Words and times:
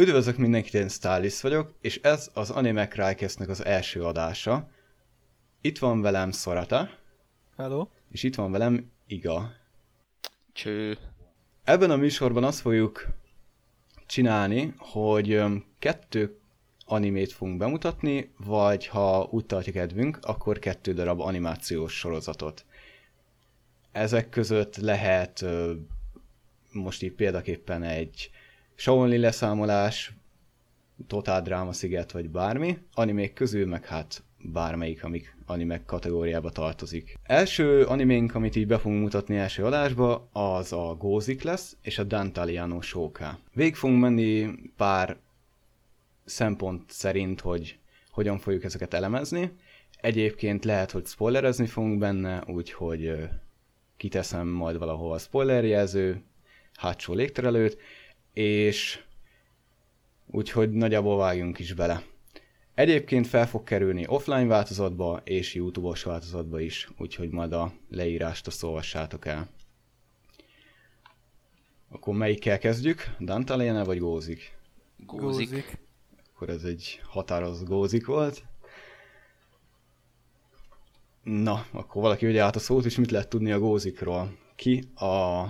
Üdvözlök 0.00 0.36
mindenkit, 0.36 0.74
én 0.74 0.88
Stalis 0.88 1.40
vagyok, 1.40 1.74
és 1.80 2.00
ez 2.02 2.30
az 2.34 2.50
Anime 2.50 2.88
Crycast-nek 2.88 3.48
az 3.48 3.64
első 3.64 4.04
adása. 4.04 4.70
Itt 5.60 5.78
van 5.78 6.00
velem 6.00 6.32
Sorata, 6.32 6.90
Hello. 7.56 7.88
és 8.10 8.22
itt 8.22 8.34
van 8.34 8.50
velem 8.50 8.90
Iga. 9.06 9.52
Cső. 10.52 10.98
Ebben 11.64 11.90
a 11.90 11.96
műsorban 11.96 12.44
azt 12.44 12.60
fogjuk 12.60 13.06
csinálni, 14.06 14.74
hogy 14.78 15.42
kettő 15.78 16.38
animét 16.84 17.32
fogunk 17.32 17.58
bemutatni, 17.58 18.32
vagy 18.36 18.86
ha 18.86 19.28
úgy 19.30 19.46
tartja 19.46 19.72
kedvünk, 19.72 20.18
akkor 20.22 20.58
kettő 20.58 20.92
darab 20.92 21.20
animációs 21.20 21.98
sorozatot. 21.98 22.64
Ezek 23.92 24.28
között 24.28 24.76
lehet 24.76 25.44
most 26.72 27.02
így 27.02 27.12
példaképpen 27.12 27.82
egy 27.82 28.30
Shaolin 28.80 29.20
leszámolás, 29.20 30.12
Totál 31.06 31.42
Dráma 31.42 31.72
Sziget, 31.72 32.12
vagy 32.12 32.30
bármi, 32.30 32.78
animék 32.94 33.32
közül 33.32 33.66
meg 33.66 33.86
hát 33.86 34.22
bármelyik, 34.38 35.04
amik 35.04 35.36
animek 35.46 35.84
kategóriába 35.84 36.50
tartozik. 36.50 37.18
Első 37.22 37.82
animénk, 37.84 38.34
amit 38.34 38.56
így 38.56 38.66
be 38.66 38.78
fogunk 38.78 39.00
mutatni 39.00 39.36
első 39.36 39.64
adásba, 39.64 40.28
az 40.32 40.72
a 40.72 40.94
Gózik 40.98 41.42
lesz, 41.42 41.76
és 41.82 41.98
a 41.98 42.02
Dantaliano 42.04 42.80
Shouka. 42.80 43.38
Végig 43.52 43.74
fogunk 43.74 44.00
menni 44.00 44.50
pár 44.76 45.16
szempont 46.24 46.90
szerint, 46.90 47.40
hogy 47.40 47.78
hogyan 48.10 48.38
fogjuk 48.38 48.64
ezeket 48.64 48.94
elemezni. 48.94 49.52
Egyébként 50.00 50.64
lehet, 50.64 50.90
hogy 50.90 51.06
spoilerezni 51.06 51.66
fogunk 51.66 51.98
benne, 51.98 52.42
úgyhogy 52.46 53.28
kiteszem 53.96 54.48
majd 54.48 54.78
valahol 54.78 55.12
a 55.12 55.18
spoilerjelző, 55.18 56.22
hátsó 56.74 57.14
légterelőt, 57.14 57.78
és 58.32 59.00
úgyhogy 60.26 60.70
nagyjából 60.70 61.16
vágjunk 61.16 61.58
is 61.58 61.72
bele. 61.72 62.02
Egyébként 62.74 63.26
fel 63.26 63.48
fog 63.48 63.64
kerülni 63.64 64.04
offline 64.06 64.46
változatba 64.46 65.20
és 65.24 65.54
YouTube-os 65.54 66.02
változatba 66.02 66.60
is, 66.60 66.88
úgyhogy 66.98 67.30
majd 67.30 67.52
a 67.52 67.72
leírást 67.90 68.46
azt 68.46 68.62
olvassátok 68.62 69.26
el. 69.26 69.48
Akkor 71.90 72.14
melyikkel 72.14 72.58
kezdjük? 72.58 73.14
Dantaléne 73.18 73.84
vagy 73.84 73.98
Gózik? 73.98 74.58
Gózik. 74.96 75.78
Akkor 76.34 76.48
ez 76.48 76.62
egy 76.62 77.00
határozott 77.04 77.68
Gózik 77.68 78.06
volt. 78.06 78.44
Na, 81.22 81.66
akkor 81.70 82.02
valaki 82.02 82.26
vegye 82.26 82.42
át 82.42 82.56
a 82.56 82.58
szót, 82.58 82.84
és 82.84 82.96
mit 82.96 83.10
lehet 83.10 83.28
tudni 83.28 83.52
a 83.52 83.58
Gózikról? 83.58 84.38
Ki 84.54 84.84
a... 84.94 85.44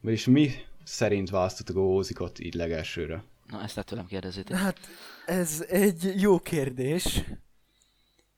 Vagyis 0.00 0.26
mi 0.26 0.50
szerint 0.90 1.30
választottuk 1.30 1.76
a 1.76 1.80
Gózikot 1.80 2.38
így 2.38 2.54
legelsőre? 2.54 3.24
Na, 3.46 3.62
ezt 3.62 3.74
lehet 3.74 3.88
tőlem 3.88 4.06
kérdezzétek. 4.06 4.56
Hát 4.56 4.78
ez 5.26 5.64
egy 5.68 6.12
jó 6.16 6.38
kérdés. 6.38 7.22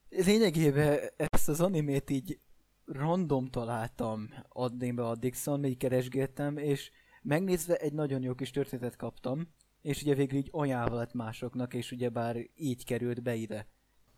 Lényegében 0.09 0.99
ezt 1.17 1.49
az 1.49 1.61
animét 1.61 2.11
így 2.11 2.39
random 2.87 3.47
találtam 3.47 4.29
addig 4.49 4.95
be 4.95 5.07
addig, 5.07 5.35
szóval 5.35 5.61
még 5.61 5.77
keresgéltem, 5.77 6.57
és 6.57 6.91
megnézve 7.23 7.77
egy 7.77 7.93
nagyon 7.93 8.23
jó 8.23 8.35
kis 8.35 8.51
történetet 8.51 8.97
kaptam, 8.97 9.49
és 9.83 10.03
ugye 10.03 10.15
végül 10.15 10.39
így 10.39 10.49
ajánlva 10.51 10.97
lett 10.97 11.15
másoknak, 11.15 11.75
és 11.75 11.93
ugye 11.93 12.09
bár 12.09 12.37
így 12.57 12.85
került 12.85 13.23
be 13.23 13.35
ide. 13.35 13.67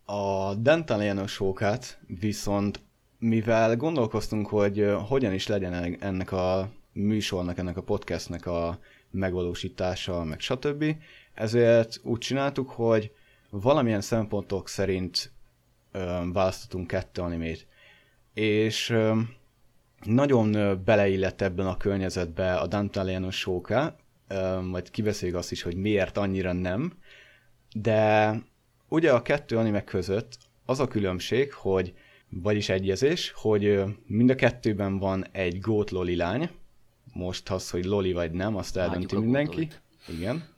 A 0.05 0.55
Dentaliano 0.55 1.27
sókát 1.27 2.01
viszont, 2.07 2.83
mivel 3.19 3.77
gondolkoztunk, 3.77 4.47
hogy 4.47 4.95
hogyan 5.09 5.33
is 5.33 5.47
legyen 5.47 5.73
en- 5.73 6.03
ennek 6.03 6.33
a 6.33 6.71
műsornak, 6.95 7.59
ennek 7.59 7.77
a 7.77 7.83
podcastnek 7.83 8.47
a 8.47 8.79
megvalósítása, 9.11 10.25
meg 10.25 10.41
stb. 10.41 10.85
Ezért 11.35 12.01
úgy 12.03 12.19
csináltuk, 12.19 12.71
hogy 12.71 13.13
valamilyen 13.51 14.01
szempontok 14.01 14.69
szerint 14.69 15.33
választottunk 16.33 16.87
kettő 16.87 17.23
animét. 17.23 17.67
És 18.35 18.97
nagyon 20.05 20.81
beleillett 20.85 21.41
ebben 21.41 21.67
a 21.67 21.77
környezetbe 21.77 22.55
a 22.55 22.67
Dantaliano 22.67 23.31
sóka, 23.31 23.97
majd 24.63 24.91
kibeszéljük 24.91 25.39
azt 25.39 25.53
is, 25.53 25.63
hogy 25.63 25.77
miért 25.77 26.17
annyira 26.17 26.53
nem, 26.53 26.93
de 27.75 28.33
ugye 28.89 29.13
a 29.13 29.23
kettő 29.23 29.59
anime 29.59 29.85
között 29.85 30.39
az 30.65 30.81
a 30.81 30.89
különbség, 30.89 31.53
hogy 31.53 31.95
vagyis 32.29 32.69
egyezés, 32.69 33.33
hogy 33.37 33.83
mind 34.07 34.31
a 34.31 34.35
kettőben 34.35 34.99
van 34.99 35.27
egy 35.33 35.61
gót 35.61 35.91
loli 35.91 36.17
lány, 36.17 36.51
most 37.15 37.51
az, 37.51 37.71
hogy 37.71 37.85
loli 37.85 38.13
vagy 38.13 38.31
nem, 38.31 38.57
azt 38.57 38.77
eldönti 38.77 39.15
a 39.15 39.21
mindenki. 39.21 39.69
Igen. 40.09 40.49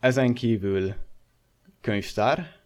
Ezen 0.00 0.34
kívül 0.34 0.94
könyvtár, 1.80 2.56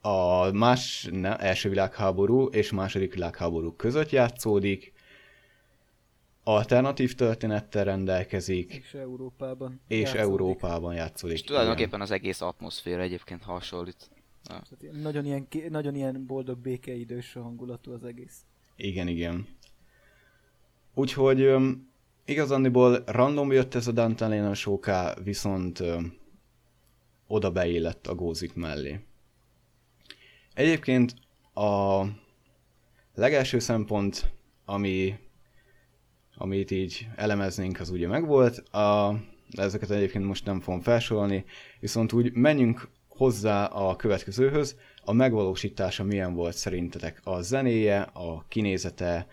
a 0.00 0.50
más, 0.52 1.08
ne, 1.10 1.36
első 1.36 1.68
világháború 1.68 2.46
és 2.46 2.70
második 2.70 3.14
világháború 3.14 3.72
között 3.72 4.10
játszódik, 4.10 4.92
alternatív 6.44 7.14
történettel 7.14 7.84
rendelkezik, 7.84 8.72
És 8.72 8.94
Európában. 8.94 9.80
és 9.88 9.98
játszódik. 9.98 10.20
Európában 10.20 10.94
játszódik. 10.94 11.36
És 11.36 11.42
tulajdonképpen 11.42 12.00
az 12.00 12.10
egész 12.10 12.40
atmoszféra 12.40 13.02
egyébként 13.02 13.42
hasonlít. 13.42 14.10
Nagyon 14.92 15.24
ilyen, 15.24 15.48
nagyon 15.68 15.94
ilyen 15.94 16.26
boldog 16.26 16.58
békeidős 16.58 17.32
hangulatú 17.32 17.92
az 17.92 18.04
egész. 18.04 18.40
Igen, 18.76 19.08
igen. 19.08 19.46
Úgyhogy 20.98 21.54
igazándiból 22.24 23.02
random 23.06 23.52
jött 23.52 23.74
ez 23.74 23.86
a 23.86 23.92
Dantalena 23.92 24.54
sóká, 24.54 25.14
viszont 25.22 25.80
öm, 25.80 26.14
oda 27.26 27.50
beillett 27.50 28.06
a 28.06 28.14
gózik 28.14 28.54
mellé. 28.54 29.00
Egyébként 30.54 31.14
a 31.54 32.02
legelső 33.14 33.58
szempont, 33.58 34.32
ami, 34.64 35.14
amit 36.36 36.70
így 36.70 37.08
elemeznénk, 37.16 37.80
az 37.80 37.90
ugye 37.90 38.08
megvolt, 38.08 38.58
a, 38.58 39.14
ezeket 39.50 39.90
egyébként 39.90 40.24
most 40.24 40.44
nem 40.44 40.60
fogom 40.60 40.80
felsorolni, 40.80 41.44
viszont 41.80 42.12
úgy 42.12 42.32
menjünk 42.32 42.88
hozzá 43.08 43.64
a 43.64 43.96
következőhöz, 43.96 44.76
a 45.04 45.12
megvalósítása 45.12 46.04
milyen 46.04 46.34
volt 46.34 46.56
szerintetek 46.56 47.20
a 47.24 47.40
zenéje, 47.40 48.00
a 48.00 48.44
kinézete, 48.48 49.26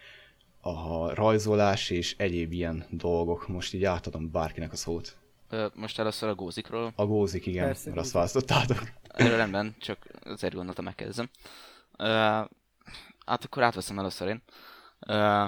a 0.66 1.14
rajzolás 1.14 1.90
és 1.90 2.16
egyéb 2.18 2.52
ilyen 2.52 2.86
dolgok. 2.90 3.48
Most 3.48 3.74
így 3.74 3.84
átadom 3.84 4.32
bárkinek 4.32 4.72
a 4.72 4.76
szót. 4.76 5.18
Most 5.74 6.00
először 6.00 6.30
a 6.30 6.36
gózikról. 6.36 6.94
A 6.96 7.06
gózik, 7.06 7.46
igen, 7.46 7.66
Persze, 7.66 7.90
mert 7.90 8.02
azt 8.02 8.12
választottátok. 8.12 8.92
Erről 9.08 9.38
rendben, 9.38 9.76
csak 9.80 10.08
azért 10.24 10.54
gondoltam 10.54 10.86
megkérdezem. 10.86 11.30
Hát 13.26 13.44
akkor 13.44 13.64
átveszem 13.64 14.00
először 14.00 14.28
én. 14.28 14.42
Ö, 15.00 15.46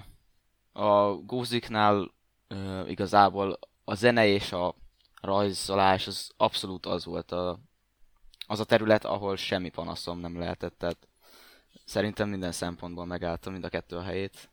a 0.72 1.14
góziknál 1.14 2.12
ö, 2.48 2.88
igazából 2.88 3.60
a 3.84 3.96
zene 3.96 4.28
és 4.28 4.52
a 4.52 4.76
rajzolás 5.22 6.08
az 6.08 6.32
abszolút 6.38 6.86
az 6.86 7.06
volt 7.06 7.32
a, 7.32 7.60
az 8.48 8.60
a 8.60 8.64
terület, 8.64 9.06
ahol 9.06 9.36
semmi 9.36 9.70
panaszom 9.70 10.20
nem 10.20 10.40
lehetett, 10.40 10.78
tehát 10.78 11.08
szerintem 11.86 12.30
minden 12.30 12.52
szempontból 12.52 13.06
megálltam 13.06 13.52
mind 13.52 13.66
a 13.66 13.70
kettő 13.70 13.96
a 13.96 14.04
helyét. 14.04 14.50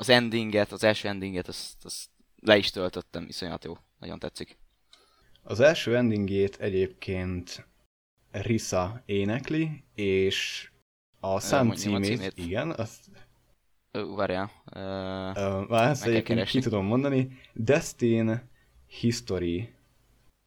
Az 0.00 0.08
endinget, 0.08 0.72
az 0.72 0.84
első 0.84 1.08
endinget, 1.08 1.48
azt, 1.48 1.84
azt 1.84 2.08
le 2.40 2.56
is 2.56 2.70
töltöttem, 2.70 3.24
iszonyat 3.28 3.64
jó, 3.64 3.76
nagyon 3.98 4.18
tetszik. 4.18 4.58
Az 5.42 5.60
első 5.60 5.96
endingét 5.96 6.56
egyébként 6.56 7.66
Risa 8.30 9.02
énekli, 9.06 9.84
és 9.94 10.70
a 11.20 11.40
szám 11.40 11.66
mondjam 11.66 11.94
a 11.94 12.00
címét, 12.00 12.18
címét. 12.18 12.32
igen, 12.36 12.70
azt 12.70 13.10
várjál. 14.16 14.50
Uh, 14.64 15.68
már 15.68 15.90
ezt 15.90 16.06
egyébként 16.06 16.48
ki 16.48 16.60
tudom 16.60 16.84
mondani. 16.84 17.38
Destin 17.52 18.50
History. 18.86 19.74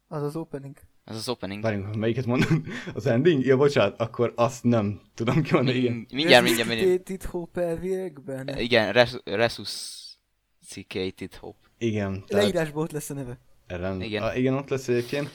Az 0.08 0.22
az 0.22 0.36
opening. 0.36 0.76
Ez 1.04 1.16
az 1.16 1.28
opening. 1.28 1.62
Várjunk, 1.62 1.96
melyiket 1.96 2.26
mondom? 2.26 2.62
Az 2.94 3.06
ending? 3.06 3.44
Ja, 3.44 3.56
bocsánat, 3.56 4.00
akkor 4.00 4.32
azt 4.36 4.64
nem 4.64 5.00
tudom 5.14 5.42
kimondani, 5.42 5.76
igen. 5.78 5.92
Min- 5.92 6.06
mindjárt, 6.12 6.44
mindjárt, 6.44 6.68
mindjárt. 6.68 7.08
Itt 7.08 7.24
Hope 7.24 7.60
elviekben? 7.60 8.48
Igen, 8.58 8.92
Res- 8.92 9.20
Resuscitated 9.24 11.34
Hope. 11.40 11.58
Igen, 11.78 12.24
tehát 12.26 12.44
Leírásból 12.44 12.82
ott 12.82 12.92
lesz 12.92 13.10
a 13.10 13.14
neve. 13.14 13.38
Rend, 13.66 14.02
igen. 14.02 14.22
A, 14.22 14.34
igen, 14.34 14.54
ott 14.54 14.68
lesz 14.68 14.88
egyébként. 14.88 15.30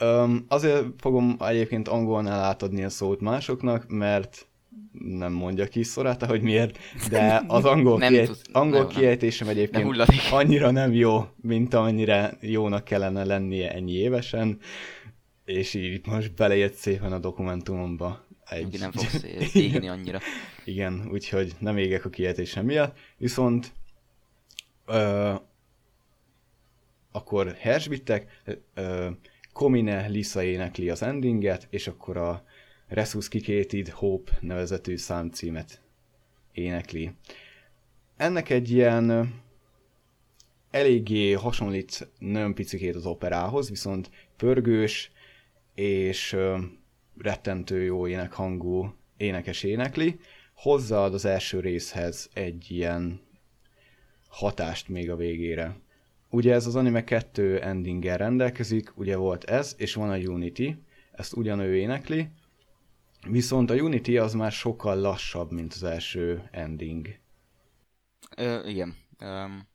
Um, 0.00 0.44
azért 0.48 0.84
fogom 0.98 1.36
egyébként 1.38 1.88
angolnál 1.88 2.42
átadni 2.44 2.84
a 2.84 2.88
szót 2.88 3.20
másoknak, 3.20 3.88
mert 3.88 4.44
nem 4.92 5.32
mondja 5.32 5.66
ki 5.66 5.82
Szoráta, 5.82 6.26
hogy 6.26 6.42
miért, 6.42 6.78
de 7.10 7.42
az 7.46 7.64
angol, 7.64 7.98
Nem 7.98 8.12
kiejt, 8.12 8.26
tud- 8.26 8.40
angol 8.52 8.78
nem, 8.78 8.86
nem. 8.86 8.96
kiejtésem 8.96 9.46
Nem 9.46 9.56
egyébként 9.56 9.84
hulladik. 9.84 10.20
annyira 10.30 10.70
nem 10.70 10.92
jó, 10.92 11.24
mint 11.40 11.74
amennyire 11.74 12.36
jónak 12.40 12.84
kellene 12.84 13.24
lennie 13.24 13.72
ennyi 13.72 13.92
évesen, 13.92 14.58
és 15.50 15.74
így 15.74 16.06
most 16.06 16.34
belejött 16.34 16.74
szépen 16.74 17.12
a 17.12 17.18
dokumentumomba. 17.18 18.26
Egy... 18.48 18.74
Egy... 18.74 18.80
nem 18.80 18.92
fogsz 18.92 19.22
égni 19.54 19.88
annyira. 19.88 20.18
Igen, 20.64 21.08
úgyhogy 21.10 21.54
nem 21.58 21.76
égek 21.76 22.04
a 22.04 22.08
kiejtésem 22.08 22.64
miatt, 22.64 22.98
viszont 23.16 23.72
ö, 24.86 25.34
akkor 27.12 27.54
Hersbittek, 27.58 28.42
Komine 29.52 30.06
Lisa 30.06 30.42
énekli 30.42 30.90
az 30.90 31.02
endinget, 31.02 31.66
és 31.70 31.86
akkor 31.86 32.16
a 32.16 32.44
Resuscitated 32.88 33.88
Hope 33.88 34.38
nevezetű 34.40 34.96
számcímet 34.96 35.80
énekli. 36.52 37.12
Ennek 38.16 38.50
egy 38.50 38.70
ilyen 38.70 39.34
eléggé 40.70 41.32
hasonlít 41.32 42.08
nagyon 42.18 42.54
picikét 42.54 42.94
az 42.94 43.06
operához, 43.06 43.68
viszont 43.68 44.10
pörgős 44.36 45.10
és 45.80 46.36
rettentő 47.18 47.82
jó 47.82 48.06
énekhangú 48.06 48.94
énekes 49.16 49.62
énekli, 49.62 50.20
hozzáad 50.54 51.14
az 51.14 51.24
első 51.24 51.60
részhez 51.60 52.30
egy 52.32 52.70
ilyen 52.70 53.20
hatást 54.28 54.88
még 54.88 55.10
a 55.10 55.16
végére. 55.16 55.76
Ugye 56.30 56.54
ez 56.54 56.66
az 56.66 56.76
anime 56.76 57.04
kettő 57.04 57.60
endinggel 57.62 58.16
rendelkezik, 58.16 58.96
ugye 58.96 59.16
volt 59.16 59.44
ez, 59.44 59.74
és 59.78 59.94
van 59.94 60.10
a 60.10 60.16
Unity, 60.16 60.74
ezt 61.12 61.36
ugyanő 61.36 61.76
énekli, 61.76 62.28
viszont 63.28 63.70
a 63.70 63.74
Unity 63.74 64.16
az 64.16 64.34
már 64.34 64.52
sokkal 64.52 65.00
lassabb, 65.00 65.50
mint 65.50 65.72
az 65.72 65.82
első 65.82 66.48
ending. 66.50 67.18
Ö, 68.36 68.66
igen. 68.66 68.96
Um, 69.20 69.68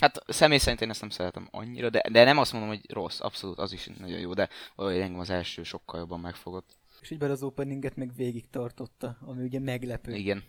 hát 0.00 0.24
személy 0.26 0.58
szerint 0.58 0.80
én 0.80 0.90
ezt 0.90 1.00
nem 1.00 1.10
szeretem 1.10 1.48
annyira, 1.50 1.90
de, 1.90 2.02
de 2.10 2.24
nem 2.24 2.38
azt 2.38 2.52
mondom, 2.52 2.70
hogy 2.70 2.90
rossz, 2.90 3.20
abszolút, 3.20 3.58
az 3.58 3.72
is 3.72 3.90
nagyon 3.98 4.18
jó, 4.18 4.34
de 4.34 4.48
valahogy 4.74 5.00
engem 5.00 5.20
az 5.20 5.30
első 5.30 5.62
sokkal 5.62 6.00
jobban 6.00 6.20
megfogott. 6.20 6.76
És 7.00 7.10
így 7.10 7.22
az 7.22 7.42
openinget 7.42 7.96
meg 7.96 8.14
végig 8.14 8.50
tartotta, 8.50 9.18
ami 9.20 9.42
ugye 9.42 9.60
meglepő. 9.60 10.14
Igen. 10.14 10.44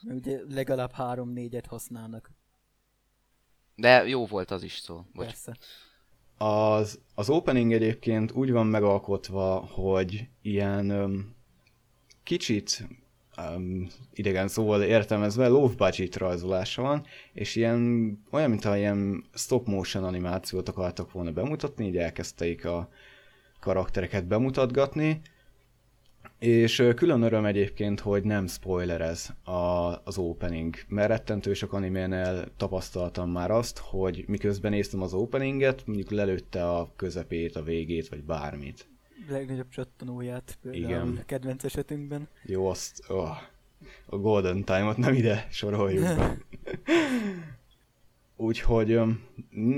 Mert 0.00 0.18
ugye 0.18 0.40
legalább 0.48 0.92
három-négyet 0.92 1.66
használnak. 1.66 2.30
De 3.74 4.06
jó 4.06 4.26
volt 4.26 4.50
az 4.50 4.62
is 4.62 4.78
szó. 4.78 5.04
Bocs. 5.12 5.26
Persze. 5.26 5.56
Az, 6.38 7.00
az 7.14 7.30
opening 7.30 7.72
egyébként 7.72 8.32
úgy 8.32 8.50
van 8.50 8.66
megalkotva, 8.66 9.58
hogy 9.58 10.28
ilyen 10.42 10.90
um, 10.90 11.36
kicsit 12.22 12.88
um, 13.38 13.86
idegen 14.12 14.48
szóval 14.48 14.82
értelmezve 14.82 15.48
low 15.48 15.68
budget 15.68 16.16
rajzolása 16.16 16.82
van, 16.82 17.06
és 17.32 17.56
ilyen, 17.56 17.78
olyan, 18.30 18.50
mintha 18.50 18.76
ilyen 18.76 19.24
stop 19.34 19.66
motion 19.66 20.04
animációt 20.04 20.68
akartak 20.68 21.12
volna 21.12 21.32
bemutatni, 21.32 21.86
így 21.86 21.96
elkezdték 21.96 22.64
a 22.64 22.88
karaktereket 23.60 24.26
bemutatgatni, 24.26 25.20
és 26.38 26.88
külön 26.94 27.22
öröm 27.22 27.44
egyébként, 27.44 28.00
hogy 28.00 28.22
nem 28.22 28.46
spoilerez 28.46 29.34
a, 29.44 29.52
az 30.04 30.18
opening, 30.18 30.74
mert 30.88 31.08
rettentő 31.08 31.54
sok 31.54 31.72
animénél 31.72 32.44
tapasztaltam 32.56 33.30
már 33.30 33.50
azt, 33.50 33.78
hogy 33.78 34.24
miközben 34.26 34.70
néztem 34.70 35.02
az 35.02 35.14
openinget, 35.14 35.86
mondjuk 35.86 36.10
lelőtte 36.10 36.70
a 36.70 36.92
közepét, 36.96 37.56
a 37.56 37.62
végét, 37.62 38.08
vagy 38.08 38.24
bármit. 38.24 38.88
Legnagyobb 39.28 39.68
csattanóját 39.68 40.58
például 40.62 40.84
Igen. 40.84 41.16
a 41.16 41.24
kedvenc 41.24 41.64
esetünkben. 41.64 42.28
Jó, 42.42 42.66
azt 42.66 43.02
oh, 43.08 43.36
a 44.06 44.16
Golden 44.16 44.64
Time-ot 44.64 44.96
nem 44.96 45.14
ide 45.14 45.46
soroljuk. 45.50 46.06
Úgyhogy 48.36 49.00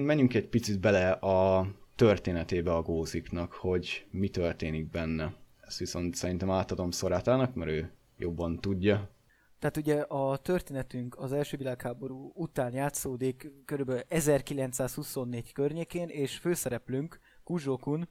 menjünk 0.04 0.34
egy 0.34 0.48
picit 0.48 0.80
bele 0.80 1.10
a 1.10 1.68
történetébe 1.94 2.74
a 2.74 2.82
góziknak, 2.82 3.52
hogy 3.52 4.06
mi 4.10 4.28
történik 4.28 4.90
benne. 4.90 5.34
Ezt 5.60 5.78
viszont 5.78 6.14
szerintem 6.14 6.50
átadom 6.50 6.90
Szorátának, 6.90 7.54
mert 7.54 7.70
ő 7.70 7.90
jobban 8.16 8.60
tudja. 8.60 9.10
Tehát 9.58 9.76
ugye 9.76 10.00
a 10.00 10.36
történetünk 10.36 11.18
az 11.18 11.32
első 11.32 11.56
világháború 11.56 12.32
után 12.34 12.72
játszódik 12.72 13.52
kb. 13.64 13.92
1924 14.08 15.52
környékén, 15.52 16.08
és 16.08 16.36
főszereplőnk 16.36 17.20
Kuzsókun 17.44 18.08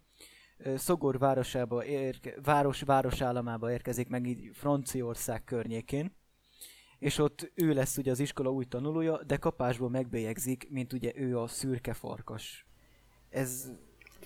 Szogor 0.75 1.19
városába 1.19 1.85
érke, 1.85 2.33
város 2.43 2.81
városállamába 2.81 3.71
érkezik 3.71 4.07
meg 4.07 4.25
így 4.25 4.49
Franciaország 4.53 5.43
környékén, 5.43 6.15
és 6.99 7.17
ott 7.17 7.51
ő 7.55 7.73
lesz 7.73 7.97
ugye 7.97 8.11
az 8.11 8.19
iskola 8.19 8.51
új 8.51 8.65
tanulója, 8.65 9.23
de 9.23 9.37
kapásból 9.37 9.89
megbélyegzik, 9.89 10.67
mint 10.69 10.93
ugye 10.93 11.11
ő 11.15 11.39
a 11.39 11.47
szürke 11.47 11.93
farkas. 11.93 12.65
Ez 13.29 13.71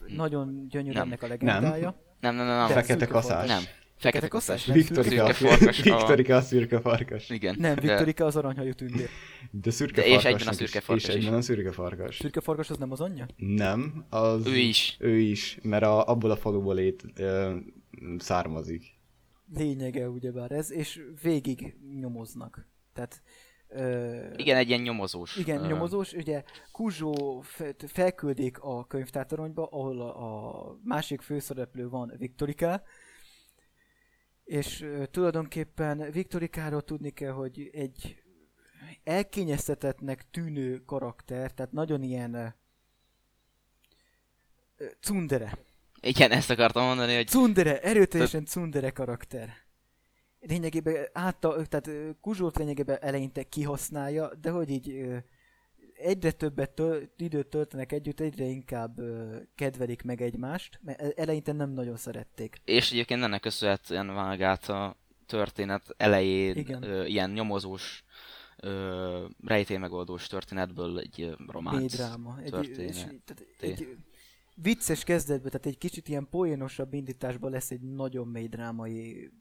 nagyon 0.08 0.68
gyönyörű 0.68 1.00
ennek 1.00 1.24
a 1.24 1.28
legendája. 1.28 1.96
Nem. 2.20 2.36
Nem, 2.36 2.36
nem, 2.36 2.46
nem. 2.46 2.58
nem. 2.58 2.68
Fekete 2.68 3.08
kaszás. 3.08 3.48
Nem. 3.48 3.64
Fekete 4.04 4.28
kaszás. 4.28 4.66
Viktorika, 4.66 5.24
a 5.24 5.34
farkas. 5.34 5.82
Viktorika 5.82 6.36
a 6.36 6.42
szürke 6.42 6.80
farkas. 6.80 7.30
Igen. 7.30 7.56
Nem, 7.60 7.76
Viktorika 7.76 8.26
az 8.26 8.36
aranyhajú 8.36 8.74
tündér. 8.74 9.10
De 9.52 9.72
szürke 9.72 10.02
de 10.02 10.08
és 10.08 10.24
egyben 10.24 10.48
a 10.48 10.54
szürke 10.54 10.82
farkas 10.82 11.08
És 11.08 11.16
egyben 11.16 11.34
a 11.34 11.42
szürke 11.42 11.72
farkas. 11.72 12.18
Szürke 12.18 12.42
farkas 12.42 12.70
az 12.70 12.78
nem 12.78 12.92
az 12.92 13.02
anyja? 13.02 13.26
Nem, 13.36 14.06
az... 14.10 14.48
Ő 14.48 14.56
is. 14.56 14.98
Ő 15.00 15.18
is, 15.18 15.60
mert 15.62 15.84
a, 15.84 16.08
abból 16.08 16.32
a 16.32 16.36
faluból 16.36 16.76
lét, 16.76 17.04
ö, 17.16 17.56
származik. 18.18 18.84
Lényege 19.56 20.10
ugyebár 20.10 20.52
ez, 20.52 20.72
és 20.72 21.02
végig 21.22 21.76
nyomoznak. 22.00 22.68
Tehát 22.94 23.22
Ö, 23.76 24.18
igen, 24.36 24.58
egy 24.58 24.68
ilyen 24.68 24.82
nyomozós. 24.82 25.38
Igen, 25.38 25.62
uh, 25.62 25.68
nyomozós. 25.68 26.14
Ugye 26.14 26.44
Kuzsó 26.72 27.44
felküldik 27.88 28.60
a 28.60 28.86
könyvtártoronyba, 28.88 29.68
ahol 29.72 30.02
a, 30.02 30.68
a 30.68 30.78
másik 30.84 31.22
főszereplő 31.22 31.90
van, 31.90 32.14
Viktorika, 32.18 32.82
és 34.44 34.86
tulajdonképpen 35.12 36.12
Viktorikáról 36.12 36.82
tudni 36.82 37.10
kell, 37.10 37.32
hogy 37.32 37.70
egy 37.74 38.24
elkényeztetetnek 39.04 40.30
tűnő 40.32 40.84
karakter, 40.86 41.52
tehát 41.52 41.72
nagyon 41.72 42.04
ilyen 42.04 42.56
cundere. 45.00 45.58
Igen, 46.02 46.32
ezt 46.32 46.50
akartam 46.50 46.86
mondani, 46.86 47.16
hogy... 47.16 47.28
Cundere, 47.28 47.82
erőteljesen 47.82 48.46
cundere 48.46 48.90
karakter 48.92 49.64
lényegében 50.48 51.08
átta, 51.14 51.66
tehát 51.68 51.90
Kuzsót 52.22 52.58
lényegében 52.58 52.98
eleinte 53.02 53.44
kihasználja, 53.44 54.36
de 54.42 54.50
hogy 54.50 54.70
így 54.70 55.06
egyre 56.04 56.32
többet 56.32 56.72
töl, 56.72 57.10
időt 57.18 57.48
töltenek 57.48 57.92
együtt, 57.92 58.20
egyre 58.20 58.46
inkább 58.46 59.00
kedvelik 59.56 60.04
meg 60.04 60.22
egymást, 60.22 60.80
mert 60.82 61.02
e, 61.02 61.14
eleinte 61.16 61.52
nem 61.52 61.70
nagyon 61.70 61.98
szerették. 61.98 62.62
És 62.66 62.92
egyébként 62.92 63.24
ennek 63.24 63.42
köszönhetően 63.42 64.14
vág 64.14 64.42
át 64.42 64.70
a 64.70 64.98
történet 65.26 65.94
elején 65.98 66.56
Igen. 66.56 66.84
Ö, 66.84 67.06
ilyen 67.06 67.30
nyomozós 67.30 68.04
rejtélymegoldós 69.44 70.28
történetből 70.28 71.00
egy 71.00 71.36
románc 71.48 71.96
dráma. 71.96 72.40
Egy, 72.44 72.78
és, 72.78 72.96
tehát 72.96 73.46
egy 73.60 73.98
vicces 74.56 75.04
kezdetben, 75.04 75.52
tehát 75.52 75.66
egy 75.66 75.78
kicsit 75.78 76.08
ilyen 76.08 76.28
poénosabb 76.30 76.94
indításban 76.94 77.52
lesz 77.52 77.72
egy 77.72 77.82
nagyon 77.82 78.28
mély 78.28 78.48
drámai 78.48 79.32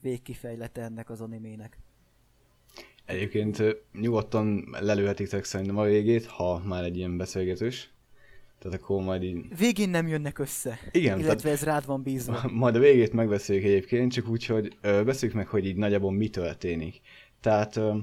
végkifejlete 0.00 0.82
ennek 0.82 1.10
az 1.10 1.20
animének. 1.20 1.78
Egyébként 3.06 3.62
nyugodtan 4.00 4.76
lelőhetik 4.80 5.44
szerintem 5.44 5.78
a 5.78 5.84
végét, 5.84 6.26
ha 6.26 6.62
már 6.64 6.84
egy 6.84 6.96
ilyen 6.96 7.16
beszélgetős. 7.16 7.90
Tehát 8.58 8.80
akkor 8.80 9.02
majd 9.02 9.22
így... 9.22 9.58
Végén 9.58 9.88
nem 9.88 10.08
jönnek 10.08 10.38
össze. 10.38 10.78
Igen. 10.90 11.18
Illetve 11.18 11.42
tehát... 11.42 11.58
ez 11.58 11.64
rád 11.64 11.86
van 11.86 12.02
bízva. 12.02 12.50
Majd 12.52 12.76
a 12.76 12.78
végét 12.78 13.12
megbeszéljük 13.12 13.64
egyébként, 13.64 14.12
csak 14.12 14.28
úgy, 14.28 14.46
hogy 14.46 14.76
ö, 14.80 15.02
beszéljük 15.04 15.36
meg, 15.36 15.46
hogy 15.46 15.66
így 15.66 15.76
nagyjából 15.76 16.12
mi 16.12 16.28
történik. 16.28 17.00
Tehát 17.40 17.76
ö, 17.76 17.96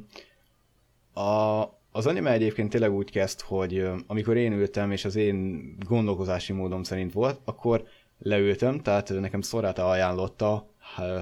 a, 1.20 1.62
az 1.92 2.06
anime 2.06 2.32
egyébként 2.32 2.70
tényleg 2.70 2.92
úgy 2.92 3.12
kezd, 3.12 3.42
hogy 3.42 3.78
ö, 3.78 3.96
amikor 4.08 4.38
én 4.38 4.54
ültem, 4.54 4.92
és 4.92 5.06
az 5.06 5.16
én 5.16 5.76
gondolkozási 5.88 6.54
módom 6.54 6.84
szerint 6.84 7.14
volt, 7.14 7.40
akkor 7.46 7.84
leültem, 8.20 8.80
tehát 8.80 9.10
nekem 9.10 9.42
Szoráta 9.42 9.90
ajánlotta 9.90 10.73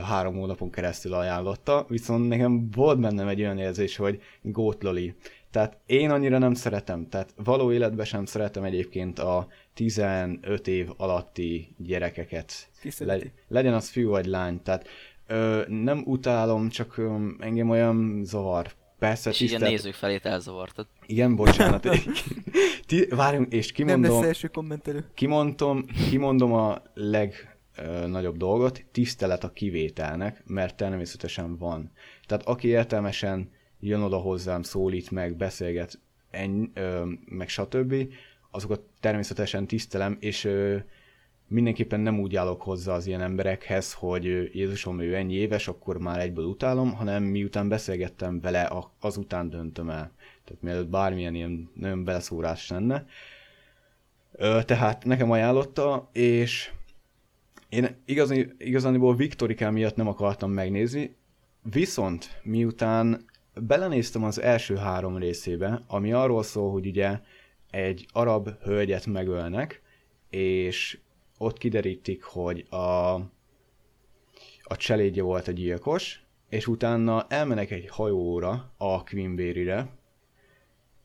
három 0.04 0.36
hónapon 0.36 0.72
keresztül 0.72 1.14
ajánlotta, 1.14 1.86
viszont 1.90 2.28
nekem 2.28 2.70
volt 2.72 3.00
bennem 3.00 3.28
egy 3.28 3.40
olyan 3.42 3.58
érzés, 3.58 3.96
hogy 3.96 4.22
gótloli. 4.42 5.16
Tehát 5.52 5.78
én 5.86 6.12
annyira 6.12 6.38
nem 6.38 6.54
szeretem, 6.54 7.10
tehát 7.10 7.34
való 7.44 7.72
életben 7.72 8.06
sem 8.06 8.26
szeretem 8.26 8.64
egyébként 8.64 9.20
a 9.20 9.48
15 9.74 10.68
év 10.68 10.90
alatti 10.98 11.76
gyerekeket. 11.78 12.70
Le, 12.98 13.18
legyen 13.48 13.74
az 13.74 13.90
fiú 13.90 14.10
vagy 14.10 14.26
lány, 14.26 14.62
tehát 14.62 14.88
ö, 15.28 15.62
nem 15.68 16.02
utálom, 16.06 16.70
csak 16.70 16.98
ö, 16.98 17.16
engem 17.40 17.70
olyan 17.70 18.22
zavar. 18.24 18.72
Persze, 19.00 19.30
és 19.30 19.38
tisztelt... 19.38 19.62
így 19.62 19.68
a 19.68 19.72
nézők 19.72 19.94
felét 19.94 20.26
elzavartad. 20.26 20.88
Igen, 21.06 21.36
bocsánat. 21.36 21.88
Ti, 22.88 23.06
várjunk, 23.10 23.54
és 23.54 23.72
kimondom... 23.72 24.02
Nem 24.02 24.12
lesz 24.12 24.28
első 24.28 24.48
kommentelő. 24.48 25.06
Kimondom, 25.14 25.86
kimondom 26.10 26.54
a 26.54 26.82
leg 26.94 27.51
nagyobb 28.08 28.38
dolgot, 28.38 28.86
tisztelet 28.92 29.44
a 29.44 29.52
kivételnek, 29.52 30.44
mert 30.46 30.76
természetesen 30.76 31.58
van. 31.58 31.92
Tehát 32.26 32.46
aki 32.46 32.68
értelmesen 32.68 33.50
jön 33.80 34.02
oda 34.02 34.18
hozzám, 34.18 34.62
szólít 34.62 35.12
meg, 35.12 35.36
beszélget, 35.36 36.00
ennyi, 36.30 36.72
ö, 36.74 37.06
meg 37.26 37.50
stb., 37.50 37.96
azokat 38.52 38.82
természetesen 39.00 39.68
tisztelem, 39.68 40.18
és 40.20 40.44
ö, 40.44 40.78
mindenképpen 41.48 42.00
nem 42.00 42.20
úgy 42.20 42.36
állok 42.36 42.62
hozzá 42.62 42.94
az 42.94 43.08
ilyen 43.08 43.22
emberekhez, 43.22 43.94
hogy 43.94 44.50
Jézusom, 44.54 45.00
ő 45.00 45.16
ennyi 45.16 45.34
éves, 45.34 45.68
akkor 45.68 45.98
már 45.98 46.20
egyből 46.20 46.46
utálom, 46.46 46.94
hanem 46.94 47.24
miután 47.24 47.70
beszélgettem 47.70 48.40
vele, 48.40 48.72
azután 49.00 49.50
döntöm 49.50 49.90
el. 49.90 50.12
Tehát 50.44 50.62
mielőtt 50.62 50.90
bármilyen 50.90 51.36
ilyen 51.36 51.70
nagyon 51.74 52.04
beleszórás 52.04 52.70
lenne. 52.70 53.06
Ö, 54.32 54.60
tehát 54.66 55.06
nekem 55.06 55.32
ajánlotta, 55.32 56.10
és 56.14 56.72
én 57.72 58.02
igazán, 58.06 58.56
igazániból 58.58 59.16
Viktorikán 59.16 59.74
miatt 59.74 59.96
nem 59.96 60.08
akartam 60.08 60.52
megnézni, 60.52 61.16
viszont 61.62 62.40
miután 62.44 63.26
belenéztem 63.54 64.24
az 64.24 64.42
első 64.42 64.76
három 64.76 65.18
részébe, 65.18 65.84
ami 65.88 66.12
arról 66.12 66.44
szól, 66.44 66.72
hogy 66.72 66.88
ugye 66.88 67.20
egy 67.70 68.06
arab 68.12 68.50
hölgyet 68.64 69.06
megölnek, 69.06 69.82
és 70.30 71.00
ott 71.38 71.58
kiderítik, 71.58 72.24
hogy 72.24 72.66
a, 72.70 73.14
a 74.62 74.76
cselédje 74.76 75.24
volt 75.24 75.48
a 75.48 75.52
gyilkos, 75.52 76.24
és 76.50 76.68
utána 76.68 77.26
elmenek 77.30 77.72
egy 77.72 77.88
hajóra 77.90 78.74
a 78.78 79.04
Queenberry-re, 79.04 79.90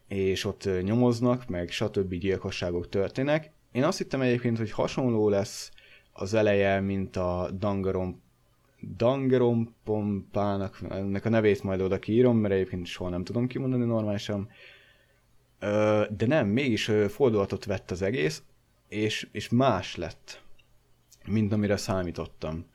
és 0.08 0.44
ott 0.44 0.68
nyomoznak, 0.82 1.49
meg 1.49 1.70
stb. 1.70 2.14
gyilkosságok 2.14 2.88
történnek. 2.88 3.50
Én 3.73 3.85
azt 3.85 3.99
hittem 3.99 4.20
egyébként, 4.20 4.58
hogy 4.58 4.70
hasonló 4.70 5.28
lesz 5.28 5.70
az 6.16 6.35
eleje, 6.35 6.80
mint 6.80 7.16
a 7.16 7.50
Dangarom 7.58 8.25
Dangeron 8.96 9.75
Pompának, 9.85 10.78
ennek 10.88 11.25
a 11.25 11.28
nevét 11.28 11.62
majd 11.62 11.80
oda 11.80 11.99
kiírom, 11.99 12.37
mert 12.38 12.54
egyébként 12.54 12.87
soha 12.87 13.11
nem 13.11 13.25
tudom 13.25 13.46
kimondani 13.46 13.85
normálisan. 13.85 14.49
De 16.11 16.26
nem, 16.26 16.49
mégis 16.49 16.90
fordulatot 17.08 17.64
vett 17.64 17.90
az 17.90 18.02
egész, 18.02 18.42
és, 18.88 19.28
és 19.32 19.49
más 19.49 19.96
lett, 19.96 20.42
mint 21.26 21.52
amire 21.52 21.76
számítottam. 21.76 22.66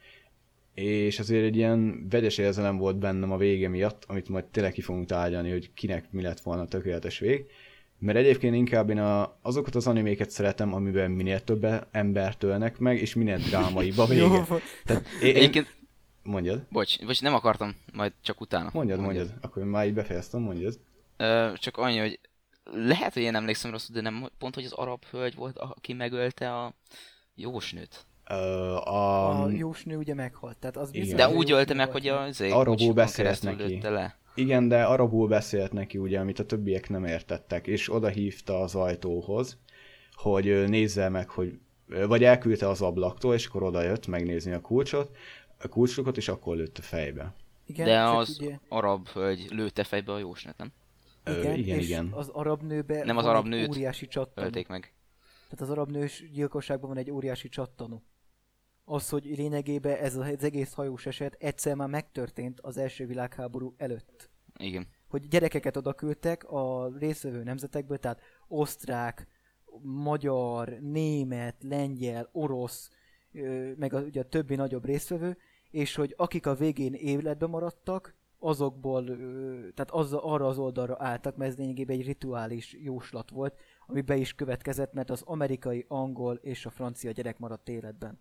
És 0.74 1.20
azért 1.20 1.46
egy 1.46 1.56
ilyen 1.56 2.08
vegyes 2.10 2.38
érzelem 2.38 2.78
volt 2.78 2.98
bennem 2.98 3.32
a 3.32 3.38
vége 3.38 3.68
miatt, 3.68 4.04
amit 4.08 4.30
majd 4.30 4.46
tényleg 4.46 4.72
ki 4.72 4.82
fogunk 4.82 5.06
tárgyalni, 5.06 5.52
hogy 5.52 5.74
kinek 5.74 6.12
mi 6.12 6.22
lett 6.22 6.40
volna 6.40 6.62
a 6.62 6.68
tökéletes 6.68 7.20
vég. 7.20 7.46
Mert 8.04 8.18
egyébként 8.18 8.56
inkább 8.56 8.90
én 8.90 8.98
a, 9.00 9.38
azokat 9.42 9.76
az 9.76 9.88
animéket 9.88 10.30
szeretem, 10.30 10.74
amiben 10.74 11.12
minél 11.12 11.44
több 11.44 11.68
embert 11.92 12.44
ölnek 12.44 12.78
meg, 12.78 12.98
és 13.02 13.16
minél 13.16 13.38
drámaibb 13.38 13.98
a 13.98 14.06
vége. 14.14 14.46
Tehát 14.86 15.06
én, 15.22 15.36
Egyébként, 15.36 15.76
Mondjad. 16.24 16.66
bocs, 16.70 17.06
bocs, 17.06 17.22
nem 17.22 17.34
akartam, 17.34 17.76
majd 17.94 18.14
csak 18.22 18.42
utána. 18.42 18.70
Mondjad, 18.74 19.00
mondjad. 19.00 19.34
Akkor 19.42 19.64
már 19.64 19.86
így 19.88 19.94
befejeztem, 19.94 20.42
mondjad. 20.42 20.80
Ö, 21.18 21.52
csak 21.56 21.78
annyi, 21.78 21.98
hogy 21.98 22.20
lehet, 22.64 23.14
hogy 23.14 23.22
én 23.22 23.36
emlékszem 23.36 23.72
rosszul, 23.72 23.96
de 23.96 24.02
nem 24.02 24.30
pont, 24.38 24.56
hogy 24.56 24.66
az 24.66 24.72
arab 24.74 25.06
hölgy 25.06 25.36
volt, 25.36 25.58
aki 25.58 25.94
megölte 25.94 26.54
a 26.56 26.74
jósnőt. 27.36 28.06
Ö, 28.30 28.36
a... 28.76 29.44
A 29.44 29.50
jósnő 29.50 29.98
ugye 29.98 30.14
meghalt, 30.14 30.58
tehát 30.58 30.78
az 30.78 30.92
biztos, 30.92 31.18
De 31.18 31.30
úgy 31.30 31.52
ölte 31.52 31.74
meg, 31.74 31.92
hogy 31.92 32.08
a 32.08 32.22
Arabul 32.22 32.64
kocsikon 32.64 32.96
beszélt 32.96 33.42
neki. 33.42 33.64
lőtte 33.64 33.90
le. 33.90 34.20
Igen, 34.36 34.68
de 34.68 34.84
arabul 34.84 35.28
beszélt 35.28 35.72
neki 35.72 35.98
ugye, 35.98 36.20
amit 36.20 36.40
a 36.40 36.46
többiek 36.46 36.90
nem 36.90 37.06
értettek, 37.06 37.68
és 37.68 37.94
oda 37.94 38.08
hívta 38.08 38.60
az 38.60 38.76
ajtóhoz, 38.76 39.58
hogy 40.14 40.70
nézze 40.70 41.10
meg, 41.10 41.30
hogy 41.30 41.60
vagy 42.08 42.24
elküldte 42.24 42.68
az 42.68 42.82
ablaktól, 42.82 43.34
és 43.34 43.46
akkor 43.46 43.64
oda 43.64 43.82
jött 43.82 44.08
megnézni 44.08 44.52
a 44.52 44.62
kulcsot, 44.62 45.16
a 45.58 45.68
kulcsokat, 45.68 46.18
és 46.18 46.28
akkor 46.28 46.56
lőtt 46.56 46.78
a 46.78 46.82
fejbe. 46.82 47.34
Igen, 47.66 47.86
De 47.86 48.04
az 48.04 48.38
ugye, 48.40 48.60
arab 48.68 49.08
hölgy 49.08 49.48
lőtte 49.50 49.84
fejbe 49.84 50.12
a 50.12 50.18
jósnőt, 50.18 50.58
nem? 50.58 50.72
Ö, 51.24 51.40
igen, 51.40 51.56
igen, 51.56 51.80
és 51.80 51.88
igen. 51.88 52.10
az 52.12 52.28
arab 52.28 52.62
nőbe 52.62 53.04
Nem 53.04 53.18
az 53.18 53.26
arab 53.26 53.48
nőt 53.48 53.70
óriási 53.70 54.08
csattanó. 54.08 54.46
Ölték 54.48 54.68
meg. 54.68 54.94
Tehát 55.44 55.62
az 55.62 55.70
arab 55.70 55.90
nős 55.90 56.24
gyilkosságban 56.34 56.90
van 56.90 56.98
egy 56.98 57.12
óriási 57.12 57.50
csattanó. 57.50 58.04
Az, 58.84 59.10
hogy 59.10 59.26
lényegében 59.26 59.98
ez 59.98 60.16
az 60.16 60.44
egész 60.44 60.74
hajós 60.74 61.06
eset 61.06 61.36
egyszer 61.40 61.76
már 61.76 61.90
megtörtént 61.90 62.60
az 62.60 62.78
első 62.78 63.06
világháború 63.06 63.74
előtt. 63.78 64.30
Igen. 64.58 64.88
Hogy 65.08 65.28
gyerekeket 65.28 65.78
oda 65.78 65.94
küldtek 65.94 66.44
a 66.44 66.92
részvevő 66.98 67.44
nemzetekből, 67.44 67.98
tehát 67.98 68.22
osztrák, 68.48 69.28
magyar, 69.82 70.70
német, 70.80 71.56
lengyel, 71.64 72.30
orosz, 72.32 72.90
meg 73.76 73.94
a, 73.94 74.02
ugye 74.02 74.20
a 74.20 74.30
többi 74.30 74.56
nagyobb 74.56 74.86
részvevő, 74.86 75.38
és 75.70 75.96
hogy 75.96 76.14
akik 76.18 76.46
a 76.46 76.56
végén 76.56 76.94
életben 76.94 77.50
maradtak, 77.50 78.16
azokból, 78.40 79.06
tehát 79.74 79.92
az, 79.92 80.14
arra 80.14 80.48
az 80.48 80.58
oldalra 80.58 80.96
álltak, 81.00 81.36
mert 81.36 81.52
ez 81.52 81.58
lényegében 81.58 81.98
egy 81.98 82.06
rituális 82.06 82.74
jóslat 82.74 83.30
volt, 83.30 83.60
ami 83.88 84.02
be 84.02 84.16
is 84.16 84.34
következett, 84.34 84.94
mert 84.94 85.10
az 85.10 85.22
amerikai, 85.22 85.86
angol 85.88 86.36
és 86.36 86.66
a 86.66 86.70
francia 86.70 87.12
gyerek 87.12 87.40
maradt 87.40 87.70
életben. 87.70 88.20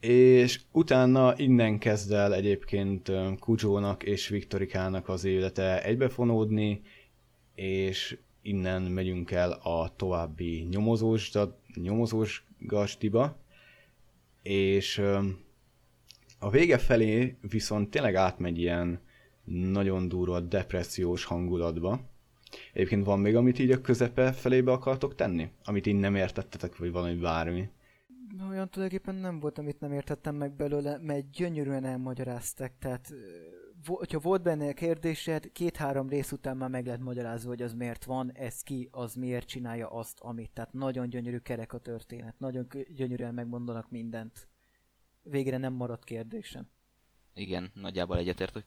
És 0.00 0.60
utána 0.72 1.34
innen 1.36 1.78
kezd 1.78 2.12
el 2.12 2.34
egyébként 2.34 3.08
ö, 3.08 3.30
Kujónak 3.38 4.02
és 4.02 4.28
Viktorikának 4.28 5.08
az 5.08 5.24
élete 5.24 5.82
egybefonódni, 5.82 6.82
és 7.54 8.18
innen 8.42 8.82
megyünk 8.82 9.30
el 9.30 9.52
a 9.52 9.92
további 9.96 10.66
nyomozós, 10.70 11.32
nyomozós 11.74 12.44
gastiba, 12.58 13.36
és 14.42 15.02
a 16.38 16.50
vége 16.50 16.78
felé 16.78 17.36
viszont 17.40 17.90
tényleg 17.90 18.14
átmegy 18.14 18.58
ilyen 18.58 19.00
nagyon 19.44 20.08
durva 20.08 20.40
depressziós 20.40 21.24
hangulatba. 21.24 22.00
Egyébként 22.72 23.04
van 23.04 23.18
még, 23.20 23.36
amit 23.36 23.58
így 23.58 23.70
a 23.70 23.80
közepe 23.80 24.32
felébe 24.32 24.72
akartok 24.72 25.14
tenni? 25.14 25.48
Amit 25.64 25.86
így 25.86 25.98
nem 25.98 26.14
értettetek, 26.14 26.76
vagy 26.76 26.92
valami 26.92 27.14
bármi? 27.14 27.68
Olyan 28.40 28.68
tulajdonképpen 28.68 29.14
nem 29.14 29.40
volt, 29.40 29.58
amit 29.58 29.80
nem 29.80 29.92
értettem 29.92 30.34
meg 30.34 30.52
belőle, 30.52 30.98
mert 30.98 31.30
gyönyörűen 31.30 31.84
elmagyaráztak, 31.84 32.72
tehát 32.78 33.12
hogyha 33.86 34.18
volt 34.18 34.42
benne 34.42 34.72
kérdésed, 34.72 35.52
két-három 35.52 36.08
rész 36.08 36.32
után 36.32 36.56
már 36.56 36.68
meg 36.68 36.86
lehet 36.86 37.00
magyarázni, 37.00 37.48
hogy 37.48 37.62
az 37.62 37.74
miért 37.74 38.04
van, 38.04 38.32
ez 38.32 38.62
ki, 38.62 38.88
az 38.90 39.14
miért 39.14 39.46
csinálja 39.46 39.88
azt, 39.88 40.20
amit. 40.20 40.50
Tehát 40.50 40.72
nagyon 40.72 41.08
gyönyörű 41.08 41.38
kerek 41.38 41.72
a 41.72 41.78
történet, 41.78 42.38
nagyon 42.38 42.66
gyönyörűen 42.94 43.34
megmondanak 43.34 43.90
mindent. 43.90 44.48
Végre 45.22 45.56
nem 45.56 45.72
maradt 45.72 46.04
kérdésem. 46.04 46.68
Igen, 47.34 47.70
nagyjából 47.74 48.18
egyetértünk. 48.18 48.64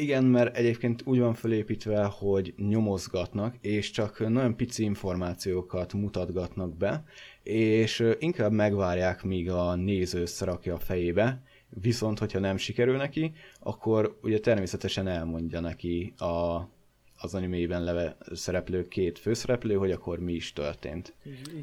Igen, 0.00 0.24
mert 0.24 0.56
egyébként 0.56 1.02
úgy 1.06 1.18
van 1.18 1.34
felépítve, 1.34 2.04
hogy 2.04 2.54
nyomozgatnak, 2.56 3.56
és 3.60 3.90
csak 3.90 4.28
nagyon 4.28 4.56
pici 4.56 4.82
információkat 4.82 5.92
mutatgatnak 5.92 6.76
be, 6.76 7.04
és 7.48 8.04
inkább 8.18 8.52
megvárják, 8.52 9.22
míg 9.22 9.50
a 9.50 9.74
néző 9.74 10.20
összerakja 10.20 10.74
a 10.74 10.78
fejébe, 10.78 11.42
viszont 11.68 12.18
hogyha 12.18 12.38
nem 12.38 12.56
sikerül 12.56 12.96
neki, 12.96 13.32
akkor 13.60 14.18
ugye 14.22 14.38
természetesen 14.40 15.06
elmondja 15.08 15.60
neki 15.60 16.12
a, 16.16 16.68
az 17.16 17.34
animében 17.34 17.84
leve 17.84 18.16
szereplő 18.32 18.88
két 18.88 19.18
főszereplő, 19.18 19.74
hogy 19.74 19.90
akkor 19.90 20.18
mi 20.18 20.32
is 20.32 20.52
történt. 20.52 21.14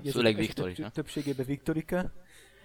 Ez 0.06 0.12
Főleg 0.12 0.36
Viktorika. 0.36 0.82
több- 0.82 0.92
Többségében 0.92 1.46
Viktorika. 1.46 2.12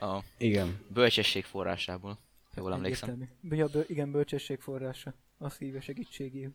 A 0.00 0.22
Igen. 0.38 0.78
bölcsesség 0.88 1.44
forrásából, 1.44 2.18
ha 2.54 2.60
jól 2.60 2.72
emlékszem. 2.72 3.28
Ja, 3.42 3.66
bő- 3.66 3.84
igen, 3.88 4.10
bölcsesség 4.10 4.60
forrása. 4.60 5.14
A 5.38 5.48
szíve 5.50 5.80
segítségéül. 5.80 6.52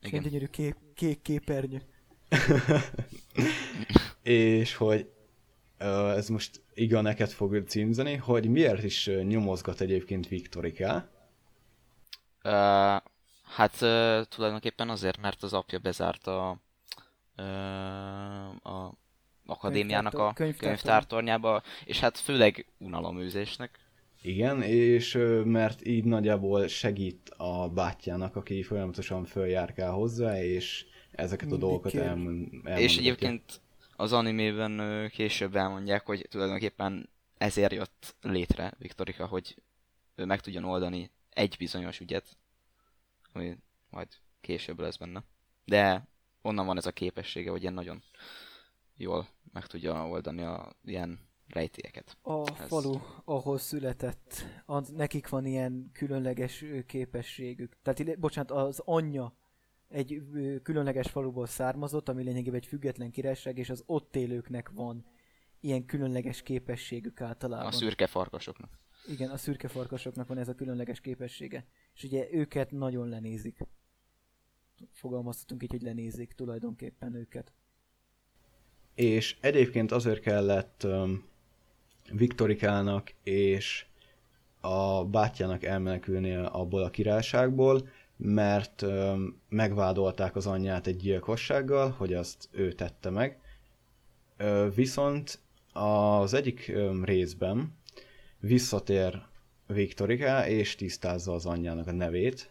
És 0.00 0.08
Igen. 0.08 0.20
egy 0.22 0.26
gyönyörű 0.28 0.46
kép, 0.46 0.76
kék 0.94 1.22
képernyő. 1.22 1.82
és 4.22 4.74
hogy 4.74 5.11
ez 6.16 6.28
most 6.28 6.60
Iga 6.74 7.00
neked 7.00 7.30
fog 7.30 7.62
címzeni, 7.66 8.16
hogy 8.16 8.48
miért 8.50 8.82
is 8.82 9.10
nyomozgat 9.22 9.80
egyébként 9.80 10.28
Viktoriká. 10.28 11.08
Ö, 12.42 12.50
hát 13.54 13.80
ö, 13.80 14.20
tulajdonképpen 14.28 14.88
azért, 14.88 15.20
mert 15.20 15.42
az 15.42 15.52
apja 15.52 15.78
bezárta 15.78 16.60
ö, 17.36 17.42
a 18.68 18.94
akadémiának 19.46 20.14
a 20.14 20.16
Könyvtártor- 20.16 20.34
könyvtártor- 20.36 20.68
könyvtártornyába, 20.68 21.62
és 21.84 22.00
hát 22.00 22.18
főleg 22.18 22.66
unaloműzésnek. 22.78 23.78
Igen, 24.22 24.62
és 24.62 25.18
mert 25.44 25.86
így 25.86 26.04
nagyjából 26.04 26.66
segít 26.66 27.30
a 27.36 27.68
bátyjának, 27.68 28.36
aki 28.36 28.62
folyamatosan 28.62 29.24
följárkál 29.24 29.90
hozzá, 29.92 30.42
és 30.42 30.86
ezeket 31.12 31.46
a 31.46 31.50
Mindig 31.50 31.60
dolgokat 31.68 31.92
kér. 31.92 32.00
elmond, 32.00 32.38
elmondatja. 32.52 32.78
És 32.84 32.96
egyébként 32.98 33.60
az 34.02 34.12
animében 34.12 35.08
később 35.10 35.56
elmondják, 35.56 36.06
hogy 36.06 36.26
tulajdonképpen 36.30 37.08
ezért 37.38 37.72
jött 37.72 38.16
létre 38.20 38.72
Viktorika, 38.78 39.26
hogy 39.26 39.62
ő 40.14 40.24
meg 40.24 40.40
tudjon 40.40 40.64
oldani 40.64 41.10
egy 41.30 41.54
bizonyos 41.58 42.00
ügyet, 42.00 42.36
ami 43.32 43.56
majd 43.90 44.08
később 44.40 44.78
lesz 44.78 44.96
benne. 44.96 45.22
De 45.64 46.08
onnan 46.40 46.66
van 46.66 46.76
ez 46.76 46.86
a 46.86 46.92
képessége, 46.92 47.50
hogy 47.50 47.60
ilyen 47.60 47.74
nagyon 47.74 48.02
jól 48.96 49.28
meg 49.52 49.66
tudja 49.66 50.08
oldani 50.08 50.42
a 50.42 50.72
ilyen 50.84 51.20
rejtélyeket. 51.48 52.16
A 52.22 52.60
Ez- 52.60 52.68
falu, 52.68 53.00
ahol 53.24 53.58
született, 53.58 54.44
az, 54.66 54.88
nekik 54.88 55.28
van 55.28 55.46
ilyen 55.46 55.90
különleges 55.92 56.64
képességük. 56.86 57.76
Tehát, 57.82 58.18
bocsánat, 58.18 58.50
az 58.50 58.82
anyja 58.84 59.36
egy 59.92 60.22
különleges 60.62 61.10
faluból 61.10 61.46
származott, 61.46 62.08
ami 62.08 62.22
lényegében 62.22 62.60
egy 62.60 62.66
független 62.66 63.10
királyság, 63.10 63.58
és 63.58 63.70
az 63.70 63.82
ott 63.86 64.16
élőknek 64.16 64.70
van 64.70 65.04
ilyen 65.60 65.84
különleges 65.86 66.42
képességük 66.42 67.20
általában. 67.20 67.66
A 67.66 67.72
szürke 67.72 68.06
farkasoknak. 68.06 68.78
Igen, 69.06 69.30
a 69.30 69.36
szürke 69.36 69.68
farkasoknak 69.68 70.28
van 70.28 70.38
ez 70.38 70.48
a 70.48 70.54
különleges 70.54 71.00
képessége. 71.00 71.66
És 71.94 72.02
ugye 72.04 72.28
őket 72.32 72.70
nagyon 72.70 73.08
lenézik. 73.08 73.58
Fogalmazhatunk 74.92 75.62
így, 75.62 75.70
hogy 75.70 75.82
lenézik 75.82 76.32
tulajdonképpen 76.32 77.14
őket. 77.14 77.52
és 78.94 79.36
egyébként 79.40 79.92
azért 79.92 80.20
kellett 80.20 80.82
um, 80.84 81.24
Viktorikának 82.12 83.14
és 83.22 83.86
a 84.60 85.04
bátyjának 85.04 85.64
elmenekülnie 85.64 86.44
abból 86.44 86.82
a 86.82 86.90
királyságból, 86.90 87.88
mert 88.24 88.84
megvádolták 89.48 90.36
az 90.36 90.46
anyját 90.46 90.86
egy 90.86 90.96
gyilkossággal, 90.96 91.90
hogy 91.90 92.14
azt 92.14 92.48
ő 92.50 92.72
tette 92.72 93.10
meg. 93.10 93.40
Viszont 94.74 95.38
az 95.72 96.34
egyik 96.34 96.72
részben 97.02 97.74
visszatér 98.40 99.22
Viktorika, 99.66 100.48
és 100.48 100.74
tisztázza 100.74 101.32
az 101.32 101.46
anyjának 101.46 101.86
a 101.86 101.92
nevét, 101.92 102.50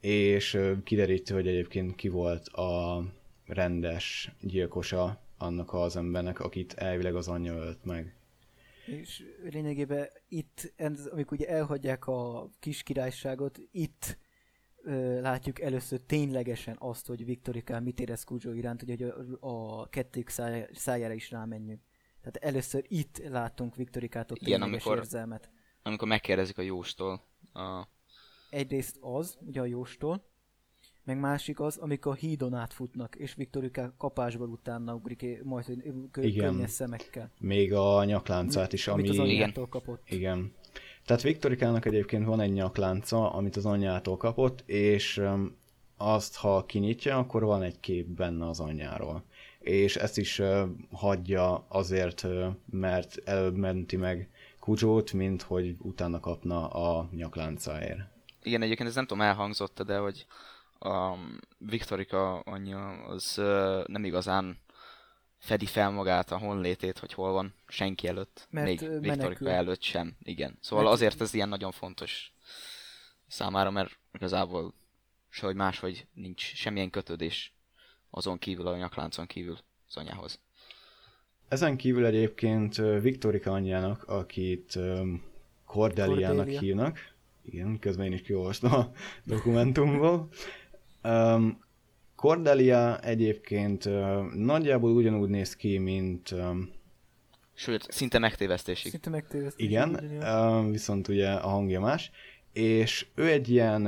és 0.00 0.58
kideríti, 0.84 1.32
hogy 1.32 1.48
egyébként 1.48 1.94
ki 1.94 2.08
volt 2.08 2.48
a 2.48 3.02
rendes 3.46 4.32
gyilkosa 4.40 5.20
annak 5.38 5.72
az 5.72 5.96
embernek, 5.96 6.40
akit 6.40 6.72
elvileg 6.72 7.14
az 7.14 7.28
anyja 7.28 7.54
ölt 7.54 7.84
meg. 7.84 8.14
És 8.86 9.24
lényegében 9.50 10.08
itt, 10.28 10.72
amikor 11.10 11.38
ugye 11.38 11.48
elhagyják 11.48 12.06
a 12.06 12.48
kis 12.60 12.82
királyságot, 12.82 13.58
itt 13.70 14.18
ö, 14.84 15.20
látjuk 15.20 15.60
először 15.60 16.00
ténylegesen 16.00 16.76
azt, 16.78 17.06
hogy 17.06 17.24
Viktorikán 17.24 17.82
mit 17.82 18.00
érez 18.00 18.24
Kujo 18.24 18.52
iránt, 18.52 18.82
hogy 18.86 19.02
a, 19.02 19.80
a 19.80 19.88
kettők 19.88 20.28
száj, 20.28 20.68
szájára 20.72 21.14
is 21.14 21.30
rámenjünk. 21.30 21.80
Tehát 22.20 22.36
először 22.36 22.84
itt 22.88 23.22
látunk 23.28 23.76
Viktorikától 23.76 24.36
Igen, 24.40 24.62
amikor, 24.62 24.96
érzelmet. 24.96 25.50
Amikor 25.82 26.08
megkérdezik 26.08 26.58
a 26.58 26.62
Jóstól. 26.62 27.24
A... 27.52 27.86
Egyrészt 28.50 28.96
az, 29.00 29.38
ugye 29.40 29.60
a 29.60 29.64
Jóstól, 29.64 30.24
meg 31.04 31.18
másik 31.18 31.60
az, 31.60 31.76
amikor 31.76 32.12
a 32.12 32.14
hídon 32.14 32.54
átfutnak, 32.54 33.14
és 33.14 33.34
Viktorika 33.34 33.94
kapásból 33.98 34.48
utána 34.48 34.94
ugrik, 34.94 35.42
majd 35.42 35.64
kö- 36.10 36.36
könnyes 36.36 36.70
szemekkel. 36.70 37.30
Még 37.38 37.72
a 37.72 38.04
nyakláncát 38.04 38.72
is, 38.72 38.88
ami... 38.88 39.00
Amit 39.00 39.12
az 39.12 39.18
anyjától 39.18 39.68
kapott. 39.68 40.02
Igen. 40.10 40.52
Tehát 41.06 41.22
Viktorikának 41.22 41.84
egyébként 41.84 42.24
van 42.24 42.40
egy 42.40 42.52
nyaklánca, 42.52 43.32
amit 43.32 43.56
az 43.56 43.66
anyjától 43.66 44.16
kapott, 44.16 44.62
és 44.66 45.22
azt, 45.96 46.36
ha 46.36 46.64
kinyitja, 46.66 47.18
akkor 47.18 47.44
van 47.44 47.62
egy 47.62 47.80
kép 47.80 48.06
benne 48.06 48.48
az 48.48 48.60
anyjáról 48.60 49.22
és 49.62 49.96
ezt 49.96 50.18
is 50.18 50.42
hagyja 50.92 51.64
azért, 51.68 52.26
mert 52.70 53.16
előbb 53.24 53.56
menti 53.56 53.96
meg 53.96 54.28
Kujót, 54.58 55.12
mint 55.12 55.42
hogy 55.42 55.74
utána 55.78 56.20
kapna 56.20 56.68
a 56.68 57.08
nyakláncáért. 57.12 58.00
Igen, 58.42 58.62
egyébként 58.62 58.88
ez 58.88 58.94
nem 58.94 59.06
tudom, 59.06 59.24
elhangzott 59.24 59.82
de 59.82 59.98
hogy 59.98 60.26
a 60.78 61.14
Viktorika 61.58 62.38
anyja 62.38 62.88
az 62.90 63.34
nem 63.86 64.04
igazán 64.04 64.56
fedi 65.42 65.66
fel 65.66 65.90
magát 65.90 66.30
a 66.30 66.38
honlétét, 66.38 66.98
hogy 66.98 67.12
hol 67.12 67.32
van 67.32 67.54
senki 67.66 68.08
előtt, 68.08 68.46
Mert 68.50 68.66
még 68.66 68.80
menekül. 68.80 69.00
Viktorika 69.00 69.50
előtt 69.50 69.82
sem. 69.82 70.16
Igen. 70.22 70.58
Szóval 70.60 70.84
Mert... 70.84 70.96
azért 70.96 71.20
ez 71.20 71.34
ilyen 71.34 71.48
nagyon 71.48 71.70
fontos 71.70 72.32
számára, 73.26 73.70
mert 73.70 73.98
igazából 74.12 74.74
sehogy 75.28 75.54
máshogy 75.54 76.06
nincs 76.14 76.54
semmilyen 76.54 76.90
kötődés 76.90 77.54
azon 78.10 78.38
kívül, 78.38 78.66
a 78.66 78.76
nyakláncon 78.76 79.26
kívül 79.26 79.58
az 79.88 79.96
anyához. 79.96 80.38
Ezen 81.48 81.76
kívül 81.76 82.06
egyébként 82.06 82.76
Viktorika 82.76 83.52
anyjának, 83.52 84.04
akit 84.04 84.78
Cordeliának 85.64 86.36
Cordelia. 86.36 86.60
hívnak, 86.60 86.98
igen, 87.42 87.78
közben 87.78 88.06
én 88.06 88.12
is 88.12 88.22
kiolvastam 88.22 88.72
a 88.72 88.92
dokumentumból. 89.24 90.28
Um, 91.02 91.60
Cordelia 92.22 92.98
egyébként 92.98 93.84
uh, 93.84 94.32
nagyjából 94.34 94.90
ugyanúgy 94.90 95.28
néz 95.28 95.56
ki, 95.56 95.78
mint... 95.78 96.34
Sőt, 97.54 97.86
szinte 97.90 98.18
megtévesztésig. 98.18 98.90
Szinte 98.90 99.10
megtévesztésig. 99.10 99.70
Igen, 99.70 100.04
uh, 100.20 100.70
viszont 100.70 101.08
ugye 101.08 101.30
a 101.32 101.48
hangja 101.48 101.80
más. 101.80 102.10
És 102.52 103.06
ő 103.14 103.28
egy 103.28 103.48
ilyen 103.48 103.86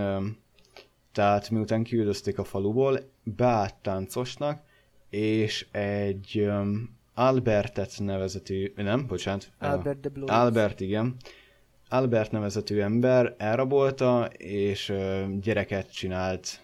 tehát 1.14 1.50
miután 1.50 1.82
kiüldözték 1.82 2.38
a 2.38 2.44
faluból, 2.44 2.98
beállt 3.22 3.74
táncosnak, 3.74 4.62
és 5.10 5.66
egy 5.70 6.40
um, 6.40 6.96
Albertet 7.14 7.94
nevezetű, 7.98 8.72
nem, 8.76 9.06
bocsánat. 9.06 9.52
Albert 9.58 10.00
de 10.00 10.08
Blois. 10.08 10.30
Albert, 10.30 10.80
igen. 10.80 11.16
Albert 11.88 12.30
nevezetű 12.30 12.80
ember 12.80 13.34
elrabolta, 13.38 14.24
és 14.36 14.88
uh, 14.88 15.38
gyereket 15.40 15.92
csinált 15.92 16.63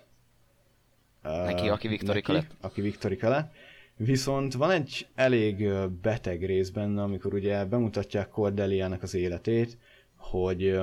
neki, 1.22 1.68
aki 1.68 1.88
Viktorika 1.88 2.32
lett. 2.32 2.50
Aki 2.60 2.80
Viktorika 2.80 3.28
lett. 3.28 3.54
Viszont 3.96 4.54
van 4.54 4.70
egy 4.70 5.06
elég 5.14 5.68
beteg 6.02 6.44
rész 6.44 6.68
benne, 6.68 7.02
amikor 7.02 7.34
ugye 7.34 7.64
bemutatják 7.64 8.28
Cordeliának 8.28 9.02
az 9.02 9.14
életét, 9.14 9.78
hogy 10.16 10.80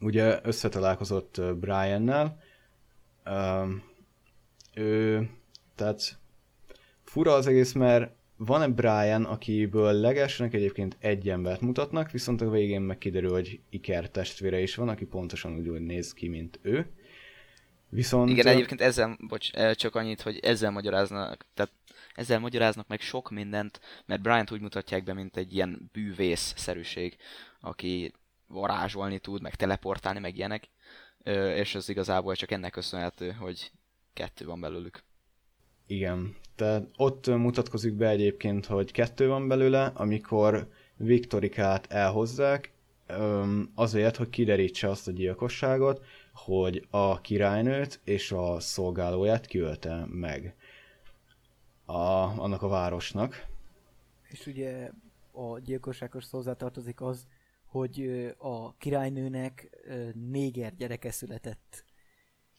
ugye 0.00 0.38
összetalálkozott 0.42 1.40
Brian-nel, 1.60 2.40
ő, 4.74 5.28
tehát 5.74 6.18
fura 7.04 7.32
az 7.32 7.46
egész, 7.46 7.72
mert 7.72 8.12
van 8.36 8.62
egy 8.62 8.74
Brian, 8.74 9.24
akiből 9.24 9.92
legesnek 9.92 10.54
egyébként 10.54 10.96
egy 10.98 11.28
embert 11.28 11.60
mutatnak, 11.60 12.10
viszont 12.10 12.40
a 12.40 12.50
végén 12.50 12.80
meg 12.80 12.98
kiderül, 12.98 13.30
hogy 13.30 13.60
Iker 13.70 14.10
testvére 14.10 14.60
is 14.60 14.74
van, 14.74 14.88
aki 14.88 15.04
pontosan 15.04 15.56
úgy, 15.56 15.68
úgy 15.68 15.80
néz 15.80 16.14
ki, 16.14 16.28
mint 16.28 16.58
ő. 16.62 16.86
Viszont... 17.94 18.30
Igen, 18.30 18.46
egyébként 18.46 18.80
ezzel, 18.80 19.16
bocs, 19.28 19.50
csak 19.74 19.94
annyit, 19.94 20.22
hogy 20.22 20.38
ezzel 20.38 20.70
magyaráznak, 20.70 21.46
tehát 21.54 21.72
ezzel 22.14 22.38
magyaráznak 22.38 22.88
meg 22.88 23.00
sok 23.00 23.30
mindent, 23.30 23.80
mert 24.06 24.22
Brian-t 24.22 24.50
úgy 24.50 24.60
mutatják 24.60 25.04
be, 25.04 25.12
mint 25.12 25.36
egy 25.36 25.54
ilyen 25.54 25.90
bűvész-szerűség, 25.92 27.16
aki 27.60 28.12
varázsolni 28.46 29.18
tud, 29.18 29.42
meg 29.42 29.54
teleportálni, 29.54 30.18
meg 30.18 30.36
ilyenek 30.36 30.68
és 31.54 31.74
ez 31.74 31.88
igazából 31.88 32.34
csak 32.34 32.50
ennek 32.50 32.72
köszönhető, 32.72 33.30
hogy 33.30 33.70
kettő 34.12 34.44
van 34.44 34.60
belőlük. 34.60 35.02
Igen, 35.86 36.36
tehát 36.54 36.88
ott 36.96 37.26
mutatkozik 37.26 37.94
be 37.94 38.08
egyébként, 38.08 38.66
hogy 38.66 38.92
kettő 38.92 39.28
van 39.28 39.48
belőle, 39.48 39.92
amikor 39.94 40.68
Viktorikát 40.96 41.92
elhozzák, 41.92 42.72
azért, 43.74 44.16
hogy 44.16 44.28
kiderítse 44.28 44.88
azt 44.88 45.08
a 45.08 45.10
gyilkosságot, 45.10 46.04
hogy 46.34 46.86
a 46.90 47.20
királynőt 47.20 48.00
és 48.04 48.32
a 48.32 48.60
szolgálóját 48.60 49.46
kiölte 49.46 50.04
meg 50.08 50.56
a, 51.84 51.92
annak 52.40 52.62
a 52.62 52.68
városnak. 52.68 53.46
És 54.28 54.46
ugye 54.46 54.90
a 55.32 55.58
gyilkosságos 55.58 56.30
hozzátartozik 56.30 57.00
az, 57.00 57.26
hogy 57.66 58.26
a 58.38 58.76
királynőnek 58.76 59.70
néger 60.14 60.74
gyereke 60.76 61.10
született. 61.10 61.84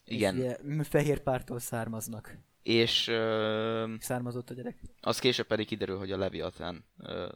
Igen. 0.05 0.35
És 0.35 0.55
ugye 0.63 0.83
fehér 0.83 1.19
pártól 1.19 1.59
származnak. 1.59 2.37
És... 2.63 3.07
Ö, 3.07 3.93
Származott 3.99 4.49
a 4.49 4.53
gyerek. 4.53 4.81
Az 5.01 5.19
később 5.19 5.47
pedig 5.47 5.67
kiderül, 5.67 5.97
hogy 5.97 6.11
a 6.11 6.17
Leviathan 6.17 6.85
ö, 6.97 7.27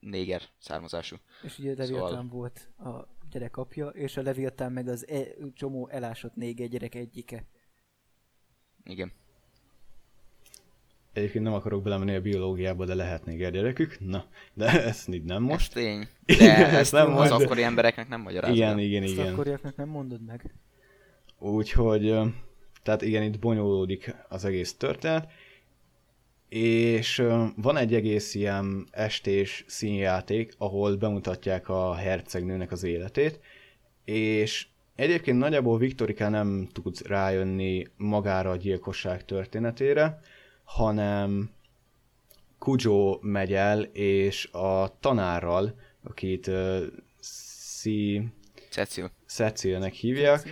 néger 0.00 0.42
származású. 0.58 1.16
És 1.42 1.58
ugye 1.58 1.74
Leviathan 1.76 2.08
szóval... 2.08 2.28
volt 2.28 2.68
a 2.78 3.08
gyerek 3.30 3.56
apja, 3.56 3.86
és 3.86 4.16
a 4.16 4.22
Leviathan 4.22 4.72
meg 4.72 4.88
az 4.88 5.08
e, 5.08 5.18
csomó 5.54 5.88
elásott 5.88 6.34
néger 6.34 6.68
gyerek 6.68 6.94
egyike. 6.94 7.44
Igen. 8.84 9.12
Egyébként 11.12 11.44
nem 11.44 11.52
akarok 11.52 11.82
belemenni 11.82 12.14
a 12.14 12.20
biológiába, 12.20 12.84
de 12.84 12.94
lehet 12.94 13.24
még 13.24 13.38
gyerekük. 13.38 13.96
Na, 14.00 14.24
de 14.54 14.84
ezt 14.84 15.08
így 15.08 15.24
nem 15.24 15.42
most. 15.42 15.76
Ez 15.76 15.82
tény. 15.82 15.98
De 16.26 16.34
igen, 16.34 16.74
ezt 16.74 16.92
nem 16.92 17.16
az 17.16 17.30
most, 17.30 17.44
akkori 17.44 17.62
embereknek 17.62 18.08
nem 18.08 18.20
magyarázom. 18.20 18.56
Igen, 18.56 18.78
igen, 18.78 19.02
igen. 19.02 19.26
Az 19.26 19.32
akkoriaknak 19.32 19.76
nem 19.76 19.88
mondod 19.88 20.24
meg. 20.24 20.54
Úgyhogy, 21.38 22.14
tehát 22.82 23.02
igen, 23.02 23.22
itt 23.22 23.38
bonyolódik 23.38 24.14
az 24.28 24.44
egész 24.44 24.74
történet. 24.74 25.30
És 26.48 27.22
van 27.56 27.76
egy 27.76 27.94
egész 27.94 28.34
ilyen 28.34 28.86
estés 28.90 29.64
színjáték, 29.66 30.54
ahol 30.58 30.96
bemutatják 30.96 31.68
a 31.68 31.94
hercegnőnek 31.94 32.72
az 32.72 32.82
életét, 32.82 33.40
és 34.04 34.66
egyébként 34.94 35.38
nagyjából 35.38 35.78
Viktorika 35.78 36.28
nem 36.28 36.68
tud 36.72 37.06
rájönni 37.06 37.86
magára 37.96 38.50
a 38.50 38.56
gyilkosság 38.56 39.24
történetére, 39.24 40.20
hanem 40.64 41.50
Kujo 42.58 43.18
megy 43.20 43.52
el, 43.52 43.82
és 43.82 44.48
a 44.52 44.98
tanárral, 45.00 45.74
akit 46.04 46.46
uh, 46.46 46.82
si... 47.80 48.28
Cecil. 48.70 49.10
Cecilnek 49.26 49.92
hívják, 49.92 50.42
uh, 50.44 50.50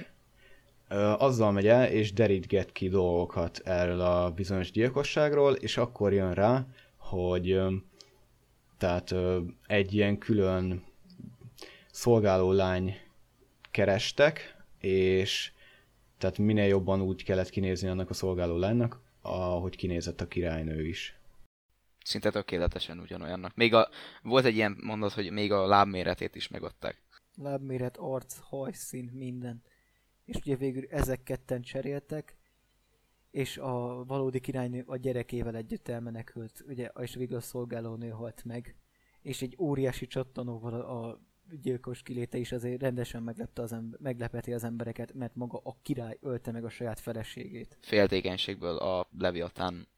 azzal 1.18 1.53
megy 1.53 1.66
el, 1.66 1.87
és 1.90 2.12
derítget 2.12 2.72
ki 2.72 2.88
dolgokat 2.88 3.61
erről 3.64 4.01
a 4.01 4.31
bizonyos 4.31 4.70
gyilkosságról, 4.70 5.55
és 5.55 5.77
akkor 5.77 6.12
jön 6.12 6.35
rá, 6.35 6.66
hogy 6.96 7.61
tehát 8.79 9.14
egy 9.66 9.94
ilyen 9.94 10.18
külön 10.18 10.85
szolgáló 11.90 12.53
lány 12.53 12.99
kerestek, 13.70 14.57
és 14.81 15.53
tehát 16.18 16.38
minél 16.38 16.66
jobban 16.66 17.01
úgy 17.01 17.25
kellett 17.25 17.51
kinézni 17.51 17.88
annak 17.88 18.11
a 18.11 18.14
szolgáló 18.14 18.57
lánynak, 18.57 19.01
ahogy 19.20 19.77
kinézett 19.77 20.20
a 20.20 20.29
királynő 20.29 20.87
is. 20.87 21.18
Szinte 22.05 22.31
tökéletesen 22.31 22.99
ugyanolyannak. 22.99 23.55
Még 23.55 23.75
a, 23.75 23.88
volt 24.22 24.44
egy 24.44 24.55
ilyen 24.55 24.77
mondat, 24.83 25.12
hogy 25.12 25.31
még 25.31 25.53
a 25.53 25.66
lábméretét 25.66 26.35
is 26.35 26.49
megadták. 26.49 27.03
Lábméret, 27.42 27.96
arc, 27.96 28.37
hajszín, 28.40 29.11
minden. 29.14 29.62
És 30.27 30.37
ugye 30.37 30.57
végül 30.57 30.87
ezek 30.91 31.23
ketten 31.23 31.62
cseréltek, 31.62 32.37
és 33.31 33.59
a 33.59 34.05
valódi 34.05 34.41
királynő 34.41 34.85
a 34.87 34.97
gyerekével 34.97 35.57
együtt 35.57 35.89
elmenekült, 35.89 36.65
ugye, 36.69 36.91
és 37.01 37.15
végül 37.15 37.37
a 37.37 37.41
szolgálónő 37.41 38.09
halt 38.09 38.45
meg. 38.45 38.77
És 39.23 39.43
egy 39.43 39.57
óriási 39.59 40.07
csattanóval 40.07 40.75
a, 40.75 41.09
a 41.09 41.21
gyilkos 41.62 42.03
kiléte 42.03 42.39
is 42.39 42.53
azért 42.53 42.81
rendesen 42.81 43.23
meglepte 43.23 43.62
az 43.62 43.73
ember, 43.73 44.01
meglepeti 44.01 44.53
az 44.53 44.65
embereket, 44.65 45.15
mert 45.15 45.35
maga 45.35 45.61
a 45.65 45.77
király 45.83 46.19
ölte 46.21 46.51
meg 46.51 46.65
a 46.65 46.69
saját 46.69 47.01
feleségét. 47.01 47.79
Féltékenységből 47.81 48.77
a 48.77 49.09
Leviatán 49.19 49.89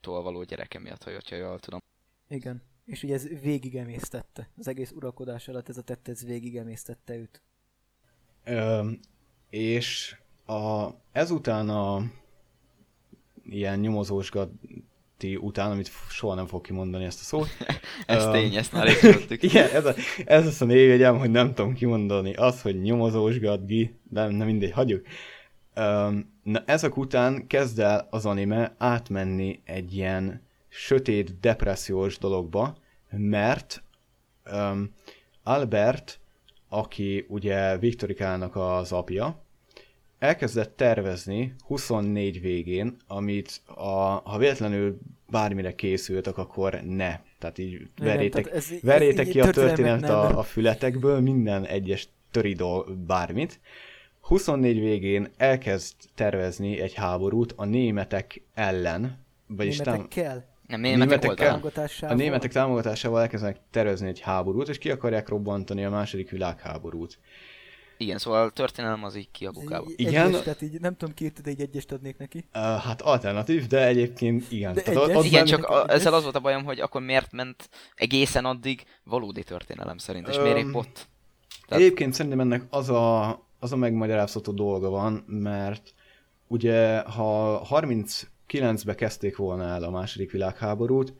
való 0.00 0.42
gyereke 0.42 0.78
miatt, 0.78 1.02
ha 1.02 1.36
jól 1.36 1.58
tudom. 1.58 1.80
Igen. 2.28 2.62
És 2.84 3.02
ugye 3.02 3.14
ez 3.14 3.28
végigemésztette. 3.28 4.50
Az 4.56 4.68
egész 4.68 4.90
urakodás 4.90 5.48
alatt 5.48 5.68
ez 5.68 5.76
a 5.76 5.82
tett, 5.82 6.08
ez 6.08 6.24
végigemésztette 6.24 7.16
őt. 7.16 7.42
Ö, 8.44 8.90
és 9.52 10.16
a, 10.46 10.88
ezután 11.12 11.68
a 11.68 12.02
ilyen 13.44 13.78
nyomozósgati 13.78 15.36
után, 15.36 15.70
amit 15.70 15.90
soha 16.08 16.34
nem 16.34 16.46
fog 16.46 16.60
kimondani 16.60 17.04
ezt 17.04 17.20
a 17.20 17.24
szót. 17.24 17.48
ez 18.06 18.24
um, 18.24 18.32
tény, 18.32 18.54
ezt 18.54 18.72
már 18.72 18.86
észrevettük. 18.92 19.42
Igen, 19.42 19.70
ez, 19.70 19.84
a, 19.84 19.94
ez 20.24 20.46
az 20.46 20.62
a 20.62 20.64
névjegyem, 20.64 21.18
hogy 21.18 21.30
nem 21.30 21.54
tudom 21.54 21.74
kimondani. 21.74 22.34
Az, 22.34 22.62
hogy 22.62 22.80
nyomozósgatgi, 22.80 23.98
de 24.08 24.26
nem 24.26 24.46
mindegy, 24.46 24.72
hagyjuk. 24.72 25.06
Um, 25.76 26.40
na 26.42 26.62
ezek 26.66 26.96
után 26.96 27.46
kezd 27.46 27.78
el 27.78 28.06
az 28.10 28.26
anime 28.26 28.74
átmenni 28.78 29.60
egy 29.64 29.96
ilyen 29.96 30.42
sötét, 30.68 31.40
depressziós 31.40 32.18
dologba, 32.18 32.76
mert 33.10 33.82
um, 34.52 34.94
Albert, 35.42 36.20
aki 36.68 37.26
ugye 37.28 37.78
Viktorikának 37.78 38.56
az 38.56 38.92
apja, 38.92 39.41
elkezdett 40.22 40.76
tervezni 40.76 41.54
24 41.66 42.40
végén, 42.40 42.96
amit 43.06 43.60
a, 43.66 44.20
ha 44.24 44.38
véletlenül 44.38 44.98
bármire 45.30 45.74
készültek, 45.74 46.38
akkor 46.38 46.80
ne. 46.84 47.20
Tehát 47.38 47.58
így 47.58 47.88
verjétek, 47.96 48.50
ez, 48.50 48.68
verjétek 48.82 49.26
ez, 49.26 49.32
ki 49.32 49.40
a 49.40 49.50
történetet 49.50 50.10
a, 50.10 50.38
a 50.38 50.42
fületekből, 50.42 51.20
minden 51.20 51.66
egyes 51.66 52.08
töridó 52.30 52.86
bármit. 53.06 53.60
24 54.20 54.80
végén 54.80 55.28
elkezd 55.36 55.94
tervezni 56.14 56.80
egy 56.80 56.94
háborút 56.94 57.52
a 57.56 57.64
németek 57.64 58.42
ellen. 58.54 59.24
Vagyis 59.46 59.78
Németekkel? 59.78 60.50
Nem, 60.66 60.80
nem, 60.80 60.98
németek 60.98 61.34
támogatásával. 61.34 62.16
A 62.16 62.18
németek 62.18 62.52
támogatásával 62.52 63.20
elkezdenek 63.20 63.56
tervezni 63.70 64.08
egy 64.08 64.20
háborút, 64.20 64.68
és 64.68 64.78
ki 64.78 64.90
akarják 64.90 65.28
robbantani 65.28 65.84
a 65.84 65.90
második 65.90 66.30
világháborút. 66.30 67.18
Igen, 68.02 68.18
szóval 68.18 68.44
a 68.44 68.50
történelem 68.50 69.04
az 69.04 69.16
így 69.16 69.30
ki 69.30 69.46
a 69.46 69.50
bukába. 69.50 69.86
Igen. 69.96 70.26
Egyes, 70.26 70.42
tehát 70.42 70.62
így 70.62 70.80
nem 70.80 70.96
tudom 70.96 71.14
két, 71.14 71.40
de 71.40 71.50
egy 71.50 71.60
egyest 71.60 71.92
adnék 71.92 72.18
neki. 72.18 72.38
Uh, 72.54 72.62
hát 72.62 73.02
alternatív, 73.02 73.66
de 73.66 73.86
egyébként 73.86 74.52
igen. 74.52 74.74
De 74.74 74.82
tehát 74.82 75.08
egyes? 75.08 75.26
Igen, 75.26 75.44
csak 75.44 75.64
a, 75.64 75.88
ezzel 75.88 76.14
az 76.14 76.22
volt 76.22 76.36
a 76.36 76.40
bajom, 76.40 76.64
hogy 76.64 76.80
akkor 76.80 77.02
miért 77.02 77.32
ment 77.32 77.68
egészen 77.94 78.44
addig 78.44 78.84
valódi 79.04 79.42
történelem 79.42 79.98
szerint, 79.98 80.28
és 80.28 80.36
um, 80.36 80.42
miért 80.42 80.66
ott? 80.72 81.08
Tehát... 81.68 81.84
Egyébként 81.84 82.14
szerintem 82.14 82.40
ennek 82.40 82.62
az 82.70 82.88
a, 82.88 83.30
az 83.58 83.72
a 83.72 83.76
megmagyarázható 83.76 84.52
dolga 84.52 84.90
van, 84.90 85.24
mert 85.26 85.94
ugye 86.46 87.00
ha 87.00 87.62
39-be 87.70 88.94
kezdték 88.94 89.36
volna 89.36 89.64
el 89.64 89.82
a 89.82 89.90
második 89.90 90.30
világháborút, 90.30 91.12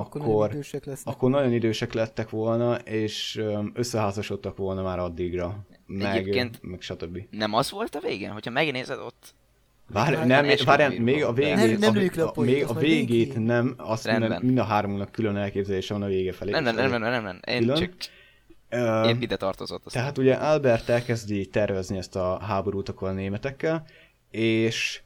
akkor, 0.00 0.20
akkor, 0.20 0.38
nagyon 0.38 0.52
idősek 0.52 0.84
akkor 1.04 1.30
nagyon 1.30 1.52
idősek 1.52 1.92
lettek 1.92 2.30
volna, 2.30 2.74
és 2.74 3.42
összeházasodtak 3.72 4.56
volna 4.56 4.82
már 4.82 4.98
addigra 4.98 5.64
meg, 5.86 6.16
Egyébként 6.16 6.58
meg 6.62 6.80
stb. 6.80 7.18
Nem 7.30 7.54
az 7.54 7.70
volt 7.70 7.94
a 7.94 8.00
végén? 8.00 8.30
Hogyha 8.30 8.50
megnézed 8.50 8.98
ott 8.98 9.34
Várj, 9.92 10.26
nem, 10.26 10.46
várj, 10.64 10.98
még 10.98 11.24
a 11.24 11.32
végét, 11.32 11.78
nem, 11.78 11.92
nem 11.92 12.10
a, 12.16 12.30
a, 12.34 12.40
még 12.40 12.64
a 12.64 12.72
végét 12.72 13.44
nem, 13.44 13.74
azt 13.76 14.06
nem, 14.06 14.38
mind 14.42 14.58
a 14.58 14.64
hármunknak 14.64 15.12
külön 15.12 15.36
elképzelése 15.36 15.94
van 15.94 16.02
a 16.02 16.06
vége 16.06 16.32
felé. 16.32 16.50
Nem, 16.50 16.62
nem, 16.62 16.74
nem, 16.74 16.90
nem, 16.90 17.00
nem, 17.00 17.22
nem, 17.22 17.40
én 17.46 17.58
külön. 17.58 17.76
csak 17.76 17.92
uh, 18.70 19.08
épp 19.08 19.20
ide 19.20 19.36
tartozott. 19.36 19.86
Aztán. 19.86 20.02
Tehát 20.02 20.18
ugye 20.18 20.34
Albert 20.34 20.88
elkezdi 20.88 21.46
tervezni 21.46 21.96
ezt 21.96 22.16
a 22.16 22.38
háborút 22.38 22.88
akkor 22.88 23.08
a 23.08 23.12
németekkel, 23.12 23.86
és 24.30 25.02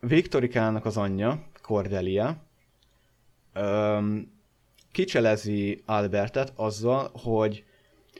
Viktorikának 0.00 0.84
az 0.84 0.96
anyja, 0.96 1.42
Cordelia, 1.62 2.36
um, 3.54 4.32
kicselezi 4.92 5.82
Albertet 5.86 6.52
azzal, 6.56 7.10
hogy 7.12 7.64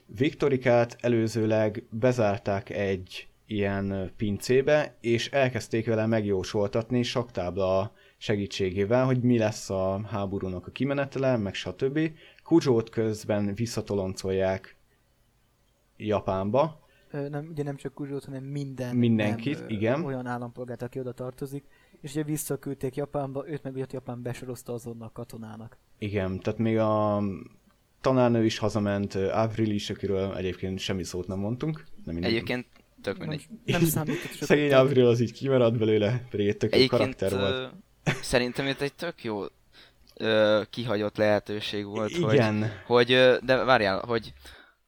Viktorikát 0.06 0.96
előzőleg 1.00 1.84
bezárták 1.90 2.70
egy 2.70 3.28
ilyen 3.46 4.12
pincébe, 4.16 4.96
és 5.00 5.30
elkezdték 5.30 5.86
vele 5.86 6.06
megjósoltatni 6.06 7.02
saktábla 7.02 7.92
segítségével, 8.16 9.04
hogy 9.04 9.20
mi 9.20 9.38
lesz 9.38 9.70
a 9.70 10.00
háborúnak 10.06 10.66
a 10.66 10.70
kimenetele, 10.70 11.36
meg 11.36 11.54
stb. 11.54 12.10
Kujót 12.42 12.90
közben 12.90 13.54
visszatoloncolják 13.54 14.76
Japánba. 15.96 16.80
Ö, 17.10 17.28
nem, 17.28 17.46
ugye 17.50 17.62
nem 17.62 17.76
csak 17.76 17.94
Kujót, 17.94 18.24
hanem 18.24 18.44
minden 18.44 18.96
Mindenkit, 18.96 19.58
nem, 19.58 19.68
igen. 19.68 20.04
olyan 20.04 20.26
állampolgárt, 20.26 20.82
aki 20.82 20.98
oda 20.98 21.12
tartozik, 21.12 21.64
és 22.02 22.10
ugye 22.10 22.22
visszaküldték 22.22 22.94
Japánba, 22.94 23.48
őt 23.48 23.62
meg 23.62 23.74
ugye 23.74 23.86
Japán 23.90 24.22
besorozta 24.22 24.72
azonnal 24.72 25.10
katonának. 25.12 25.76
Igen, 25.98 26.40
tehát 26.40 26.58
még 26.58 26.78
a 26.78 27.22
tanárnő 28.00 28.44
is 28.44 28.58
hazament, 28.58 29.14
Avril 29.14 29.70
is, 29.70 29.90
akiről 29.90 30.34
egyébként 30.36 30.78
semmi 30.78 31.04
szót 31.04 31.26
nem 31.26 31.38
mondtunk. 31.38 31.84
Nem 32.04 32.16
egyébként 32.22 32.66
tök 33.02 33.18
mindegy. 33.18 33.46
Nem, 33.48 33.80
nem 33.80 33.90
számított 33.90 34.30
Szegény 34.40 34.72
Avril 34.72 35.06
az 35.06 35.20
így 35.20 35.32
kimaradt 35.32 35.78
belőle, 35.78 36.26
pedig 36.30 36.48
egy 36.48 36.56
tök 36.56 36.86
karakter 36.86 37.30
volt. 37.30 37.72
szerintem 38.22 38.66
itt 38.66 38.80
egy 38.80 38.94
tök 38.94 39.24
jó 39.24 39.44
ö, 40.16 40.62
kihagyott 40.70 41.16
lehetőség 41.16 41.84
volt, 41.84 42.10
Igen. 42.10 42.60
hogy, 42.60 42.70
hogy 42.86 43.38
de 43.44 43.64
várjál, 43.64 44.04
hogy, 44.06 44.32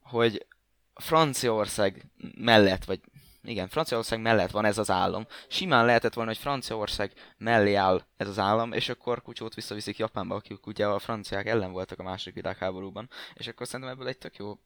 hogy 0.03 0.47
Franciaország 0.95 2.07
mellett, 2.39 2.85
vagy 2.85 3.01
igen, 3.45 3.69
Franciaország 3.69 4.21
mellett 4.21 4.51
van 4.51 4.65
ez 4.65 4.79
az 4.79 4.91
állam. 4.91 5.27
Simán 5.49 5.85
lehetett 5.85 6.15
volna, 6.15 6.31
hogy 6.31 6.41
Franciaország 6.41 7.13
mellé 7.39 7.75
áll 7.75 8.03
ez 8.17 8.29
az 8.29 8.39
állam, 8.39 8.73
és 8.73 8.89
akkor 8.89 9.23
kutyót 9.23 9.55
visszaviszik 9.55 9.97
Japánba, 9.97 10.35
akik 10.35 10.67
ugye 10.67 10.87
a 10.87 10.99
franciák 10.99 11.47
ellen 11.47 11.73
voltak 11.73 11.99
a 11.99 12.03
második 12.03 12.35
világháborúban. 12.35 13.09
És 13.35 13.49
akkor 13.49 13.67
szerintem 13.67 13.95
ebből 13.95 14.09
egy 14.09 14.19
tök 14.19 14.37
jó 14.37 14.59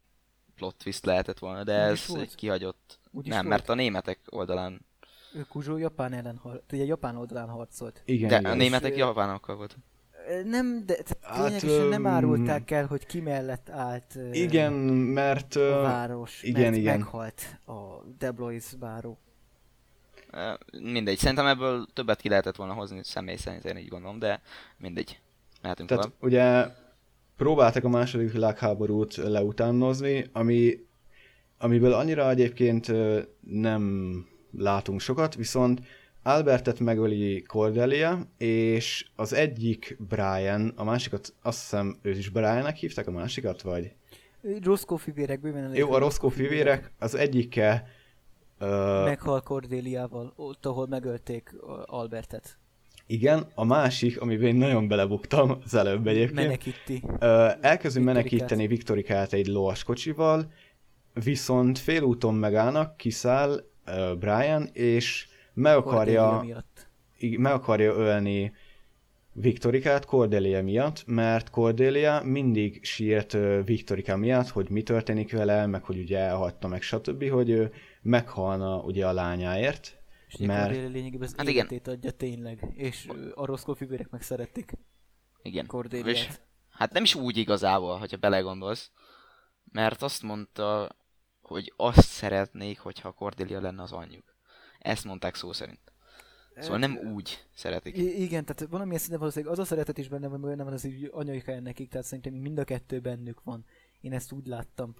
plot 0.54 0.76
twist 0.76 1.04
lehetett 1.04 1.38
volna, 1.38 1.64
de 1.64 1.84
Úgy 1.84 1.90
ez 1.90 2.14
egy 2.14 2.34
kihagyott. 2.34 2.98
Úgy 3.10 3.26
nem, 3.26 3.36
volt. 3.36 3.48
mert 3.48 3.68
a 3.68 3.74
németek 3.74 4.18
oldalán 4.28 4.86
ő 5.34 5.42
Kuzsó 5.48 5.76
Japán 5.76 6.12
ellen 6.12 6.36
harcolt, 6.36 6.72
ugye 6.72 6.84
Japán 6.84 7.16
oldalán 7.16 7.48
harcolt. 7.48 8.02
Igen, 8.04 8.28
de 8.28 8.38
igen. 8.38 8.50
a 8.50 8.54
németek 8.54 8.96
japánokkal 8.96 9.56
volt. 9.56 9.76
Nem, 10.44 10.82
de 10.86 10.96
hát, 11.22 11.62
nem 11.88 12.06
árulták 12.06 12.70
el, 12.70 12.86
hogy 12.86 13.06
ki 13.06 13.20
mellett 13.20 13.68
állt 13.70 14.18
igen, 14.32 14.72
mert, 14.72 15.56
a 15.56 15.80
város, 15.80 16.42
igen, 16.42 16.62
mert 16.62 16.76
igen. 16.76 16.98
meghalt 16.98 17.42
a 17.66 18.02
Deblois 18.18 18.74
báró. 18.78 19.18
Mindegy, 20.82 21.18
szerintem 21.18 21.46
ebből 21.46 21.86
többet 21.92 22.20
ki 22.20 22.28
lehetett 22.28 22.56
volna 22.56 22.72
hozni 22.72 23.00
személy 23.02 23.36
szerint, 23.36 23.64
én 23.64 23.76
így 23.76 23.88
gondolom, 23.88 24.18
de 24.18 24.40
mindegy. 24.76 25.20
Mehetünk 25.62 25.88
Tehát 25.88 26.04
tovább. 26.04 26.22
ugye 26.22 26.66
próbáltak 27.36 27.84
a 27.84 27.88
második 27.88 28.32
világháborút 28.32 29.16
leutánozni, 29.16 30.26
ami, 30.32 30.86
amiből 31.58 31.92
annyira 31.92 32.30
egyébként 32.30 32.92
nem 33.40 34.24
látunk 34.50 35.00
sokat, 35.00 35.34
viszont 35.34 35.80
Albertet 36.28 36.80
megöli 36.80 37.42
Cordelia, 37.42 38.18
és 38.38 39.06
az 39.16 39.32
egyik 39.32 39.96
Brian, 40.08 40.72
a 40.76 40.84
másikat 40.84 41.34
azt 41.42 41.60
hiszem 41.60 41.98
őt 42.02 42.16
is 42.16 42.28
Briannek 42.28 42.76
hívták, 42.76 43.06
a 43.06 43.10
másikat, 43.10 43.62
vagy? 43.62 43.92
Roscoe 44.62 44.98
fivérek, 44.98 45.40
bőven 45.40 45.74
Jó, 45.74 45.92
a 45.92 45.98
Roscoe 45.98 46.30
fivérek, 46.30 46.92
az 46.98 47.14
egyike... 47.14 47.86
Uh, 48.60 48.68
Meghal 49.04 49.40
Cordeliával, 49.40 50.32
ott, 50.36 50.66
ahol 50.66 50.86
megölték 50.86 51.54
Albertet. 51.86 52.58
Igen, 53.06 53.46
a 53.54 53.64
másik, 53.64 54.20
amiben 54.20 54.46
én 54.46 54.56
nagyon 54.56 54.88
belebuktam 54.88 55.58
az 55.64 55.74
előbb 55.74 56.06
egyébként. 56.06 56.34
Menekíti. 56.34 57.02
Uh, 57.04 57.64
elkezdünk 57.64 58.06
menekíteni 58.06 58.66
Viktorikát 58.66 59.32
egy 59.32 59.46
lovaskocsival, 59.46 60.52
viszont 61.24 61.78
félúton 61.78 62.34
megállnak, 62.34 62.96
kiszáll 62.96 63.64
uh, 63.86 64.18
Brian, 64.18 64.68
és 64.72 65.28
meg 65.58 65.76
akarja, 65.76 66.44
meg 67.36 67.52
akarja 67.52 67.92
ölni 67.92 68.52
Viktorikát 69.32 70.04
Cordelia 70.04 70.62
miatt, 70.62 71.02
mert 71.06 71.50
Cordelia 71.50 72.22
mindig 72.24 72.84
sírt 72.84 73.36
Viktorika 73.64 74.16
miatt, 74.16 74.48
hogy 74.48 74.68
mi 74.70 74.82
történik 74.82 75.32
vele, 75.32 75.66
meg 75.66 75.84
hogy 75.84 75.98
ugye 75.98 76.18
elhagyta 76.18 76.68
meg 76.68 76.82
stb., 76.82 77.28
hogy 77.28 77.50
ő 77.50 77.72
meghalna 78.02 78.80
ugye 78.80 79.06
a 79.06 79.12
lányáért, 79.12 80.02
És 80.28 80.34
ugye 80.34 80.46
Mert- 80.46 80.62
Cordelia 80.62 80.88
lényegében 80.88 81.28
az 81.28 81.34
Hát 81.36 81.48
igen. 81.48 81.66
adja 81.84 82.10
tényleg, 82.10 82.72
és 82.74 83.08
a 83.34 83.44
rossz 83.44 83.64
fivérek 83.76 84.10
meg 84.10 84.22
szeretik 84.22 84.72
Igen. 85.42 85.64
És, 85.64 85.70
Cordéliát. 85.70 86.40
hát 86.70 86.92
nem 86.92 87.02
is 87.02 87.14
úgy 87.14 87.36
igazából, 87.36 87.98
hogyha 87.98 88.16
belegondolsz. 88.16 88.90
Mert 89.72 90.02
azt 90.02 90.22
mondta, 90.22 90.96
hogy 91.40 91.72
azt 91.76 92.00
szeretnék, 92.08 92.78
hogyha 92.78 93.12
Cordelia 93.12 93.60
lenne 93.60 93.82
az 93.82 93.92
anyjuk. 93.92 94.36
Ezt 94.78 95.04
mondták 95.04 95.34
szó 95.34 95.52
szerint. 95.52 95.80
Szóval 96.56 96.78
nem 96.78 96.96
úgy 97.14 97.46
szeretik. 97.54 97.96
I- 97.96 98.22
igen, 98.22 98.44
tehát 98.44 98.66
valamilyen 98.70 98.98
szinten 99.00 99.18
valószínűleg 99.18 99.52
az 99.54 99.58
a 99.60 99.64
szeretet 99.64 99.98
is 99.98 100.08
benne 100.08 100.28
van, 100.28 100.40
benne 100.40 100.64
van 100.64 100.72
az 100.72 100.84
így 100.84 101.08
anyai 101.12 101.42
helyen 101.46 101.62
nekik, 101.62 101.88
tehát 101.88 102.06
szerintem 102.06 102.32
mind 102.32 102.58
a 102.58 102.64
kettő 102.64 103.00
bennük 103.00 103.42
van. 103.42 103.64
Én 104.00 104.12
ezt 104.12 104.32
úgy 104.32 104.46
láttam. 104.46 104.94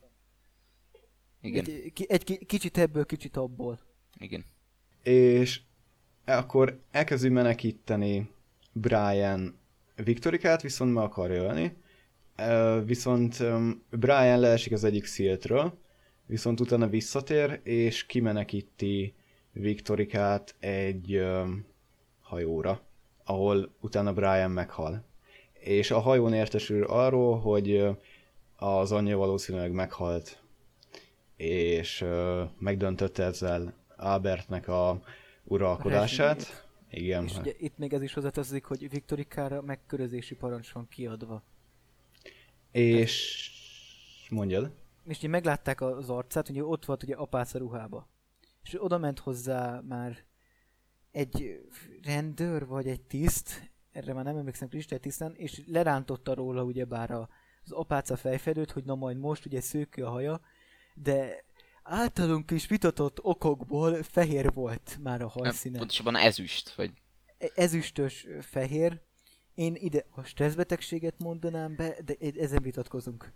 Igen, 1.41 1.65
Egy, 1.65 2.05
egy 2.09 2.25
ki, 2.25 2.45
kicsit 2.45 2.79
ebből, 2.79 3.07
kicsit 3.07 3.37
abból. 3.37 3.79
igen. 4.19 4.45
És 5.03 5.61
akkor 6.25 6.81
elkezdi 6.91 7.29
menekíteni 7.29 8.31
Brian 8.73 9.59
Viktorikát, 9.97 10.63
viszont 10.63 10.93
meg 10.95 11.05
akarja 11.05 11.43
ölni. 11.43 11.77
Viszont 12.85 13.37
Brian 13.91 14.41
leesik 14.41 14.73
az 14.73 14.85
egyik 14.85 15.05
sziltről, 15.05 15.79
viszont 16.27 16.61
utána 16.61 16.89
visszatér, 16.89 17.61
és 17.63 18.07
kimenekíti 18.07 19.15
Viktorikát 19.59 20.55
egy 20.59 21.27
hajóra, 22.21 22.81
ahol 23.25 23.75
utána 23.81 24.13
Brian 24.13 24.51
meghal. 24.51 25.05
És 25.53 25.91
a 25.91 25.99
hajón 25.99 26.33
értesül 26.33 26.85
arról, 26.85 27.39
hogy 27.39 27.89
az 28.57 28.93
anyja 28.93 29.17
valószínűleg 29.17 29.73
meghalt, 29.73 30.43
és 31.37 32.01
ö, 32.01 32.45
megdöntötte 32.59 33.25
ezzel 33.25 33.75
Albertnek 33.97 34.69
a 34.69 35.01
uralkodását. 35.45 36.67
Igen. 36.91 37.25
És 37.25 37.37
ugye 37.37 37.53
itt 37.59 37.79
még 37.79 37.93
ez 37.93 38.03
is 38.03 38.15
hozzátartozik, 38.15 38.65
hogy 38.65 38.91
Viktorikára 38.91 39.63
megkörözési 39.63 40.35
parancs 40.35 40.73
van 40.73 40.89
kiadva. 40.89 41.43
És 42.71 43.51
mondjad. 44.31 44.71
És 45.07 45.19
ugye 45.19 45.29
meglátták 45.29 45.81
az 45.81 46.11
arcát, 46.11 46.49
ugye 46.49 46.65
ott 46.65 46.85
volt 46.85 47.03
ugye 47.03 47.15
apáca 47.15 47.59
ruhába. 47.59 48.07
És 48.69 48.83
oda 48.83 48.99
ment 48.99 49.19
hozzá 49.19 49.81
már 49.81 50.25
egy 51.11 51.61
rendőr, 52.03 52.67
vagy 52.67 52.89
egy 52.89 53.01
tiszt, 53.01 53.71
erre 53.93 54.13
már 54.13 54.25
nem 54.25 54.37
emlékszem 54.37 54.69
tisztán, 54.69 55.35
és 55.35 55.63
lerántotta 55.67 56.35
róla 56.35 56.63
ugyebár 56.63 57.11
az 57.11 57.27
apáca 57.73 58.17
fejfedőt, 58.17 58.71
hogy 58.71 58.85
na 58.85 58.95
majd 58.95 59.17
most 59.17 59.47
ugye 59.47 59.61
szőkő 59.61 60.05
a 60.05 60.11
haja, 60.11 60.41
de 60.95 61.45
általunk 61.83 62.51
is 62.51 62.67
vitatott 62.67 63.19
okokból 63.23 64.03
fehér 64.03 64.53
volt 64.53 64.99
már 65.03 65.23
a 65.23 65.29
hajszíne. 65.29 65.79
Pontosabban 65.79 66.17
ezüst, 66.17 66.75
vagy 66.75 66.93
ezüstös 67.55 68.27
fehér. 68.41 69.01
Én 69.55 69.75
ide 69.75 70.05
a 70.11 70.23
stresszbetegséget 70.23 71.19
mondanám 71.19 71.77
be, 71.77 71.97
de 72.05 72.15
ezen 72.39 72.63
vitatkozunk. 72.63 73.33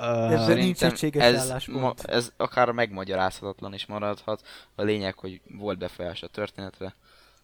Uh, 0.00 0.32
Ez 0.32 0.46
nincs 0.46 0.82
egységes 0.82 1.24
ez, 1.24 1.38
álláspont. 1.38 2.00
ez 2.00 2.32
akár 2.36 2.70
megmagyarázhatatlan 2.70 3.74
is 3.74 3.86
maradhat. 3.86 4.42
A 4.74 4.82
lényeg, 4.82 5.18
hogy 5.18 5.40
volt 5.58 5.78
befolyás 5.78 6.22
a 6.22 6.26
történetre. 6.26 6.94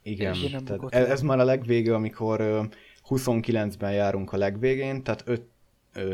igen, 0.03 0.65
tehát 0.65 0.95
ez, 0.95 1.09
ez 1.09 1.21
már 1.21 1.39
a 1.39 1.45
legvége, 1.45 1.95
amikor 1.95 2.41
ö, 2.41 2.63
29-ben 3.09 3.93
járunk 3.93 4.33
a 4.33 4.37
legvégén, 4.37 5.03
tehát 5.03 5.23
5, 5.25 5.43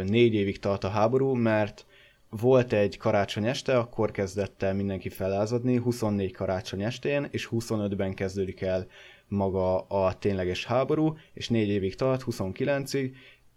4 0.04 0.34
évig 0.34 0.58
tart 0.58 0.84
a 0.84 0.88
háború, 0.88 1.34
mert 1.34 1.86
volt 2.30 2.72
egy 2.72 2.96
karácsony 2.96 3.46
este, 3.46 3.78
akkor 3.78 4.10
kezdett 4.10 4.62
el 4.62 4.74
mindenki 4.74 5.08
felázadni, 5.08 5.76
24 5.76 6.32
karácsony 6.32 6.82
estén, 6.82 7.28
és 7.30 7.48
25-ben 7.50 8.14
kezdődik 8.14 8.60
el 8.60 8.86
maga 9.28 9.80
a 9.80 10.18
tényleges 10.18 10.64
háború, 10.64 11.16
és 11.32 11.48
4 11.48 11.68
évig 11.68 11.94
tart, 11.94 12.24
29-ig, 12.26 13.10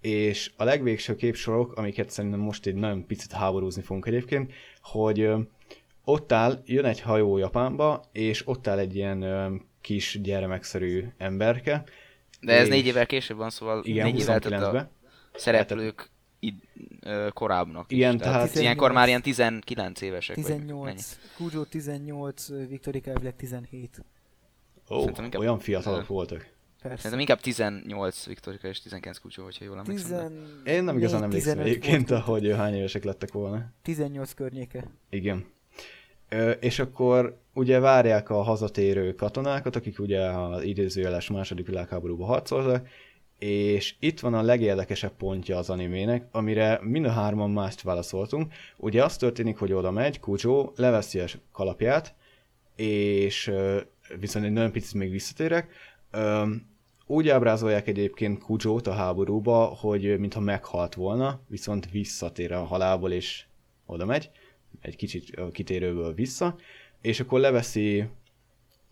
és 0.06 0.52
a 0.58 0.64
legvégső 0.64 1.16
képsorok, 1.16 1.74
amiket 1.74 2.10
szerintem 2.10 2.40
most 2.40 2.66
egy 2.66 2.76
nagyon 2.76 3.06
picit 3.06 3.32
háborúzni 3.32 3.82
fogunk 3.82 4.06
egyébként, 4.06 4.52
hogy 4.82 5.30
ott 6.04 6.32
áll, 6.32 6.62
jön 6.66 6.86
egy 6.86 7.02
hajó 7.02 7.38
Japánba, 7.38 8.04
és 8.12 8.48
ott 8.48 8.68
áll 8.68 8.78
egy 8.78 8.96
ilyen 8.96 9.62
kis 9.82 10.20
gyermekszerű 10.22 11.06
emberke. 11.18 11.84
De 12.42 12.54
ez 12.54 12.68
négy 12.68 12.86
évvel 12.86 13.06
később 13.06 13.38
van, 13.38 13.50
szóval 13.50 13.82
Igen, 13.84 14.06
négy 14.06 14.20
évvel 14.20 14.40
tehát 14.40 14.72
29-ben. 14.72 14.90
a 15.34 15.38
szereplők 15.38 16.10
id, 16.40 16.54
ö, 17.02 17.28
korábbnak 17.34 17.92
is. 17.92 17.98
Igen, 17.98 18.18
tehát, 18.18 18.34
tehát- 18.34 18.48
tehát 18.48 18.62
ilyenkor 18.64 18.92
már 18.92 19.08
ilyen 19.08 19.22
19 19.22 20.02
évesek. 20.02 20.36
Vagy, 20.36 20.46
mennyi. 20.46 20.60
18, 20.62 21.18
Kujo 21.38 21.64
18, 21.64 22.50
ö, 22.50 22.68
Viktorika 22.68 23.10
elvileg 23.10 23.36
17. 23.36 24.06
Ó, 24.90 25.06
olyan 25.38 25.60
fiatalok 25.60 26.08
voltak. 26.08 26.55
Persze. 26.88 27.02
Szerintem 27.02 27.20
inkább 27.20 27.40
18 27.40 28.26
Viktorika 28.26 28.68
és 28.68 28.82
19 28.82 29.18
Kucsó, 29.18 29.44
hogyha 29.44 29.66
jól 29.66 29.78
emlékszem. 29.78 30.10
de- 30.10 30.28
Tizen... 30.28 30.62
Én 30.66 30.84
nem 30.84 30.98
igazán 30.98 31.24
emlékszem 31.24 31.58
15 31.58 31.68
egyébként, 31.68 32.10
volt. 32.10 32.22
hogy 32.24 32.52
hány 32.56 32.74
évesek 32.76 33.04
lettek 33.04 33.32
volna. 33.32 33.66
18 33.82 34.34
környéke. 34.34 34.92
Igen. 35.10 35.46
Ö, 36.30 36.50
és 36.52 36.80
akkor 36.80 37.38
ugye 37.54 37.80
várják 37.80 38.30
a 38.30 38.42
hazatérő 38.42 39.14
katonákat, 39.14 39.76
akik 39.76 40.00
ugye 40.00 40.20
az 40.22 40.64
idézőjeles 40.64 41.30
második 41.30 41.68
világháborúban 41.68 42.28
harcoltak, 42.28 42.88
és 43.40 43.96
itt 44.00 44.20
van 44.20 44.34
a 44.34 44.42
legérdekesebb 44.42 45.14
pontja 45.18 45.58
az 45.58 45.70
animének, 45.70 46.28
amire 46.32 46.80
mind 46.84 47.06
a 47.06 47.12
hárman 47.12 47.52
mást 47.52 47.82
válaszoltunk. 47.82 48.54
Ugye 48.78 49.04
az 49.04 49.18
történik, 49.18 49.58
hogy 49.58 49.74
oda 49.74 49.92
megy, 49.92 50.20
Kujo 50.20 50.72
leveszi 50.76 51.20
a 51.20 51.26
kalapját, 51.52 52.14
és 52.76 53.52
viszont 54.20 54.46
egy 54.46 54.52
nagyon 54.52 54.72
picit 54.72 54.94
még 54.94 55.12
visszatérek, 55.12 55.70
úgy 57.08 57.30
ábrázolják 57.30 57.88
egyébként 57.88 58.40
Kujót 58.40 58.88
a 58.88 58.94
háborúba, 58.94 59.64
hogy 59.66 60.20
mintha 60.20 60.40
meghalt 60.40 60.94
volna, 60.96 61.40
viszont 61.48 61.92
visszatér 61.92 62.52
a 62.52 62.64
halálból, 62.64 63.12
és 63.12 63.46
oda 63.86 64.06
megy, 64.06 64.30
egy 64.82 64.96
kicsit 64.96 65.40
kitérőből 65.52 66.14
vissza, 66.14 66.56
és 67.02 67.20
akkor 67.20 67.40
leveszi 67.40 68.06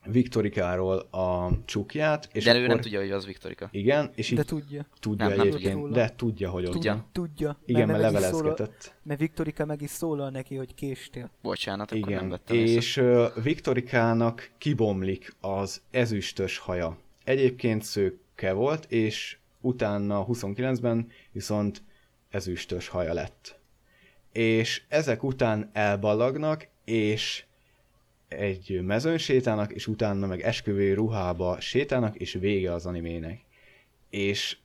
Viktorikáról 0.06 0.98
a 0.98 1.50
csukját, 1.66 2.30
és 2.34 2.44
De 2.44 2.50
akkor... 2.50 2.62
ő 2.64 2.68
nem 2.68 2.80
tudja, 2.80 3.00
hogy 3.00 3.12
az 3.12 3.26
Viktorika. 3.26 3.70
Igen, 3.72 4.12
és 4.16 4.32
így 4.32 4.38
De 4.38 4.44
tudja. 4.44 4.86
tudja 5.00 5.28
Nem, 5.28 5.38
nem 5.38 5.48
egyébként, 5.48 5.74
tudja. 5.82 5.96
de 5.96 6.14
tudja, 6.16 6.50
hogy 6.50 6.66
ott 6.66 6.72
Tudja. 7.12 7.60
Igen, 7.66 7.88
mert 7.88 8.02
meg 8.02 8.12
is 8.12 8.18
szólal- 8.18 8.32
levelezgetett. 8.44 8.96
Mert 9.04 9.20
Viktorika 9.20 9.66
meg 9.66 9.82
is 9.82 9.90
szólal 9.90 10.30
neki, 10.30 10.56
hogy 10.56 10.76
késtél. 10.76 11.30
Bocsánat, 11.42 11.92
akkor 11.92 12.10
nem 12.10 12.10
Igen, 12.18 12.30
vettem 12.30 12.58
észre. 12.58 12.76
és 12.76 12.98
ö, 12.98 13.28
Viktorikának 13.44 14.52
kibomlik 14.58 15.36
az 15.42 15.82
ezüstös 15.92 16.58
haja. 16.58 16.98
Egyébként 17.24 17.84
szőke 17.84 18.52
volt, 18.52 18.92
és 18.92 19.38
utána 19.62 20.26
29-ben 20.30 21.12
viszont 21.32 21.84
ezüstös 22.30 22.88
haja 22.88 23.14
lett. 23.14 23.60
És 24.32 24.82
ezek 24.88 25.24
után 25.24 25.70
elballagnak, 25.74 26.68
és 26.86 27.46
egy 28.28 28.82
mezőn 28.84 29.18
sétálnak, 29.18 29.72
és 29.72 29.88
utána 29.88 30.28
meg 30.28 30.42
esküvő 30.42 30.94
ruhába 30.94 31.60
sétálnak, 31.60 32.16
és 32.16 32.34
vége 32.34 32.74
az 32.74 32.86
animének. 32.86 33.42
És 34.10 34.58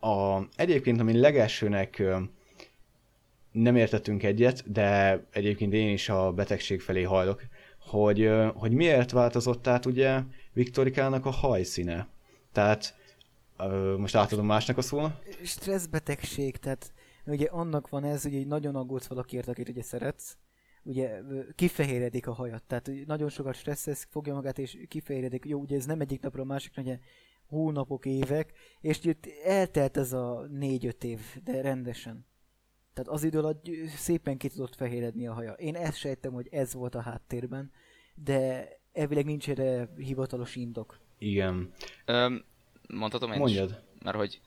a, 0.00 0.40
egyébként, 0.56 1.00
ami 1.00 1.18
legelsőnek 1.18 2.02
nem 3.52 3.76
értettünk 3.76 4.22
egyet, 4.22 4.72
de 4.72 5.20
egyébként 5.32 5.72
én 5.72 5.88
is 5.88 6.08
a 6.08 6.32
betegség 6.32 6.80
felé 6.80 7.02
hajlok, 7.02 7.42
hogy, 7.90 8.30
hogy 8.54 8.72
miért 8.72 9.10
változott 9.10 9.66
át 9.66 9.86
ugye 9.86 10.20
Viktorikának 10.52 11.26
a 11.26 11.30
hajszíne. 11.30 12.08
Tehát 12.52 12.94
most 13.96 14.14
átadom 14.14 14.46
másnak 14.46 14.78
a 14.78 14.82
szóna. 14.82 15.18
Stresszbetegség, 15.44 16.56
tehát 16.56 16.92
ugye 17.26 17.46
annak 17.46 17.88
van 17.88 18.04
ez, 18.04 18.22
hogy 18.22 18.34
így 18.34 18.46
nagyon 18.46 18.76
aggódsz 18.76 19.06
valakiért, 19.06 19.48
akit 19.48 19.68
ugye 19.68 19.82
szeretsz, 19.82 20.36
ugye 20.82 21.20
kifehéredik 21.54 22.26
a 22.26 22.32
hajat, 22.32 22.62
tehát 22.62 22.88
ugye 22.88 23.02
nagyon 23.06 23.28
sokat 23.28 23.54
stresszesz, 23.54 24.06
fogja 24.10 24.34
magát 24.34 24.58
és 24.58 24.78
kifehéredik. 24.88 25.44
Jó, 25.44 25.60
ugye 25.60 25.76
ez 25.76 25.86
nem 25.86 26.00
egyik 26.00 26.22
napról 26.22 26.44
a 26.44 26.48
másikra, 26.48 26.82
ugye 26.82 26.98
hónapok, 27.48 28.06
évek, 28.06 28.52
és 28.80 28.98
ugye 28.98 29.14
eltelt 29.44 29.96
ez 29.96 30.12
a 30.12 30.46
négy-öt 30.50 31.04
év, 31.04 31.20
de 31.44 31.60
rendesen. 31.60 32.26
Tehát 33.00 33.14
az 33.14 33.24
idő 33.24 33.38
alatt 33.38 33.64
szépen 33.96 34.36
ki 34.36 34.48
tudott 34.48 34.74
fehéredni 34.74 35.26
a 35.26 35.32
haja. 35.32 35.52
Én 35.52 35.76
ezt 35.76 35.96
sejtem, 35.96 36.32
hogy 36.32 36.48
ez 36.50 36.74
volt 36.74 36.94
a 36.94 37.00
háttérben, 37.00 37.72
de 38.14 38.68
elvileg 38.92 39.24
nincs 39.24 39.48
erre 39.48 39.92
hivatalos 39.96 40.56
indok. 40.56 40.98
Igen. 41.18 41.72
Öm, 42.04 42.44
mondhatom 42.88 43.28
én 43.28 43.34
is? 43.34 43.40
Mondjad. 43.40 43.82
Mert 44.04 44.16
hogy 44.16 44.40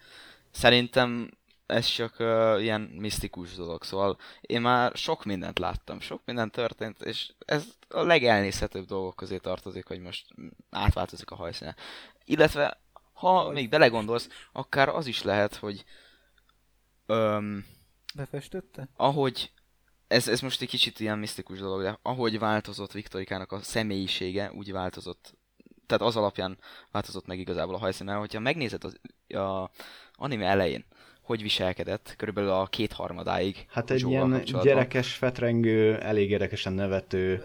szerintem 0.52 1.32
ez 1.66 1.86
csak 1.86 2.16
uh, 2.20 2.62
ilyen 2.62 2.82
misztikus 2.82 3.56
dolog, 3.56 3.84
szóval 3.84 4.18
én 4.42 4.62
már 4.62 4.96
sok 4.96 5.26
mindent 5.26 5.60
láttam, 5.60 6.00
sok 6.00 6.22
minden 6.26 6.52
történt, 6.52 7.02
és 7.02 7.34
ez 7.46 7.66
a 7.88 8.02
legelnézhetőbb 8.02 8.86
dolgok 8.86 9.16
közé 9.16 9.38
tartozik, 9.38 9.88
hogy 9.88 10.00
most 10.00 10.28
átváltozik 10.70 11.32
a 11.32 11.36
hajszíne. 11.36 11.76
Illetve, 12.26 12.82
ha 13.14 13.50
még 13.50 13.70
belegondolsz, 13.70 14.30
akár 14.52 14.90
az 14.90 15.08
is 15.08 15.24
lehet, 15.24 15.56
hogy 15.56 15.84
öm, 17.06 17.66
Befestötte? 18.16 18.90
ahogy 18.96 19.52
ez, 20.08 20.28
ez 20.28 20.40
most 20.40 20.62
egy 20.62 20.68
kicsit 20.68 21.00
ilyen 21.00 21.20
misztikus 21.20 21.60
dolog, 21.60 21.82
de 21.82 22.00
ahogy 22.02 22.40
változott 22.40 22.92
Viktorikának 22.92 23.52
a 23.52 23.60
személyisége, 23.62 24.52
úgy 24.52 24.72
változott, 24.72 25.38
tehát 25.86 26.04
az 26.04 26.16
alapján 26.16 26.58
változott 26.92 27.26
meg 27.26 27.40
igazából 27.40 27.76
a 27.76 27.78
hajszíne, 27.78 28.14
hogyha 28.14 28.40
megnézed 28.40 28.84
az 28.84 29.00
a 29.40 29.70
anime 30.14 30.46
elején, 30.46 30.86
hogy 31.22 31.42
viselkedett, 31.42 32.14
körülbelül 32.18 32.50
a 32.50 32.66
kétharmadáig. 32.66 33.66
Hát 33.70 33.92
egy 33.92 34.08
ilyen 34.08 34.44
gyerekes, 34.64 35.14
fetrengő, 35.14 36.00
elég 36.00 36.30
érdekesen 36.30 36.74
nevető. 36.74 37.44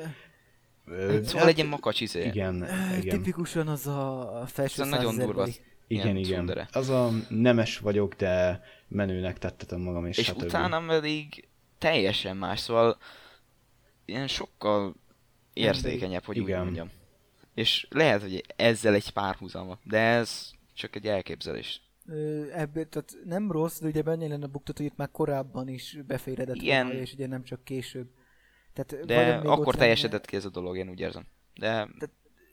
ö, 0.86 1.20
Szóval 1.22 1.40
hát 1.40 1.48
egy 1.50 1.56
ilyen 1.56 1.68
makacs 1.68 2.00
izé. 2.00 2.24
Igen, 2.24 2.54
igen. 3.00 3.16
Tipikusan 3.16 3.68
az 3.68 3.86
a 3.86 4.44
felső 4.46 4.82
Ez 4.82 4.88
nagyon 4.88 5.18
durva. 5.18 5.46
Igen, 5.86 6.16
igen. 6.16 6.22
tsundere. 6.32 6.68
Az 6.72 6.88
a 6.88 7.10
nemes 7.28 7.78
vagyok, 7.78 8.14
de 8.14 8.62
menőnek 8.88 9.38
tettetem 9.38 9.80
magam, 9.80 10.06
és, 10.06 10.18
És 10.18 10.26
stb. 10.26 10.42
utána 10.42 10.86
pedig 10.86 11.48
teljesen 11.78 12.36
más, 12.36 12.60
szóval 12.60 12.98
ilyen 14.04 14.26
sokkal 14.26 14.94
érzékenyebb, 15.52 16.24
hogy 16.24 16.38
úgy 16.38 16.48
Igen. 16.48 16.64
mondjam. 16.64 16.90
És 17.54 17.86
lehet, 17.90 18.20
hogy 18.20 18.44
ezzel 18.56 18.94
egy 18.94 19.10
párhuzama, 19.10 19.78
de 19.84 19.98
ez 19.98 20.50
csak 20.74 20.96
egy 20.96 21.06
elképzelés. 21.06 21.82
Ebből, 22.52 22.88
tehát 22.88 23.16
nem 23.24 23.52
rossz, 23.52 23.80
de 23.80 23.86
ugye 23.86 24.02
benne 24.02 24.26
lenne 24.26 24.44
a 24.44 24.48
buktató, 24.48 24.82
hogy 24.82 24.92
itt 24.92 24.98
már 24.98 25.10
korábban 25.10 25.68
is 25.68 25.98
beféredett 26.06 26.56
Igen. 26.56 26.86
volna, 26.86 27.00
és 27.00 27.12
ugye 27.12 27.26
nem 27.26 27.44
csak 27.44 27.64
később. 27.64 28.08
Tehát 28.72 29.06
De 29.06 29.34
akkor 29.34 29.58
lenne- 29.58 29.78
teljesedett 29.78 30.24
ki 30.24 30.36
ez 30.36 30.44
a 30.44 30.50
dolog, 30.50 30.76
én 30.76 30.88
úgy 30.88 31.00
érzem. 31.00 31.26
De 31.54 31.88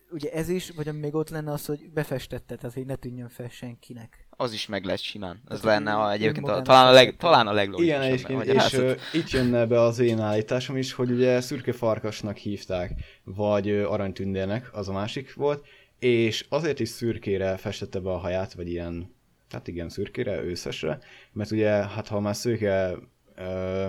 Ugye 0.09 0.31
ez 0.31 0.49
is, 0.49 0.69
vagy 0.69 0.87
ami 0.87 0.99
még 0.99 1.13
ott 1.15 1.29
lenne 1.29 1.51
az, 1.51 1.65
hogy 1.65 1.89
befestette, 1.89 2.55
tehát 2.55 2.75
hogy 2.75 2.85
ne 2.85 2.95
tűnjön 2.95 3.29
fel 3.29 3.49
senkinek. 3.49 4.24
Az 4.37 4.53
is 4.53 4.67
meg 4.67 4.83
lehet 4.83 5.01
simán. 5.01 5.41
Ez 5.47 5.59
Tehát 5.59 5.63
lenne 5.79 5.97
a, 5.97 6.11
egyébként 6.11 6.47
a, 6.47 6.61
talán, 6.61 6.87
a 6.87 6.91
leg, 6.91 7.15
talán 7.17 7.47
a 7.47 7.51
Igen, 7.51 7.55
leglogikusabb. 7.55 8.01
egyébként, 8.01 8.41
és 8.43 8.47
magyarázat. 8.47 8.79
ö, 8.81 9.17
itt 9.17 9.29
jönne 9.29 9.65
be 9.65 9.81
az 9.81 9.99
én 9.99 10.19
állításom 10.19 10.77
is, 10.77 10.93
hogy 10.93 11.11
ugye 11.11 11.41
szürke 11.41 11.71
farkasnak 11.73 12.37
hívták, 12.37 12.91
vagy 13.23 13.69
aranytündérnek, 13.69 14.69
az 14.73 14.89
a 14.89 14.93
másik 14.93 15.33
volt, 15.33 15.65
és 15.99 16.45
azért 16.49 16.79
is 16.79 16.89
szürkére 16.89 17.57
festette 17.57 17.99
be 17.99 18.09
a 18.09 18.17
haját, 18.17 18.53
vagy 18.53 18.69
ilyen, 18.69 19.15
hát 19.49 19.67
igen, 19.67 19.89
szürkére, 19.89 20.43
őszesre, 20.43 20.99
mert 21.31 21.51
ugye, 21.51 21.69
hát 21.69 22.07
ha 22.07 22.19
már 22.19 22.35
szürke, 22.35 22.95
ö, 23.35 23.85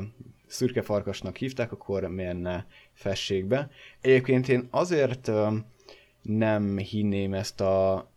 szürke 0.47 0.83
farkasnak 0.83 1.37
hívták, 1.37 1.73
akkor 1.73 2.03
miért 2.03 2.41
ne 2.41 2.65
fessék 2.93 3.47
be. 3.47 3.71
Egyébként 4.01 4.49
én 4.49 4.69
azért 4.71 5.29
ö, 5.29 5.57
nem 6.23 6.79
hinném 6.79 7.35
ezt 7.35 7.61
a 7.61 8.09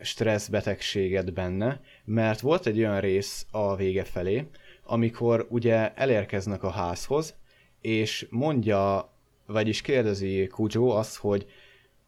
stressz 0.00 0.48
betegséget 0.48 1.32
benne, 1.32 1.80
mert 2.04 2.40
volt 2.40 2.66
egy 2.66 2.78
olyan 2.78 3.00
rész 3.00 3.46
a 3.50 3.76
vége 3.76 4.04
felé, 4.04 4.46
amikor 4.84 5.46
ugye 5.50 5.94
elérkeznek 5.94 6.62
a 6.62 6.70
házhoz, 6.70 7.34
és 7.80 8.26
mondja, 8.30 9.12
vagyis 9.46 9.80
kérdezi 9.80 10.46
Kujo 10.46 10.88
azt, 10.88 11.16
hogy 11.16 11.46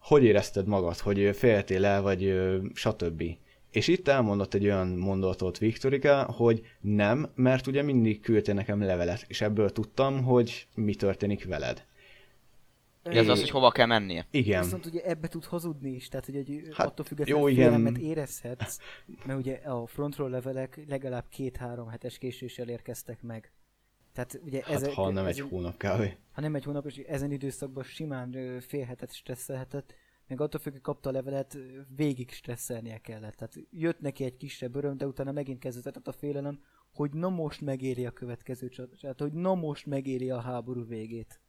hogy 0.01 0.23
érezted 0.23 0.67
magad, 0.67 0.97
hogy 0.97 1.29
féltél 1.35 1.85
el, 1.85 2.01
vagy 2.01 2.41
stb. 2.73 3.23
És 3.71 3.87
itt 3.87 4.07
elmondott 4.07 4.53
egy 4.53 4.65
olyan 4.65 4.87
mondatot 4.87 5.57
Viktorika, 5.57 6.23
hogy 6.23 6.61
nem, 6.79 7.31
mert 7.35 7.67
ugye 7.67 7.81
mindig 7.81 8.19
küldte 8.19 8.53
nekem 8.53 8.81
levelet, 8.81 9.25
és 9.27 9.41
ebből 9.41 9.69
tudtam, 9.69 10.23
hogy 10.23 10.67
mi 10.75 10.95
történik 10.95 11.45
veled. 11.45 11.85
Ez 13.03 13.27
az, 13.27 13.39
hogy 13.39 13.49
hova 13.49 13.71
kell 13.71 13.85
mennie. 13.85 14.27
Igen. 14.31 14.63
Viszont 14.63 14.85
ugye 14.85 15.03
ebbe 15.03 15.27
tud 15.27 15.45
hazudni 15.45 15.89
is, 15.91 16.07
tehát 16.07 16.25
hogy 16.25 16.35
egy, 16.35 16.67
Hát, 16.73 16.87
attól 16.87 17.05
függetlenül 17.05 17.49
jó, 17.49 17.55
félelmet 17.55 17.97
érezhetsz, 17.97 18.77
mert 19.25 19.39
ugye 19.39 19.53
a 19.55 19.87
frontról 19.87 20.29
levelek 20.29 20.83
legalább 20.87 21.25
két-három 21.29 21.87
hetes 21.87 22.17
késéssel 22.17 22.69
érkeztek 22.69 23.21
meg. 23.21 23.51
Tehát 24.13 24.39
ugye 24.43 24.61
Hát 24.63 24.73
ezek, 24.75 24.93
ha 24.93 25.09
nem 25.11 25.25
egy 25.25 25.31
ezen- 25.31 25.49
hónap 25.49 25.77
kávé. 25.77 26.17
ha 26.31 26.41
nem 26.41 26.55
egy 26.55 26.63
hónap, 26.63 26.85
és 26.85 26.97
ezen 26.97 27.31
időszakban 27.31 27.83
simán 27.83 28.59
félhetett, 28.59 29.11
stresszelhetett, 29.13 29.93
meg 30.27 30.41
attól 30.41 30.59
függ, 30.59 30.71
hogy 30.71 30.81
kapta 30.81 31.09
a 31.09 31.11
levelet, 31.11 31.57
végig 31.95 32.31
stresszelnie 32.31 32.97
kellett. 32.97 33.35
Tehát 33.35 33.53
jött 33.71 33.99
neki 33.99 34.23
egy 34.23 34.37
kisebb 34.37 34.75
öröm, 34.75 34.97
de 34.97 35.07
utána 35.07 35.31
megint 35.31 35.59
kezdődött 35.59 36.07
a 36.07 36.11
félelem, 36.11 36.59
hogy 36.93 37.13
na 37.13 37.29
most 37.29 37.61
megéri 37.61 38.05
a 38.05 38.11
következő 38.11 38.69
csatát, 38.69 39.19
hogy 39.19 39.33
na 39.33 39.55
most 39.55 39.85
megéri 39.85 40.29
a 40.29 40.39
háború 40.39 40.85
végét. 40.85 41.41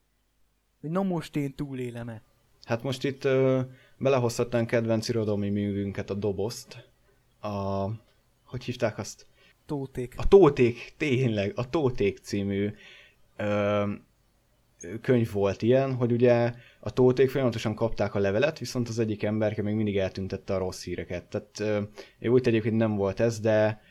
Hogy 0.83 0.91
na 0.91 1.03
most 1.03 1.37
én 1.37 1.55
túlélem-e. 1.55 2.23
Hát 2.65 2.83
most 2.83 3.05
itt 3.05 3.25
ö, 3.25 3.61
belehozhatnánk 3.99 4.67
kedvenc 4.67 5.09
irodalmi 5.09 5.51
művünket, 5.51 6.11
a 6.11 6.15
dobozt. 6.15 6.89
A... 7.41 7.87
Hogy 8.45 8.65
hívták 8.65 8.99
azt? 8.99 9.27
Tóték. 9.67 10.15
A 10.17 10.29
Tóték, 10.29 10.95
tényleg, 10.97 11.53
a 11.55 11.71
Tóték 11.71 12.19
című 12.19 12.75
ö, 13.37 13.93
könyv 15.01 15.33
volt 15.33 15.63
ilyen, 15.63 15.95
hogy 15.95 16.13
ugye 16.13 16.53
a 16.81 16.93
Tóték 16.93 17.31
folyamatosan 17.31 17.75
kapták 17.75 18.15
a 18.15 18.19
levelet, 18.19 18.59
viszont 18.59 18.89
az 18.89 18.99
egyik 18.99 19.23
emberke 19.23 19.63
még 19.63 19.75
mindig 19.75 19.99
eltüntette 19.99 20.55
a 20.55 20.59
rossz 20.59 20.85
híreket. 20.85 21.25
Tehát 21.25 21.61
ö, 21.61 21.83
itt 22.37 22.47
egyébként 22.47 22.77
nem 22.77 22.97
volt 22.97 23.21
ez, 23.21 23.41
de 23.41 23.83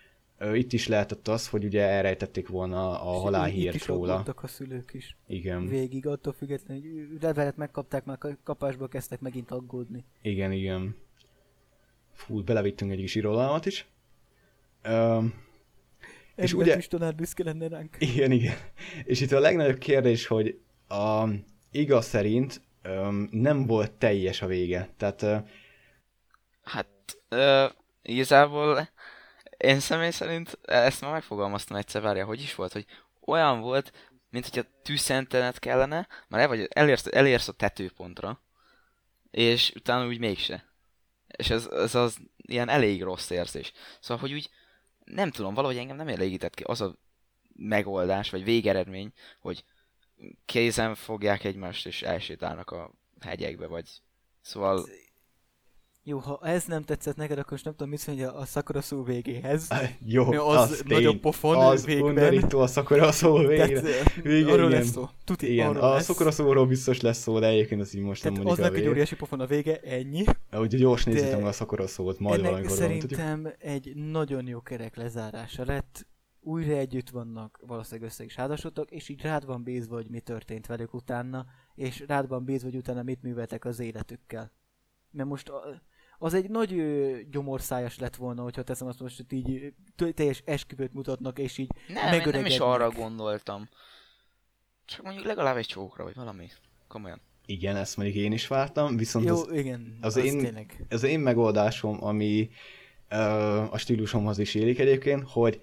itt 0.54 0.74
is 0.74 0.88
lehetett 0.88 1.28
az, 1.28 1.48
hogy 1.50 1.64
ugye 1.66 1.82
elrejtették 1.82 2.48
volna 2.48 3.02
a 3.02 3.12
És 3.12 3.18
Itt 3.18 3.22
halálhírt 3.24 3.76
is 3.76 3.88
róla. 3.88 4.14
aggódtak 4.14 4.44
a 4.44 4.48
szülők 4.48 4.94
is. 4.94 5.18
Igen, 5.28 5.68
Végig, 5.68 6.08
attól 6.08 6.34
függetlenül, 6.34 7.08
hogy 7.08 7.22
levelet 7.22 7.58
megkapták, 7.58 8.06
már 8.06 8.18
kapásból 8.44 8.88
kezdtek 8.88 9.20
megint 9.20 9.52
aggódni. 9.52 10.06
igen, 10.22 10.52
igen. 10.52 10.96
Fú, 12.14 12.44
belevittünk 12.44 12.92
egy 12.92 12.98
kis 13.00 13.16
irodalmat 13.16 13.66
is. 13.66 13.88
Ö, 14.82 15.24
És 16.36 16.54
ugye- 16.54 16.78
is 16.78 16.88
tanár 16.88 17.16
büszke 17.16 17.44
lenne 17.44 17.68
ránk. 17.68 17.96
Igen, 18.00 18.32
igen. 18.32 18.56
És 19.04 19.22
itt 19.22 19.32
a 19.32 19.40
legnagyobb 19.40 19.78
kérdés, 19.78 20.28
hogy 20.28 20.60
a 20.88 21.28
igaz 21.72 22.06
szerint 22.06 22.62
öm, 22.82 23.28
nem 23.32 23.66
volt 23.66 23.92
teljes 23.92 24.42
a 24.42 24.46
vége. 24.48 24.90
Tehát 24.98 25.22
ö, 25.22 25.36
Hát, 26.64 26.88
ö, 27.30 27.66
igazából 28.02 28.90
én 29.62 29.80
személy 29.80 30.10
szerint 30.10 30.60
ezt 30.62 31.02
már 31.02 31.12
megfogalmaztam 31.12 31.78
egyszer, 31.78 32.02
várja, 32.02 32.26
hogy 32.26 32.42
is 32.42 32.56
volt, 32.56 32.72
hogy 32.72 32.86
olyan 33.26 33.60
volt, 33.60 34.10
mint 34.30 34.50
hogyha 34.50 34.70
tűzszentenet 34.84 35.60
kellene, 35.60 36.08
már 36.28 36.42
el 36.42 36.48
vagy, 36.48 36.68
elérsz, 36.70 37.06
elérsz 37.12 37.48
a 37.48 37.54
tetőpontra, 37.54 38.42
és 39.32 39.72
utána 39.76 40.08
úgy 40.08 40.20
mégse. 40.20 40.66
És 41.28 41.50
ez, 41.50 41.66
ez 41.66 41.96
az 41.96 42.18
ilyen 42.36 42.70
elég 42.70 43.04
rossz 43.04 43.30
érzés. 43.30 43.72
Szóval, 44.00 44.18
hogy 44.18 44.34
úgy 44.34 44.50
nem 45.06 45.32
tudom, 45.32 45.54
valahogy 45.54 45.78
engem 45.78 45.96
nem 45.96 46.08
elégített 46.08 46.54
ki 46.54 46.64
az 46.64 46.82
a 46.82 46.96
megoldás, 47.56 48.30
vagy 48.30 48.44
végeredmény, 48.44 49.14
hogy 49.40 49.64
kézen 50.46 50.96
fogják 50.96 51.44
egymást, 51.44 51.86
és 51.86 52.02
elsétálnak 52.02 52.72
a 52.72 52.92
hegyekbe, 53.20 53.68
vagy 53.68 53.90
szóval 54.42 54.86
Jó, 56.04 56.18
ha 56.18 56.40
ez 56.44 56.66
nem 56.66 56.82
tetszett 56.84 57.16
neked, 57.16 57.38
akkor 57.38 57.52
most 57.52 57.64
nem 57.64 57.74
tudom, 57.74 57.90
mit 57.90 58.08
mondja 58.08 58.34
a 58.36 58.46
Sakura 58.46 58.82
szó 58.82 59.04
végéhez. 59.04 59.68
jó, 60.06 60.34
Ja, 60.34 60.46
az 60.46 60.72
az, 60.72 60.84
nagyon 60.88 61.20
pofon 61.20 61.58
az 61.58 61.86
végben. 61.86 62.10
undorító 62.10 62.60
a 62.60 62.68
szakora 62.68 63.12
szó. 63.12 63.48
Tehát, 63.48 63.70
Végre, 64.24 64.52
arról 64.52 64.68
igen. 64.68 64.80
lesz 64.80 64.90
szó. 64.92 65.06
Tuti, 65.24 65.52
Igen, 65.52 65.76
a 65.76 65.94
lesz. 65.94 66.04
szokora 66.04 66.32
szóról 66.32 66.66
biztos 66.68 67.02
lesz 67.02 67.18
szó, 67.18 67.40
de 67.40 67.48
egyébként 67.48 67.82
az 67.82 67.96
így 67.96 68.02
most 68.02 68.24
nem 68.24 68.34
Tehát 68.34 68.46
mondjuk 68.48 68.66
aznak 68.68 68.82
a 68.82 68.86
egy 68.86 68.92
óriási 68.92 69.16
pofon 69.16 69.40
a 69.40 69.46
vége, 69.46 69.80
ennyi. 69.80 70.24
Úgyhogy 70.52 70.80
gyors 70.80 71.04
nézzétek 71.04 71.46
a 71.46 71.52
szakora 71.52 71.88
szót, 71.88 72.20
majd 72.20 72.40
Ennek 72.40 72.50
valamikor 72.52 72.78
tudjuk. 72.78 72.90
szerintem 73.20 73.54
egy 73.60 73.96
nagyon 73.96 74.48
jó 74.48 74.62
kerek 74.62 74.96
lezárása 74.96 75.66
lett. 75.66 76.08
Újra 76.40 76.74
együtt 76.74 77.10
vannak, 77.10 77.60
valószínűleg 77.68 78.10
össze 78.10 78.24
is 78.24 78.36
házasodtak, 78.36 78.92
és 78.92 79.10
így 79.10 79.22
rád 79.22 79.46
van 79.46 79.64
bízva, 79.64 79.96
hogy 79.96 80.08
mi 80.10 80.20
történt 80.20 80.66
velük 80.68 80.94
utána, 80.94 81.46
és 81.76 82.04
rád 82.08 82.28
van 82.28 82.44
bízva, 82.46 82.68
hogy 82.70 82.78
utána 82.78 83.04
mit 83.04 83.22
műveltek 83.22 83.66
az 83.66 83.80
életükkel. 83.80 84.52
Mert 85.12 85.30
most 85.30 85.50
a- 85.50 85.82
az 86.24 86.34
egy 86.34 86.50
nagy 86.50 86.74
ö, 86.74 87.18
gyomorszájas 87.32 88.00
lett 88.00 88.16
volna, 88.16 88.42
hogyha 88.44 88.64
teszem 88.64 88.88
azt 88.88 89.00
most, 89.00 89.16
hogy 89.28 89.38
így 89.38 89.74
teljes 90.14 90.42
esküvőt 90.46 90.94
mutatnak, 90.94 91.40
és 91.40 91.58
így 91.58 91.70
Nem, 91.88 92.14
én 92.14 92.28
nem 92.32 92.46
is 92.46 92.60
arra 92.60 92.90
gondoltam. 92.90 93.70
Csak 94.86 95.04
mondjuk 95.04 95.26
legalább 95.26 95.58
egy 95.58 95.66
csókra, 95.66 96.04
vagy 96.04 96.16
valami. 96.16 96.48
Komolyan. 96.88 97.22
Igen, 97.46 97.76
ezt 97.76 97.98
mondjuk 97.98 98.18
én 98.18 98.32
is 98.32 98.48
vártam, 98.48 98.98
viszont 98.98 99.26
Jó, 99.26 99.36
az, 99.36 99.52
igen, 99.52 99.98
az 100.02 100.18
az, 100.18 100.24
én- 100.24 100.38
tényleg. 100.38 100.86
az 100.90 101.04
én 101.04 101.20
megoldásom, 101.20 102.04
ami 102.04 102.50
ö, 103.10 103.16
a 103.72 103.78
stílusomhoz 103.78 104.38
is 104.40 104.56
élik 104.56 104.80
egyébként, 104.80 105.24
hogy 105.30 105.62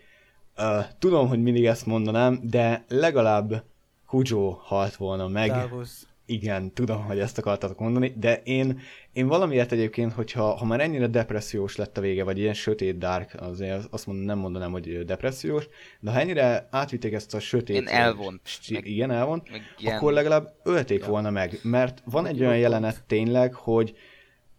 ö, 0.56 0.80
tudom, 0.98 1.28
hogy 1.28 1.42
mindig 1.42 1.66
ezt 1.66 1.86
mondanám, 1.86 2.40
de 2.42 2.84
legalább 2.88 3.64
Kujo 4.06 4.50
halt 4.50 4.96
volna 4.96 5.28
meg. 5.28 5.48
Távozz. 5.48 6.02
Igen, 6.30 6.72
tudom, 6.72 7.04
hogy 7.04 7.18
ezt 7.18 7.38
akartatok 7.38 7.78
mondani, 7.78 8.12
de 8.16 8.42
én, 8.44 8.80
én 9.12 9.26
valamiért 9.26 9.72
egyébként, 9.72 10.12
hogyha 10.12 10.56
ha 10.56 10.64
már 10.64 10.80
ennyire 10.80 11.06
depressziós 11.06 11.76
lett 11.76 11.98
a 11.98 12.00
vége, 12.00 12.24
vagy 12.24 12.38
ilyen 12.38 12.54
sötét 12.54 12.98
dark, 12.98 13.34
azért 13.40 13.86
azt 13.90 14.06
mondom, 14.06 14.24
nem 14.24 14.38
mondanám, 14.38 14.70
hogy 14.70 15.04
depressziós, 15.04 15.68
de 16.00 16.10
ha 16.10 16.20
ennyire 16.20 16.68
átvitték 16.70 17.12
ezt 17.12 17.34
a 17.34 17.40
sötét... 17.40 17.76
Én 17.76 17.86
elvont, 17.86 18.40
sti- 18.44 18.72
meg- 18.72 18.86
igen, 18.86 19.10
elvont, 19.10 19.50
Meg 19.50 19.60
ilyen... 19.78 19.96
akkor 19.96 20.12
legalább 20.12 20.54
ölték 20.62 21.00
Ja. 21.00 21.08
volna 21.08 21.30
meg, 21.30 21.58
mert 21.62 22.02
van 22.04 22.26
egy 22.26 22.40
olyan 22.40 22.58
jelenet 22.58 23.02
tényleg, 23.06 23.54
hogy 23.54 23.96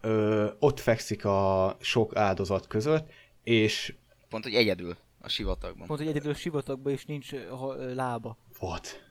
ö, 0.00 0.46
ott 0.58 0.80
fekszik 0.80 1.24
a 1.24 1.76
sok 1.80 2.16
áldozat 2.16 2.66
között, 2.66 3.10
és 3.44 3.94
Pont, 4.28 4.44
hogy 4.44 4.54
egyedül 4.54 4.96
a 5.20 5.28
sivatagban. 5.28 5.86
Pont, 5.86 6.00
hogy 6.00 6.08
egyedül 6.08 6.30
a 6.30 6.34
sivatagban 6.34 6.92
is 6.92 7.04
nincs 7.04 7.30
ha, 7.48 7.74
lába. 7.94 8.36
volt. 8.58 9.09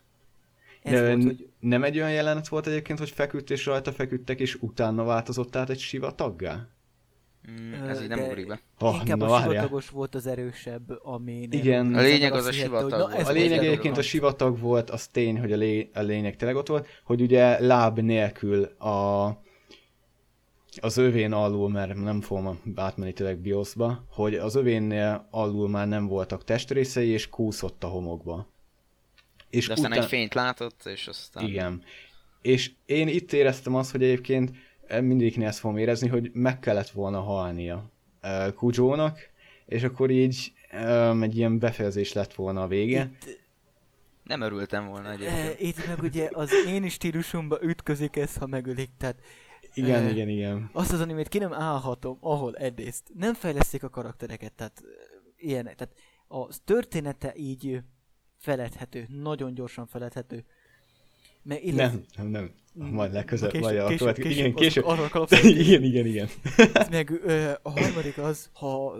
Ez 0.84 0.99
volt, 1.01 1.23
hogy 1.23 1.49
Nem 1.59 1.84
egy 1.84 1.97
olyan 1.97 2.11
jelenet 2.11 2.47
volt 2.47 2.67
egyébként, 2.67 2.99
hogy 2.99 3.09
feküdt 3.09 3.49
és 3.49 3.65
rajta 3.65 3.91
feküdtek, 3.91 4.39
és 4.39 4.55
utána 4.55 5.03
változott 5.03 5.55
át 5.55 5.69
egy 5.69 5.80
sivataggá? 5.80 6.67
Mm, 7.51 7.73
ez 7.73 8.01
így 8.01 8.07
nem 8.07 8.19
ugrik 8.19 8.47
be. 8.47 8.59
Oh, 8.80 8.95
inkább 8.95 9.17
na 9.17 9.34
a 9.34 9.41
sivatagos 9.41 9.89
volt 9.89 10.15
az 10.15 10.27
erősebb, 10.27 10.99
ami... 11.03 11.47
nem- 11.49 11.59
Igen. 11.59 11.93
A 11.95 12.01
lényeg 12.01 12.34
az 12.34 12.45
a 12.45 12.49
hihette, 12.49 12.69
hogy 12.69 12.91
sivatag 12.91 13.11
na, 13.11 13.25
A 13.25 13.32
lényeg 13.32 13.65
egyébként 13.65 13.97
a 13.97 14.01
sivatag 14.01 14.59
volt, 14.59 14.89
az 14.89 15.07
tény, 15.07 15.39
hogy 15.39 15.51
a, 15.51 15.55
lé, 15.57 15.89
a 15.93 16.01
lényeg 16.01 16.36
tényleg 16.36 16.57
ott 16.57 16.67
volt, 16.67 16.88
hogy 17.03 17.21
ugye 17.21 17.59
láb 17.59 17.99
nélkül 17.99 18.63
a, 18.63 19.25
az 20.82 20.97
övén 20.97 21.32
alul, 21.32 21.69
mert 21.69 21.95
nem 21.95 22.21
fogom 22.21 22.59
átmenni 22.75 23.13
tényleg 23.13 23.38
bioszba, 23.38 24.05
hogy 24.09 24.36
az 24.36 24.55
övénnél 24.55 25.27
alul 25.32 25.69
már 25.69 25.88
nem 25.88 26.07
voltak 26.07 26.43
testrészei, 26.43 27.07
és 27.09 27.30
kúszott 27.30 27.84
a 27.84 27.88
homokba. 27.88 28.47
És 29.49 29.67
De 29.67 29.73
aztán 29.73 29.91
után- 29.91 30.03
egy 30.03 30.09
fényt 30.09 30.33
látott, 30.33 30.85
és 30.85 31.07
aztán... 31.07 31.45
Igen. 31.47 31.83
És 32.41 32.71
én 32.85 33.07
itt 33.07 33.33
éreztem 33.33 33.75
azt, 33.75 33.91
hogy 33.91 34.03
egyébként 34.03 34.51
eh, 34.87 35.01
mindegyiknél 35.01 35.47
ezt 35.47 35.59
fogom 35.59 35.77
érezni, 35.77 36.07
hogy 36.07 36.29
meg 36.33 36.59
kellett 36.59 36.89
volna 36.89 37.21
halnia 37.21 37.89
uh, 38.23 38.53
Kujónak, 38.53 39.19
és 39.65 39.83
akkor 39.83 40.09
így 40.09 40.51
um, 40.73 41.23
egy 41.23 41.37
ilyen 41.37 41.59
befejezés 41.59 42.13
lett 42.13 42.33
volna 42.33 42.61
a 42.61 42.67
vége. 42.67 43.11
Itt, 43.21 43.39
Nem 44.23 44.41
örültem 44.41 44.87
volna 44.87 45.07
e, 45.09 45.11
egyébként. 45.11 45.59
itt 45.59 45.87
meg 45.87 46.01
ugye 46.03 46.29
az 46.31 46.51
én 46.67 46.89
stílusomba 46.89 47.57
ütközik 47.61 48.15
ez, 48.15 48.35
ha 48.35 48.47
megölik, 48.47 48.89
tehát 48.97 49.15
Igen, 49.73 50.03
eh, 50.03 50.11
igen, 50.11 50.29
igen. 50.29 50.69
azt 50.73 50.91
az 50.93 50.99
animét 50.99 51.27
ki 51.27 51.37
nem 51.37 51.53
állhatom, 51.53 52.17
ahol 52.21 52.55
egyrészt 52.55 53.03
nem 53.13 53.33
fejleszték 53.33 53.83
a 53.83 53.89
karaktereket, 53.89 54.53
tehát 54.53 54.83
ilyenek, 55.37 55.75
tehát 55.75 55.95
a 56.27 56.47
története 56.65 57.33
így 57.35 57.79
feledhető, 58.39 59.05
nagyon 59.21 59.53
gyorsan 59.53 59.87
feledhető. 59.87 60.45
Mert 61.43 61.61
illetve, 61.63 61.99
Nem, 62.17 62.27
nem, 62.29 62.51
nem. 62.73 62.87
Majd 62.91 63.13
legközelebb, 63.13 63.51
Később- 63.53 63.69
vagy 63.69 63.77
a 63.77 63.83
később- 63.87 63.99
következő. 63.99 64.29
Igen, 64.29 64.43
később 64.43 64.55
később. 64.55 64.83
azok- 64.85 64.99
arra 64.99 65.09
kalapszol- 65.09 65.43
igen, 65.43 65.83
igen, 65.83 66.05
igen. 66.05 66.27
meg 66.89 67.09
ö, 67.23 67.51
a 67.61 67.69
harmadik 67.69 68.17
az, 68.17 68.49
ha 68.53 68.95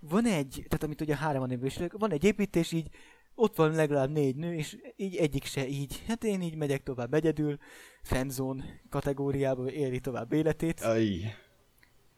van 0.00 0.26
egy, 0.26 0.50
tehát 0.68 0.82
amit 0.82 1.00
ugye 1.00 1.16
három 1.16 1.64
is, 1.64 1.78
van 1.98 2.12
egy 2.12 2.24
építés, 2.24 2.72
így 2.72 2.88
ott 3.34 3.56
van 3.56 3.72
legalább 3.74 4.10
négy 4.10 4.36
nő, 4.36 4.54
és 4.54 4.76
így 4.96 5.16
egyik 5.16 5.44
se 5.44 5.68
így, 5.68 6.02
hát 6.06 6.24
én 6.24 6.42
így 6.42 6.56
megyek 6.56 6.82
tovább 6.82 7.14
egyedül, 7.14 7.58
fanzone 8.02 8.64
kategóriába 8.90 9.70
éli 9.70 10.00
tovább 10.00 10.32
életét, 10.32 10.80
Aj. 10.80 11.34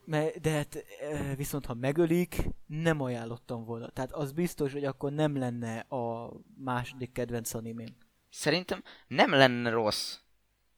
Mert, 0.07 0.41
de 0.41 0.51
hát 0.51 0.85
ö, 1.11 1.35
viszont 1.37 1.67
ha 1.67 1.75
megölik, 1.75 2.37
nem 2.67 3.01
ajánlottam 3.01 3.65
volna. 3.65 3.89
Tehát 3.89 4.13
az 4.13 4.33
biztos, 4.33 4.73
hogy 4.73 4.85
akkor 4.85 5.13
nem 5.13 5.39
lenne 5.39 5.79
a 5.79 6.33
második 6.65 7.13
kedvenc 7.13 7.55
animém. 7.55 7.97
Szerintem 8.31 8.83
nem 9.09 9.31
lenne 9.31 9.71
rossz. 9.71 10.17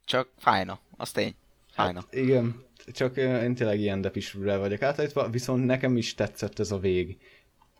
Csak 0.04 0.28
fájna. 0.36 0.80
Az 0.96 1.10
tény. 1.10 1.34
Fájna. 1.70 2.00
Hát, 2.00 2.14
igen, 2.14 2.64
csak 2.86 3.16
én 3.16 3.54
tényleg 3.54 3.80
ilyen 3.80 4.00
depisre 4.00 4.56
vagyok 4.56 4.82
átállítva, 4.82 5.30
viszont 5.30 5.64
nekem 5.64 5.96
is 5.96 6.14
tetszett 6.14 6.58
ez 6.58 6.70
a 6.70 6.78
vég. 6.78 7.18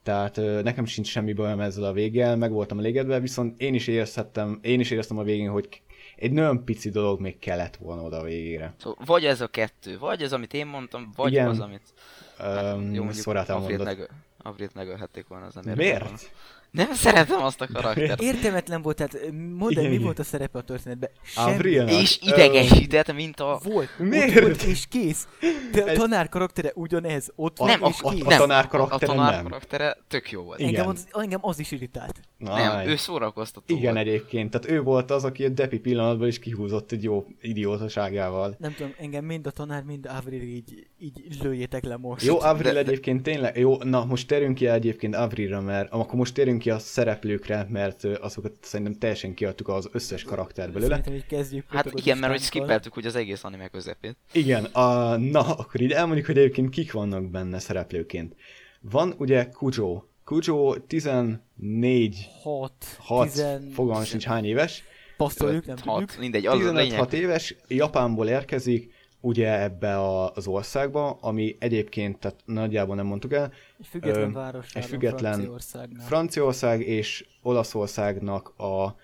Tehát 0.02 0.36
nekem 0.62 0.84
sincs 0.84 1.08
semmi 1.08 1.32
bajom 1.32 1.60
ezzel 1.60 1.84
a 1.84 1.92
véggel, 1.92 2.36
meg 2.36 2.50
voltam 2.50 2.78
elégedve, 2.78 3.20
viszont 3.20 3.60
én 3.60 3.74
is 3.74 3.86
érezhettem, 3.86 4.58
én 4.62 4.80
is 4.80 4.90
éreztem 4.90 5.18
a 5.18 5.22
végén, 5.22 5.50
hogy 5.50 5.82
egy 6.18 6.32
nagyon 6.32 6.64
pici 6.64 6.90
dolog 6.90 7.20
még 7.20 7.38
kellett 7.38 7.76
volna 7.76 8.02
oda 8.02 8.22
végére. 8.22 8.74
Szóval 8.76 9.04
vagy 9.06 9.24
ez 9.24 9.40
a 9.40 9.46
kettő, 9.46 9.98
vagy 9.98 10.22
ez, 10.22 10.32
amit 10.32 10.54
én 10.54 10.66
mondtam, 10.66 11.12
vagy 11.16 11.32
Igen. 11.32 11.48
az, 11.48 11.60
amit... 11.60 11.94
Um, 12.40 12.94
jó, 12.94 13.04
mondjuk 13.04 13.26
Avrit, 13.26 13.84
megöl, 13.84 14.08
Avrit 14.38 14.74
megölhették 14.74 15.26
volna, 15.26 15.46
az 15.46 15.56
volna. 15.56 15.74
Miért? 15.74 16.30
Nem 16.70 16.92
szeretem 16.92 17.42
azt 17.42 17.60
a 17.60 17.66
karaktert. 17.72 18.22
Értelmetlen 18.22 18.82
volt, 18.82 18.96
tehát 18.96 19.14
ö, 19.14 19.32
mondd 19.56 19.70
Igen, 19.70 19.84
mi 19.84 19.90
igen. 19.90 20.02
volt 20.02 20.18
a 20.18 20.22
szerepe 20.24 20.58
a 20.58 20.62
történetben? 20.62 21.10
Semmi. 21.22 21.52
Avrilnak? 21.54 21.90
És 21.92 22.18
idegesített, 22.22 23.12
mint 23.14 23.40
a... 23.40 23.60
Volt, 23.64 23.98
Miért? 23.98 24.36
ott 24.36 24.42
volt 24.42 24.62
és 24.62 24.86
kész. 24.88 25.28
De 25.72 25.82
a 25.82 25.92
tanár 25.92 26.28
karaktere 26.28 26.70
ugyanez, 26.74 27.32
ott 27.36 27.56
van 27.58 27.68
Nem, 27.68 27.80
és 27.90 27.96
a, 28.02 28.10
kész. 28.10 28.22
a 28.24 28.36
tanár 28.36 28.66
karaktere 28.66 29.12
a 29.12 29.14
tanár 29.14 29.32
nem. 29.34 29.42
karaktere 29.44 29.96
tök 30.08 30.30
jó 30.30 30.42
volt. 30.42 30.58
Igen. 30.58 30.74
Engem 30.74 30.88
az, 30.88 31.06
engem 31.12 31.38
az 31.42 31.58
is 31.58 31.70
irritált. 31.70 32.20
Nem, 32.38 32.76
Aj. 32.76 32.86
ő 32.86 32.96
szórakoztató 32.96 33.74
Igen, 33.76 33.94
volt. 33.94 34.06
egyébként. 34.06 34.50
Tehát 34.50 34.70
ő 34.70 34.82
volt 34.82 35.10
az, 35.10 35.24
aki 35.24 35.44
a 35.44 35.48
depi 35.48 35.78
pillanatban 35.78 36.28
is 36.28 36.38
kihúzott 36.38 36.92
egy 36.92 37.02
jó 37.02 37.26
idiótaságával. 37.40 38.56
Nem 38.58 38.74
tudom, 38.74 38.92
engem 38.98 39.24
mind 39.24 39.46
a 39.46 39.50
tanár, 39.50 39.82
mind 39.82 40.06
Avril 40.18 40.42
így, 40.42 40.86
így 40.98 41.38
lőjétek 41.42 41.84
le 41.84 41.96
most. 41.96 42.24
Jó, 42.26 42.40
Avril 42.40 42.72
de- 42.72 42.78
egyébként 42.78 43.22
tényleg, 43.22 43.56
jó, 43.58 43.76
na 43.82 44.04
most 44.04 44.26
térjünk 44.28 44.54
ki 44.54 44.66
egyébként 44.66 45.14
Avrilra, 45.16 45.60
mert 45.60 45.92
akkor 45.92 46.14
most 46.14 46.34
térjünk 46.58 46.80
ki 46.80 46.84
a 46.84 46.92
szereplőkre, 46.92 47.66
mert 47.70 48.04
azokat 48.04 48.52
szerintem 48.60 48.98
teljesen 48.98 49.34
kiadtuk 49.34 49.68
az 49.68 49.88
összes 49.92 50.22
karakter 50.22 50.72
belőle. 50.72 51.00
Szerintem 51.04 51.38
kezdjük. 51.38 51.64
Hát 51.68 51.84
igen, 51.84 52.18
mert 52.18 52.32
hogy 52.32 52.40
protagonistánkkal. 52.40 52.60
skippeltük 52.60 52.96
ugye 52.96 53.08
az 53.08 53.14
egész 53.14 53.44
anime 53.44 53.68
közepén. 53.68 54.16
Igen, 54.32 54.64
a, 54.64 55.16
na 55.16 55.40
akkor 55.56 55.80
így 55.80 55.92
elmondjuk, 55.92 56.26
hogy 56.26 56.38
egyébként 56.38 56.70
kik 56.70 56.92
vannak 56.92 57.30
benne 57.30 57.58
szereplőként. 57.58 58.34
Van 58.80 59.14
ugye 59.18 59.48
Kujo. 59.48 60.02
Kujo 60.24 60.74
14, 60.78 62.28
6, 62.42 62.72
6, 62.98 63.32
10, 63.32 63.46
fogalmam 63.72 64.04
sincs 64.04 64.24
hány 64.24 64.44
éves. 64.44 64.84
passzoljuk, 65.16 65.66
nem 65.66 65.76
tudjuk. 65.76 65.94
6, 65.94 66.18
mindegy, 66.18 66.46
az 66.46 66.64
a 66.64 66.72
lényeg. 66.72 67.00
15-6 67.00 67.12
éves, 67.12 67.56
Japánból 67.68 68.28
érkezik, 68.28 68.92
ugye 69.20 69.62
ebbe 69.62 69.98
a, 69.98 70.32
az 70.32 70.46
országba, 70.46 71.10
ami 71.20 71.56
egyébként, 71.58 72.18
tehát 72.18 72.40
nagyjából 72.44 72.94
nem 72.96 73.06
mondtuk 73.06 73.32
el, 73.32 73.52
Egy 73.78 73.86
független 73.86 74.32
város. 74.32 74.74
egy 74.74 74.84
független 74.84 75.32
Franciaországnál. 75.32 76.06
Franciaország 76.06 76.80
és 76.80 77.26
Olaszországnak 77.42 78.48
a 78.58 78.96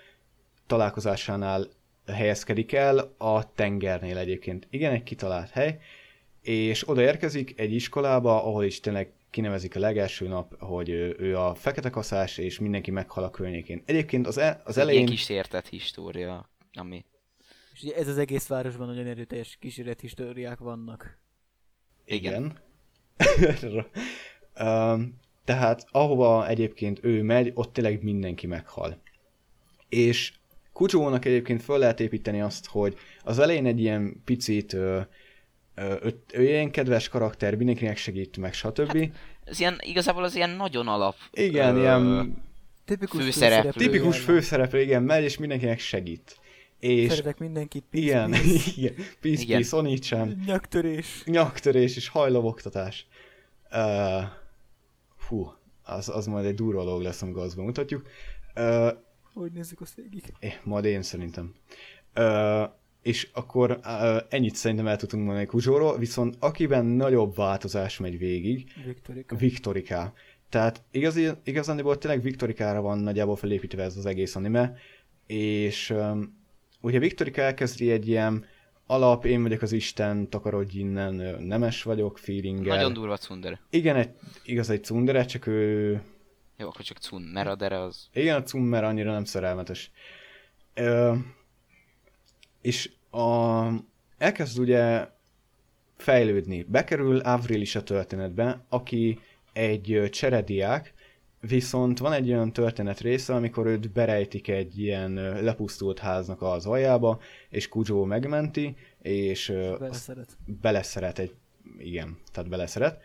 találkozásánál 0.67 1.67
helyezkedik 2.07 2.73
el 2.73 3.15
a 3.19 3.53
tengernél 3.55 4.19
egyébként. 4.19 4.67
Igen, 4.71 4.93
egy 4.93 5.03
kitalált 5.03 5.51
hely, 5.51 5.79
és 6.43 6.89
oda 6.89 7.01
érkezik 7.03 7.61
egy 7.61 7.73
iskolába, 7.75 8.45
ahol 8.45 8.65
is 8.65 8.81
tényleg 8.81 9.13
kinevezik 9.31 9.77
a 9.77 9.81
legelső 9.81 10.29
nap, 10.29 10.61
hogy 10.61 10.89
ő, 10.89 11.17
ő 11.19 11.39
a 11.39 11.55
fekete 11.55 11.91
kaszás, 11.91 12.39
és 12.39 12.59
mindenki 12.59 12.91
meghal 12.91 13.25
a 13.25 13.31
környékén. 13.31 13.83
Egyébként 13.87 14.27
az, 14.27 14.39
e, 14.39 14.61
az 14.65 14.77
Egy 14.77 14.83
elején... 14.83 15.01
ilyen 15.01 15.13
kísértett 15.13 15.69
história, 15.69 16.49
ami... 16.73 17.05
És 17.75 17.83
ugye 17.83 17.95
ez 17.95 18.09
az 18.09 18.19
egész 18.19 18.47
városban 18.47 18.87
nagyon 18.87 19.07
erőteljes 19.07 19.57
kísérlethistóriák 19.61 20.59
vannak. 20.59 21.19
Igen. 22.05 22.59
um, 24.61 25.19
tehát 25.45 25.87
ahova 25.91 26.49
egyébként 26.49 26.99
ő 27.03 27.23
megy, 27.23 27.51
ott 27.55 27.73
tényleg 27.73 28.03
mindenki 28.03 28.47
meghal. 28.47 29.03
És 29.89 30.33
Kucsónak 30.73 31.25
egyébként 31.25 31.63
föl 31.63 31.79
lehet 31.79 32.01
építeni 32.01 32.41
azt, 32.41 32.67
hogy 32.67 32.97
az 33.23 33.39
elején 33.39 33.67
egy 33.67 33.81
ilyen 33.81 34.23
picit 34.25 34.73
ö, 34.73 35.01
ö, 35.75 35.95
ő, 36.03 36.23
ő 36.33 36.43
ilyen 36.43 36.71
kedves 36.71 37.09
karakter, 37.09 37.55
mindenkinek 37.55 37.97
segít 37.97 38.37
meg, 38.37 38.53
stb. 38.53 39.11
Ez 39.45 39.61
ilyen, 39.61 39.79
igazából 39.81 40.25
az 40.25 40.35
ilyen 40.35 40.51
nagyon 40.51 40.89
alap... 40.89 41.17
Igen, 41.33 41.77
ö, 41.77 41.81
ilyen 41.81 42.37
Tipikus 42.85 43.23
Főszereplő. 43.23 43.71
tipikus 43.71 44.19
főszereplő, 44.19 44.81
igen, 44.81 45.03
megy 45.03 45.23
és 45.23 45.39
mindenkinek 45.39 45.79
segít. 45.79 46.39
És 46.85 47.11
Szeretek 47.11 47.39
mindenkit, 47.39 47.85
peace, 47.91 48.07
igen, 48.07 48.31
peace. 48.31 48.71
igen, 48.77 48.95
peace, 49.21 49.43
Igen. 49.43 49.57
peace, 49.61 49.77
onicsan. 49.77 50.43
Nyaktörés. 50.47 51.23
nyaktörés 51.27 51.97
és 51.97 52.09
hajlavoktatás. 52.09 53.07
Uh, 53.73 54.23
fú, 55.17 55.53
az, 55.83 56.09
az 56.09 56.27
majd 56.27 56.45
egy 56.45 56.55
durva 56.55 56.85
dolog 56.85 57.03
lesz, 57.03 57.23
amikor 57.23 57.43
azt 57.43 57.57
bemutatjuk. 57.57 58.07
Uh, 58.57 58.89
Hogy 59.35 59.53
nézzük 59.53 59.81
azt 59.81 59.95
végig. 59.95 60.33
eh, 60.39 60.55
majd 60.65 60.85
én 60.85 61.03
szerintem. 61.03 61.55
Uh, 62.17 62.63
és 63.03 63.29
akkor 63.33 63.81
uh, 63.85 64.17
ennyit 64.29 64.55
szerintem 64.55 64.87
el 64.87 64.97
tudtunk 64.97 65.25
mondani 65.25 65.47
Kuzsóról, 65.47 65.99
viszont 65.99 66.37
akiben 66.39 66.85
nagyobb 66.87 67.37
változás 67.37 67.99
megy 67.99 68.19
végig, 68.19 68.73
Viktorika. 68.87 69.37
Viktorika. 69.37 70.13
Tehát 70.49 70.83
igazi, 70.91 71.29
igazániból 71.45 71.99
tényleg 71.99 72.23
Viktorikára 72.23 72.81
van 72.81 72.99
nagyjából 72.99 73.37
felépítve 73.37 73.83
ez 73.83 73.97
az 73.97 74.07
egész 74.07 74.37
anime, 74.37 74.77
és 75.27 75.91
um, 75.91 76.43
ugye 76.85 76.99
Viktorika 76.99 77.41
elkezdi 77.41 77.91
egy 77.91 78.09
ilyen 78.09 78.45
alap, 78.87 79.25
én 79.25 79.43
vagyok 79.43 79.63
az 79.63 79.73
Isten, 79.73 80.31
takarodj 80.31 80.79
innen, 80.79 81.15
nemes 81.43 81.83
vagyok, 81.83 82.19
feelinggel. 82.19 82.77
Nagyon 82.77 82.93
durva 82.93 83.17
cundere. 83.17 83.61
Igen, 83.71 83.97
egy, 83.97 84.11
igaz 84.45 84.71
egy 84.71 84.85
cundere, 84.85 85.25
csak 85.25 85.47
ő... 85.47 85.91
Jó, 86.57 86.69
akkor 86.69 86.85
csak 86.85 86.99
cun, 86.99 87.23
mert 87.23 87.49
a 87.49 87.55
dere 87.55 87.81
az... 87.81 88.09
Igen, 88.13 88.37
a 88.37 88.43
cummer 88.43 88.85
annyira 88.85 89.13
nem 89.13 89.25
szerelmetes. 89.25 89.91
Ö, 90.75 91.15
és 92.61 92.91
a, 93.11 93.65
elkezd 94.19 94.59
ugye 94.59 95.09
fejlődni. 95.97 96.63
Bekerül 96.63 97.19
Avril 97.19 97.61
is 97.61 97.75
a 97.75 97.83
történetbe, 97.83 98.65
aki 98.69 99.19
egy 99.53 100.09
cserediák, 100.11 100.95
viszont 101.47 101.99
van 101.99 102.13
egy 102.13 102.31
olyan 102.31 102.53
történet 102.53 103.01
része, 103.01 103.35
amikor 103.35 103.67
őt 103.67 103.93
berejtik 103.93 104.49
egy 104.49 104.79
ilyen 104.79 105.13
lepusztult 105.43 105.99
háznak 105.99 106.43
az 106.43 106.67
aljába, 106.67 107.21
és 107.49 107.69
Kujo 107.69 108.05
megmenti, 108.05 108.77
és 109.03 109.53
Beleszeret. 109.79 110.37
beleszeret 110.61 111.19
egy... 111.19 111.35
Igen, 111.79 112.19
tehát 112.33 112.51
beleszeret. 112.51 113.03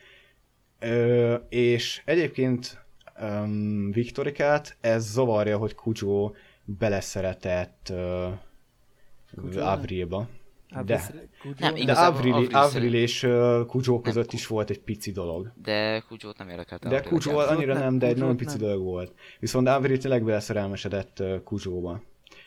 Ö, 0.80 1.36
és 1.50 2.02
egyébként 2.06 2.86
um, 3.22 3.92
Viktorikát 3.92 4.78
ez 4.82 5.12
zavarja, 5.12 5.58
hogy 5.58 5.76
Kujo 5.76 6.32
beleszeretett 6.66 7.92
uh? 7.92 9.68
Avrilba. 9.68 10.28
Hát 10.70 10.86
De? 10.86 11.12
Nem, 11.60 11.74
de 11.74 11.80
Igazából 11.80 12.18
Avril, 12.20 12.34
Avril 12.34 12.56
Avril 12.56 12.94
és 12.94 13.24
uh, 13.24 13.66
között 14.02 14.26
Ku- 14.26 14.34
is 14.34 14.48
volt 14.48 14.70
egy 14.70 14.80
pici 14.80 15.12
dolog. 15.12 15.52
De 15.62 16.00
Kudzsót 16.08 16.38
nem 16.38 16.50
érdekelte. 16.50 16.90
De 16.90 16.96
egyáltalán. 16.96 17.56
annyira 17.56 17.74
nem, 17.74 17.84
nem, 17.84 17.98
de 17.98 18.08
egy 18.08 18.18
nagyon 18.18 18.38
pici 18.38 18.58
nem. 18.58 18.68
dolog 18.68 18.84
volt. 18.84 19.14
Viszont 19.40 19.68
Avril 19.68 19.98
tényleg 19.98 20.24
beleszerelmesedett 20.24 21.24
uh. 21.44 22.02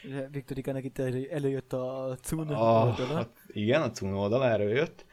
Ugye 0.04 0.28
Viktorikának 0.28 0.84
itt 0.84 0.98
elő, 0.98 1.28
előjött 1.30 1.72
a 1.72 2.16
Cun 2.22 2.48
A, 2.48 2.84
oldala. 2.86 3.18
a, 3.18 3.28
igen, 3.52 3.82
a 3.82 3.90
Cun 3.90 4.14
oldalára 4.14 4.68
jött, 4.68 5.04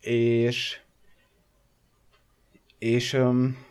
és 0.00 0.80
és 2.78 3.12
um, 3.12 3.64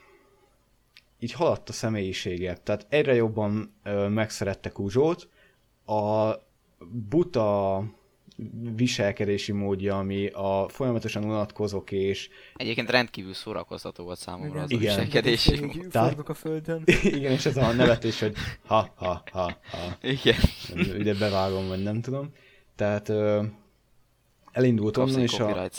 így 1.20 1.32
haladt 1.32 1.70
a 1.70 1.74
személyisége. 1.74 2.58
Tehát 2.64 2.86
egyre 2.90 3.14
jobban 3.14 3.74
ö, 3.84 4.08
megszerette 4.08 4.70
Kuzsót. 4.70 5.30
A 5.86 6.32
buta 7.10 7.84
viselkedési 8.76 9.52
módja, 9.52 9.98
ami 9.98 10.28
a 10.28 10.66
folyamatosan 10.70 11.24
unatkozok 11.24 11.92
és 11.92 12.30
Egyébként 12.56 12.90
rendkívül 12.90 13.34
szórakoztató 13.34 14.04
volt 14.04 14.20
számomra 14.20 14.62
az 14.62 14.72
a 14.72 14.76
Igen. 14.76 14.96
viselkedési 14.96 15.54
Így 15.54 15.62
mód. 15.62 15.88
Tehát- 15.92 16.30
a 16.30 16.34
földön. 16.34 16.84
igen, 17.04 17.32
és 17.32 17.46
ez 17.46 17.58
a 17.58 17.72
nevetés, 17.72 18.20
hogy 18.20 18.36
ha, 18.66 18.94
ha, 18.96 19.24
ha, 19.32 19.58
ha. 19.72 19.98
Igen. 20.02 20.36
Ide 20.98 21.14
bevágom, 21.14 21.68
vagy 21.68 21.84
nem 21.84 22.02
tudom. 22.02 22.30
Tehát 22.76 23.10
ö, 23.10 23.44
elindult 24.52 24.98
onnan, 24.98 25.20
és 25.20 25.40
a... 25.40 25.70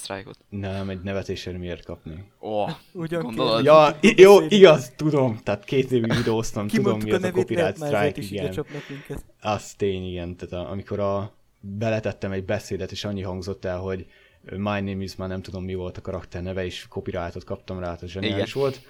Nem, 0.49 0.89
egy 0.89 1.01
nevetésért 1.03 1.59
miért 1.59 1.85
kapni? 1.85 2.25
Ó, 2.41 2.65
Ugyan 2.93 3.23
gondolod? 3.23 3.65
Ja, 3.65 3.99
i- 4.01 4.21
jó, 4.21 4.41
igaz, 4.49 4.93
tudom, 4.97 5.41
tehát 5.43 5.65
két 5.65 5.91
évig 5.91 6.15
videóztam, 6.15 6.69
tudom 6.69 6.99
mi 7.03 7.11
a 7.11 7.15
az 7.17 7.23
a 7.23 7.31
copyright 7.31 7.77
strike, 7.77 8.13
is 8.21 8.31
igen. 8.31 8.51
csapnak 8.51 8.89
minket. 8.89 9.25
Az 9.41 9.75
tény, 9.75 10.05
igen, 10.09 10.37
tehát 10.37 10.67
a, 10.67 10.71
amikor 10.71 11.01
a, 11.01 11.36
beletettem 11.67 12.33
egy 12.33 12.45
beszédet, 12.45 12.91
és 12.91 13.05
annyi 13.05 13.23
hangzott 13.23 13.65
el, 13.65 13.79
hogy 13.79 14.07
My 14.51 14.81
name 14.81 15.03
is, 15.03 15.17
már 15.17 15.29
nem 15.29 15.43
tudom 15.43 15.65
mi 15.65 15.75
volt 15.75 15.97
a 15.97 16.01
karakter 16.01 16.43
neve, 16.43 16.65
és 16.65 16.87
copyrightot 16.89 17.45
kaptam 17.45 17.79
rá, 17.79 17.95
tehát 17.95 18.09
zseniális 18.09 18.51
Igen. 18.51 18.63
volt. 18.63 18.81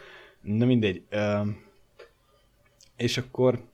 Na 0.40 0.64
mindegy. 0.64 1.02
Ö, 1.08 1.40
és 2.96 3.18
akkor 3.18 3.64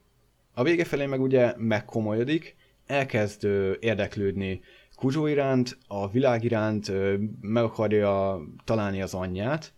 a 0.54 0.62
vége 0.62 0.84
felé 0.84 1.06
meg 1.06 1.20
ugye 1.20 1.54
megkomolyodik, 1.56 2.56
elkezd 2.86 3.44
ö, 3.44 3.72
érdeklődni 3.80 4.60
Kuzsó 4.94 5.26
iránt, 5.26 5.78
a 5.86 6.10
világ 6.10 6.44
iránt, 6.44 6.88
ö, 6.88 7.16
meg 7.40 7.62
akarja 7.62 8.40
találni 8.64 9.02
az 9.02 9.14
anyját, 9.14 9.72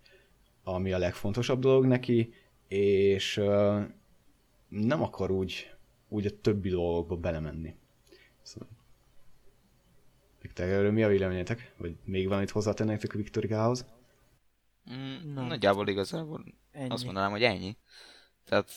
ami 0.64 0.92
a 0.92 0.98
legfontosabb 0.98 1.60
dolog 1.60 1.86
neki, 1.86 2.34
és 2.68 3.36
ö, 3.36 3.80
nem 4.68 5.02
akar 5.02 5.30
úgy, 5.30 5.74
úgy 6.08 6.26
a 6.26 6.40
többi 6.40 6.68
dolgokba 6.68 7.16
belemenni. 7.16 7.74
Szóval... 8.42 8.68
Viktor, 10.54 10.72
erről 10.78 10.92
mi 10.92 11.02
a 11.02 11.08
véleményetek? 11.08 11.72
Vagy 11.76 11.96
még 12.04 12.28
valamit 12.28 12.50
hozzátennétek 12.50 13.14
a 13.14 13.16
Viktorikához? 13.16 13.86
Mm, 14.92 15.34
Nem. 15.34 15.46
nagyjából 15.46 15.88
igazából 15.88 16.44
Ennyi. 16.72 16.88
azt 16.88 17.04
mondanám, 17.04 17.30
hogy 17.30 17.42
ennyi. 17.42 17.76
Tehát 18.44 18.70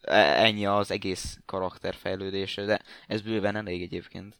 e- 0.00 0.44
ennyi 0.44 0.66
az 0.66 0.90
egész 0.90 1.38
karakterfejlődése, 1.44 2.64
de 2.64 2.80
ez 3.06 3.20
bőven 3.20 3.56
elég 3.56 3.82
egyébként. 3.82 4.36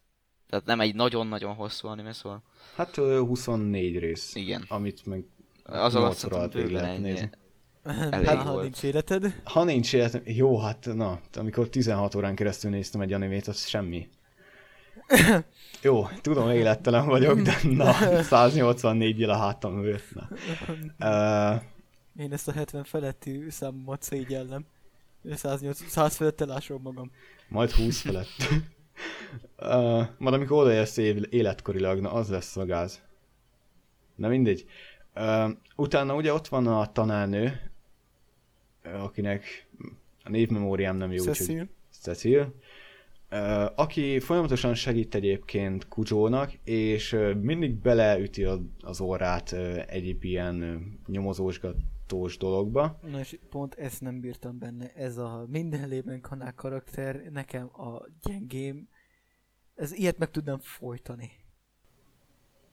Tehát 0.49 0.65
nem 0.65 0.79
egy 0.79 0.95
nagyon-nagyon 0.95 1.53
hosszú 1.55 1.87
anime, 1.87 2.13
szóval 2.13 2.43
Hát 2.75 2.97
ö, 2.97 3.19
24 3.19 3.97
rész, 3.99 4.35
igen. 4.35 4.65
amit 4.67 5.05
meg 5.05 5.23
Az 5.63 5.95
alatt 5.95 6.15
szerintem 6.15 6.71
lehet 6.71 6.99
nézni. 6.99 7.29
Elég 8.11 8.27
Ha 8.27 8.51
volt. 8.51 8.63
nincs 8.63 8.83
életed. 8.83 9.41
Ha 9.43 9.63
nincs 9.63 9.93
életem, 9.93 10.21
jó, 10.25 10.59
hát 10.59 10.85
na, 10.85 11.21
amikor 11.33 11.69
16 11.69 12.15
órán 12.15 12.35
keresztül 12.35 12.71
néztem 12.71 13.01
egy 13.01 13.13
animét, 13.13 13.47
az 13.47 13.65
semmi. 13.67 14.09
Jó, 15.81 16.07
tudom, 16.21 16.49
élettelen 16.49 17.05
vagyok, 17.05 17.39
de 17.39 17.53
na, 17.63 17.93
184 18.23 19.19
jel 19.19 19.29
a 19.29 19.37
hátam 19.37 19.81
na. 20.13 20.29
Uh, 20.99 21.61
Én 22.23 22.33
ezt 22.33 22.47
a 22.47 22.51
70 22.51 22.83
feletti 22.83 23.45
számomat 23.49 24.01
szégyellem. 24.01 24.65
108, 25.35 25.89
100 25.89 26.15
felett 26.15 26.41
elásom 26.41 26.81
magam. 26.81 27.11
majd 27.47 27.71
20 27.71 28.01
felett. 28.01 28.27
uh, 29.57 30.07
majd 30.17 30.33
amikor 30.33 30.61
odaérsz 30.63 30.97
életkorilag, 31.29 31.99
na 31.99 32.11
az 32.11 32.29
lesz 32.29 32.57
a 32.57 32.65
gáz. 32.65 33.01
Na 34.15 34.27
mindegy. 34.27 34.65
Uh, 35.15 35.51
utána 35.75 36.15
ugye 36.15 36.33
ott 36.33 36.47
van 36.47 36.67
a 36.67 36.91
tanárnő, 36.91 37.71
akinek 38.83 39.67
a 40.23 40.29
névmemóriám 40.29 40.97
nem 40.97 41.11
jó, 41.11 41.23
Cecil. 41.23 41.67
Cecil, 42.01 42.53
aki 43.75 44.19
folyamatosan 44.19 44.73
segít 44.73 45.15
egyébként 45.15 45.87
Kujónak, 45.87 46.53
és 46.63 47.17
mindig 47.41 47.75
beleüti 47.75 48.43
a- 48.43 48.61
az 48.79 49.01
orrát 49.01 49.51
ö, 49.51 49.79
egyéb 49.87 50.23
ilyen 50.23 50.81
nyomozósgatós 51.07 52.37
dologba. 52.37 52.99
Na 53.01 53.19
és 53.19 53.39
pont 53.49 53.73
ezt 53.75 54.01
nem 54.01 54.19
bírtam 54.19 54.57
benne. 54.59 54.91
Ez 54.95 55.17
a 55.17 55.45
minden 55.49 55.87
lében 55.87 56.21
kanál 56.21 56.53
karakter 56.53 57.15
nekem 57.31 57.65
a 57.81 58.05
gyengém. 58.23 58.87
Ez 59.75 59.93
ilyet 59.93 60.17
meg 60.17 60.31
tudnám 60.31 60.59
folytani. 60.59 61.31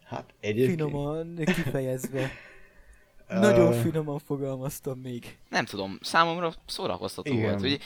Hát 0.04 0.34
egyébként... 0.40 0.80
Finoman 0.80 1.36
kifejezve. 1.36 2.30
Nagyon 3.28 3.72
finoman 3.72 4.18
fogalmaztam 4.18 4.98
még. 4.98 5.38
Nem 5.48 5.64
tudom, 5.64 5.98
számomra 6.00 6.54
szórakoztató 6.66 7.32
Igen. 7.32 7.42
volt. 7.48 7.60
Hogy 7.60 7.78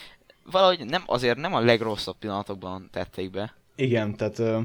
valahogy 0.50 0.84
nem, 0.86 1.02
azért 1.06 1.38
nem 1.38 1.54
a 1.54 1.60
legrosszabb 1.60 2.16
pillanatokban 2.18 2.88
tették 2.92 3.30
be. 3.30 3.54
Igen, 3.74 4.16
tehát 4.16 4.38
ö, 4.38 4.60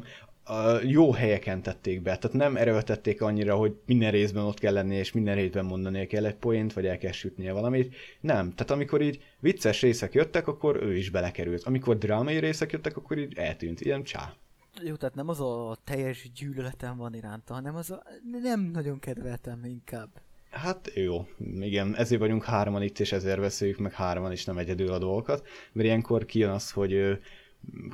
a 0.46 0.80
jó 0.84 1.12
helyeken 1.12 1.62
tették 1.62 2.02
be, 2.02 2.18
tehát 2.18 2.38
nem 2.38 2.58
erőltették 2.58 3.22
annyira, 3.22 3.56
hogy 3.56 3.76
minden 3.86 4.12
részben 4.12 4.44
ott 4.44 4.60
kell 4.60 4.74
lennie, 4.74 5.00
és 5.00 5.12
minden 5.12 5.36
részben 5.36 5.66
mondani 5.66 6.08
kell 6.08 6.26
egy 6.26 6.36
poént, 6.36 6.74
vagy 6.74 6.86
el 6.86 6.98
kell 6.98 7.12
sütnie 7.12 7.54
valamit. 7.54 7.96
Nem, 8.20 8.54
tehát 8.56 8.72
amikor 8.72 9.02
így 9.02 9.24
vicces 9.40 9.82
részek 9.82 10.14
jöttek, 10.14 10.48
akkor 10.48 10.84
ő 10.84 10.98
is 10.98 11.10
belekerült. 11.10 11.64
Amikor 11.64 11.98
drámai 11.98 12.38
részek 12.38 12.72
jöttek, 12.72 12.98
akkor 12.98 13.18
így 13.18 13.38
eltűnt. 13.38 13.82
Ilyen 13.82 14.04
csá. 14.04 14.34
Jó, 14.82 14.96
tehát 14.96 15.16
nem 15.16 15.30
az 15.30 15.40
a 15.40 15.78
teljes 15.84 16.32
gyűlöletem 16.32 16.98
van 16.98 17.14
iránta, 17.14 17.54
hanem 17.54 17.76
az 17.76 17.92
a 17.92 18.04
nem 18.42 18.62
nagyon 18.62 19.00
kedveltem 19.00 19.66
inkább. 19.66 20.10
Hát 20.54 20.92
jó, 20.96 21.28
igen, 21.60 21.96
ezért 21.96 22.22
vagyunk 22.22 22.44
hárman 22.44 22.82
itt, 22.82 23.00
és 23.00 23.12
ezért 23.12 23.40
beszéljük 23.40 23.78
meg 23.78 23.94
hárman, 23.94 24.32
és 24.32 24.46
nem 24.46 24.58
egyedül 24.58 24.92
a 24.92 24.98
dolgokat, 24.98 25.48
mert 25.72 25.88
ilyenkor 25.88 26.26
kijön 26.26 26.50
az, 26.50 26.72
hogy 26.72 27.20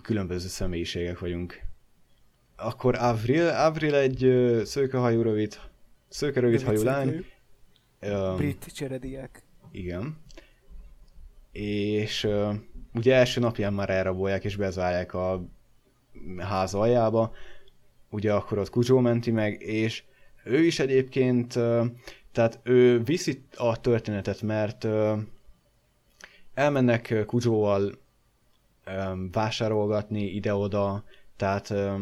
különböző 0.01 0.47
személyiségek 0.47 1.19
vagyunk. 1.19 1.61
Akkor 2.55 2.95
Avril, 2.95 3.47
Avril 3.47 3.95
egy 3.95 4.33
szőkehajú 4.65 5.21
rövid, 5.21 5.59
szőke 6.07 6.39
rövid 6.39 6.61
hajú 6.61 6.83
lány. 6.83 7.25
Ö, 7.99 8.33
Brit 8.37 8.65
cserediák. 8.73 9.43
Igen. 9.71 10.17
És 11.51 12.27
ugye 12.93 13.15
első 13.15 13.39
napján 13.39 13.73
már 13.73 13.89
elrabolják 13.89 14.43
és 14.43 14.55
bezárják 14.55 15.13
a 15.13 15.45
ház 16.37 16.73
aljába, 16.73 17.31
ugye 18.09 18.33
akkor 18.33 18.57
ott 18.57 18.69
Kuzsó 18.69 18.99
menti 18.99 19.31
meg, 19.31 19.61
és 19.61 20.03
ő 20.43 20.63
is 20.63 20.79
egyébként, 20.79 21.55
ö, 21.55 21.85
tehát 22.39 22.59
ő 22.63 23.03
viszi 23.03 23.43
a 23.55 23.81
történetet, 23.81 24.41
mert 24.41 24.83
ö, 24.83 25.17
elmennek 26.53 27.23
Kuzsóval 27.25 27.91
vásárolgatni 29.31 30.21
ide-oda, 30.21 31.03
tehát 31.35 31.67
De 31.67 32.01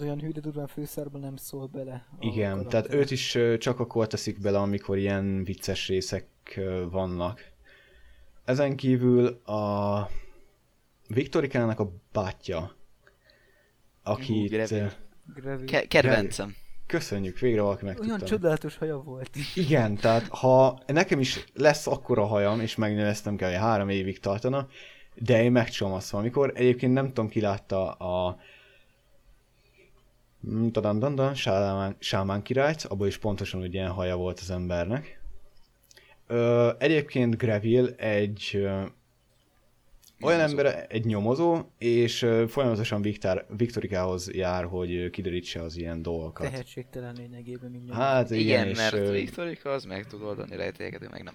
olyan 0.00 0.20
hű, 0.20 0.30
de 0.30 0.40
durván 0.40 0.66
főszárban 0.66 1.20
nem 1.20 1.36
szól 1.36 1.66
bele. 1.66 2.06
Igen, 2.20 2.50
karakter. 2.50 2.82
tehát 2.82 3.00
őt 3.00 3.10
is 3.10 3.38
csak 3.58 3.80
akkor 3.80 4.06
teszik 4.06 4.40
bele, 4.40 4.58
amikor 4.58 4.98
ilyen 4.98 5.44
vicces 5.44 5.88
részek 5.88 6.26
vannak. 6.90 7.40
Ezen 8.44 8.76
kívül 8.76 9.26
a 9.44 10.08
Viktorikának 11.08 11.80
a 11.80 11.92
bátyja, 12.12 12.74
akit... 14.02 14.48
Greville. 14.50 15.64
Ke- 15.64 15.88
kedvencem. 15.88 16.54
Köszönjük, 16.92 17.38
végre 17.38 17.60
valaki 17.60 17.84
Olyan 17.84 17.96
megtudta. 18.00 18.26
csodálatos 18.26 18.76
haja 18.76 18.96
volt. 18.96 19.30
Igen, 19.54 19.96
tehát 19.96 20.28
ha 20.28 20.82
nekem 20.86 21.20
is 21.20 21.44
lesz 21.54 21.86
akkora 21.86 22.24
hajam, 22.24 22.60
és 22.60 22.74
megnövesztem 22.74 23.36
kell, 23.36 23.50
hogy 23.50 23.58
három 23.58 23.88
évig 23.88 24.20
tartana, 24.20 24.66
de 25.14 25.42
én 25.42 25.52
megcsomaszom. 25.52 26.20
Amikor 26.20 26.52
egyébként 26.54 26.92
nem 26.92 27.06
tudom, 27.06 27.28
ki 27.28 27.40
látta 27.40 27.92
a 27.92 28.38
Mm, 30.48 30.68
Tadandandan, 30.68 31.34
Sámán, 31.34 31.96
Sámán 31.98 32.42
királyt, 32.42 32.82
abból 32.82 33.06
is 33.06 33.18
pontosan 33.18 33.60
úgy 33.60 33.74
ilyen 33.74 33.90
haja 33.90 34.16
volt 34.16 34.40
az 34.40 34.50
embernek. 34.50 35.20
Ö, 36.26 36.70
egyébként 36.78 37.36
Greville 37.36 37.94
egy 37.96 38.68
olyan 40.22 40.40
ember, 40.40 40.86
egy 40.88 41.04
nyomozó, 41.04 41.58
és 41.78 42.18
folyamatosan 42.48 43.02
Viktor, 43.02 43.46
Viktorikához 43.56 44.30
jár, 44.32 44.64
hogy 44.64 45.10
kiderítse 45.10 45.62
az 45.62 45.76
ilyen 45.76 46.02
dolgokat. 46.02 46.50
Tehetségtelen 46.50 47.14
lényegében, 47.16 47.70
mint 47.70 47.84
nyomozó. 47.84 48.02
Hát 48.02 48.30
igen, 48.30 48.40
Igen, 48.44 48.68
és, 48.68 48.76
mert 48.76 48.92
ö, 48.92 49.10
Viktorika 49.12 49.70
az 49.70 49.84
meg 49.84 50.06
tud 50.06 50.22
oldani 50.22 50.56
rejtélyeket, 50.56 51.02
ő 51.02 51.08
meg 51.10 51.22
nem. 51.22 51.34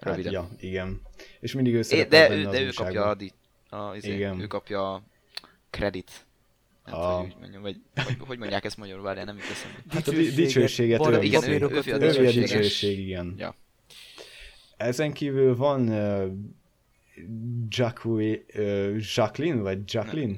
Hát, 0.00 0.14
Röviden. 0.16 0.32
ja, 0.32 0.48
igen. 0.60 1.00
És 1.40 1.52
mindig 1.54 1.74
ő 1.74 1.80
É, 1.90 2.02
de 2.02 2.30
ő, 2.30 2.42
de 2.42 2.60
ő 2.60 2.68
kapja 2.74 3.04
a, 3.04 3.14
di, 3.14 3.32
a 3.68 3.94
izé, 3.96 4.14
Igen. 4.14 4.40
ő 4.40 4.46
kapja 4.46 4.92
a 4.92 5.02
credit. 5.70 6.10
Nem 6.86 6.94
A- 6.94 7.06
hogy 7.20 7.34
mondjam, 7.40 7.62
vagy 7.62 7.76
hogy, 7.94 8.16
hogy 8.26 8.38
mondják 8.38 8.64
ezt 8.64 8.76
magyarul, 8.76 9.02
várjál, 9.02 9.24
nem 9.24 9.36
jut 9.36 9.44
eszembe. 9.50 9.78
Hát 9.88 10.08
a 10.08 10.10
di- 10.10 10.30
dicsőséget 10.30 10.98
bar- 10.98 11.12
ő 11.14 11.22
Igen, 11.22 11.40
viszi. 11.40 11.52
ő- 11.52 11.58
papírokat 11.58 11.86
ő 11.86 11.92
a 11.92 11.94
Ő 11.94 12.06
a 12.06 12.10
dicsőséges. 12.10 12.50
dicsőség, 12.50 12.98
igen. 12.98 13.34
Ja. 13.38 13.54
Ezen 14.76 15.12
kívül 15.12 15.56
van 15.56 15.88
uh, 15.88 16.32
Jacqueline, 17.68 18.38
uh, 18.54 18.96
Jacqueline, 19.14 19.60
vagy 19.60 19.92
Jacqueline? 19.92 20.36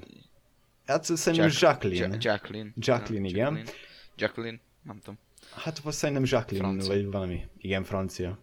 Hát 0.86 1.04
szerintem 1.04 1.48
Jack- 1.48 1.60
Jacqueline. 1.60 2.06
Ja- 2.06 2.16
Jacqueline. 2.20 2.70
Jacqueline, 2.76 3.24
Ja, 3.28 3.30
igen. 3.34 3.44
Jacqueline. 3.54 3.70
Jacqueline, 4.16 4.60
nem 4.82 4.98
tudom. 4.98 5.18
Hát 5.54 5.78
vagy 5.78 5.92
szerintem 5.92 6.24
Jacqueline, 6.26 6.66
Francia. 6.68 6.92
vagy 6.94 7.06
valami. 7.10 7.46
Igen, 7.58 7.84
francia. 7.84 8.38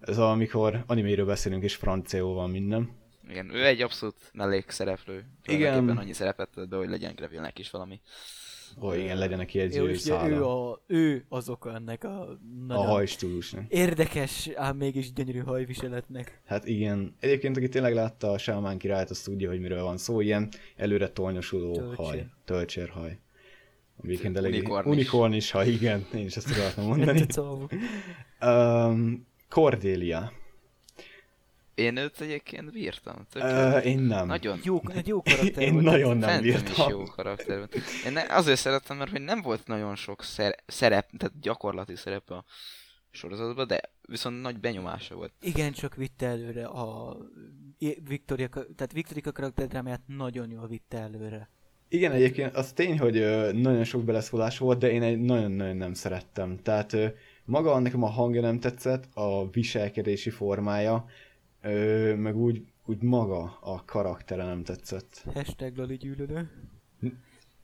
Ez 0.00 0.18
a, 0.18 0.30
amikor 0.30 0.84
animéről 0.86 1.26
beszélünk, 1.26 1.62
és 1.62 1.74
franciául 1.74 2.34
van 2.34 2.50
minden. 2.50 2.90
Igen, 3.28 3.54
ő 3.54 3.66
egy 3.66 3.80
abszolút 3.82 4.16
mellékszereplő. 4.32 5.14
Igen. 5.14 5.58
Tulajdonképpen 5.58 5.96
annyi 6.02 6.12
szerepet 6.12 6.48
tölt 6.48 6.68
be, 6.68 6.76
hogy 6.76 6.88
legyen 6.88 7.14
Gravilnek 7.14 7.58
is 7.58 7.70
valami. 7.70 8.00
Ó, 8.82 8.92
igen, 8.94 9.18
legyen 9.18 9.38
neki 9.38 9.60
egy 9.60 9.74
Jó, 9.74 9.84
ő 9.84 9.94
szála. 9.94 10.70
a, 10.70 10.82
ő 10.86 11.24
az 11.28 11.48
oka 11.48 11.74
ennek 11.74 12.04
a 12.04 12.38
A 12.68 12.74
hajstílusnak. 12.74 13.64
érdekes, 13.68 14.50
ám 14.54 14.76
mégis 14.76 15.12
gyönyörű 15.12 15.38
hajviseletnek. 15.38 16.40
Hát 16.46 16.66
igen. 16.66 17.14
Egyébként, 17.20 17.56
aki 17.56 17.68
tényleg 17.68 17.94
látta 17.94 18.30
a 18.30 18.38
Sámán 18.38 18.78
királyt, 18.78 19.10
azt 19.10 19.24
tudja, 19.24 19.48
hogy 19.48 19.60
miről 19.60 19.82
van 19.82 19.96
szó. 19.98 20.20
Ilyen 20.20 20.48
előre 20.76 21.08
tornyosuló 21.08 21.72
Tölcsér. 21.72 21.96
haj. 21.96 22.26
Tölcsérhaj. 22.44 23.18
Egyébként 24.04 24.36
elég... 24.36 24.52
Unikornis. 24.52 24.92
Unikornis 24.92 25.50
haj, 25.50 25.68
igen. 25.68 26.06
Én 26.14 26.24
is 26.24 26.36
ezt 26.36 26.50
akartam 26.50 26.84
mondani. 26.86 27.26
Um, 28.44 29.26
Cordelia. 29.48 30.32
Én 31.80 31.96
őt 31.96 32.20
egyébként 32.20 32.72
bírtam. 32.72 33.26
Uh, 33.34 33.86
én 33.86 33.98
nem. 33.98 34.26
Nagyon 34.26 34.60
Jó, 34.62 34.80
egy 34.94 35.06
jó 35.06 35.22
karakter 35.22 35.62
Én 35.62 35.72
volt. 35.72 35.84
nagyon 35.84 36.16
nem 36.16 36.28
Fentem 36.28 36.48
is 36.48 36.62
bírtam. 36.62 36.90
jó 36.90 37.02
karakter 37.02 37.56
volt. 37.56 37.76
Én 38.06 38.12
ne, 38.12 38.22
azért 38.28 38.58
szerettem, 38.58 38.96
mert 38.96 39.10
hogy 39.10 39.20
nem 39.22 39.42
volt 39.42 39.66
nagyon 39.66 39.96
sok 39.96 40.22
szer- 40.22 40.62
szerep, 40.66 41.10
tehát 41.18 41.40
gyakorlati 41.40 41.96
szerep 41.96 42.30
a 42.30 42.44
sorozatban, 43.10 43.66
de 43.66 43.80
viszont 44.08 44.40
nagy 44.42 44.58
benyomása 44.60 45.14
volt. 45.14 45.32
Igen, 45.40 45.72
csak 45.72 45.94
vitte 45.94 46.26
előre 46.26 46.64
a 46.66 47.16
Victoria, 48.08 48.48
tehát 48.48 48.92
Victoria 48.92 49.32
karakterdrámáját 49.32 50.02
nagyon 50.06 50.50
jól 50.50 50.66
vitte 50.66 50.98
előre. 50.98 51.50
Igen, 51.88 52.12
egyébként 52.12 52.54
az 52.56 52.72
tény, 52.72 52.98
hogy 52.98 53.16
ö, 53.16 53.52
nagyon 53.52 53.84
sok 53.84 54.04
beleszólás 54.04 54.58
volt, 54.58 54.78
de 54.78 54.90
én 54.90 55.02
egy 55.02 55.18
nagyon-nagyon 55.18 55.76
nem 55.76 55.94
szerettem. 55.94 56.58
Tehát 56.62 56.92
ö, 56.92 57.06
maga 57.44 57.78
nekem 57.78 58.02
a 58.02 58.08
hangja 58.08 58.40
nem 58.40 58.60
tetszett, 58.60 59.04
a 59.14 59.48
viselkedési 59.50 60.30
formája, 60.30 61.04
ö, 61.62 62.14
meg 62.14 62.36
úgy, 62.36 62.62
úgy 62.86 63.02
maga 63.02 63.58
a 63.60 63.84
karaktere 63.84 64.44
nem 64.44 64.62
tetszett. 64.64 65.24
Hashtag 65.34 65.76
Loli 65.76 65.96
gyűlölő. 65.96 66.50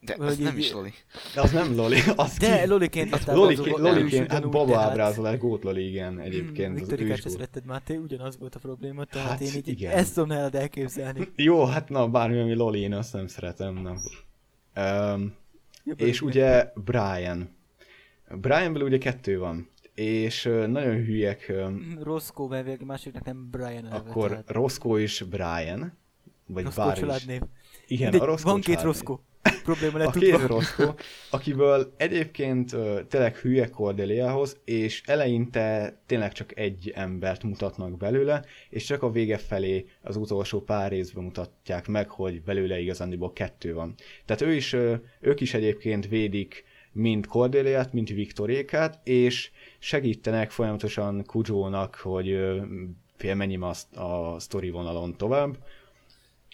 De 0.00 0.16
Vagy 0.16 0.26
ez 0.28 0.38
nem 0.38 0.58
is 0.58 0.72
Loli. 0.72 0.92
De 1.34 1.40
az 1.40 1.52
nem 1.52 1.76
Loli, 1.76 1.98
az 2.16 2.36
De 2.38 2.60
ki? 2.60 2.68
Loliként 2.68 3.10
lett 3.10 3.24
Loliként, 3.26 3.78
Loliként 3.78 4.30
hát 4.30 4.50
baba 4.50 4.72
tehát- 4.72 4.90
ábrázolás, 4.90 5.38
gót 5.38 5.62
Loli, 5.64 5.88
igen, 5.88 6.20
egyébként. 6.20 6.70
az 6.74 6.76
ő 6.76 6.84
Viktorikát 6.84 7.20
se 7.20 7.28
szeretted, 7.28 7.64
Máté, 7.64 7.96
ugyanaz 7.96 8.38
volt 8.38 8.54
a 8.54 8.58
probléma, 8.58 9.04
tehát 9.04 9.28
Hát 9.28 9.40
én 9.40 9.52
így 9.56 9.68
igen. 9.68 9.92
ezt 9.92 10.14
tudom 10.14 10.28
nálad 10.28 10.54
elképzelni. 10.54 11.28
Jó, 11.36 11.64
hát 11.64 11.88
na, 11.88 12.08
bármi, 12.08 12.38
ami 12.40 12.54
Loli, 12.54 12.80
én 12.80 12.92
azt 12.92 13.12
nem 13.12 13.26
szeretem, 13.26 13.74
nem. 13.74 13.96
Um, 15.14 15.34
Jobb 15.84 16.00
És 16.00 16.20
ugye 16.22 16.72
Brian. 16.84 17.54
Brianből 18.30 18.82
ugye 18.82 18.98
kettő 18.98 19.38
van, 19.38 19.68
és 19.96 20.42
nagyon 20.66 21.04
hülyek, 21.04 21.48
ö, 21.48 21.68
Roscoe, 22.02 22.76
a 22.80 22.84
másiknak 22.84 23.24
nem 23.24 23.48
Brian 23.50 23.84
a 23.84 23.96
akkor 23.96 24.28
tehát 24.28 24.50
Roscoe 24.50 25.00
és 25.00 25.24
Brian, 25.30 25.98
vagy 26.46 26.64
Roscoe 26.64 26.86
bár 26.86 26.98
családnév. 26.98 27.40
Igen, 27.86 28.10
Mindegy, 28.10 28.28
a 28.28 28.30
Roscoe 28.30 28.52
van 28.52 28.60
két. 28.60 28.82
Roscoe. 28.82 29.16
Probléma 29.64 29.94
A 29.94 29.98
lett 29.98 30.12
két 30.12 30.30
tudva. 30.30 30.46
Roscoe, 30.46 30.94
akiből 31.30 31.94
egyébként 31.96 32.76
tényleg 33.08 33.36
hülye 33.36 33.68
Cordeliahoz, 33.70 34.60
és 34.64 35.02
eleinte 35.06 35.98
tényleg 36.06 36.32
csak 36.32 36.58
egy 36.58 36.92
embert 36.94 37.42
mutatnak 37.42 37.96
belőle, 37.96 38.44
és 38.70 38.84
csak 38.84 39.02
a 39.02 39.10
vége 39.10 39.38
felé 39.38 39.86
az 40.02 40.16
utolsó 40.16 40.60
pár 40.60 40.90
részben 40.90 41.24
mutatják 41.24 41.86
meg, 41.86 42.10
hogy 42.10 42.42
belőle 42.42 42.78
igazándiból 42.78 43.32
kettő 43.32 43.74
van. 43.74 43.94
Tehát 44.24 44.42
ő 44.42 44.54
is, 44.54 44.76
ők 45.20 45.40
is 45.40 45.54
egyébként 45.54 46.08
védik 46.08 46.64
mind 46.96 47.26
Cordeliát, 47.26 47.92
mind 47.92 48.14
Viktorékát, 48.14 49.00
és 49.08 49.50
segítenek 49.86 50.50
folyamatosan 50.50 51.24
Kujónak, 51.24 51.94
hogy 51.94 52.38
menjem 53.22 53.62
a, 53.62 54.00
a 54.00 54.38
sztori 54.40 54.70
vonalon 54.70 55.16
tovább. 55.16 55.56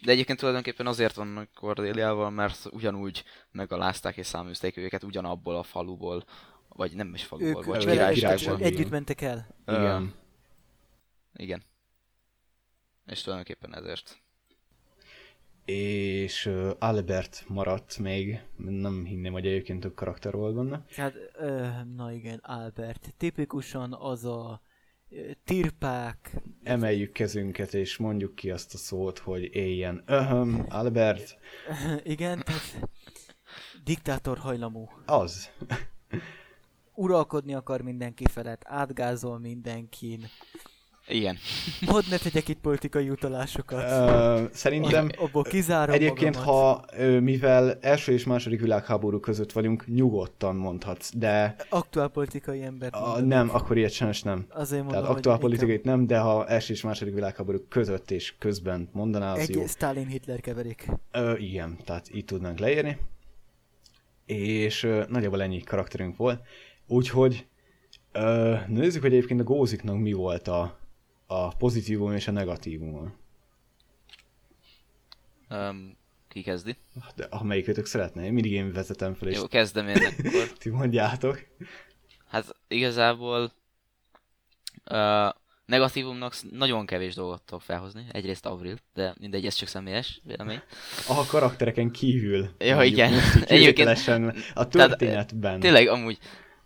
De 0.02 0.10
egyébként 0.10 0.38
tulajdonképpen 0.38 0.86
azért 0.86 1.14
vannak 1.14 1.48
Cordéliával, 1.54 2.30
mert 2.30 2.66
ugyanúgy 2.70 3.24
megalázták 3.50 4.16
és 4.16 4.26
száműzték 4.26 4.76
őket 4.76 5.02
ugyanabból 5.02 5.56
a 5.56 5.62
faluból, 5.62 6.24
vagy 6.68 6.94
nem 6.94 7.14
is 7.14 7.24
faluból, 7.24 7.62
Ők 7.62 7.64
vagy 7.64 7.86
királyságból. 7.86 8.58
együtt 8.58 8.90
mentek 8.90 9.20
el. 9.20 9.54
Igen. 9.66 10.14
Igen. 11.34 11.62
És 13.06 13.22
tulajdonképpen 13.22 13.74
ezért. 13.74 14.21
És 15.64 16.50
Albert 16.78 17.44
maradt 17.48 17.98
még, 17.98 18.40
nem 18.56 19.04
hinném, 19.04 19.32
hogy 19.32 19.46
egyébként 19.46 19.80
több 19.80 19.94
karakter 19.94 20.32
volt 20.32 20.54
benne. 20.54 20.84
Hát, 20.96 21.14
ö, 21.38 21.68
na 21.96 22.12
igen, 22.12 22.38
Albert. 22.42 23.14
Tipikusan 23.16 23.92
az 23.92 24.24
a 24.24 24.62
tirpák, 25.44 26.36
Emeljük 26.62 27.12
kezünket, 27.12 27.74
és 27.74 27.96
mondjuk 27.96 28.34
ki 28.34 28.50
azt 28.50 28.74
a 28.74 28.76
szót, 28.76 29.18
hogy 29.18 29.54
éljen. 29.54 30.02
Öhöm, 30.06 30.66
Albert, 30.68 31.38
igen, 32.02 32.42
tehát 32.44 32.88
diktátor 33.84 34.38
hajlamú. 34.38 34.88
az. 35.06 35.50
Uralkodni 36.94 37.54
akar 37.54 37.80
mindenki 37.80 38.24
felett, 38.26 38.62
átgázol 38.64 39.38
mindenkin. 39.38 40.24
Igen. 41.08 41.36
Hadd 41.86 42.02
ne 42.10 42.16
tegyek 42.16 42.48
itt 42.48 42.60
politikai 42.60 43.10
utalásokat. 43.10 43.82
Ö, 43.90 44.44
szerintem 44.52 45.08
Abból 45.18 45.42
kizárom 45.42 45.94
egyébként, 45.94 46.34
magamat. 46.36 46.90
ha 46.94 47.20
mivel 47.20 47.78
első 47.80 48.12
és 48.12 48.24
második 48.24 48.60
világháború 48.60 49.20
között 49.20 49.52
vagyunk, 49.52 49.86
nyugodtan 49.86 50.56
mondhatsz, 50.56 51.10
de 51.14 51.54
Aktuál 51.68 52.08
politikai 52.08 52.62
ember. 52.62 52.88
a, 52.92 53.20
nem, 53.20 53.50
akkor 53.54 53.76
ilyet 53.76 53.92
sajnos 53.92 54.22
nem. 54.22 54.46
Azért 54.48 54.82
mondom, 54.82 54.90
Tehát 54.90 55.06
hogy 55.06 55.16
aktuál 55.16 55.34
inkább 55.34 55.50
politikait 55.50 55.84
nem, 55.84 56.06
de 56.06 56.18
ha 56.18 56.46
első 56.46 56.72
és 56.72 56.82
második 56.82 57.14
világháború 57.14 57.58
között 57.68 58.10
és 58.10 58.34
közben 58.38 58.88
mondanál, 58.92 59.32
az 59.34 59.38
Egy 59.38 59.54
jó. 59.54 59.66
Stalin-Hitler 59.66 60.40
keverék. 60.40 60.88
Ö, 61.12 61.36
igen, 61.36 61.76
tehát 61.84 62.14
így 62.14 62.24
tudnánk 62.24 62.58
leírni. 62.58 62.98
És 64.26 64.82
ö, 64.82 65.02
nagyjából 65.08 65.42
ennyi 65.42 65.60
karakterünk 65.62 66.16
volt. 66.16 66.40
Úgyhogy 66.86 67.46
ö, 68.12 68.54
nézzük, 68.68 69.02
hogy 69.02 69.12
egyébként 69.12 69.40
a 69.40 69.44
góziknak 69.44 69.98
mi 69.98 70.12
volt 70.12 70.48
a, 70.48 70.80
a 71.32 71.54
pozitívum 71.58 72.12
és 72.12 72.28
a 72.28 72.30
negatívum. 72.30 73.14
Um, 75.50 75.96
ki 76.28 76.42
kezdi? 76.42 76.76
De 77.14 77.24
amelyikötök 77.30 77.86
szeretne, 77.86 78.24
én 78.24 78.32
mindig 78.32 78.52
én 78.52 78.72
vezetem 78.72 79.14
fel, 79.14 79.28
és 79.28 79.36
Jó, 79.36 79.46
kezdem 79.46 79.88
én 79.88 79.96
akkor. 79.96 80.52
ti 80.58 80.70
mondjátok. 80.70 81.46
Hát 82.26 82.56
igazából 82.68 83.52
uh, 84.90 85.28
negatívumnak 85.66 86.34
nagyon 86.50 86.86
kevés 86.86 87.14
dolgot 87.14 87.42
tudok 87.42 87.62
felhozni. 87.62 88.06
Egyrészt 88.12 88.46
Avril, 88.46 88.76
de 88.94 89.14
mindegy, 89.20 89.46
ez 89.46 89.54
csak 89.54 89.68
személyes 89.68 90.20
vélemény. 90.24 90.62
A 91.08 91.26
karaktereken 91.26 91.90
kívül. 91.90 92.48
Ja, 92.58 92.82
igen. 92.82 93.12
Egyébként- 93.46 93.88
a 93.88 94.68
Tehát, 94.68 94.70
történetben. 94.70 95.60
Tényleg, 95.60 95.88
amúgy 95.88 96.18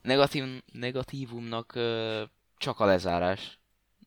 negatív, 0.03 0.45
negatívumnak 0.73 1.73
uh, 1.77 2.21
csak 2.59 2.81
a 2.81 2.85
lezárás. 2.85 3.59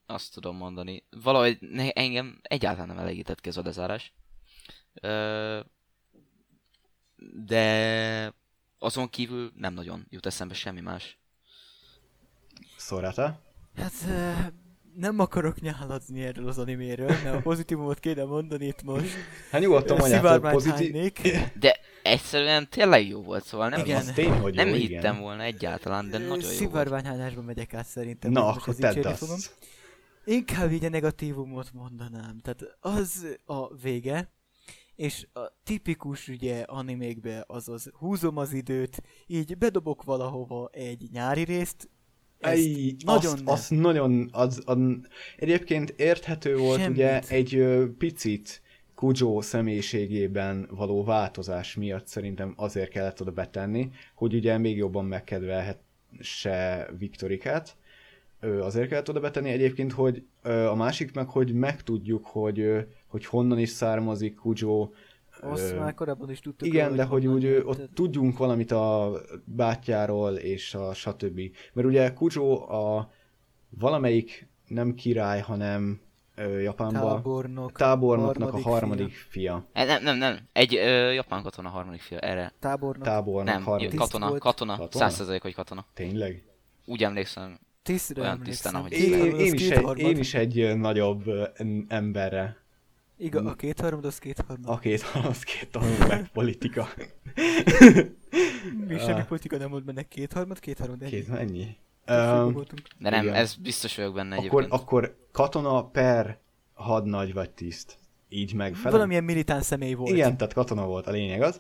Azt 0.09 0.33
tudom 0.33 0.55
mondani. 0.55 1.03
Valahogy 1.21 1.57
ne, 1.59 1.89
engem 1.89 2.39
egyáltalán 2.41 2.87
nem 2.87 2.97
elégített 2.97 3.41
ki 3.41 3.49
ez 3.49 3.57
a 3.57 3.61
lezárás. 3.63 4.13
Uh, 5.01 5.59
de 7.45 8.33
azon 8.79 9.09
kívül 9.09 9.51
nem 9.55 9.73
nagyon 9.73 10.05
jut 10.09 10.25
eszembe 10.25 10.53
semmi 10.53 10.81
más. 10.81 11.17
Szorata? 12.77 13.39
Hát 13.75 13.93
ö, 14.07 14.31
nem 14.95 15.19
akarok 15.19 15.61
nyáladni 15.61 16.21
erről 16.21 16.47
az 16.47 16.57
animéről, 16.57 17.07
mert 17.07 17.35
a 17.35 17.41
pozitívumot 17.41 17.99
kéne 17.99 18.23
mondani 18.23 18.65
itt 18.65 18.83
most. 18.83 19.13
Hát 19.51 19.61
nyugodtan 19.61 19.97
Ö, 19.97 19.99
mondjátok 19.99 20.51
pozitív. 20.51 21.11
De 21.59 21.79
egyszerűen 22.03 22.69
tényleg 22.69 23.07
jó 23.07 23.21
volt, 23.21 23.45
szóval 23.45 23.69
nem, 23.69 23.79
Igen. 23.79 23.97
Az 23.97 24.11
tény, 24.15 24.31
hogy 24.31 24.55
nem 24.55 24.67
jó, 24.67 24.73
hittem 24.73 24.99
igen. 24.99 25.19
volna 25.19 25.43
egyáltalán, 25.43 26.09
de 26.09 26.17
Ö, 26.17 26.19
nagyon 26.19 26.37
jó 26.37 26.45
volt. 26.45 26.55
Szivárványhányásba 26.55 27.41
megyek 27.41 27.73
át 27.73 27.85
szerintem. 27.85 28.31
Na, 28.31 28.47
akkor 28.47 28.75
tedd 28.75 28.93
dicsérni 28.93 29.17
fogom. 29.17 29.37
Inkább 30.29 30.71
így 30.71 30.85
a 30.85 30.89
negatívumot 30.89 31.73
mondanám. 31.73 32.39
Tehát 32.41 32.77
az 32.79 33.37
a 33.45 33.75
vége, 33.75 34.31
és 34.95 35.27
a 35.33 35.39
tipikus 35.63 36.27
ugye 36.27 36.61
animékbe 36.61 37.43
azaz 37.47 37.91
húzom 37.93 38.37
az 38.37 38.53
időt, 38.53 39.01
így 39.27 39.57
bedobok 39.57 40.03
valahova 40.03 40.69
egy 40.71 41.09
nyári 41.11 41.43
részt, 41.43 41.89
Ej, 42.39 42.95
nagyon 43.05 43.33
azt, 43.33 43.43
nem. 43.43 43.53
azt 43.53 43.69
nagyon, 43.69 44.29
az, 44.31 44.61
az, 44.65 44.77
egyébként 45.37 45.89
érthető 45.89 46.57
volt 46.57 46.79
Semmit. 46.79 46.97
ugye 46.97 47.21
egy 47.21 47.55
ö, 47.55 47.85
picit 47.97 48.61
Kujo 48.95 49.41
személyiségében 49.41 50.67
való 50.71 51.03
változás 51.03 51.75
miatt 51.75 52.07
szerintem 52.07 52.53
azért 52.57 52.89
kellett 52.89 53.21
oda 53.21 53.31
betenni, 53.31 53.91
hogy 54.15 54.33
ugye 54.33 54.57
még 54.57 54.77
jobban 54.77 55.05
megkedvelhesse 55.05 56.87
Viktorikát, 56.97 57.77
azért 58.41 58.87
kellett 58.89 59.09
oda 59.09 59.19
betenni 59.19 59.49
egyébként, 59.49 59.91
hogy 59.91 60.23
a 60.43 60.75
másik 60.75 61.13
meg, 61.13 61.29
hogy 61.29 61.53
megtudjuk, 61.53 62.25
hogy, 62.25 62.85
hogy 63.07 63.25
honnan 63.25 63.59
is 63.59 63.69
származik 63.69 64.35
Kujo, 64.35 64.89
Azt 65.41 65.71
Ö, 65.71 65.75
már 65.79 65.93
korábban 65.93 66.29
is 66.29 66.39
tudtuk. 66.39 66.67
igen, 66.67 66.85
róla, 66.85 66.95
de 66.97 67.03
hogy 67.03 67.27
úgy 67.27 67.45
ö, 67.45 67.49
jött. 67.49 67.65
ott 67.65 67.89
tudjunk 67.93 68.37
valamit 68.37 68.71
a 68.71 69.11
bátyjáról 69.45 70.33
és 70.35 70.73
a 70.73 70.93
stb. 70.93 71.39
Mert 71.73 71.87
ugye 71.87 72.13
Kujo 72.13 72.53
a 72.71 73.11
valamelyik 73.69 74.47
nem 74.67 74.93
király, 74.93 75.39
hanem 75.41 76.01
ö, 76.35 76.59
Japánban 76.59 77.01
tábornok, 77.15 77.71
tábornoknak 77.71 78.49
harmadik 78.49 78.65
a 78.65 78.69
harmadik 78.69 79.13
fia. 79.13 79.65
E, 79.73 79.83
nem, 79.85 80.03
nem, 80.03 80.17
nem. 80.17 80.37
Egy 80.53 80.75
ö, 80.75 81.11
japán 81.11 81.43
katona 81.43 81.69
harmadik 81.69 82.01
fia, 82.01 82.19
erre. 82.19 82.53
tábornok, 82.59 83.05
Tábornok 83.05 83.53
Nem, 83.53 83.63
harmadik. 83.63 83.95
Katona, 83.95 84.37
katona, 84.37 84.77
Katona? 84.77 84.89
százszerzalék, 85.05 85.41
hogy 85.41 85.53
katona. 85.53 85.85
Tényleg? 85.93 86.43
Úgy 86.85 87.03
emlékszem. 87.03 87.59
Tisztre 87.91 88.21
olyan 88.21 88.43
tisztán, 88.43 88.75
ahogy 88.75 88.91
Én, 88.91 89.13
én, 89.13 89.33
az 89.33 89.53
is 89.53 89.69
egy, 89.69 89.97
én 89.97 90.17
is 90.17 90.33
egy 90.33 90.77
nagyobb 90.77 91.23
emberre. 91.87 92.57
Igen, 93.17 93.45
a 93.47 93.55
két 93.55 93.79
harmad, 93.79 94.05
az 94.05 94.17
két 94.17 94.43
harmad. 94.47 94.69
A 94.69 94.79
két, 94.79 95.03
az 95.27 95.43
két 95.43 95.67
tanul 95.71 96.07
meg 96.07 96.29
politika. 96.33 96.89
Mi 98.87 98.97
semmi 99.05 99.23
politika 99.27 99.57
nem 99.57 99.69
volt 99.69 99.83
benne. 99.83 100.03
Két 100.03 100.33
harmad, 100.33 100.59
két 100.59 100.79
harmad, 100.79 101.01
ennyi. 101.01 101.09
Két? 101.09 101.25
Többségben 101.25 101.67
Um. 102.09 102.63
De 102.97 103.09
nem, 103.09 103.23
Igen. 103.23 103.35
ez 103.35 103.55
biztos 103.55 103.95
vagyok 103.95 104.13
benne 104.13 104.35
akkor, 104.35 104.61
egyébként. 104.61 104.81
akkor 104.81 105.15
katona 105.31 105.83
per 105.83 106.39
hadnagy 106.73 107.33
vagy 107.33 107.49
tiszt. 107.49 107.97
Így 108.29 108.53
megfelel? 108.53 108.91
Valamilyen 108.91 109.23
militáns 109.23 109.65
személy 109.65 109.93
volt. 109.93 110.11
Igen, 110.11 110.37
tehát 110.37 110.53
katona 110.53 110.85
volt 110.85 111.07
a 111.07 111.11
lényeg 111.11 111.41
az. 111.41 111.59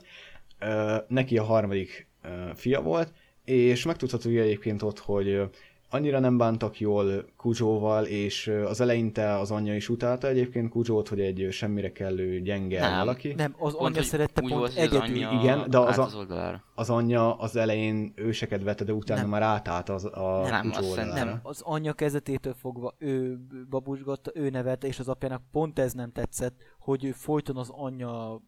Ö, 0.59 0.95
neki 1.07 1.37
a 1.37 1.43
harmadik 1.43 2.07
ö, 2.21 2.49
fia 2.55 2.81
volt, 2.81 3.13
és 3.43 3.85
megtudható 3.85 4.29
egyébként 4.29 4.81
ott, 4.81 4.99
hogy 4.99 5.49
annyira 5.89 6.19
nem 6.19 6.37
bántak 6.37 6.79
jól 6.79 7.25
Kujóval, 7.37 8.05
és 8.05 8.47
az 8.47 8.81
eleinte 8.81 9.37
az 9.37 9.51
anyja 9.51 9.75
is 9.75 9.89
utálta 9.89 10.27
egyébként 10.27 10.69
Kujót, 10.69 11.07
hogy 11.07 11.19
egy 11.19 11.47
semmire 11.51 11.91
kellő 11.91 12.41
gyenge 12.41 12.79
Nem. 12.79 12.97
valaki. 12.97 13.33
Nem, 13.33 13.55
az 13.57 13.71
Pont, 13.77 13.85
anyja 13.85 14.03
szerette 14.03 14.41
pont 14.41 14.53
az 14.63 14.75
egyedül. 14.75 14.99
anyja 14.99 15.31
Igen, 15.41 15.69
de 15.69 15.77
az 15.77 15.97
a- 15.97 16.03
az 16.03 16.15
oldalára. 16.15 16.63
Az 16.75 16.89
anyja 16.89 17.35
az 17.35 17.55
elején 17.55 18.13
ő 18.15 18.31
se 18.31 18.47
kedvelte, 18.47 18.83
de 18.83 18.93
utána 18.93 19.21
Nem. 19.21 19.29
már 19.29 19.41
átállt 19.41 19.89
az, 19.89 20.05
a 20.05 20.45
Nem, 20.49 20.69
azt 20.73 20.89
oldalára. 20.89 21.23
Nem, 21.25 21.39
az 21.43 21.61
anyja 21.63 21.93
kezetétől 21.93 22.53
fogva 22.53 22.95
ő 22.97 23.39
babusgatta, 23.69 24.31
ő 24.33 24.49
nevelte, 24.49 24.87
és 24.87 24.99
az 24.99 25.07
apjának 25.07 25.41
pont 25.51 25.79
ez 25.79 25.93
nem 25.93 26.11
tetszett, 26.11 26.55
hogy 26.79 27.03
ő 27.05 27.11
folyton 27.11 27.57
az 27.57 27.69
anyja 27.71 28.41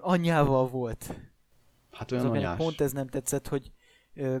anyjával 0.00 0.66
volt. 0.68 1.14
Hát 1.92 2.12
Az 2.12 2.12
olyan 2.12 2.26
apjának 2.26 2.48
anyás. 2.50 2.64
pont 2.64 2.80
ez 2.80 2.92
nem 2.92 3.06
tetszett, 3.08 3.48
hogy 3.48 3.70
ö, 4.16 4.36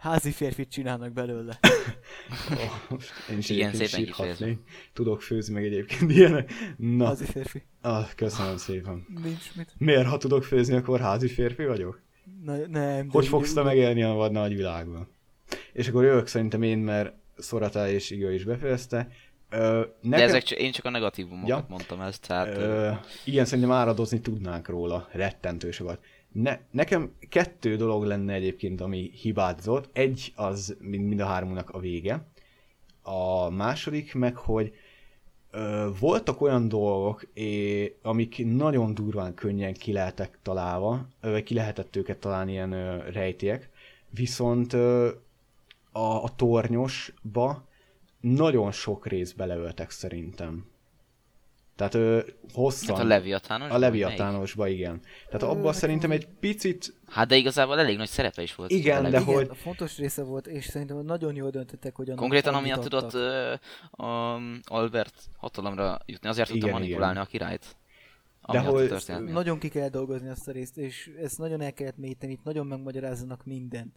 házi 0.00 0.30
férfit 0.30 0.70
csinálnak 0.70 1.12
belőle. 1.12 1.58
Oh, 2.50 2.98
én 3.30 3.38
is 3.38 3.48
Igen, 3.50 3.72
szépen 3.74 4.04
kifejezve. 4.04 4.52
Tudok 4.92 5.22
főzni 5.22 5.54
meg 5.54 5.64
egyébként 5.64 6.10
ilyenek. 6.10 6.52
Na, 6.76 7.04
Házi 7.06 7.24
férfi. 7.24 7.62
ah, 7.80 8.06
köszönöm 8.16 8.56
szépen. 8.56 9.06
Nincs 9.22 9.54
mit. 9.56 9.74
Miért, 9.78 10.06
ha 10.06 10.16
tudok 10.16 10.44
főzni, 10.44 10.76
akkor 10.76 11.00
házi 11.00 11.28
férfi 11.28 11.64
vagyok? 11.64 12.00
Na, 12.44 12.56
nem. 12.56 12.70
de 12.70 13.06
Hogy 13.10 13.26
fogsz 13.26 13.52
te 13.52 13.62
megélni 13.62 14.02
a 14.02 14.12
vad 14.12 14.32
nagy 14.32 14.56
világban? 14.56 15.08
És 15.72 15.88
akkor 15.88 16.04
jövök 16.04 16.26
szerintem 16.26 16.62
én, 16.62 16.78
mert 16.78 17.14
Szoratá 17.36 17.88
és 17.90 18.10
Iga 18.10 18.30
is 18.30 18.44
befejezte. 18.44 19.08
Ö, 19.50 19.56
De 20.00 20.08
nekem, 20.08 20.28
ezek 20.28 20.42
csak, 20.42 20.58
én 20.58 20.72
csak 20.72 20.84
a 20.84 20.90
negatívumokat 20.90 21.48
Ja. 21.48 21.66
mondtam 21.68 22.00
ezt, 22.00 22.26
tehát... 22.26 22.56
ö, 22.56 22.90
igen, 23.24 23.44
szerintem 23.44 23.72
áradozni 23.72 24.20
tudnánk 24.20 24.68
róla, 24.68 25.08
rettentő 25.12 25.70
sokat. 25.70 26.04
Ne, 26.32 26.58
nekem 26.70 27.12
kettő 27.28 27.76
dolog 27.76 28.04
lenne 28.04 28.32
egyébként, 28.32 28.80
ami 28.80 29.10
hibázott. 29.14 29.88
Egy 29.92 30.32
az 30.36 30.76
mind, 30.80 31.06
mind 31.06 31.20
a 31.20 31.26
hármunknak 31.26 31.70
a 31.70 31.78
vége. 31.78 32.26
A 33.02 33.50
második 33.50 34.14
meg, 34.14 34.36
hogy 34.36 34.74
ö, 35.50 35.88
voltak 36.00 36.40
olyan 36.40 36.68
dolgok, 36.68 37.26
é, 37.32 37.96
amik 38.02 38.46
nagyon 38.46 38.94
durván 38.94 39.34
könnyen 39.34 39.74
ki 39.74 39.92
lehetek 39.92 40.38
találva, 40.42 41.08
vagy 41.20 41.42
ki 41.42 41.54
lehetett 41.54 41.96
őket 41.96 42.18
találni 42.18 42.52
ilyen 42.52 42.72
ö, 42.72 43.10
rejtélyek, 43.10 43.70
viszont 44.10 44.72
ö, 44.72 45.10
a, 45.92 46.22
a 46.24 46.34
tornyosba 46.36 47.68
nagyon 48.20 48.72
sok 48.72 49.06
rész 49.06 49.32
beleöltek 49.32 49.90
szerintem. 49.90 50.66
Tehát 51.80 51.94
ö, 51.94 52.20
hosszan. 52.52 52.96
Hát 52.96 53.04
a 53.04 53.08
Leviatános? 53.08 53.70
a 53.70 53.70
vagy 53.72 53.80
Leviatánosba, 53.80 54.68
igen. 54.68 55.00
Tehát 55.26 55.42
abban 55.42 55.56
nekem 55.56 55.72
szerintem 55.72 56.10
egy 56.10 56.28
picit? 56.40 56.94
Hát 57.06 57.28
de 57.28 57.36
igazából 57.36 57.78
elég 57.78 57.96
nagy 57.96 58.08
szerepe 58.08 58.42
is 58.42 58.54
volt. 58.54 58.70
Igen, 58.70 58.98
a 59.04 59.08
de 59.08 59.18
Levi- 59.18 59.34
hogy- 59.34 59.44
Igen, 59.44 59.54
fontos 59.56 59.98
része 59.98 60.22
volt, 60.22 60.46
és 60.46 60.64
szerintem 60.64 60.96
nagyon 61.04 61.34
jól 61.34 61.50
döntöttek, 61.50 61.96
hogy 61.96 62.10
Konkrétan 62.14 62.54
amiatt 62.54 62.82
tudott 62.82 63.14
ö, 63.14 63.54
um, 63.96 64.60
Albert 64.64 65.14
hatalomra 65.36 65.98
jutni, 66.06 66.28
azért 66.28 66.48
tudta 66.48 66.66
Igen, 66.66 66.78
manipulálni 66.78 67.12
igen. 67.14 67.26
a 67.26 67.30
királyt. 67.30 67.76
De 68.52 68.58
hogy- 68.58 68.88
a. 68.88 69.32
Nagyon 69.32 69.58
ki 69.58 69.68
kell 69.68 69.88
dolgozni 69.88 70.28
azt 70.28 70.48
a 70.48 70.52
részt, 70.52 70.76
és 70.78 71.10
ezt 71.22 71.38
nagyon 71.38 71.60
el 71.60 71.72
kellett 71.72 71.96
mélyíteni, 71.98 72.32
itt 72.32 72.42
nagyon 72.44 72.66
megmagyarázzanak 72.66 73.44
mindent. 73.44 73.96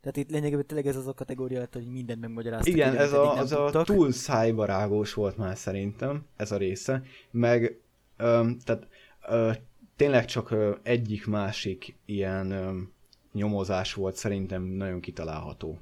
Tehát 0.00 0.16
itt 0.16 0.30
lényegében 0.30 0.66
tényleg 0.66 0.86
ez 0.86 0.96
az 0.96 1.06
a 1.06 1.14
kategória 1.14 1.58
lett, 1.58 1.72
hogy 1.74 1.86
mindent 1.86 2.20
megmagyaráztak. 2.20 2.74
igen, 2.74 2.96
ez 2.96 3.12
a, 3.12 3.32
az 3.36 3.50
nem 3.50 3.60
a 3.60 3.64
tudtak. 3.64 3.84
túl 3.86 4.12
szájbarágos 4.12 5.14
volt 5.14 5.36
már 5.36 5.56
szerintem, 5.56 6.24
ez 6.36 6.52
a 6.52 6.56
része. 6.56 7.02
Meg, 7.30 7.78
öm, 8.16 8.58
tehát 8.58 8.86
ö, 9.28 9.50
tényleg 9.96 10.24
csak 10.24 10.54
egyik-másik 10.82 11.96
ilyen 12.04 12.50
öm, 12.50 12.92
nyomozás 13.32 13.94
volt 13.94 14.14
szerintem 14.16 14.62
nagyon 14.62 15.00
kitalálható. 15.00 15.78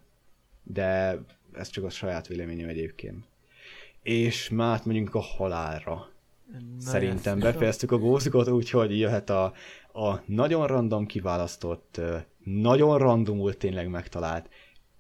De 0.63 1.19
ez 1.53 1.69
csak 1.69 1.85
a 1.85 1.91
saját 1.91 2.27
véleményem 2.27 2.69
egyébként. 2.69 3.25
És 4.03 4.49
már 4.49 4.73
átmegyünk 4.73 5.15
a 5.15 5.21
halálra. 5.21 6.09
Na, 6.53 6.81
Szerintem 6.81 7.37
ez- 7.37 7.43
befejeztük 7.43 7.93
a 7.93 7.99
gózikot, 7.99 8.49
úgyhogy 8.49 8.99
jöhet 8.99 9.31
a, 9.31 9.53
a 9.93 10.21
nagyon 10.25 10.67
random 10.67 11.07
kiválasztott, 11.07 12.01
nagyon 12.47 12.99
randomul 12.99 13.57
tényleg 13.57 13.89
megtalált 13.89 14.49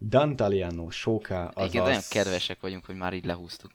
Dantaliano 0.01 0.91
Soka, 0.91 1.53
Egyébként 1.55 1.73
nagyon 1.73 1.91
azaz... 1.91 2.09
kedvesek 2.09 2.61
vagyunk, 2.61 2.85
hogy 2.85 2.97
már 2.97 3.13
így 3.15 3.25
lehúztuk. 3.25 3.71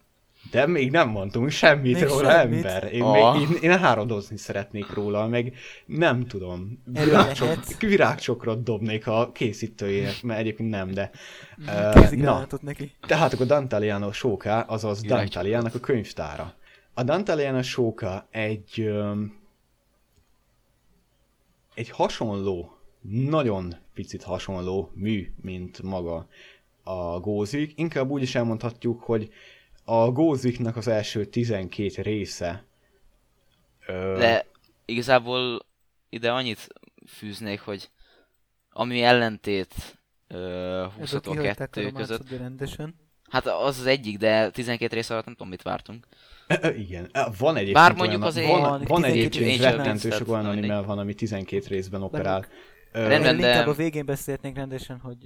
De 0.52 0.68
még 0.68 0.92
nem 0.92 1.10
mondtunk 1.10 1.50
semmit 1.50 1.94
Még 1.94 2.04
róla, 2.04 2.32
semmit. 2.32 2.66
ember. 2.66 2.94
Én, 2.94 3.02
Ah. 3.02 3.38
még, 3.38 3.50
én, 3.50 3.70
én 3.72 3.78
hárodozni 3.80 4.38
szeretnék 4.38 4.94
róla, 4.94 5.28
meg 5.28 5.54
nem 5.86 6.26
tudom. 6.28 6.82
Virágcsok, 6.86 7.60
virágcsokrot 7.80 8.64
dobnék 8.64 9.08
a 9.08 9.32
készítőjének, 9.32 10.22
mert 10.24 10.40
egyébként 10.40 10.70
nem, 10.70 10.92
de... 10.92 11.12
Kézik 11.94 12.22
na, 12.22 12.48
neki. 12.62 12.92
tehát 13.08 13.34
akkor 13.34 13.46
Dantaliano 13.46 14.12
Sóka, 14.12 14.60
azaz. 14.60 15.02
Dantaliának 15.02 15.76
a 15.76 15.80
könyvtára. 15.80 16.54
A 16.94 17.04
Dantaliano 17.04 17.64
Sóka 17.64 18.28
egy 18.32 18.80
öm, 18.82 19.40
egy 21.74 21.90
hasonló, 21.90 22.78
nagyon 23.02 23.76
picit 23.94 24.24
hasonló 24.24 24.92
mű, 24.94 25.32
mint 25.42 25.82
maga 25.82 26.28
a 26.84 27.20
Gózik. 27.20 27.74
Inkább 27.76 28.10
úgy 28.10 28.22
is 28.22 28.36
elmondhatjuk, 28.36 29.02
hogy 29.04 29.30
a 29.84 30.12
Góziknak 30.12 30.76
az 30.76 30.88
első 30.88 31.26
12 31.26 32.02
része 32.02 32.66
ö, 33.88 34.16
De 34.18 34.46
igazából 34.86 35.66
ide 36.10 36.32
annyit 36.32 36.68
fűznék, 37.08 37.60
hogy 37.60 37.90
ami 38.74 39.02
ellentét 39.02 39.74
uh, 40.30 40.38
20 40.94 41.14
Ebből 41.14 41.34
kihagyták 41.34 41.60
a 41.60 41.82
2 41.82 41.92
között, 41.92 42.30
rendesen. 42.30 42.96
hát 43.30 43.46
az 43.48 43.80
az 43.80 43.86
egyik, 43.86 44.18
de 44.18 44.50
12 44.50 44.96
rész 44.96 45.10
alatt 45.10 45.26
nem 45.26 45.34
tudom 45.34 45.50
mit 45.50 45.62
vártunk. 45.62 46.08
Ö, 46.48 46.70
Igen, 46.86 47.10
Ö, 47.14 47.22
van 47.38 47.56
egyébként 47.56 47.78
Bár 47.78 47.96
mondjuk 47.96 48.10
olyan, 48.22 48.28
azért- 48.32 48.48
van, 48.48 48.62
Van, 48.62 48.70
van 48.70 49.02
12 49.02 49.10
egyébként 49.12 49.62
rettentő 49.62 50.10
sok 50.10 50.28
olyan 50.28 50.46
anime 50.46 50.82
van, 50.82 51.00
ami 51.00 51.14
12 51.14 51.68
részben 51.68 52.02
operál. 52.02 52.46
Rendben, 52.92 53.38
de- 53.38 53.48
inkább 53.48 53.68
a 53.68 53.74
végén 53.74 54.06
beszélhetnénk 54.06 54.56
rendesen, 54.56 55.00
hogy 55.00 55.18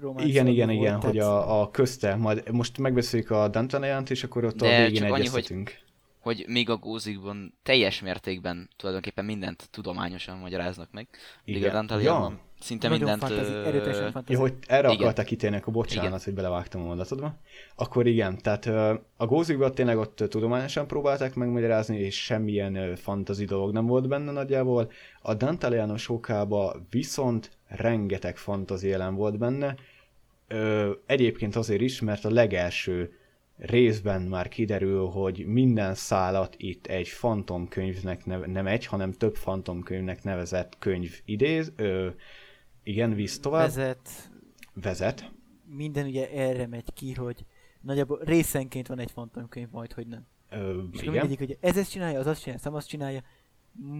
románc 0.00 0.28
Igen, 0.28 0.46
igen, 0.46 0.66
volt, 0.66 0.78
igen, 0.78 1.00
tehát- 1.00 1.04
hogy 1.04 1.18
a, 1.18 1.60
a 1.60 1.70
közte, 1.70 2.14
majd 2.14 2.52
most 2.52 2.78
megbeszéljük 2.78 3.30
a 3.30 3.48
Dantaneant, 3.48 4.10
és 4.10 4.24
akkor 4.24 4.44
ott 4.44 4.56
De 4.56 4.66
a 4.66 4.84
végén 4.84 5.02
csak 5.02 5.12
annyi, 5.12 5.26
hogy-. 5.26 5.84
Hogy 6.20 6.44
még 6.48 6.70
a 6.70 6.76
gózikban 6.76 7.54
teljes 7.62 8.00
mértékben 8.00 8.68
tulajdonképpen 8.76 9.24
mindent 9.24 9.68
tudományosan 9.70 10.38
magyaráznak 10.38 10.88
meg. 10.92 11.08
Míg 11.44 11.64
a 11.64 11.98
Igen. 11.98 12.40
Szinte 12.60 12.88
Nagyon 12.88 13.08
mindent... 13.08 13.32
fantazi, 13.32 13.52
ö, 13.52 13.64
erőteljesen 13.64 14.04
Ja, 14.04 14.10
fantazi. 14.10 14.38
hogy 14.38 14.54
erre 14.66 14.88
Igen. 14.88 15.00
akarták 15.00 15.26
kitérni, 15.26 15.56
akkor 15.56 15.72
bocsánat, 15.72 16.04
Igen. 16.06 16.20
hogy 16.24 16.34
belevágtam 16.34 16.80
a 16.80 16.84
mondatodba. 16.84 17.36
Akkor 17.74 18.06
igen, 18.06 18.38
tehát 18.42 18.66
a 19.16 19.26
gózikban 19.26 19.74
tényleg 19.74 19.98
ott 19.98 20.16
tudományosan 20.28 20.86
próbálták 20.86 21.34
megmagyarázni, 21.34 21.98
és 21.98 22.24
semmilyen 22.24 22.96
fantazi 22.96 23.44
dolog 23.44 23.72
nem 23.72 23.86
volt 23.86 24.08
benne 24.08 24.32
nagyjából. 24.32 24.90
A 25.22 25.34
Dantaliano 25.34 25.96
sokába 25.96 26.76
viszont 26.90 27.50
rengeteg 27.68 28.36
fantazi 28.36 28.88
jelen 28.88 29.14
volt 29.14 29.38
benne, 29.38 29.74
Ö, 30.48 30.90
egyébként 31.06 31.56
azért 31.56 31.80
is, 31.80 32.00
mert 32.00 32.24
a 32.24 32.30
legelső 32.30 33.12
részben 33.58 34.22
már 34.22 34.48
kiderül, 34.48 35.06
hogy 35.06 35.46
minden 35.46 35.94
szálat 35.94 36.54
itt 36.58 36.86
egy 36.86 37.08
fantomkönyvnek, 37.08 38.24
neve, 38.24 38.46
nem 38.46 38.66
egy, 38.66 38.86
hanem 38.86 39.12
több 39.12 39.34
fantomkönyvnek 39.36 40.22
nevezett 40.22 40.76
könyv 40.78 41.20
idéz, 41.24 41.72
ö, 41.76 42.08
igen, 42.86 43.14
visz 43.14 43.40
tovább, 43.40 43.62
Vezet, 43.62 44.08
vezet. 44.74 45.32
minden 45.76 46.06
ugye 46.06 46.30
erre 46.30 46.66
megy 46.66 46.92
ki, 46.94 47.12
hogy 47.12 47.44
nagyjából 47.80 48.20
részenként 48.24 48.86
van 48.86 48.98
egy 48.98 49.10
fantomkönyv, 49.10 49.68
majd 49.70 49.92
hogy 49.92 50.06
nem. 50.06 50.26
Ö, 50.50 50.82
És 50.92 51.00
igen. 51.00 51.12
mindegyik, 51.12 51.38
hogy 51.38 51.56
ez 51.60 51.76
ezt 51.76 51.90
csinálja, 51.90 52.18
az 52.18 52.26
azt 52.26 52.42
csinálja, 52.42 52.62
az 52.64 52.74
azt 52.74 52.88
csinálja, 52.88 53.22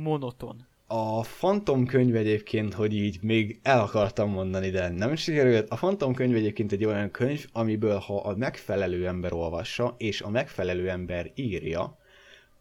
monoton. 0.02 0.66
A 0.86 1.20
Phantom 1.20 1.86
könyv 1.86 2.16
egyébként, 2.16 2.74
hogy 2.74 2.94
így 2.94 3.18
még 3.22 3.60
el 3.62 3.80
akartam 3.80 4.30
mondani, 4.30 4.70
de 4.70 4.88
nem 4.88 5.14
sikerült. 5.14 5.68
A 5.70 5.74
Phantom 5.74 6.14
könyv 6.14 6.36
egyébként 6.36 6.72
egy 6.72 6.84
olyan 6.84 7.10
könyv, 7.10 7.46
amiből 7.52 7.98
ha 7.98 8.16
a 8.16 8.36
megfelelő 8.36 9.06
ember 9.06 9.32
olvassa, 9.32 9.94
és 9.98 10.20
a 10.22 10.30
megfelelő 10.30 10.88
ember 10.90 11.30
írja, 11.34 11.98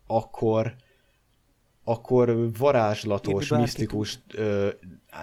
akkor 0.07 0.75
akkor 1.87 2.51
varázslatos, 2.57 3.49
bárki 3.49 3.63
misztikus 3.65 4.19
ö, 4.33 4.69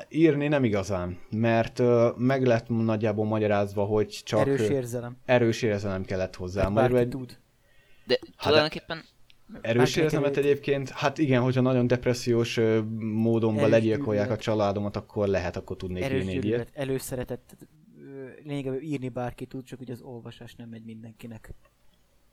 írni 0.09 0.49
nem 0.49 0.65
igazán, 0.65 1.19
mert 1.31 1.79
ö, 1.79 2.11
meg 2.17 2.47
lett 2.47 2.69
nagyjából 2.69 3.25
magyarázva, 3.25 3.85
hogy 3.85 4.09
csak 4.25 4.41
Erős 4.41 4.69
érzelem. 4.69 5.17
erős 5.25 5.63
érzelem 5.63 6.03
kellett 6.05 6.37
hozzá. 6.37 6.63
Hát 6.63 6.73
bárki 6.73 6.97
egy 6.97 7.09
tud. 7.09 7.39
De 8.07 8.19
Hát 8.37 8.47
tulajdonképpen 8.47 9.05
erős 9.61 9.97
érzelmet 9.97 10.37
egyébként, 10.37 10.89
hát 10.91 11.19
igen, 11.19 11.43
hogyha 11.43 11.61
nagyon 11.61 11.87
depressziós 11.87 12.61
módonban 12.99 13.69
legyilkolják 13.71 14.31
a 14.31 14.37
családomat, 14.37 14.97
akkor 14.97 15.29
lehet, 15.29 15.57
akkor 15.57 15.77
tudnék 15.77 16.03
Erős 16.03 16.19
írni 16.19 16.29
egy 16.37 16.45
ilyet. 16.45 16.45
gyűlölet, 16.45 16.71
előszeretet, 16.75 17.57
ö, 18.01 18.27
lényegében 18.45 18.81
írni 18.83 19.09
bárki 19.09 19.47
tud, 19.47 19.65
csak 19.65 19.79
hogy 19.79 19.91
az 19.91 20.01
olvasás 20.01 20.55
nem 20.55 20.69
megy 20.69 20.85
mindenkinek. 20.85 21.55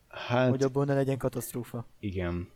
Hát 0.08 0.50
Hogy 0.50 0.64
abból 0.64 0.86
ne 0.86 0.94
legyen 0.94 1.18
katasztrófa. 1.18 1.86
igen. 2.00 2.48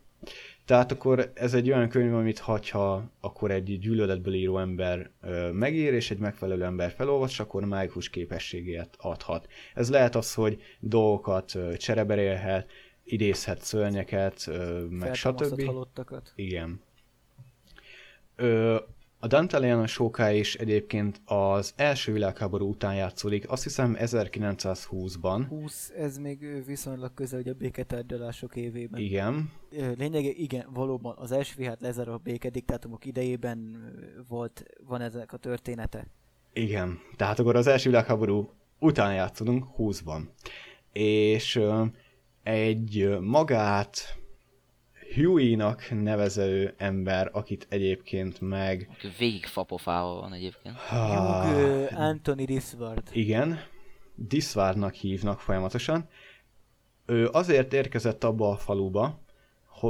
Tehát 0.64 0.92
akkor 0.92 1.30
ez 1.34 1.54
egy 1.54 1.70
olyan 1.70 1.88
könyv, 1.88 2.14
amit 2.14 2.38
hagyha 2.38 3.10
akkor 3.20 3.50
egy 3.50 3.78
gyűlöletből 3.78 4.34
író 4.34 4.58
ember 4.58 5.10
megír, 5.52 5.92
és 5.92 6.10
egy 6.10 6.18
megfelelő 6.18 6.64
ember 6.64 6.90
felolvas, 6.90 7.40
akkor 7.40 7.64
mágikus 7.64 8.10
képességét 8.10 8.88
adhat. 8.98 9.48
Ez 9.74 9.90
lehet 9.90 10.14
az, 10.14 10.34
hogy 10.34 10.62
dolgokat 10.80 11.58
csereberélhet, 11.76 12.70
idézhet 13.04 13.62
szörnyeket, 13.62 14.50
meg 14.90 15.14
stb. 15.14 15.64
halottakat. 15.64 16.32
Igen. 16.34 16.80
Ö, 18.36 18.76
a 19.24 19.26
Dantalian 19.26 19.86
Sóká 19.86 20.32
is 20.32 20.54
egyébként 20.54 21.20
az 21.24 21.72
első 21.76 22.12
világháború 22.12 22.68
után 22.68 22.94
játszódik, 22.94 23.50
azt 23.50 23.62
hiszem 23.62 23.96
1920-ban. 23.98 25.44
20, 25.48 25.92
ez 25.96 26.18
még 26.18 26.64
viszonylag 26.66 27.14
közel 27.14 27.38
hogy 27.38 27.48
a 27.48 27.54
béketárgyalások 27.54 28.56
évében. 28.56 29.00
Igen, 29.00 29.50
Lényege, 29.70 30.28
igen, 30.28 30.66
valóban 30.72 31.14
az 31.18 31.32
első 31.32 31.64
hát 31.64 31.80
lezáró 31.80 32.12
a 32.12 32.16
békediktátumok 32.16 33.04
idejében 33.04 33.76
volt, 34.28 34.64
van 34.86 35.00
ezek 35.00 35.32
a 35.32 35.36
története. 35.36 36.06
igen. 36.52 36.98
Tehát 37.16 37.38
akkor 37.38 37.56
az 37.56 37.66
első 37.66 37.90
világháború 37.90 38.50
után 38.78 39.14
játszunk 39.14 39.64
20-ban. 39.78 40.20
És 40.92 41.60
egy 42.42 43.18
magát 43.20 44.18
Huey-nak 45.14 46.02
nevező 46.02 46.74
ember, 46.76 47.28
akit 47.32 47.66
egyébként 47.70 48.40
meg... 48.40 48.88
aki 48.92 49.08
végig 49.18 49.46
fapofával 49.46 50.20
van 50.20 50.32
egyébként. 50.32 50.76
Ah, 50.90 51.44
Hugh 51.44 52.00
Anthony 52.00 52.44
Disward. 52.44 53.02
Igen, 53.12 53.58
Disvárnak 54.14 54.94
hívnak 54.94 55.40
folyamatosan. 55.40 56.08
Ő 57.06 57.28
azért 57.32 57.72
érkezett 57.72 58.24
abba 58.24 58.50
a 58.50 58.56
faluba, 58.56 59.20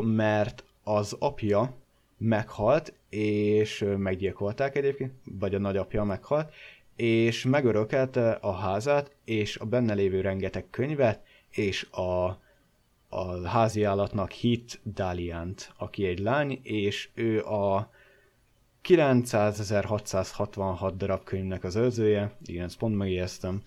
mert 0.02 0.64
az 0.82 1.16
apja 1.18 1.76
meghalt, 2.18 2.94
és 3.08 3.84
meggyilkolták 3.96 4.76
egyébként, 4.76 5.12
vagy 5.24 5.54
a 5.54 5.58
nagyapja 5.58 6.04
meghalt, 6.04 6.52
és 6.96 7.44
megörökelte 7.44 8.30
a 8.30 8.52
házát, 8.52 9.16
és 9.24 9.56
a 9.56 9.64
benne 9.64 9.94
lévő 9.94 10.20
rengeteg 10.20 10.70
könyvet, 10.70 11.22
és 11.50 11.82
a, 11.90 12.42
a 13.14 13.48
háziállatnak 13.48 14.30
hit 14.30 14.80
Daliant, 14.94 15.72
aki 15.78 16.06
egy 16.06 16.18
lány, 16.18 16.60
és 16.62 17.08
ő 17.14 17.44
a 17.44 17.90
900.666 18.84 20.92
darab 20.96 21.24
könyvnek 21.24 21.64
az 21.64 21.76
őrzője, 21.76 22.36
igen, 22.44 22.64
ezt 22.64 22.76
pont 22.76 22.96
megjegyeztem. 22.96 23.62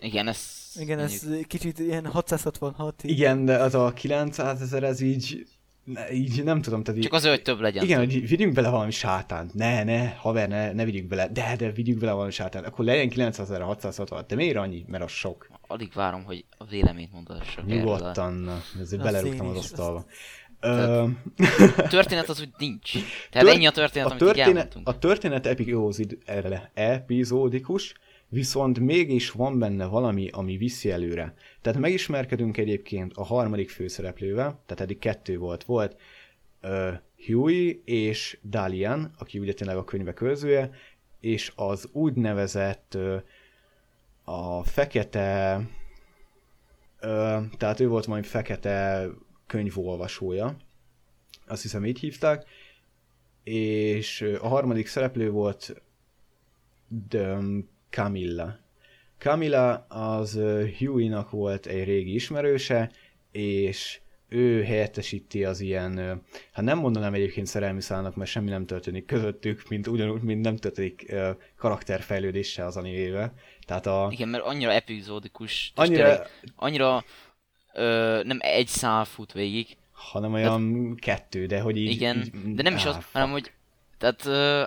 Igen, 0.00 0.28
ez... 0.28 0.72
Igen, 0.74 0.98
ez 0.98 1.26
kicsit 1.46 1.78
ilyen 1.78 2.06
666 2.06 3.04
így. 3.04 3.10
Igen, 3.10 3.44
de 3.44 3.56
az 3.56 3.74
a 3.74 3.92
900 3.92 4.62
ezer, 4.62 4.82
ez 4.82 5.00
így, 5.00 5.46
így 6.12 6.44
nem 6.44 6.62
tudom, 6.62 6.82
tehát 6.82 6.98
így, 6.98 7.04
Csak 7.04 7.14
azért, 7.14 7.34
hogy 7.34 7.42
több 7.42 7.60
legyen. 7.60 7.84
igen, 7.84 7.98
hogy 7.98 8.28
vigyünk 8.28 8.54
bele 8.54 8.68
valami 8.68 8.90
sátánt. 8.90 9.54
Ne, 9.54 9.84
ne, 9.84 10.08
haver, 10.08 10.48
ne, 10.48 10.72
ne 10.72 10.84
vigyük 10.84 11.08
bele. 11.08 11.28
De, 11.28 11.54
de 11.56 11.70
vigyük 11.70 11.98
bele 11.98 12.12
valami 12.12 12.30
sátánt. 12.30 12.66
Akkor 12.66 12.84
legyen 12.84 13.08
9660. 13.08 14.24
De 14.28 14.34
miért 14.34 14.56
annyi? 14.56 14.84
Mert 14.88 15.04
az 15.04 15.10
sok. 15.10 15.48
Alig 15.66 15.90
várom, 15.94 16.24
hogy 16.24 16.44
a 16.58 16.64
véleményt 16.64 17.12
erről. 17.12 17.64
Nyugodtan, 17.66 18.62
ezért 18.80 19.02
belerúgtam 19.02 19.46
az 19.48 19.56
asztalba. 19.56 20.04
Tehát- 20.60 21.08
A 21.78 21.82
történet 21.88 22.28
az 22.28 22.40
úgy 22.40 22.50
nincs. 22.58 22.92
Tehát 22.92 23.46
Tört- 23.46 23.48
ennyi 23.48 23.66
a 23.66 23.70
történet, 23.70 24.06
a 24.06 24.10
amit 24.10 24.22
történet, 24.22 24.76
a 24.84 24.98
történet 24.98 25.46
erre, 26.26 26.70
epizódikus, 26.74 27.94
viszont 28.30 28.78
mégis 28.78 29.30
van 29.30 29.58
benne 29.58 29.86
valami, 29.86 30.28
ami 30.28 30.56
viszi 30.56 30.90
előre. 30.90 31.34
Tehát 31.60 31.80
megismerkedünk 31.80 32.56
egyébként 32.56 33.12
a 33.14 33.24
harmadik 33.24 33.70
főszereplővel, 33.70 34.62
tehát 34.66 34.80
eddig 34.80 34.98
kettő 34.98 35.38
volt. 35.38 35.64
Volt 35.64 36.00
uh, 36.62 36.92
Huey 37.26 37.82
és 37.84 38.38
Dalian, 38.44 39.14
aki 39.18 39.38
ugye 39.38 39.52
tényleg 39.52 39.76
a 39.76 39.84
könyvek 39.84 40.20
őrzője, 40.20 40.70
és 41.20 41.52
az 41.56 41.88
úgynevezett 41.92 42.92
uh, 42.96 43.22
a 44.24 44.64
fekete, 44.64 45.56
uh, 47.02 47.44
tehát 47.56 47.80
ő 47.80 47.88
volt 47.88 48.06
majd 48.06 48.24
fekete 48.24 49.06
könyvolvasója, 49.46 50.56
azt 51.46 51.62
hiszem 51.62 51.84
így 51.84 51.98
hívták, 51.98 52.44
és 53.42 54.20
a 54.40 54.48
harmadik 54.48 54.86
szereplő 54.86 55.30
volt 55.30 55.82
de 57.08 57.38
Camilla. 57.90 58.58
Camilla 59.18 59.86
az 59.88 60.38
Huey-nak 60.78 61.30
volt 61.30 61.66
egy 61.66 61.84
régi 61.84 62.14
ismerőse, 62.14 62.90
és 63.30 64.00
ő 64.28 64.62
helyettesíti 64.64 65.44
az 65.44 65.60
ilyen, 65.60 66.22
hát 66.52 66.64
nem 66.64 66.78
mondanám 66.78 67.14
egyébként 67.14 67.46
szerelmi 67.46 67.80
szálnak, 67.80 68.16
mert 68.16 68.30
semmi 68.30 68.50
nem 68.50 68.66
történik 68.66 69.06
közöttük, 69.06 69.68
mint 69.68 69.86
ugyanúgy, 69.86 70.22
mint 70.22 70.40
nem 70.40 70.56
történik 70.56 71.14
karakterfejlődése 71.56 72.64
az 72.64 72.76
animével. 72.76 73.32
Tehát 73.66 73.86
a... 73.86 74.08
Igen, 74.10 74.28
mert 74.28 74.44
annyira 74.44 74.72
epizódikus, 74.72 75.72
Annyira, 75.74 76.04
tényleg 76.04 76.30
annyira 76.56 77.04
ö, 77.74 78.20
nem 78.24 78.38
egy 78.40 78.66
szál 78.66 79.04
fut 79.04 79.32
végig, 79.32 79.76
hanem 79.92 80.32
olyan 80.32 80.94
kettő, 80.94 81.46
de 81.46 81.60
hogy 81.60 81.76
így... 81.76 81.90
igen, 81.90 82.16
így, 82.16 82.54
de 82.54 82.62
nem 82.62 82.74
is 82.74 82.84
az, 82.84 82.94
áh, 82.94 83.02
hanem 83.12 83.30
hogy 83.30 83.52
tehát 83.98 84.26
ö, 84.26 84.64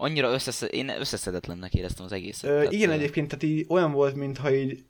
annyira 0.00 0.32
összeszed, 0.32 0.72
én 0.72 0.88
összeszedetlennek 0.88 1.74
éreztem 1.74 2.04
az 2.04 2.12
egészet. 2.12 2.50
Ö, 2.50 2.56
tehát, 2.56 2.72
igen, 2.72 2.90
ö, 2.90 2.92
egyébként, 2.92 3.28
tehát 3.28 3.42
így 3.42 3.66
olyan 3.68 3.92
volt, 3.92 4.14
mintha 4.14 4.54
így 4.54 4.84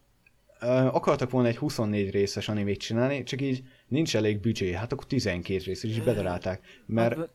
ö, 0.60 0.66
akartak 0.66 1.30
volna 1.30 1.48
egy 1.48 1.56
24 1.56 2.10
részes 2.10 2.48
animét 2.48 2.78
csinálni, 2.80 3.22
csak 3.22 3.40
így 3.40 3.62
nincs 3.88 4.16
elég 4.16 4.40
büdzsé, 4.40 4.72
hát 4.72 4.92
akkor 4.92 5.06
12 5.06 5.62
rész, 5.64 5.82
és 5.82 5.90
így 5.96 6.04
bedarálták. 6.04 6.60
Mert, 6.86 7.16
Nagy, 7.16 7.28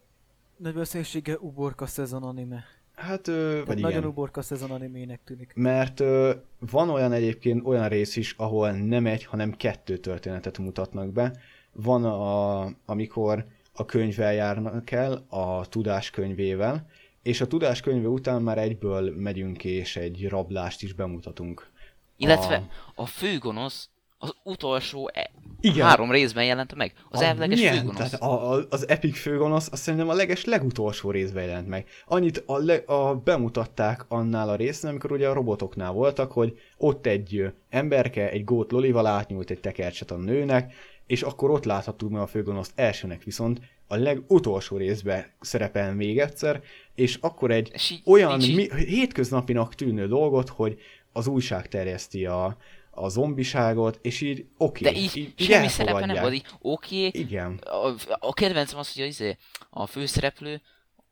nagy 0.57 0.73
valószínűséggel 0.73 1.37
uborka 1.39 1.85
szezon 1.85 2.23
anime. 2.23 2.63
hát, 2.95 3.27
ö, 3.27 3.49
Tehát 3.51 3.67
vagy 3.67 3.79
nagyon 3.79 3.97
igen. 3.97 4.09
uborka 4.09 4.41
szezon 4.41 4.71
animének 4.71 5.19
tűnik. 5.25 5.51
Mert 5.55 5.99
ö, 5.99 6.33
van 6.59 6.89
olyan 6.89 7.11
egyébként 7.11 7.65
olyan 7.65 7.89
rész 7.89 8.15
is, 8.15 8.33
ahol 8.37 8.71
nem 8.71 9.05
egy, 9.05 9.25
hanem 9.25 9.51
kettő 9.51 9.97
történetet 9.97 10.57
mutatnak 10.57 11.11
be. 11.11 11.33
Van 11.71 12.05
a, 12.05 12.61
amikor 12.85 13.45
a 13.73 13.85
könyvvel 13.85 14.33
járnak 14.33 14.91
el, 14.91 15.25
a 15.29 15.67
tudás 15.69 16.09
könyvével, 16.09 16.87
és 17.25 17.41
a 17.41 17.47
tudás 17.47 17.81
könyve 17.81 18.07
után 18.07 18.41
már 18.41 18.57
egyből 18.57 19.13
megyünk 19.17 19.63
és 19.63 19.95
egy 19.95 20.27
rablást 20.29 20.81
is 20.83 20.93
bemutatunk. 20.93 21.69
Illetve 22.17 22.55
A- 22.95 23.01
a 23.01 23.05
főgonosz 23.05 23.89
az 24.17 24.35
utolsó 24.43 25.09
e- 25.13 25.31
Igen. 25.59 25.85
három 25.85 26.11
részben 26.11 26.45
jelent 26.45 26.75
meg. 26.75 26.93
Az 27.09 27.19
A 27.19 27.23
elvileges 27.23 27.59
milyen? 27.59 27.75
főgonosz. 27.75 27.97
Tehát 27.97 28.21
a, 28.21 28.53
a, 28.53 28.65
az 28.69 28.87
epic 28.87 29.17
főgonosz 29.19 29.71
azt 29.71 29.81
szerintem 29.81 30.09
a 30.09 30.13
leges 30.13 30.45
legutolsó 30.45 31.11
részben 31.11 31.43
jelent 31.43 31.67
meg. 31.67 31.87
Annyit 32.05 32.43
a, 32.45 32.57
le, 32.57 32.75
a 32.75 33.15
bemutatták 33.15 34.05
annál 34.07 34.49
a 34.49 34.55
résznél, 34.55 34.91
amikor 34.91 35.11
ugye 35.11 35.29
a 35.29 35.33
robotoknál 35.33 35.91
voltak, 35.91 36.31
hogy 36.31 36.59
ott 36.77 37.05
egy 37.05 37.53
emberke 37.69 38.29
egy 38.29 38.43
gót 38.43 38.71
lolival 38.71 39.05
átnyúlt 39.05 39.49
egy 39.49 39.59
tekercset 39.59 40.11
a 40.11 40.17
nőnek, 40.17 40.73
és 41.07 41.21
akkor 41.21 41.49
ott 41.49 41.65
láthattuk 41.65 42.09
meg 42.09 42.21
a 42.21 42.27
főgonoszt 42.27 42.71
elsőnek, 42.75 43.23
viszont 43.23 43.59
a 43.87 43.95
legutolsó 43.95 44.77
részben 44.77 45.25
szerepel 45.39 45.93
még 45.93 46.19
egyszer, 46.19 46.61
és 46.95 47.17
akkor 47.21 47.51
egy 47.51 47.69
És 47.73 47.89
így 47.89 48.01
olyan 48.05 48.41
így- 48.41 48.55
mi, 48.55 48.83
hétköznapinak 48.85 49.75
tűnő 49.75 50.07
dolgot, 50.07 50.49
hogy 50.49 50.79
az 51.11 51.27
újság 51.27 51.67
terjeszti 51.67 52.25
a, 52.25 52.57
a 52.91 53.09
zombiságot, 53.09 53.99
és 54.01 54.21
így 54.21 54.45
oké. 54.57 54.83
De 54.83 54.91
így, 54.91 55.17
így 55.17 55.33
semmi 55.37 55.67
szerepe 55.67 56.05
nem 56.05 56.21
volt, 56.21 56.33
így 56.33 56.45
oké. 56.61 57.07
Okay, 57.07 57.21
Igen. 57.21 57.57
A, 57.57 57.93
a 58.19 58.33
kedvencem 58.33 58.79
az, 58.79 58.93
hogy 58.93 59.03
a, 59.03 59.05
izé, 59.05 59.37
a 59.69 59.85
főszereplő, 59.85 60.61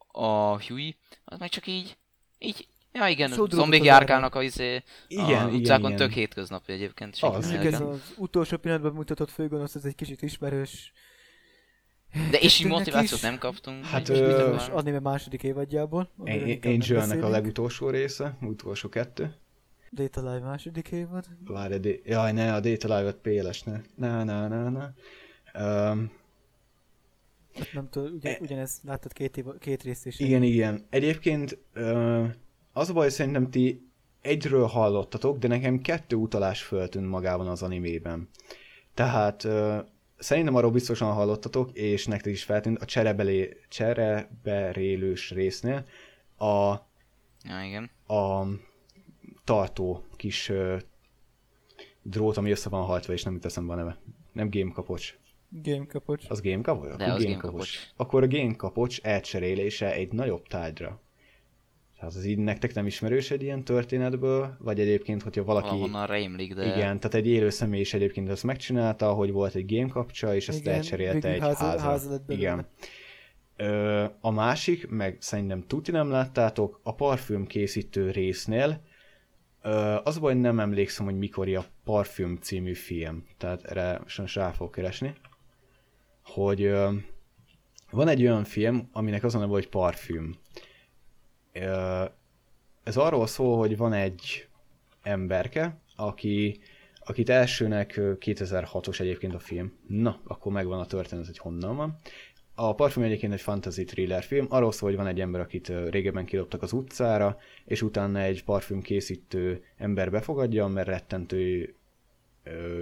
a 0.07 0.63
Huey, 0.63 0.95
az 1.25 1.39
meg 1.39 1.49
csak 1.49 1.67
így, 1.67 1.97
így 2.39 2.67
Ja 2.95 3.07
igen, 3.07 3.29
Sodródott 3.29 3.59
zombik 3.59 3.83
járkálnak 3.83 4.35
a, 4.35 4.41
izé, 4.41 4.83
igen, 5.07 5.25
a 5.25 5.29
igen, 5.29 5.53
utcákon 5.53 5.85
igen. 5.85 5.97
tök 5.97 6.11
hétköznapi 6.11 6.71
egyébként. 6.71 7.17
Az. 7.21 7.51
Ez 7.51 7.81
az 7.81 8.13
utolsó 8.17 8.57
pillanatban 8.57 8.93
mutatott 8.93 9.31
főgonosz, 9.31 9.75
ez 9.75 9.85
egy 9.85 9.95
kicsit 9.95 10.21
ismerős. 10.21 10.91
De 12.31 12.37
és 12.39 12.59
így 12.59 12.67
motivációt 12.67 13.11
is. 13.11 13.21
nem 13.21 13.37
kaptunk. 13.37 13.85
Hát, 13.85 14.09
ö, 14.09 14.47
van. 14.49 14.57
anime 14.59 14.99
második 14.99 15.43
évadjából. 15.43 16.09
Angelnek 16.63 17.23
a 17.23 17.29
legutolsó 17.29 17.89
része, 17.89 18.37
utolsó 18.41 18.89
kettő. 18.89 19.35
Data 19.91 20.19
Live 20.21 20.45
második 20.45 20.87
évad. 20.91 21.25
Várj, 21.45 21.75
de, 21.75 21.89
jaj, 22.05 22.31
ne, 22.31 22.53
a 22.53 22.59
Data 22.59 22.97
Live-ot 22.97 23.15
péles, 23.15 23.63
ne. 23.63 23.81
Na, 23.95 24.23
na, 24.23 24.47
na, 24.47 24.69
na. 24.69 24.93
Um, 25.91 26.11
Hát 27.55 27.67
nem 27.73 27.89
tudom, 27.89 28.13
ugyan, 28.13 28.33
E- 28.33 28.37
ugyanez, 28.41 28.79
láttad 28.83 29.13
két, 29.13 29.37
év, 29.37 29.45
két 29.59 29.83
részt 29.83 30.05
is. 30.05 30.19
igen, 30.19 30.43
igen. 30.43 30.85
Egyébként 30.89 31.57
az 32.73 32.89
a 32.89 32.93
baj, 32.93 33.09
szerintem 33.09 33.49
ti 33.49 33.87
egyről 34.21 34.65
hallottatok, 34.65 35.37
de 35.37 35.47
nekem 35.47 35.81
kettő 35.81 36.15
utalás 36.15 36.61
föltűnt 36.61 37.07
magában 37.09 37.47
az 37.47 37.63
animében. 37.63 38.29
Tehát 38.93 39.47
szerintem 40.23 40.55
arról 40.55 40.71
biztosan 40.71 41.13
hallottatok, 41.13 41.71
és 41.71 42.05
nektek 42.05 42.33
is 42.33 42.43
feltűnt 42.43 42.77
a 42.81 42.85
cserebelé, 42.85 43.57
csereberélős 43.69 45.31
résznél 45.31 45.85
a 46.37 46.73
Ja, 47.45 47.63
igen. 47.65 47.89
a 48.07 48.45
tartó 49.43 50.03
kis 50.15 50.49
ö, 50.49 50.77
drót, 52.01 52.37
ami 52.37 52.51
össze 52.51 52.69
van 52.69 52.85
hajtva, 52.85 53.13
és 53.13 53.23
nem 53.23 53.33
jut 53.33 53.45
eszembe 53.45 53.73
a 53.73 53.75
neve. 53.75 53.97
Nem 54.31 54.49
game 54.51 54.71
kapocs. 54.71 55.17
Game 55.49 55.85
kapocs. 55.85 56.29
Az 56.29 56.41
game 56.41 56.61
kapocs? 56.61 56.95
De, 56.95 57.11
az 57.11 57.23
game 57.23 57.37
kapocs. 57.37 57.77
Akkor 57.95 58.23
a 58.23 58.27
game 58.27 58.55
kapocs 58.55 59.01
elcserélése 59.01 59.93
egy 59.93 60.11
nagyobb 60.11 60.47
tárgyra. 60.47 61.01
Tehát 62.03 62.17
az 62.17 62.25
így 62.25 62.37
nektek 62.37 62.73
nem 62.73 62.85
ismerős 62.85 63.31
egy 63.31 63.41
ilyen 63.41 63.63
történetből, 63.63 64.57
vagy 64.59 64.79
egyébként, 64.79 65.23
hogyha 65.23 65.43
valaki... 65.43 65.67
Valahonnan 65.67 66.07
rémlik, 66.07 66.53
de... 66.53 66.65
Igen, 66.65 66.99
tehát 66.99 67.13
egy 67.13 67.27
élő 67.27 67.49
személy 67.49 67.79
is 67.79 67.93
egyébként 67.93 68.29
ezt 68.29 68.43
megcsinálta, 68.43 69.13
hogy 69.13 69.31
volt 69.31 69.55
egy 69.55 69.75
game 69.75 69.87
kapcsa, 69.89 70.35
és 70.35 70.49
ezt 70.49 70.59
Igen, 70.59 70.73
elcserélte 70.73 71.29
egy 71.29 71.39
háza- 71.39 71.57
házra. 71.57 71.89
háza 71.89 72.09
lett 72.09 72.25
belőle. 72.25 72.45
Igen. 72.47 72.67
Ö, 73.55 74.05
a 74.21 74.31
másik, 74.31 74.89
meg 74.89 75.17
szerintem 75.19 75.63
tuti 75.67 75.91
nem 75.91 76.09
láttátok, 76.09 76.79
a 76.83 76.95
parfüm 76.95 77.45
készítő 77.45 78.11
résznél, 78.11 78.81
ö, 79.61 79.95
az 80.03 80.19
baj, 80.19 80.33
nem 80.33 80.59
emlékszem, 80.59 81.05
hogy 81.05 81.17
mikor 81.17 81.55
a 81.55 81.65
Parfüm 81.83 82.37
című 82.41 82.73
film, 82.73 83.25
tehát 83.37 83.63
erre 83.63 84.01
sajnos 84.05 84.35
rá 84.35 84.51
fogok 84.51 84.71
keresni, 84.71 85.13
hogy 86.23 86.63
ö, 86.63 86.91
van 87.91 88.07
egy 88.07 88.21
olyan 88.21 88.43
film, 88.43 88.89
aminek 88.91 89.23
az 89.23 89.35
a 89.35 89.39
neve, 89.39 89.51
hogy 89.51 89.69
Parfüm. 89.69 90.35
Ez 92.83 92.97
arról 92.97 93.27
szól, 93.27 93.57
hogy 93.57 93.77
van 93.77 93.93
egy 93.93 94.47
emberke, 95.01 95.77
aki, 95.95 96.59
akit 96.99 97.29
elsőnek 97.29 97.97
ö, 97.97 98.13
2006-os 98.19 98.99
egyébként 98.99 99.33
a 99.33 99.39
film. 99.39 99.73
Na, 99.87 100.21
akkor 100.27 100.51
megvan 100.51 100.79
a 100.79 100.85
történet, 100.85 101.25
hogy 101.25 101.37
honnan 101.37 101.75
van. 101.75 101.97
A 102.55 102.75
Parfüm 102.75 103.03
egyébként 103.03 103.33
egy 103.33 103.41
fantasy 103.41 103.83
thriller 103.83 104.23
film, 104.23 104.45
arról 104.49 104.71
szól, 104.71 104.89
hogy 104.89 104.97
van 104.97 105.07
egy 105.07 105.21
ember, 105.21 105.41
akit 105.41 105.71
régebben 105.89 106.25
kidobtak 106.25 106.61
az 106.61 106.73
utcára, 106.73 107.37
és 107.65 107.81
utána 107.81 108.19
egy 108.19 108.43
parfüm 108.43 108.81
készítő 108.81 109.63
ember 109.77 110.11
befogadja, 110.11 110.67
mert 110.67 110.87
rettentő 110.87 111.75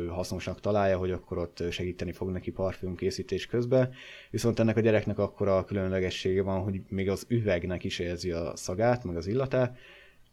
hasznosnak 0.10 0.60
találja, 0.60 0.98
hogy 0.98 1.12
akkor 1.12 1.38
ott 1.38 1.64
segíteni 1.72 2.12
fog 2.12 2.30
neki 2.30 2.52
parfüm 2.52 2.96
készítés 2.96 3.46
közben. 3.46 3.94
Viszont 4.30 4.60
ennek 4.60 4.78
a 4.78 4.82
gyereknek 4.82 5.18
akkor 5.18 5.48
a 5.48 5.66
különlegessége 5.66 6.42
van, 6.42 6.64
hogy 6.64 6.82
még 6.88 7.10
az 7.10 7.26
üvegnek 7.28 7.84
is 7.84 8.00
érzi 8.00 8.32
a 8.32 8.56
szagát, 8.56 9.04
meg 9.04 9.16
az 9.16 9.28
illatát, 9.28 9.78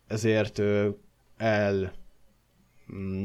ezért 0.06 0.62
el 1.36 1.92
mm, 2.92 3.24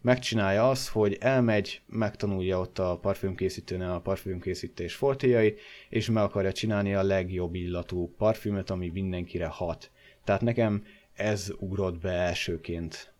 megcsinálja 0.00 0.68
azt, 0.68 0.88
hogy 0.88 1.16
elmegy, 1.20 1.80
megtanulja 1.86 2.60
ott 2.60 2.78
a 2.78 2.98
parfümkészítőnél 2.98 3.90
a 3.90 4.00
parfümkészítés 4.00 4.94
fortéjai, 4.94 5.54
és 5.88 6.10
meg 6.10 6.22
akarja 6.22 6.52
csinálni 6.52 6.94
a 6.94 7.02
legjobb 7.02 7.54
illatú 7.54 8.14
parfümöt, 8.16 8.70
ami 8.70 8.88
mindenkire 8.88 9.46
hat. 9.46 9.90
Tehát 10.24 10.40
nekem 10.40 10.84
ez 11.14 11.52
ugrott 11.58 12.00
be 12.00 12.10
elsőként. 12.10 13.13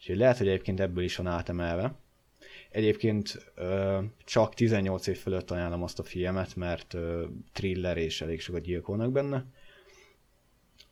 Úgyhogy 0.00 0.16
lehet, 0.16 0.38
hogy 0.38 0.48
egyébként 0.48 0.80
ebből 0.80 1.04
is 1.04 1.16
van 1.16 1.26
átemelve. 1.26 1.94
Egyébként 2.70 3.52
csak 4.24 4.54
18 4.54 5.06
év 5.06 5.18
fölött 5.18 5.50
ajánlom 5.50 5.82
azt 5.82 5.98
a 5.98 6.02
filmet, 6.02 6.56
mert 6.56 6.96
thriller 7.52 7.96
és 7.96 8.20
elég 8.20 8.40
sokat 8.40 8.62
gyilkolnak 8.62 9.12
benne. 9.12 9.46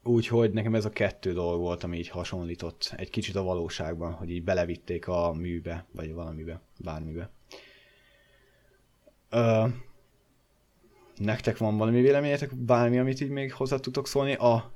Úgyhogy 0.03 0.53
nekem 0.53 0.75
ez 0.75 0.85
a 0.85 0.91
kettő 0.91 1.33
dolog 1.33 1.61
volt, 1.61 1.85
ami 1.85 1.99
így 1.99 2.09
hasonlított 2.09 2.95
egy 2.97 3.11
kicsit 3.11 3.35
a 3.35 3.43
valóságban, 3.43 4.13
hogy 4.13 4.31
így 4.31 4.45
belevitték 4.45 5.09
a 5.09 5.33
műbe, 5.33 5.87
vagy 5.93 6.13
valamibe, 6.13 6.61
bármibe. 6.77 7.31
Ö, 9.31 9.67
nektek 11.17 11.59
van 11.59 11.77
valami 11.77 12.01
véleményetek, 12.01 12.57
bármi, 12.57 12.99
amit 12.99 13.21
így 13.21 13.31
még 13.31 13.53
hozzá 13.53 13.77
tudtok 13.77 14.07
szólni? 14.07 14.35
A, 14.35 14.73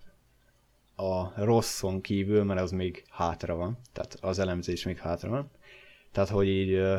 a 0.97 1.45
rosszon 1.45 2.01
kívül, 2.01 2.45
mert 2.45 2.61
az 2.61 2.71
még 2.71 3.05
hátra 3.11 3.55
van, 3.55 3.79
tehát 3.93 4.17
az 4.21 4.39
elemzés 4.39 4.85
még 4.85 4.99
hátra 4.99 5.29
van. 5.31 5.51
Tehát, 6.13 6.29
hogy 6.29 6.49
így 6.49 6.71
ö, 6.73 6.97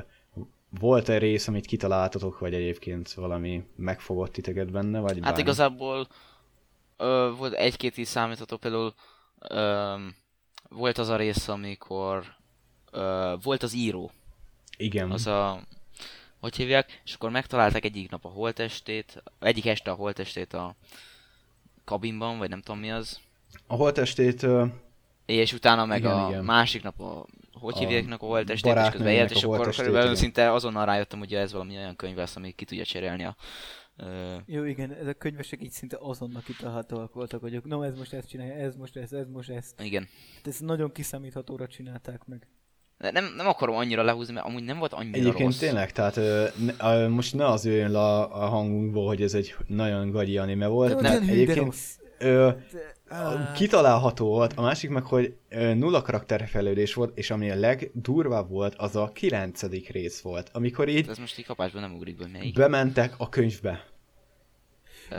volt 0.80 1.10
egy 1.10 1.20
rész, 1.20 1.48
amit 1.48 1.66
kitaláltatok, 1.66 2.40
vagy 2.40 2.54
egyébként 2.54 3.14
valami 3.14 3.64
megfogott 3.76 4.32
titeket 4.32 4.72
benne, 4.72 5.00
vagy 5.00 5.14
Hát 5.14 5.22
bármi? 5.22 5.40
igazából 5.42 6.08
ö, 6.98 7.32
volt 7.38 7.54
egy-két 7.54 7.98
is 7.98 8.08
számítható, 8.08 8.58
például 8.58 8.94
ö, 9.40 9.96
volt 10.70 10.98
az 10.98 11.10
a 11.10 11.16
rész, 11.16 11.48
amikor 11.48 12.26
ö, 12.92 13.36
volt 13.44 13.64
az 13.64 13.74
író, 13.74 14.12
Igen. 14.78 15.12
az 15.12 15.28
a, 15.28 15.62
hogy 16.40 16.56
hívják, 16.56 17.02
és 17.06 17.14
akkor 17.14 17.30
megtalálták 17.30 17.86
egyik 17.86 18.10
nap 18.10 18.26
a 18.26 18.30
holtestét, 18.30 19.24
egyik 19.40 19.66
este 19.66 19.92
a 19.92 19.96
holtestét 19.96 20.54
a 20.54 20.76
kabinban, 21.84 22.38
vagy 22.38 22.50
nem 22.50 22.62
tudom 22.62 22.80
mi 22.80 22.92
az, 22.92 23.20
A 23.74 23.76
holtestét 23.76 24.46
és 25.26 25.54
utána 25.54 25.86
meg 25.86 26.00
Igen, 26.00 26.12
a 26.12 26.30
igen. 26.30 26.44
másik 26.44 26.84
nap 26.84 27.02
a 27.02 27.26
hogy 27.54 27.74
A 27.76 27.78
hívják 27.78 28.22
a 28.22 28.26
holtestét, 28.26 28.76
és 28.76 28.90
közben 28.92 29.14
élt, 29.14 29.32
és 29.32 29.44
akkor 29.44 29.76
körülbelül 29.76 30.04
igen. 30.08 30.16
szinte 30.16 30.52
azonnal 30.52 30.86
rájöttem, 30.86 31.20
hogy 31.20 31.34
ez 31.34 31.52
valami 31.52 31.76
olyan 31.76 31.96
könyv 31.96 32.16
lesz, 32.16 32.36
ami 32.36 32.52
ki 32.52 32.66
tudja 32.66 32.84
cserélni 32.86 33.24
a 33.26 33.36
Jó, 34.46 34.64
igen, 34.64 34.92
ez 34.94 35.08
a 35.08 35.14
könyvesek 35.14 35.64
így 35.64 35.72
szinte 35.72 35.98
azonnal 36.00 36.42
kitalálhatóak 36.46 37.14
voltak, 37.14 37.42
hogy 37.42 37.54
ők, 37.54 37.66
no, 37.66 37.82
ez 37.82 37.98
most 37.98 38.14
ezt 38.14 38.30
csinálja, 38.30 38.54
ez 38.54 38.76
most 38.76 38.96
ez, 38.96 39.12
ez 39.12 39.28
most 39.28 39.50
ez. 39.50 39.74
igen. 39.84 40.08
Hát 40.36 40.48
ez 40.48 40.60
nagyon 40.60 40.92
kiszámíthatóra 40.92 41.68
csinálták 41.68 42.22
meg. 42.26 42.48
De 42.98 43.12
nem, 43.12 43.34
nem 43.38 43.48
akarom 43.48 43.76
annyira 43.76 44.04
lehúzni, 44.04 44.34
mert 44.34 44.46
amúgy 44.46 44.64
nem 44.64 44.78
volt 44.80 44.94
annyira 44.94 45.18
Egyébként 45.18 45.44
rossz. 45.50 45.58
tényleg, 45.58 45.92
tehát 45.92 46.18
ö, 46.18 46.46
ne, 46.80 46.96
ö, 46.96 47.08
most 47.10 47.34
ne 47.34 47.46
az 47.46 47.66
jöjjön 47.66 47.92
le 47.92 48.00
a, 48.00 48.44
a 48.44 48.48
hangunkból, 48.48 49.08
hogy 49.08 49.22
ez 49.22 49.34
egy 49.34 49.56
nagyon 49.68 50.10
gagyi 50.12 50.38
anime 50.38 50.68
volt. 50.68 50.96
De 50.96 51.02
Nem, 51.10 51.20
hű, 51.20 51.26
de 51.26 51.32
egyébként 51.32 51.66
rossz. 51.66 51.96
ö, 52.20 52.50
De, 52.72 52.94
kitalálható 53.56 54.26
volt, 54.28 54.54
a 54.56 54.62
másik 54.62 54.90
meg, 54.90 55.04
hogy 55.04 55.36
nulla 55.50 56.02
karakterfejlődés 56.02 56.94
volt, 56.94 57.18
és 57.18 57.32
ami 57.32 57.50
a 57.52 57.56
legdurvább 57.56 58.50
volt, 58.50 58.76
az 58.78 58.96
a 58.96 59.12
kilencedik 59.14 59.90
rész 59.90 60.22
volt, 60.22 60.50
amikor 60.54 60.88
így 60.90 61.08
Ez 61.10 61.18
most 61.18 61.40
így 61.40 61.46
kapásban 61.46 61.82
nem 61.82 61.94
ugrik 61.94 62.18
be, 62.18 62.28
melyik. 62.32 62.54
bementek 62.56 63.14
a 63.18 63.30
könyvbe. 63.30 63.92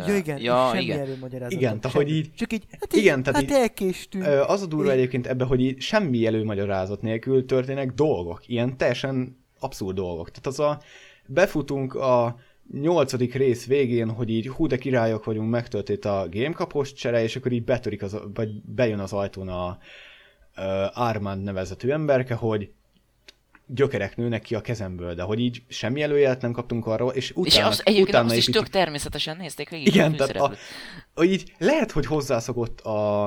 Ja 0.06 0.16
igen, 0.16 0.40
ja, 0.40 0.68
semmi 0.72 0.82
igen. 0.82 0.98
előmagyarázat. 1.00 1.52
Igen, 1.52 1.80
tehát, 1.80 1.96
hogy 1.96 2.10
így- 2.10 2.34
Csak 2.34 2.52
így, 2.52 2.64
hát 2.80 2.92
igen, 2.92 3.18
így, 3.18 3.24
tehát 3.24 3.40
hát 3.40 3.50
így- 3.50 3.56
elkéstünk. 3.56 4.24
Az 4.26 4.62
a 4.62 4.66
durva 4.66 4.90
Így- 4.92 4.98
egyébként 4.98 5.26
ebbe, 5.26 5.44
hogy 5.44 5.60
így 5.60 5.80
semmi 5.80 6.26
előmagyarázat 6.26 7.02
nélkül 7.02 7.46
történnek 7.46 7.92
dolgok, 7.92 8.48
ilyen 8.48 8.76
teljesen 8.76 9.44
abszurd 9.60 9.96
dolgok. 9.96 10.28
Tehát 10.30 10.46
az 10.46 10.60
a 10.60 10.80
befutunk 11.26 11.94
a 11.94 12.36
nyolcadik 12.72 13.34
rész 13.34 13.66
végén, 13.66 14.10
hogy 14.10 14.30
így 14.30 14.48
hú 14.48 14.66
de 14.66 14.76
királyok 14.76 15.24
vagyunk, 15.24 15.50
megtörtént 15.50 16.04
a 16.04 16.26
gamekapos 16.30 16.92
csere, 16.92 17.22
és 17.22 17.36
akkor 17.36 17.52
így 17.52 17.64
betörik 17.64 18.02
az, 18.02 18.16
vagy 18.34 18.62
bejön 18.62 18.98
az 18.98 19.12
ajtón 19.12 19.48
a 19.48 19.78
uh, 20.56 21.00
Armand 21.00 21.42
nevezetű 21.42 21.90
emberke, 21.90 22.34
hogy 22.34 22.70
gyökerek 23.66 24.16
nőnek 24.16 24.42
ki 24.42 24.54
a 24.54 24.60
kezemből, 24.60 25.14
de 25.14 25.22
hogy 25.22 25.40
így 25.40 25.62
semmi 25.68 26.02
előjelet 26.02 26.40
nem 26.40 26.52
kaptunk 26.52 26.86
arról, 26.86 27.12
és 27.12 27.30
utána, 27.30 27.46
És 27.46 27.62
az 27.62 27.80
egyébként 27.84 28.08
utána 28.08 28.26
azt 28.26 28.36
is 28.36 28.44
tök 28.44 28.68
természetesen 28.68 29.36
nézték 29.36 29.68
végig. 29.68 29.86
Igen, 29.86 30.12
a 30.12 30.16
tehát 30.16 30.36
a, 30.36 30.52
a, 31.14 31.24
így 31.24 31.52
lehet, 31.58 31.90
hogy 31.90 32.06
hozzászokott 32.06 32.80
a, 32.80 33.26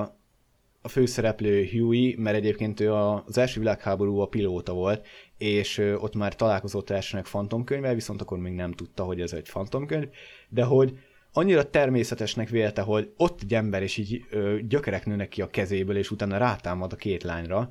a 0.81 0.87
főszereplő 0.87 1.67
Huey, 1.71 2.15
mert 2.17 2.35
egyébként 2.37 2.79
ő 2.79 2.93
az 2.93 3.37
első 3.37 3.59
világháború 3.59 4.19
a 4.19 4.27
pilóta 4.27 4.73
volt, 4.73 5.07
és 5.37 5.77
ott 5.77 6.15
már 6.15 6.35
találkozott 6.35 6.89
elsőnek 6.89 7.25
fantomkönyvvel, 7.25 7.93
viszont 7.93 8.21
akkor 8.21 8.37
még 8.37 8.53
nem 8.53 8.71
tudta, 8.71 9.03
hogy 9.03 9.21
ez 9.21 9.33
egy 9.33 9.49
fantomkönyv, 9.49 10.07
de 10.49 10.63
hogy 10.63 10.97
annyira 11.33 11.69
természetesnek 11.69 12.49
vélte, 12.49 12.81
hogy 12.81 13.11
ott 13.17 13.41
egy 13.41 13.53
ember, 13.53 13.83
és 13.83 13.97
így 13.97 14.25
ö, 14.29 14.57
gyökerek 14.67 15.05
nőnek 15.05 15.29
ki 15.29 15.41
a 15.41 15.49
kezéből, 15.49 15.97
és 15.97 16.11
utána 16.11 16.37
rátámad 16.37 16.93
a 16.93 16.95
két 16.95 17.23
lányra, 17.23 17.69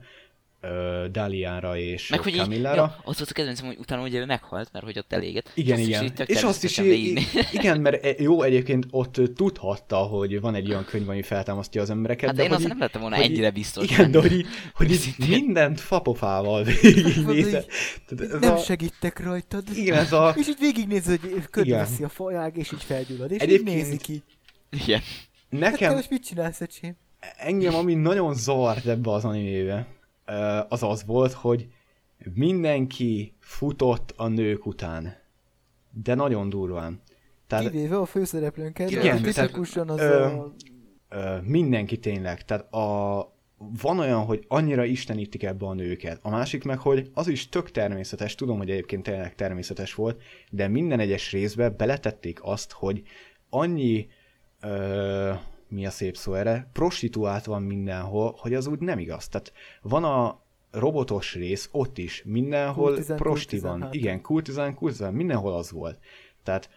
ö, 0.61 1.07
Daliára 1.11 1.77
és 1.77 2.09
Meg 2.09 2.21
hogy 2.21 2.33
így, 2.35 2.39
Camillára. 2.41 2.77
ja, 2.77 2.97
az 3.05 3.17
volt 3.19 3.31
a 3.31 3.33
kedvencem, 3.33 3.67
hogy 3.67 3.77
utána 3.79 4.03
ugye 4.03 4.19
ő 4.19 4.25
meghalt, 4.25 4.69
mert 4.73 4.85
hogy 4.85 4.99
ott 4.99 5.13
eléget. 5.13 5.51
Igen, 5.55 5.79
és 5.79 5.87
igen. 5.87 6.05
Is 6.05 6.11
így 6.11 6.29
és 6.31 6.43
azt 6.43 6.65
is, 6.65 6.75
természetesen 6.75 6.85
í- 6.85 6.89
végigné- 6.91 7.53
igen, 7.63 7.81
mert 7.81 8.05
e- 8.05 8.15
jó, 8.23 8.43
egyébként 8.43 8.87
ott 8.91 9.21
tudhatta, 9.35 9.97
hogy 9.97 10.41
van 10.41 10.55
egy 10.55 10.69
olyan 10.71 10.85
könyv, 10.85 11.09
ami 11.09 11.23
feltámasztja 11.23 11.83
az 11.83 11.91
embereket, 11.91 12.27
Hát 12.27 12.37
de 12.37 12.43
én 12.43 12.49
hogy 12.49 12.57
azt 12.57 12.65
így- 12.65 12.71
nem 12.73 12.81
lettem 12.81 13.01
volna 13.01 13.17
hogy 13.17 13.25
így- 13.25 13.31
ennyire 13.31 13.51
biztos. 13.51 13.91
Igen, 13.91 14.11
de 14.11 14.21
hogy, 14.21 14.33
így, 14.33 14.47
hogy 14.75 14.91
így 14.91 15.15
mindent 15.29 15.81
fapofával 15.81 16.65
végignézett. 16.83 17.71
Nem 18.41 18.53
a, 18.53 18.57
segítek 18.57 19.21
rajtad. 19.25 19.65
igen, 19.75 19.99
ez 19.99 20.13
a, 20.13 20.35
És 20.39 20.49
így 20.49 20.57
végignézi, 20.61 21.09
hogy 21.09 21.43
körülveszi 21.51 22.05
a 22.05 22.09
fajág, 22.09 22.57
és 22.57 22.73
így 22.73 22.83
felgyullad. 22.83 23.31
És 23.31 23.41
Egyébként- 23.41 23.69
így 23.77 23.83
nézik 23.85 24.09
így. 24.09 24.23
Igen. 24.71 24.99
Hát 25.01 25.51
te 25.51 25.57
nekem, 25.71 25.95
most 25.95 26.11
mit 26.11 26.25
csinálsz, 26.25 26.61
öcsém? 26.61 26.97
engem 27.39 27.75
ami 27.75 27.95
nagyon 27.95 28.35
zavart 28.35 28.87
ebbe 28.87 29.11
az 29.11 29.25
animébe, 29.25 29.87
az 30.69 30.83
az 30.83 31.05
volt, 31.05 31.33
hogy 31.33 31.67
mindenki 32.35 33.35
futott 33.39 34.13
a 34.17 34.29
nők 34.29 34.67
után. 34.67 35.17
De 36.03 36.15
nagyon 36.15 36.49
durván. 36.49 37.01
Tehát 37.47 37.71
Kivéve 37.71 37.99
a 37.99 38.07
főszereplőnket, 38.07 38.91
Igen, 38.91 39.23
tehát, 39.23 39.35
tipikusan 39.35 39.89
az 39.89 40.01
ö, 40.01 40.25
a... 40.25 40.55
ö, 41.09 41.37
mindenki 41.43 41.99
tényleg. 41.99 42.45
Tehát 42.45 42.73
a, 42.73 43.35
van 43.59 43.99
olyan, 43.99 44.25
hogy 44.25 44.45
annyira 44.49 44.85
istenítik 44.85 45.43
ebbe 45.43 45.67
a 45.67 45.75
nőket. 45.75 46.19
A 46.23 46.31
másik 46.31 46.65
meg, 46.65 46.79
hogy 46.79 47.11
az 47.15 47.29
is 47.29 47.49
tök 47.49 47.71
természetes, 47.71 48.35
tudom, 48.35 48.59
hogy 48.59 48.71
egyébként 48.71 49.03
tényleg 49.03 49.35
természetes 49.35 49.95
volt, 49.95 50.23
de 50.51 50.69
minden 50.69 51.01
egyes 51.01 51.33
részbe 51.33 51.71
beletették 51.71 52.39
azt, 52.43 52.73
hogy 52.73 53.03
annyi, 53.51 54.09
ö, 54.61 55.33
mi 55.69 55.87
a 55.87 55.91
szép 55.91 56.17
szó 56.17 56.35
erre, 56.35 56.69
prostituált 56.73 57.45
van 57.45 57.63
mindenhol, 57.63 58.35
hogy 58.39 58.55
az 58.55 58.67
úgy 58.67 58.79
nem 58.79 58.99
igaz. 58.99 59.29
Tehát 59.29 59.53
van 59.83 60.05
a 60.05 60.41
robotos 60.71 61.35
rész, 61.35 61.69
ott 61.73 61.99
is 61.99 62.23
mindenhol 62.25 62.87
Kurtizán, 62.87 63.17
prosti 63.17 63.47
kurtizán 63.47 63.71
van. 63.71 63.81
hátul. 63.81 64.01
Igen, 64.01 64.21
kurtizán, 64.21 64.75
kurtizán, 64.75 65.15
mindenhol 65.15 65.55
az 65.55 65.71
volt. 65.71 65.99
Tehát 66.43 66.71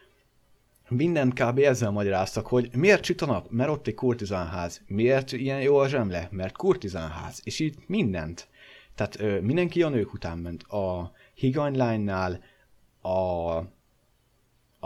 mindent 0.90 1.34
kb. 1.34 1.60
ezzel 1.60 1.92
magyaráztak, 1.92 2.48
hogy 2.48 2.70
miért 2.76 3.04
süt 3.04 3.22
a 3.22 3.26
nap? 3.26 3.50
Mert 3.50 3.70
ott 3.70 3.88
egy 3.88 3.96
kurtizánház. 3.96 4.82
Miért 4.88 5.32
ilyen 5.32 5.62
jó 5.62 5.78
a 5.78 5.88
zsemle? 5.88 6.28
Mert 6.32 6.56
kurtizánház. 6.58 7.42
És 7.44 7.60
így 7.60 7.76
mindent. 7.88 8.48
Tehát 8.96 9.20
ö, 9.20 9.40
mindenki 9.40 9.84
a 9.84 9.90
nők 9.90 10.14
után 10.14 10.38
ment. 10.38 10.64
A 10.64 11.12
higanylánynál, 11.34 12.44
a, 13.02 13.10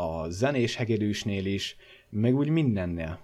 a 0.02 0.30
zenés 0.30 0.76
hegedűsnél 0.76 1.46
is, 1.46 1.76
meg 2.10 2.36
úgy 2.36 2.50
mindennél. 2.50 3.20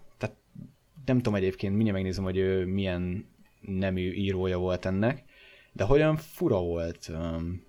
Nem 1.10 1.18
tudom 1.18 1.36
egyébként, 1.36 1.74
mindjárt 1.74 1.98
megnézem, 1.98 2.24
hogy 2.24 2.38
ö, 2.38 2.66
milyen 2.66 3.30
nemű 3.62 4.12
írója 4.12 4.58
volt 4.58 4.86
ennek, 4.86 5.24
de 5.74 5.84
hogyan 5.84 6.18
fura 6.18 6.62
volt. 6.62 7.08
Um, 7.10 7.64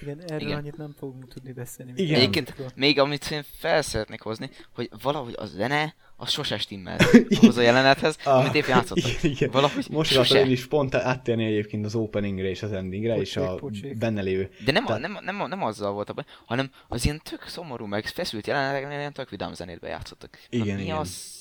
Igen, 0.00 0.20
erről 0.20 0.48
Igen. 0.48 0.58
annyit 0.58 0.76
nem 0.76 0.94
fogunk 0.98 1.28
tudni 1.28 1.52
beszélni. 1.52 1.92
Igen. 1.96 2.14
Egyébként 2.14 2.74
még 2.74 2.98
amit 2.98 3.30
én 3.30 3.42
fel 3.58 3.82
szeretnék 3.82 4.20
hozni, 4.20 4.50
hogy 4.74 4.90
valahogy 5.02 5.34
a 5.36 5.46
zene, 5.46 5.94
az 6.16 6.30
sose 6.30 6.58
stimmel 6.58 6.96
ahhoz 7.40 7.56
a 7.56 7.60
jelenethez, 7.62 8.16
Ah, 8.24 8.38
amit 8.38 8.54
épp 8.54 8.66
játszottak. 8.66 9.10
Igen, 9.12 9.30
igen. 9.30 9.50
Valahogy 9.50 9.86
Most 9.90 10.12
sose. 10.12 10.38
én 10.40 10.50
is 10.50 10.66
pont 10.66 10.94
áttérni 10.94 11.44
egyébként 11.44 11.84
az 11.84 11.94
openingre 11.94 12.48
és 12.48 12.62
az 12.62 12.72
endingre, 12.72 13.16
és 13.16 13.36
a 13.36 13.40
Pocsék, 13.44 13.58
pocsék. 13.60 13.98
benne 13.98 14.20
lévő. 14.22 14.50
De 14.64 14.72
nem, 14.72 14.84
a, 14.84 14.86
Tehát- 14.86 15.02
nem, 15.02 15.18
nem, 15.36 15.48
nem 15.48 15.62
azzal 15.62 15.92
volt 15.92 16.10
a 16.10 16.12
baj, 16.12 16.24
hanem 16.46 16.70
az 16.88 17.04
ilyen 17.04 17.20
tök 17.24 17.42
szomorú, 17.48 17.86
meg 17.86 18.06
feszült 18.06 18.46
jeleneteknél 18.46 18.98
ilyen 18.98 19.12
tök 19.12 19.30
vidám 19.30 19.52
zenét 19.54 19.78
bejátszottak. 19.80 20.38
Igen, 20.48 20.66
Na, 20.66 20.74
mi 20.74 20.82
igen. 20.82 20.96
az? 20.96 21.34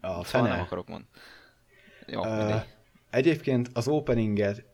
A 0.00 0.06
Szóval 0.06 0.24
fene. 0.24 0.48
nem 0.48 0.60
akarok 0.60 0.88
mondani. 0.88 1.10
Jó, 2.06 2.24
mindegy. 2.24 2.62
egyébként 3.10 3.70
az 3.72 3.88
openinget 3.88 4.64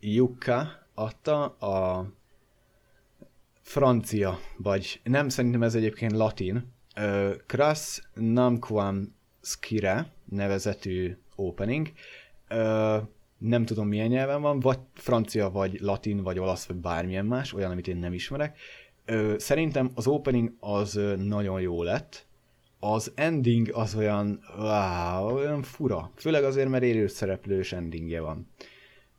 Jukka 0.00 0.86
adta 0.94 1.44
a 1.46 2.06
francia, 3.62 4.38
vagy 4.56 5.00
nem 5.04 5.28
szerintem 5.28 5.62
ez 5.62 5.74
egyébként 5.74 6.12
latin, 6.12 6.72
Kras 7.46 8.02
Namquam 8.14 9.14
Skire 9.40 10.06
nevezetű 10.24 11.16
opening. 11.36 11.92
Nem 13.38 13.64
tudom 13.64 13.88
milyen 13.88 14.08
nyelven 14.08 14.40
van, 14.40 14.60
vagy 14.60 14.78
francia, 14.94 15.50
vagy 15.50 15.80
latin, 15.80 16.22
vagy 16.22 16.38
olasz, 16.38 16.66
vagy 16.66 16.76
bármilyen 16.76 17.26
más, 17.26 17.52
olyan, 17.52 17.70
amit 17.70 17.88
én 17.88 17.96
nem 17.96 18.12
ismerek. 18.12 18.58
Szerintem 19.36 19.90
az 19.94 20.06
opening 20.06 20.52
az 20.60 21.00
nagyon 21.16 21.60
jó 21.60 21.82
lett, 21.82 22.26
az 22.80 23.12
ending 23.14 23.70
az 23.72 23.94
olyan, 23.94 24.40
wow, 24.56 25.34
olyan 25.34 25.62
fura. 25.62 26.10
Főleg 26.16 26.44
azért, 26.44 26.68
mert 26.68 26.82
élő 26.82 27.06
szereplős 27.06 27.72
endingje 27.72 28.20
van. 28.20 28.48
Ö, 28.58 28.64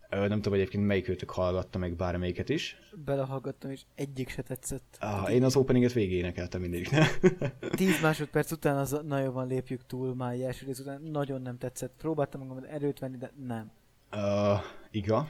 nem 0.10 0.30
tudom 0.30 0.54
egyébként 0.54 0.86
melyik 0.86 1.08
őtök 1.08 1.30
hallgatta 1.30 1.78
meg 1.78 1.96
bármelyiket 1.96 2.50
is. 2.50 2.80
Belehallgattam, 3.06 3.72
és 3.72 3.82
egyik 3.96 4.30
se 4.30 4.42
tetszett. 4.42 4.98
Ah, 5.00 5.34
én 5.34 5.44
az 5.44 5.56
openinget 5.56 5.94
végig 5.94 6.18
énekeltem 6.18 6.62
mindig. 6.62 6.90
10 7.72 8.02
másodperc 8.02 8.52
után 8.52 8.78
az, 8.78 9.00
na 9.06 9.20
jó 9.20 9.32
van, 9.32 9.48
lépjük 9.48 9.86
túl 9.86 10.16
már 10.16 10.40
első 10.40 10.66
rész 10.66 10.80
után, 10.80 11.02
nagyon 11.02 11.42
nem 11.42 11.58
tetszett. 11.58 11.94
Próbáltam 11.98 12.48
magam 12.48 12.66
erőt 12.70 13.00
venni, 13.00 13.18
de 13.18 13.32
nem. 13.48 13.72
uh, 14.12 14.60
iga. 14.92 15.30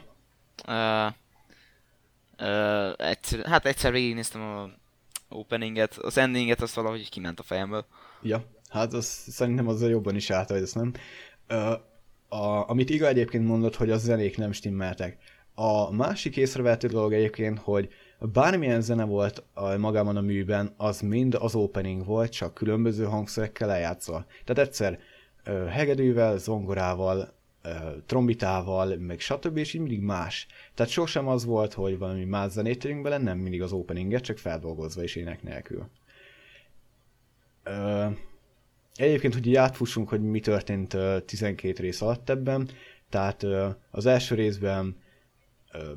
Ö, 0.68 1.08
ö, 2.38 2.92
egyszer, 2.98 3.46
hát 3.46 3.66
egyszer 3.66 3.92
végignéztem 3.92 4.42
a 4.42 4.70
openinget, 5.30 5.94
az 5.98 6.18
endinget 6.18 6.62
az 6.62 6.76
valahogy 6.76 7.10
kiment 7.10 7.40
a 7.40 7.44
fejemből. 7.44 7.86
Ja, 8.22 8.44
hát 8.70 8.94
az, 8.94 9.06
szerintem 9.06 9.68
az 9.68 9.82
jobban 9.82 10.16
is 10.16 10.30
állt, 10.30 10.50
hogy 10.50 10.62
ezt 10.62 10.76
nem. 10.76 10.94
Uh, 11.50 11.74
a, 12.30 12.70
amit 12.70 12.90
Iga 12.90 13.08
egyébként 13.08 13.46
mondott, 13.46 13.76
hogy 13.76 13.92
a 13.92 13.98
zenék 13.98 14.38
nem 14.38 14.52
stimmeltek. 14.52 15.18
A 15.54 15.92
másik 15.92 16.38
észrevehető 16.38 16.88
dolog 16.88 17.14
egyébként, 17.14 17.60
hogy 17.60 17.90
bármilyen 18.20 18.82
zene 18.82 19.04
volt 19.04 19.44
a, 19.54 19.78
magában 19.78 20.18
a 20.18 20.22
műben, 20.22 20.74
az 20.78 21.02
mind 21.02 21.36
az 21.36 21.56
opening 21.56 22.06
volt, 22.06 22.32
csak 22.32 22.54
különböző 22.54 23.04
hangszerekkel 23.04 23.68
lejátszva. 23.68 24.26
Tehát 24.46 24.68
egyszer 24.68 25.00
hegedűvel, 25.70 26.38
zongorával, 26.38 27.34
trombitával, 28.06 28.96
meg 28.96 29.20
stb. 29.20 29.58
és 29.58 29.74
így 29.74 29.82
mindig 29.82 30.02
más. 30.02 30.48
Tehát 30.74 30.92
sosem 30.92 31.28
az 31.28 31.46
volt, 31.46 31.74
hogy 31.74 31.98
valami 31.98 32.24
más 32.24 32.52
zenét 32.52 32.80
tegyünk 32.80 33.02
bele, 33.02 33.18
nem 33.18 33.38
mindig 33.38 33.62
az 33.62 33.72
openinget, 33.72 34.24
csak 34.24 34.38
feldolgozva 34.38 35.02
és 35.02 35.16
ének 35.16 35.44
nélkül. 35.44 35.90
Ö, 37.64 38.06
Egyébként, 39.00 39.34
hogy 39.34 39.48
így 39.48 39.56
átfussunk, 39.56 40.10
hogy 40.10 40.22
mi 40.22 40.40
történt 40.40 40.94
ö, 40.94 41.20
12 41.26 41.82
rész 41.82 42.02
alatt 42.02 42.30
ebben, 42.30 42.70
tehát 43.10 43.46
az 43.92 44.06
első 44.06 44.36
részben 44.36 44.96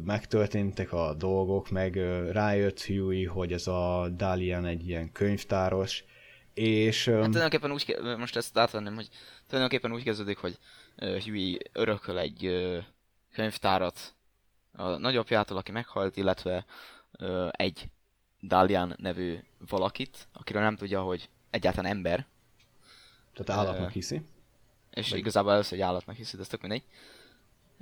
megtörténtek 0.04 0.92
a 0.92 1.14
dolgok, 1.14 1.70
meg 1.70 1.96
rájött 2.30 2.82
Huey, 2.84 3.24
hogy 3.24 3.52
ez 3.52 3.66
a 3.66 4.08
Dalian 4.16 4.64
egy 4.64 4.88
ilyen 4.88 5.12
könyvtáros, 5.12 6.04
és 6.54 7.04
Hát 7.08 7.22
tulajdonképpen 7.22 7.72
úgy, 7.72 7.96
most 8.18 8.36
ezt 8.36 8.58
átvenném, 8.58 8.94
hogy 8.94 9.08
tulajdonképpen 9.46 9.92
úgy 9.92 10.02
kezdődik, 10.02 10.38
hogy 10.38 10.58
Huey 10.96 11.58
örököl 11.72 12.18
egy 12.18 12.50
könyvtárat 13.32 14.14
a 14.72 14.96
nagyapjától, 14.96 15.56
aki 15.56 15.72
meghalt, 15.72 16.16
illetve 16.16 16.64
egy 17.50 17.88
Dalian 18.42 18.94
nevű 18.98 19.38
valakit, 19.68 20.28
akiről 20.32 20.62
nem 20.62 20.76
tudja, 20.76 21.02
hogy 21.02 21.28
egyáltalán 21.50 21.90
ember, 21.90 22.26
tehát 23.34 23.62
állatnak 23.62 23.90
hiszi. 23.90 24.22
és 24.94 25.10
Meg- 25.10 25.18
igazából 25.18 25.52
először 25.52 25.78
egy 25.78 25.84
állatnak 25.84 26.16
hiszi, 26.16 26.36
de 26.36 26.42
ez 26.42 26.48
tök 26.48 26.60
mindegy. 26.60 26.82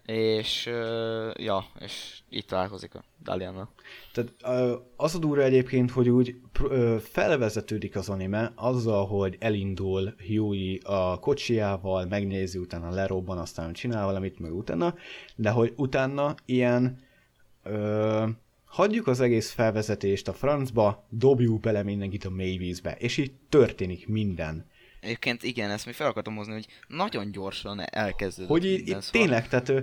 És, 0.07 0.67
uh, 0.67 1.31
ja, 1.37 1.65
és 1.79 2.19
így 2.29 2.47
találkozik 2.47 2.95
a 2.95 3.03
Daliannal. 3.23 3.69
Tehát 4.13 4.33
ö, 4.45 4.77
az 4.97 5.15
a 5.15 5.19
durva 5.19 5.43
egyébként, 5.43 5.91
hogy 5.91 6.09
úgy 6.09 6.41
ö, 6.63 6.97
felvezetődik 7.03 7.97
az 7.97 8.09
anime 8.09 8.53
azzal, 8.55 9.07
hogy 9.07 9.37
elindul 9.41 10.15
Huey 10.27 10.79
a 10.83 11.19
kocsijával, 11.19 12.05
megnézi, 12.07 12.59
utána 12.59 12.91
lerobban, 12.91 13.39
aztán 13.39 13.73
csinál 13.73 14.05
valamit, 14.05 14.39
meg 14.39 14.55
utána, 14.55 14.95
de 15.37 15.51
hogy 15.51 15.73
utána 15.77 16.35
ilyen 16.45 16.99
ö, 17.63 18.27
hagyjuk 18.65 19.07
az 19.07 19.21
egész 19.21 19.51
felvezetést 19.51 20.29
a 20.29 20.33
francba, 20.33 21.07
dobjuk 21.09 21.61
bele 21.61 21.83
mindenkit 21.83 22.25
a 22.25 22.31
mélyvízbe, 22.31 22.97
és 22.99 23.17
így 23.17 23.33
történik 23.49 24.09
minden. 24.09 24.67
Egyébként 25.01 25.43
igen, 25.43 25.71
ezt 25.71 25.87
még 25.87 25.95
fel 25.95 26.07
akartam 26.07 26.37
hozni, 26.37 26.53
hogy 26.53 26.67
nagyon 26.89 27.31
gyorsan 27.31 27.81
elkezdődött 27.91 28.51
Hogy 28.51 28.63
minden, 28.63 28.79
itt 28.81 28.87
szóval- 28.87 29.11
tényleg, 29.11 29.49
tehát 29.49 29.69
ö, 29.69 29.81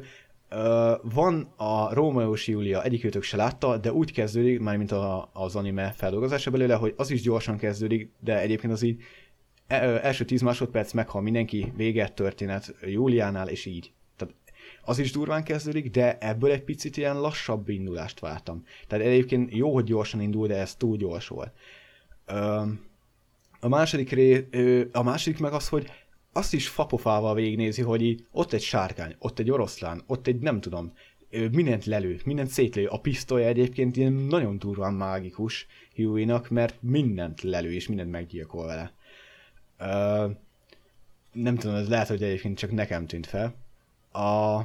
ö, 0.50 0.96
van 1.04 1.54
a 1.56 1.94
Rómeó 1.94 2.34
és 2.34 2.48
Júlia, 2.48 2.84
egyikőtök 2.84 3.24
se 3.24 3.38
látta, 3.38 3.78
de 3.78 3.92
úgy 3.92 4.12
kezdődik, 4.12 4.60
mármint 4.60 4.92
a, 4.92 5.30
az 5.34 5.56
anime 5.56 5.92
feldolgozása 5.92 6.52
belőle, 6.52 6.76
hogy 6.76 6.94
az 6.98 7.10
is 7.12 7.22
gyorsan 7.22 7.58
kezdődik, 7.58 8.12
de 8.20 8.40
egyébként 8.40 8.74
az 8.74 8.82
így 8.82 9.02
e, 9.68 9.88
ö, 9.88 9.98
első 10.02 10.26
tíz 10.26 10.42
másodperc 10.42 10.92
meghal 10.92 11.22
mindenki, 11.22 11.74
vége 11.76 12.08
történet 12.08 12.76
Júliánál, 12.82 13.48
és 13.48 13.66
így. 13.66 13.92
Tehát 14.16 14.36
az 14.82 15.00
is 15.00 15.12
durván 15.12 15.44
kezdődik, 15.44 15.90
de 15.92 16.18
ebből 16.18 16.52
egy 16.52 16.64
picit 16.64 16.98
ilyen 16.98 17.20
lassabb 17.20 17.70
indulást 17.70 18.20
vártam. 18.20 18.64
Tehát 18.88 19.06
egyébként 19.06 19.54
jó, 19.56 19.74
hogy 19.74 19.84
gyorsan 19.84 20.22
indul, 20.22 20.48
de 20.48 20.56
ez 20.58 20.76
túl 20.76 20.98
gyors 20.98 21.28
volt. 21.28 21.52
Ö, 22.26 22.62
a 23.60 23.68
második, 23.68 24.10
ré, 24.10 24.48
a 24.92 25.04
második 25.04 25.40
meg 25.40 25.54
az, 25.54 25.70
hogy 25.70 25.92
azt 26.32 26.54
is 26.54 26.68
fapofával 26.68 27.36
végignézi, 27.36 27.82
hogy 27.82 28.02
így, 28.02 28.26
ott 28.32 28.54
egy 28.54 28.62
sárkány, 28.62 29.16
ott 29.20 29.40
egy 29.40 29.52
oroszlán, 29.52 30.04
ott 30.08 30.28
egy 30.28 30.40
nem 30.40 30.62
tudom, 30.62 30.94
mindent 31.52 31.86
lelő, 31.86 32.20
mindent 32.26 32.50
szétlő. 32.50 32.86
A 32.86 33.00
pisztolya 33.00 33.48
egyébként 33.48 33.98
ilyen 33.98 34.14
nagyon 34.14 34.60
durván 34.60 34.94
mágikus 34.94 35.68
Huey-nak, 35.96 36.50
mert 36.50 36.76
mindent 36.82 37.42
lelő 37.42 37.74
és 37.74 37.88
mindent 37.88 38.12
meggyilkol 38.12 38.66
vele. 38.66 38.94
Ö, 39.78 40.28
nem 41.32 41.56
tudom, 41.56 41.76
ez 41.76 41.90
lehet, 41.90 42.08
hogy 42.08 42.24
egyébként 42.24 42.58
csak 42.58 42.72
nekem 42.72 43.06
tűnt 43.06 43.26
fel. 43.26 43.56
A... 44.12 44.62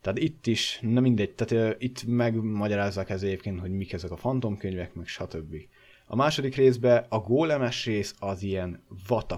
Tehát 0.00 0.18
itt 0.18 0.46
is, 0.46 0.78
na 0.82 1.00
mindegy, 1.00 1.30
tehát 1.30 1.74
uh, 1.74 1.82
itt 1.82 2.04
megmagyarázzák 2.06 3.10
ez 3.10 3.22
egyébként, 3.22 3.60
hogy 3.60 3.70
mik 3.70 3.92
ezek 3.92 4.10
a 4.10 4.16
fantomkönyvek, 4.16 4.94
meg 4.94 5.06
stb. 5.06 5.56
A 6.06 6.16
második 6.16 6.56
részben 6.56 7.06
a 7.08 7.18
gólemes 7.18 7.84
rész 7.84 8.14
az 8.18 8.42
ilyen 8.42 8.82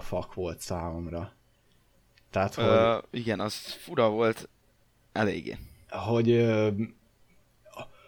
fuck 0.01 0.33
volt 0.33 0.59
számomra. 0.59 1.31
Tehát, 2.29 2.53
hogy, 2.53 2.65
Ö, 2.65 2.97
igen, 3.11 3.39
az 3.39 3.55
fura 3.55 4.09
volt 4.09 4.49
eléggé. 5.11 5.57
hogy 5.89 6.31
uh, 6.31 6.67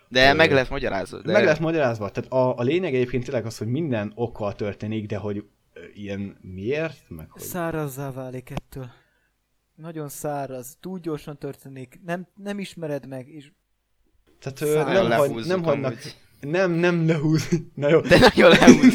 De 0.07 0.31
Ö, 0.31 0.33
meg 0.33 0.51
lehet 0.51 0.69
magyarázva. 0.69 1.21
De... 1.21 1.31
meg 1.31 1.43
lett 1.43 1.59
magyarázva. 1.59 2.09
Tehát 2.09 2.31
a, 2.31 2.57
a 2.57 2.61
lényeg 2.61 2.95
egyébként 2.95 3.23
tényleg 3.23 3.45
az, 3.45 3.57
hogy 3.57 3.67
minden 3.67 4.11
okkal 4.15 4.55
történik, 4.55 5.05
de 5.05 5.17
hogy 5.17 5.45
ö, 5.73 5.79
ilyen 5.93 6.37
miért, 6.41 7.03
meg 7.07 7.29
hogy... 7.29 7.41
Szárazzá 7.41 8.11
válik 8.11 8.49
ettől. 8.49 8.89
Nagyon 9.75 10.09
száraz, 10.09 10.77
túl 10.79 10.99
gyorsan 10.99 11.37
történik, 11.37 11.99
nem, 12.05 12.27
nem 12.35 12.59
ismered 12.59 13.07
meg, 13.07 13.27
és 13.27 13.51
Tehát 14.39 14.61
ö, 14.61 14.91
nem, 15.07 15.11
hagy, 15.11 15.45
nem 15.45 15.63
hagynak... 15.63 15.97
Nem, 16.39 16.71
nem 16.71 17.07
lehúz. 17.07 17.49
Na 17.75 17.89
jó. 17.89 17.99
De 17.99 18.17
nagyon 18.19 18.51
amúgy. 18.67 18.93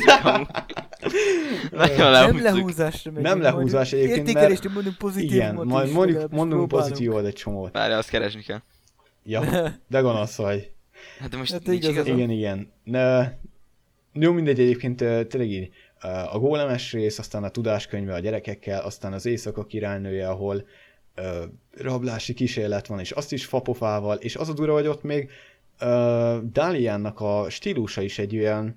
Nagyon 1.70 1.96
nem 1.96 2.12
lehúzzuk. 2.12 2.40
lehúzásra 2.42 3.10
megyünk. 3.10 3.28
Nem 3.28 3.40
lehúzás 3.42 3.90
majd 3.90 4.02
egyébként, 4.04 4.28
Értékelést 4.28 4.72
mondunk 4.74 4.96
pozitívumot 4.98 5.34
Igen, 5.64 5.66
majd 5.66 5.86
is, 5.86 5.92
mondjuk, 5.92 6.16
legalábbis 6.16 6.38
mondunk 6.38 6.68
próbálunk. 6.68 6.92
pozitívot 6.92 7.24
egy 7.26 7.32
csomót. 7.34 7.72
Várjál, 7.72 7.98
azt 7.98 8.10
keresni 8.10 8.42
kell. 8.42 8.60
Ja, 9.24 9.40
de 9.88 10.00
gonosz 10.00 10.36
vagy. 10.36 10.70
Hát 11.18 11.28
de 11.28 11.36
most 11.36 11.52
Hát 11.52 11.66
nincs 11.66 11.82
igazad 11.84 12.06
igazam. 12.06 12.16
Igen, 12.16 12.30
igen. 12.30 12.72
De, 12.84 13.38
jó, 14.12 14.32
mindegy 14.32 14.60
egyébként 14.60 14.96
tényleg 14.96 15.50
így. 15.50 15.70
A 16.32 16.38
gólemes 16.38 16.92
rész, 16.92 17.18
aztán 17.18 17.44
a 17.44 17.48
tudáskönyve 17.48 18.14
a 18.14 18.18
gyerekekkel, 18.18 18.80
aztán 18.84 19.12
az 19.12 19.26
éjszaka 19.26 19.64
királynője, 19.66 20.28
ahol 20.28 20.64
ö, 21.14 21.44
rablási 21.76 22.34
kísérlet 22.34 22.86
van, 22.86 22.98
és 23.00 23.10
azt 23.10 23.32
is 23.32 23.44
fapofával, 23.44 24.16
és 24.16 24.36
az 24.36 24.48
a 24.48 24.52
dura, 24.52 24.72
hogy 24.72 24.86
ott 24.86 25.02
még 25.02 25.30
ö, 25.78 26.38
Daliannak 26.52 27.20
a 27.20 27.46
stílusa 27.48 28.02
is 28.02 28.18
egy 28.18 28.36
olyan, 28.36 28.76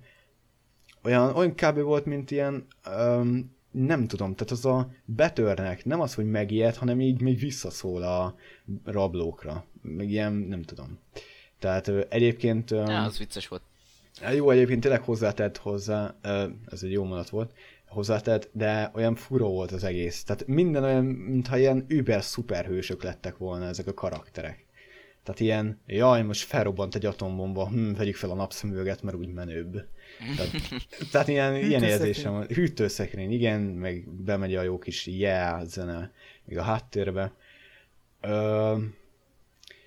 olyan, 1.04 1.36
olyan 1.36 1.56
kb. 1.56 1.80
volt, 1.80 2.06
mint 2.06 2.32
ilyen, 2.32 2.68
öm, 2.98 3.56
nem 3.72 4.08
tudom, 4.08 4.36
tehát 4.36 4.52
az 4.52 4.66
a 4.66 4.90
betörnek, 5.06 5.86
nem 5.86 6.02
az, 6.02 6.14
hogy 6.14 6.30
megijed, 6.30 6.76
hanem 6.76 7.02
így 7.02 7.22
még 7.22 7.40
visszaszól 7.40 8.04
a 8.04 8.36
rablókra. 8.84 9.66
Meg 9.82 10.10
ilyen, 10.10 10.34
nem 10.34 10.62
tudom. 10.62 11.00
Tehát 11.60 11.88
ö, 11.88 12.02
egyébként... 12.10 12.72
öm, 12.72 12.86
Ja, 12.86 13.04
az 13.04 13.18
vicces 13.18 13.48
volt. 13.48 13.62
Jó, 14.34 14.50
egyébként 14.50 14.82
tényleg 14.82 15.02
hozzátett 15.02 15.58
hozzá, 15.58 16.16
ö, 16.22 16.46
ez 16.72 16.84
egy 16.84 16.92
jó 16.92 17.04
mondat 17.04 17.30
volt, 17.30 17.52
hozzátett, 17.88 18.50
de 18.52 18.92
olyan 18.94 19.16
fura 19.16 19.46
volt 19.46 19.72
az 19.72 19.84
egész. 19.84 20.24
Tehát 20.24 20.48
minden 20.48 20.84
olyan, 20.84 21.06
mintha 21.06 21.58
ilyen 21.58 21.86
über 21.88 22.24
szuperhősök 22.24 23.04
lettek 23.04 23.38
volna 23.38 23.66
ezek 23.66 23.88
a 23.88 23.94
karakterek. 23.94 24.66
Tehát 25.28 25.42
ilyen, 25.42 25.80
jaj, 25.86 26.24
most 26.24 26.44
felrobbant 26.44 26.96
egy 26.96 27.06
atombomba, 27.06 27.68
hm, 27.68 27.92
vegyük 27.94 28.16
fel 28.16 28.30
a 28.30 28.36
napszemüveget, 28.36 29.02
mert 29.02 29.18
úgy 29.18 29.34
menőbb. 29.34 29.88
Tehát, 30.36 30.52
tehát 31.12 31.28
ilyen, 31.28 31.56
ilyen 31.56 31.84
érzésem 31.84 32.34
van. 32.34 32.46
Hűtőszekrény, 32.48 33.32
igen, 33.32 33.62
meg 33.62 34.10
bemegy 34.10 34.56
a 34.56 34.62
jó 34.62 34.78
kis 34.78 35.06
yeah 35.06 35.66
zene, 35.66 36.12
még 36.46 36.58
a 36.58 36.62
háttérbe. 36.62 37.34
Ö, 38.22 38.78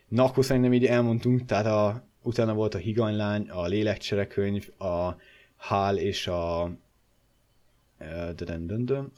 na 0.08 0.24
akkor 0.24 0.44
szerintem 0.44 0.72
így 0.72 0.86
elmondtunk, 0.86 1.44
tehát 1.44 1.66
a, 1.66 2.08
utána 2.22 2.54
volt 2.54 2.74
a 2.74 2.78
higanylány, 2.78 3.48
a 3.48 3.66
lélekcserekönyv, 3.66 4.68
a 4.78 5.16
Hál 5.56 5.98
és 5.98 6.26
a 6.26 6.72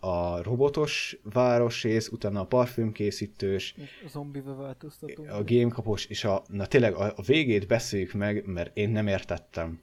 a 0.00 0.42
robotos 0.42 1.16
városrész, 1.22 2.08
utána 2.08 2.40
a 2.40 2.44
parfümkészítős, 2.46 3.74
És 3.76 4.02
a 4.06 4.08
zombibe 4.08 4.52
változtató. 4.52 5.24
a 5.28 5.44
gamekapos, 5.44 6.04
és 6.06 6.24
a, 6.24 6.42
na 6.48 6.66
tényleg 6.66 6.94
a, 6.94 7.12
a 7.16 7.22
végét 7.22 7.66
beszéljük 7.66 8.12
meg, 8.12 8.46
mert 8.46 8.76
én 8.76 8.90
nem 8.90 9.06
értettem. 9.06 9.80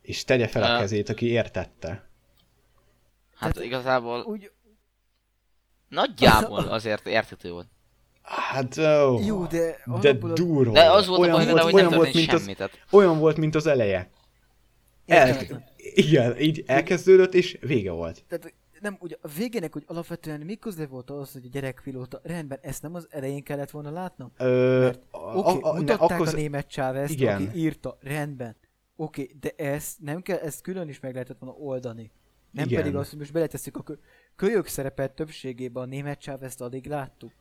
És 0.00 0.24
tegye 0.24 0.48
fel 0.48 0.62
a 0.62 0.74
Ö. 0.74 0.78
kezét, 0.78 1.08
aki 1.08 1.26
értette. 1.26 1.88
Hát 3.34 3.52
Tehát- 3.52 3.64
igazából 3.68 4.20
Úgy, 4.22 4.50
nagyjából 5.88 6.58
azért 6.68 7.06
érthető 7.06 7.50
volt. 7.50 7.66
Hát, 8.22 8.78
ó, 8.78 9.20
jó, 9.24 9.46
de 9.46 9.76
de 10.00 10.16
a- 10.20 10.32
durva. 10.32 10.72
De 10.72 10.90
az 10.90 11.06
volt 11.06 11.20
a 11.20 11.22
olyan 11.22 11.34
baj 11.36 11.44
vele, 11.44 11.60
volt, 11.60 11.72
hogy 11.72 11.82
nem 11.82 11.86
olyan 11.92 11.98
volt, 12.02 12.14
mint 12.14 12.32
az, 12.32 12.40
semmi. 12.40 12.54
Tehát 12.54 12.84
olyan 12.90 13.18
volt, 13.18 13.36
mint 13.36 13.54
az 13.54 13.66
eleje. 13.66 14.10
El, 15.06 15.46
igen, 15.76 16.38
így 16.40 16.62
elkezdődött, 16.66 17.34
és 17.34 17.58
vége 17.60 17.90
volt. 17.90 18.24
Tehát 18.28 18.54
nem, 18.80 18.96
ugye 19.00 19.16
a 19.20 19.28
végének, 19.36 19.72
hogy 19.72 19.82
alapvetően 19.86 20.40
mi 20.40 20.54
köze 20.56 20.86
volt 20.86 21.10
az, 21.10 21.32
hogy 21.32 21.44
a 21.44 21.48
gyerekpilóta, 21.48 22.20
rendben, 22.22 22.58
ezt 22.62 22.82
nem 22.82 22.94
az 22.94 23.06
elején 23.10 23.42
kellett 23.42 23.70
volna 23.70 23.90
látnom? 23.90 24.32
Ö, 24.38 24.78
Mert 24.80 25.02
a- 25.10 25.18
Oké, 25.18 25.58
a- 25.62 25.72
ne, 25.72 25.78
mutatták 25.78 26.10
akkor 26.10 26.28
a 26.28 26.32
német 26.32 26.66
Chávez, 26.70 27.10
aki 27.20 27.50
írta, 27.54 27.98
rendben. 28.00 28.56
Oké, 28.96 29.30
de 29.40 29.50
ezt 29.56 30.00
nem 30.00 30.22
kell, 30.22 30.38
ezt 30.38 30.60
külön 30.60 30.88
is 30.88 31.00
meg 31.00 31.12
lehetett 31.12 31.38
volna 31.38 31.56
oldani. 31.58 32.10
Nem 32.50 32.64
Igen. 32.66 32.80
pedig 32.82 32.96
azt, 32.96 33.10
hogy 33.10 33.18
most 33.18 33.32
beletesszük 33.32 33.76
a 33.76 33.82
kö- 33.82 34.00
kölyök 34.36 34.66
szerepet 34.66 35.12
többségében 35.14 35.82
a 35.82 35.86
német 35.86 36.20
Chávez-t 36.20 36.60
addig 36.60 36.86
láttuk. 36.86 37.32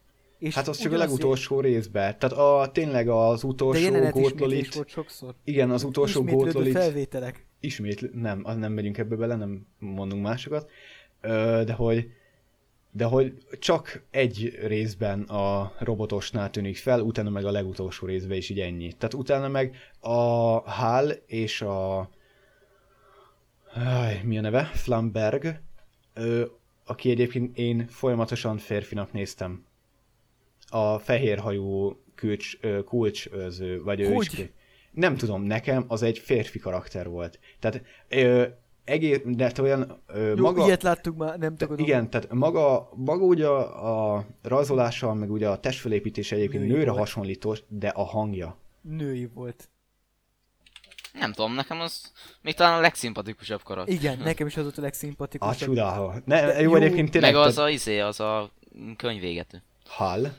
És 0.41 0.55
Hát 0.55 0.67
az 0.67 0.77
csak 0.77 0.91
a 0.91 0.97
legutolsó 0.97 1.59
részben. 1.59 2.15
Tehát 2.19 2.37
a, 2.37 2.69
tényleg 2.71 3.09
az 3.09 3.43
utolsó 3.43 4.09
gótlolit, 4.09 4.73
volt 4.73 4.89
sokszor. 4.89 5.35
igen, 5.43 5.71
az 5.71 5.83
utolsó 5.83 6.23
gótlolit, 6.23 6.73
felvételek. 6.73 7.45
ismét, 7.59 8.13
nem, 8.13 8.41
az 8.43 8.55
nem 8.55 8.71
megyünk 8.73 8.97
ebbe 8.97 9.15
bele, 9.15 9.35
nem 9.35 9.65
mondunk 9.79 10.23
másokat, 10.23 10.69
Ö, 11.21 11.61
de 11.65 11.73
hogy 11.73 12.11
de 12.91 13.05
hogy 13.05 13.33
csak 13.59 14.03
egy 14.11 14.59
részben 14.65 15.21
a 15.21 15.73
robotosnál 15.79 16.49
tűnik 16.49 16.77
fel, 16.77 17.01
utána 17.01 17.29
meg 17.29 17.45
a 17.45 17.51
legutolsó 17.51 18.07
részben 18.07 18.37
is 18.37 18.49
így 18.49 18.59
ennyi. 18.59 18.93
Tehát 18.93 19.13
utána 19.13 19.47
meg 19.47 19.75
a 19.99 20.19
Hal 20.71 21.09
és 21.25 21.61
a 21.61 22.09
Aj, 23.73 24.21
mi 24.23 24.37
a 24.37 24.41
neve? 24.41 24.63
Flamberg, 24.63 25.59
ö, 26.13 26.45
aki 26.85 27.09
egyébként 27.09 27.57
én 27.57 27.87
folyamatosan 27.87 28.57
férfinak 28.57 29.11
néztem. 29.11 29.65
A 30.73 30.99
fehérhajú 30.99 31.99
kulcs, 32.15 32.57
kulcsőző, 32.85 33.83
vagy 33.83 33.99
ő 33.99 34.13
Hogy? 34.13 34.29
is. 34.39 34.49
Nem 34.91 35.15
tudom, 35.17 35.43
nekem 35.43 35.85
az 35.87 36.01
egy 36.01 36.17
férfi 36.17 36.59
karakter 36.59 37.09
volt. 37.09 37.39
Tehát 37.59 37.81
ö, 38.09 38.45
egész, 38.83 39.19
de 39.25 39.51
olyan 39.61 40.01
ö, 40.07 40.33
Jó, 40.35 40.43
maga... 40.43 40.65
ilyet 40.65 40.83
láttuk 40.83 41.17
már, 41.17 41.37
nem 41.37 41.51
Te, 41.55 41.65
tagadom. 41.65 41.85
igen, 41.85 42.09
tehát 42.09 42.33
maga, 42.33 42.89
maga 42.95 43.23
ugye 43.25 43.47
a, 43.47 44.15
a 44.17 44.25
rajzolással, 44.41 45.13
meg 45.13 45.31
ugye 45.31 45.49
a 45.49 45.59
testfölépítése 45.59 46.35
egyébként 46.35 46.63
Női 46.63 46.71
nőre 46.71 46.85
volt. 46.85 46.99
hasonlítós, 46.99 47.63
de 47.67 47.87
a 47.87 48.03
hangja. 48.03 48.57
Női 48.81 49.25
volt. 49.33 49.69
nem 51.13 51.33
tudom, 51.33 51.53
nekem 51.53 51.79
az 51.79 52.11
még 52.41 52.53
talán 52.53 52.77
a 52.77 52.81
legszimpatikusabb 52.81 53.63
karakter. 53.63 53.93
Igen, 53.95 54.17
nekem 54.17 54.47
is 54.47 54.57
az 54.57 54.63
volt 54.63 54.77
a 54.77 54.79
A 54.81 54.83
legszimpatikusabb. 54.83 55.67
csodálva. 55.67 56.15
Ne, 56.25 56.45
De 56.45 56.61
jó, 56.61 56.69
jó, 56.69 56.75
egyébként 56.75 57.11
tényleg. 57.11 57.33
Meg 57.33 57.41
az 57.41 57.57
a 57.57 57.69
izé, 57.69 57.99
az 57.99 58.19
a 58.19 58.51
könyvégető. 58.97 59.63
Hal. 59.85 60.33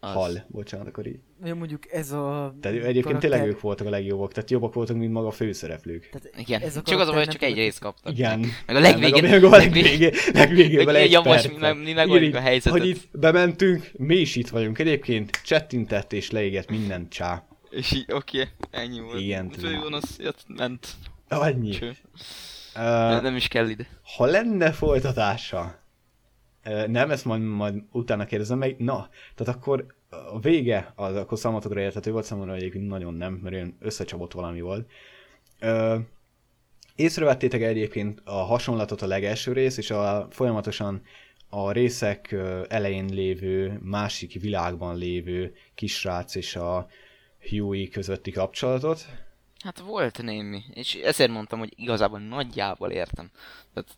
Az. 0.00 0.12
Hal, 0.12 0.44
bocsánat, 0.48 0.86
akkor 0.86 1.06
így. 1.06 1.18
Jó, 1.44 1.54
mondjuk 1.54 1.92
ez 1.92 2.12
a 2.12 2.54
Tehát 2.60 2.76
egyébként 2.76 3.04
karakter- 3.04 3.30
tényleg 3.30 3.48
ők 3.48 3.60
voltak 3.60 3.86
a 3.86 3.90
legjobbak, 3.90 4.32
tehát 4.32 4.50
jobbak 4.50 4.74
voltak, 4.74 4.96
mint 4.96 5.12
maga 5.12 5.26
a 5.26 5.30
főszereplők. 5.30 6.08
Tehát 6.12 6.38
Igen, 6.38 6.60
ez 6.62 6.76
a 6.76 6.82
csak 6.82 7.00
az 7.00 7.08
hogy 7.08 7.28
csak 7.28 7.40
nem 7.40 7.50
egy 7.50 7.56
részt 7.56 7.78
kaptak. 7.78 8.12
Igen. 8.12 8.46
Meg 8.66 8.76
a 8.76 8.80
legvégén, 8.80 9.22
Meg 9.22 9.44
a, 9.44 9.48
meg 9.48 9.52
a 9.52 9.56
legvégén, 9.56 10.84
meg 10.84 10.94
egy 10.94 11.08
ilyen 11.10 11.22
most 11.24 11.48
mi 11.52 11.56
meg- 11.58 11.76
mi 11.82 11.92
megoldjuk 11.92 12.34
a 12.34 12.40
helyzetet. 12.40 12.78
Hogy 12.78 12.88
itt 12.88 13.08
bementünk, 13.18 13.90
mi 13.96 14.14
is 14.16 14.36
itt 14.36 14.48
vagyunk 14.48 14.78
egyébként, 14.78 15.40
csettintett 15.44 16.12
és 16.12 16.30
leégett 16.30 16.70
minden 16.70 17.08
csá. 17.08 17.46
És 17.70 17.92
így, 17.92 18.12
oké, 18.12 18.48
ennyi 18.70 19.00
volt. 19.00 19.20
Igen, 19.20 19.50
Fő 19.58 19.78
gonosz 19.82 20.16
jött, 20.18 20.44
ment. 20.46 20.86
Annyi. 21.28 21.70
Cső. 21.70 21.96
Uh, 22.76 23.22
Nem 23.22 23.36
is 23.36 23.48
kell 23.48 23.68
ide. 23.68 23.86
ha 24.16 24.24
lenne 24.24 24.72
folytatása, 24.72 25.77
nem, 26.86 27.10
ezt 27.10 27.24
majd, 27.24 27.42
majd 27.42 27.82
utána 27.92 28.24
kérdezem 28.24 28.58
meg, 28.58 28.78
na, 28.78 29.08
tehát 29.34 29.54
akkor 29.54 29.86
a 30.08 30.40
vége, 30.40 30.92
az 30.96 31.16
akkor 31.16 31.38
számotokra 31.38 31.80
érthető 31.80 32.12
volt, 32.12 32.24
számomra 32.24 32.54
egyébként 32.54 32.88
nagyon 32.88 33.14
nem, 33.14 33.32
mert 33.32 33.54
olyan 33.54 33.76
összecsapott 33.80 34.32
valami 34.32 34.60
volt. 34.60 34.90
Észrevettétek 36.94 37.62
egyébként 37.62 38.22
a 38.24 38.32
hasonlatot 38.32 39.02
a 39.02 39.06
legelső 39.06 39.52
rész, 39.52 39.76
és 39.76 39.90
a 39.90 40.26
folyamatosan 40.30 41.02
a 41.48 41.72
részek 41.72 42.36
elején 42.68 43.04
lévő, 43.04 43.78
másik 43.82 44.40
világban 44.40 44.96
lévő 44.96 45.54
kisrác 45.74 46.34
és 46.34 46.56
a 46.56 46.88
Huey 47.48 47.88
közötti 47.88 48.30
kapcsolatot? 48.30 49.06
Hát 49.58 49.78
volt 49.78 50.22
némi, 50.22 50.62
és 50.70 50.94
ezért 50.94 51.30
mondtam, 51.30 51.58
hogy 51.58 51.72
igazából 51.76 52.18
nagyjából 52.18 52.90
értem. 52.90 53.30
Tehát 53.74 53.90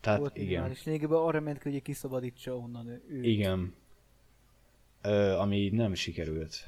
Tehát 0.00 0.18
volt 0.18 0.36
igen. 0.36 0.46
minimális. 0.48 0.84
Lényegében 0.84 1.18
arra 1.18 1.40
ment 1.40 1.58
ki, 1.58 1.70
hogy 1.70 1.82
kiszabadítsa 1.82 2.56
onnan 2.56 2.88
ő. 2.88 3.02
őt. 3.08 3.24
Igen. 3.24 3.74
Ö, 5.02 5.32
ami 5.32 5.68
nem 5.72 5.94
sikerült. 5.94 6.66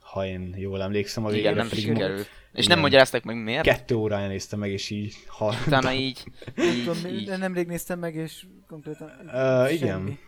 Ha 0.00 0.26
én 0.26 0.54
jól 0.56 0.82
emlékszem, 0.82 1.24
a 1.24 1.32
igen, 1.32 1.54
nem 1.54 1.68
pedig 1.68 1.84
sikerült. 1.84 2.28
És 2.52 2.64
igen. 2.64 2.68
nem 2.68 2.78
magyarázták 2.78 3.24
meg 3.24 3.42
miért. 3.42 3.62
Kettő 3.62 3.94
órája 3.94 4.28
néztem 4.28 4.58
meg, 4.58 4.70
és 4.70 4.90
így 4.90 5.14
ha... 5.26 5.54
Utána 5.66 5.92
így, 5.92 6.24
Nem 6.54 6.68
így, 6.68 6.84
tudom, 6.84 7.12
így, 7.14 7.38
nemrég 7.38 7.66
néztem 7.66 7.98
meg, 7.98 8.14
és 8.14 8.46
konkrétan 8.66 9.28
Ö, 9.34 9.68
igen. 9.68 10.18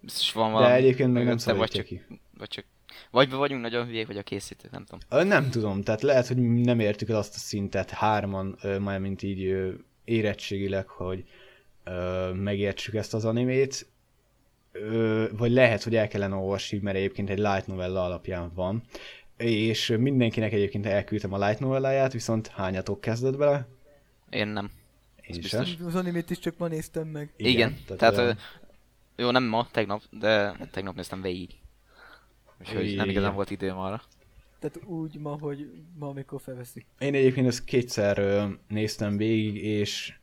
biztos 0.00 0.32
van 0.32 0.52
valami. 0.52 0.72
De 0.72 0.76
egyébként 0.78 1.12
meg 1.12 1.24
nem 1.24 1.32
mögötte, 1.32 1.52
vagy 1.52 1.70
szabadítja 1.70 1.98
csak, 1.98 2.08
ki. 2.08 2.20
vagy 2.38 2.48
csak, 2.48 2.64
vagy 3.10 3.28
be 3.28 3.36
vagyunk 3.36 3.62
nagyon 3.62 3.86
hülyék, 3.86 4.06
vagy 4.06 4.18
a 4.18 4.22
készítők, 4.22 4.70
nem 4.70 4.84
tudom. 4.84 5.00
Ö, 5.20 5.24
Nem 5.24 5.50
tudom, 5.50 5.82
tehát 5.82 6.02
lehet, 6.02 6.26
hogy 6.26 6.36
nem 6.42 6.80
értük 6.80 7.08
el 7.08 7.16
azt 7.16 7.34
a 7.34 7.38
szintet 7.38 7.90
hárman, 7.90 8.58
ö, 8.62 8.78
már 8.78 8.98
mint 8.98 9.22
így 9.22 9.44
ö, 9.44 9.72
érettségileg, 10.04 10.86
hogy 10.88 11.24
ö, 11.84 12.30
megértsük 12.32 12.94
ezt 12.94 13.14
az 13.14 13.24
animét, 13.24 13.86
ö, 14.72 15.24
vagy 15.36 15.50
lehet, 15.52 15.82
hogy 15.82 15.96
el 15.96 16.08
kellene 16.08 16.34
olvasni, 16.34 16.78
mert 16.82 16.96
egyébként 16.96 17.30
egy 17.30 17.38
light 17.38 17.66
novella 17.66 18.04
alapján 18.04 18.52
van, 18.54 18.82
és 19.36 19.94
mindenkinek 19.98 20.52
egyébként 20.52 20.86
elküldtem 20.86 21.32
a 21.32 21.46
light 21.46 21.60
novelláját, 21.60 22.12
viszont 22.12 22.46
hányatok 22.46 23.00
kezdett 23.00 23.36
bele? 23.36 23.66
Én 24.30 24.46
nem. 24.46 24.70
Én 25.22 25.38
Ez 25.38 25.46
sem. 25.46 25.60
biztos. 25.62 25.86
Az 25.86 25.94
animét 25.94 26.30
is 26.30 26.38
csak 26.38 26.58
ma 26.58 26.66
néztem 26.68 27.06
meg. 27.08 27.32
Igen, 27.36 27.52
igen 27.52 27.76
tehát, 27.86 27.98
tehát 28.14 28.16
ö, 28.16 28.28
ö, 28.28 29.22
jó, 29.22 29.30
nem 29.30 29.44
ma, 29.44 29.68
tegnap, 29.70 30.02
de 30.10 30.56
tegnap 30.70 30.94
néztem 30.94 31.22
végig. 31.22 31.50
Úgyhogy 32.60 32.96
nem 32.96 33.08
igazán 33.08 33.34
volt 33.34 33.50
időm 33.50 33.78
arra. 33.78 34.02
Tehát 34.64 34.88
úgy 34.88 35.18
ma, 35.18 35.38
hogy 35.40 35.70
ma, 35.98 36.08
amikor 36.08 36.40
felveszik. 36.40 36.86
Én 36.98 37.14
egyébként 37.14 37.46
ezt 37.46 37.64
kétszer 37.64 38.18
ö, 38.18 38.44
néztem 38.68 39.16
végig, 39.16 39.56
és 39.64 40.14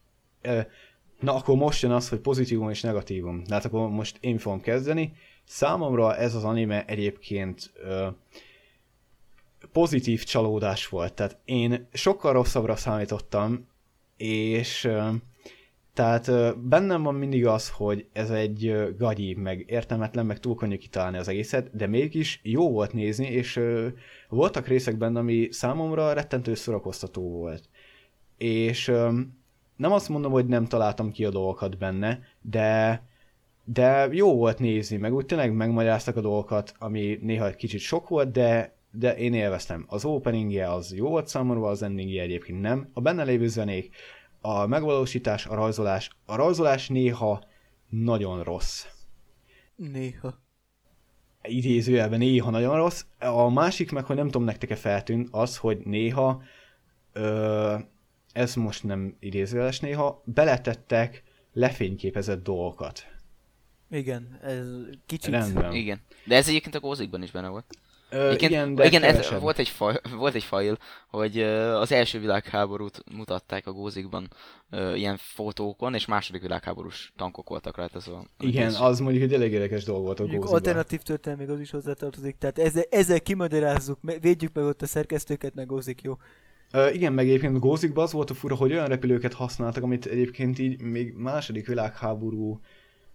ö, 0.41 0.59
na 1.19 1.35
akkor 1.35 1.55
most 1.55 1.81
jön 1.81 1.91
az, 1.91 2.09
hogy 2.09 2.19
pozitívum 2.19 2.69
és 2.69 2.81
negatívum. 2.81 3.43
Hát 3.49 3.65
akkor 3.65 3.89
most 3.89 4.17
én 4.19 4.37
fogom 4.37 4.61
kezdeni. 4.61 5.13
Számomra 5.43 6.15
ez 6.15 6.35
az 6.35 6.43
anime 6.43 6.85
egyébként 6.85 7.71
ö, 7.75 8.07
pozitív 9.71 10.23
csalódás 10.23 10.87
volt. 10.87 11.13
Tehát 11.13 11.37
én 11.45 11.87
sokkal 11.93 12.33
rosszabbra 12.33 12.75
számítottam, 12.75 13.67
és 14.17 14.89
tehát 15.93 16.57
bennem 16.59 17.03
van 17.03 17.15
mindig 17.15 17.45
az, 17.45 17.69
hogy 17.69 18.07
ez 18.13 18.29
egy 18.29 18.93
gagyi, 18.97 19.33
meg 19.33 19.63
értelmetlen, 19.67 20.25
meg 20.25 20.39
túl 20.39 20.55
könnyű 20.55 20.77
kitalálni 20.77 21.17
az 21.17 21.27
egészet, 21.27 21.75
de 21.75 21.87
mégis 21.87 22.39
jó 22.43 22.71
volt 22.71 22.93
nézni, 22.93 23.27
és 23.27 23.59
voltak 24.29 24.67
részek 24.67 24.97
benne, 24.97 25.19
ami 25.19 25.47
számomra 25.51 26.13
rettentő 26.13 26.53
szórakoztató 26.53 27.29
volt. 27.29 27.69
És 28.37 28.85
nem 29.75 29.91
azt 29.91 30.09
mondom, 30.09 30.31
hogy 30.31 30.45
nem 30.45 30.65
találtam 30.65 31.11
ki 31.11 31.25
a 31.25 31.29
dolgokat 31.29 31.77
benne, 31.77 32.19
de 32.41 33.01
de 33.63 34.07
jó 34.11 34.35
volt 34.35 34.59
nézni, 34.59 34.97
meg 34.97 35.13
úgy 35.13 35.25
tényleg 35.25 35.53
megmagyaráztak 35.53 36.15
a 36.15 36.21
dolgokat, 36.21 36.73
ami 36.79 37.19
néha 37.21 37.47
egy 37.47 37.55
kicsit 37.55 37.79
sok 37.79 38.07
volt, 38.07 38.31
de, 38.31 38.75
de 38.91 39.17
én 39.17 39.33
élveztem. 39.33 39.85
Az 39.87 40.05
openingje 40.05 40.71
az 40.71 40.95
jó 40.95 41.09
volt 41.09 41.27
számomra, 41.27 41.67
az 41.67 41.83
endingje 41.83 42.21
egyébként 42.21 42.61
nem. 42.61 42.89
A 42.93 43.01
benne 43.01 43.23
lévő 43.23 43.47
zenék, 43.47 43.95
a 44.41 44.65
megvalósítás, 44.65 45.45
a 45.45 45.55
rajzolás, 45.55 46.09
a 46.25 46.35
rajzolás 46.35 46.87
néha 46.87 47.43
nagyon 47.89 48.43
rossz. 48.43 48.85
Néha. 49.75 50.39
Idézőjelben 51.43 52.19
néha 52.19 52.49
nagyon 52.49 52.75
rossz. 52.75 53.05
A 53.19 53.49
másik 53.49 53.91
meg, 53.91 54.05
hogy 54.05 54.15
nem 54.15 54.25
tudom 54.25 54.43
nektek-e 54.43 54.75
feltűnt, 54.75 55.27
az, 55.31 55.57
hogy 55.57 55.77
néha, 55.77 56.41
ö, 57.13 57.77
ez 58.33 58.55
most 58.55 58.83
nem 58.83 59.15
idézőjeles 59.19 59.79
néha, 59.79 60.21
beletettek 60.25 61.23
lefényképezett 61.53 62.43
dolgokat. 62.43 63.05
Igen, 63.89 64.39
ez 64.41 64.65
kicsit... 65.05 65.31
Rendben. 65.31 65.73
Igen. 65.73 66.01
De 66.25 66.35
ez 66.35 66.47
egyébként 66.47 66.75
a 66.75 66.79
gózikban 66.79 67.23
is 67.23 67.31
benne 67.31 67.47
volt. 67.47 67.65
Ö, 68.13 68.25
Egyébként, 68.27 68.51
igen, 68.51 68.75
de 68.75 68.85
igen 68.85 69.03
ez, 69.03 69.29
volt, 69.39 69.59
egy 69.59 69.67
faj, 69.69 69.95
volt 70.17 70.35
egy 70.35 70.43
fajl, 70.43 70.77
hogy 71.07 71.41
az 71.41 71.91
első 71.91 72.19
világháborút 72.19 73.03
mutatták 73.15 73.67
a 73.67 73.71
gózikban 73.71 74.27
ö, 74.69 74.93
ilyen 74.95 75.17
fotókon, 75.17 75.93
és 75.93 76.05
második 76.05 76.41
világháborús 76.41 77.13
tankok 77.17 77.49
voltak 77.49 77.77
rajta, 77.77 77.99
szóval... 77.99 78.27
Igen, 78.39 78.65
ez- 78.67 78.81
az 78.81 78.99
mondjuk 78.99 79.23
egy 79.23 79.33
elég 79.33 79.51
érdekes 79.51 79.83
dolog 79.83 80.03
volt 80.03 80.19
a 80.19 80.21
Mondjuk 80.21 80.41
gózikban. 80.43 80.67
alternatív 80.67 81.01
történet 81.01 81.39
még 81.39 81.49
az 81.49 81.59
is 81.59 81.71
hozzátartozik, 81.71 82.37
tehát 82.37 82.59
ezzel, 82.59 82.83
ezzel 82.89 83.21
kimagyarázzuk, 83.21 83.99
védjük 84.21 84.53
meg 84.53 84.63
ott 84.65 84.81
a 84.81 84.85
szerkesztőket, 84.85 85.53
meg 85.55 85.65
gózik, 85.65 86.01
jó? 86.01 86.17
Ö, 86.71 86.89
igen, 86.89 87.13
meg 87.13 87.27
egyébként 87.27 87.55
a 87.55 87.59
gózikban 87.59 88.03
az 88.03 88.11
volt 88.11 88.29
a 88.29 88.33
fura, 88.33 88.55
hogy 88.55 88.71
olyan 88.71 88.87
repülőket 88.87 89.33
használtak, 89.33 89.83
amit 89.83 90.05
egyébként 90.05 90.59
így 90.59 90.81
még 90.81 91.13
második 91.13 91.67
világháború, 91.67 92.59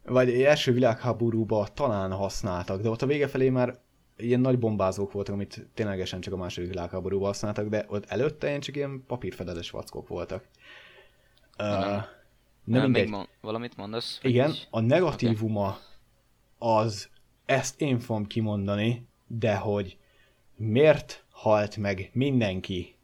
vagy 0.05 0.29
egy 0.31 0.43
első 0.43 0.73
világháborúban 0.73 1.67
talán 1.75 2.13
használtak, 2.13 2.81
de 2.83 2.89
ott 2.89 3.03
a 3.03 3.07
vége 3.07 3.29
felé 3.29 3.49
már 3.51 3.85
ilyen 4.17 4.41
nagy 4.41 4.59
bombázók 4.59 5.13
voltak, 5.13 5.35
amit 5.35 5.67
ténylegesen 5.75 6.21
csak 6.21 6.33
a 6.33 6.37
második 6.37 6.69
világháborúban 6.69 7.27
használtak, 7.27 7.69
de 7.69 7.85
ott 7.89 8.05
előtte 8.05 8.49
ilyen 8.49 8.61
csak 8.61 8.77
ilyen 8.77 9.05
papírfedeles 9.07 9.71
vackok 9.71 10.09
voltak. 10.09 10.45
Ö, 11.59 11.65
nem. 11.65 12.05
nem 12.65 12.83
mindegy. 12.83 13.03
még 13.03 13.11
mon- 13.11 13.29
valamit 13.41 13.77
mondasz? 13.77 14.19
Igen, 14.23 14.51
így? 14.51 14.69
a 14.71 14.81
negatívuma 14.81 15.79
az, 16.59 17.09
ezt 17.45 17.81
én 17.81 17.99
fogom 17.99 18.27
kimondani, 18.27 19.07
de 19.27 19.57
hogy 19.57 19.97
miért 20.57 21.25
halt 21.31 21.77
meg 21.77 22.11
mindenki? 22.13 22.95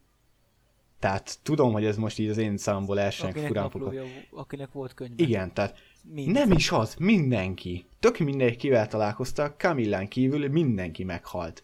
Tehát 0.99 1.39
tudom, 1.43 1.71
hogy 1.71 1.85
ez 1.85 1.97
most 1.97 2.19
így 2.19 2.29
az 2.29 2.37
én 2.37 2.57
számból 2.57 2.99
elsőnek 2.99 3.37
furán 3.37 3.69
fog. 3.69 3.95
akinek 4.31 4.71
volt 4.71 4.93
könyv. 4.93 5.11
Igen, 5.15 5.53
tehát 5.53 5.77
Mind. 6.03 6.31
nem 6.31 6.51
is 6.51 6.71
az, 6.71 6.95
mindenki. 6.95 7.85
Tök 8.03 8.17
mindegy, 8.17 8.55
kivel 8.55 8.87
találkoztak, 8.87 9.57
Kamillán 9.57 10.07
kívül 10.07 10.49
mindenki 10.49 11.03
meghalt. 11.03 11.63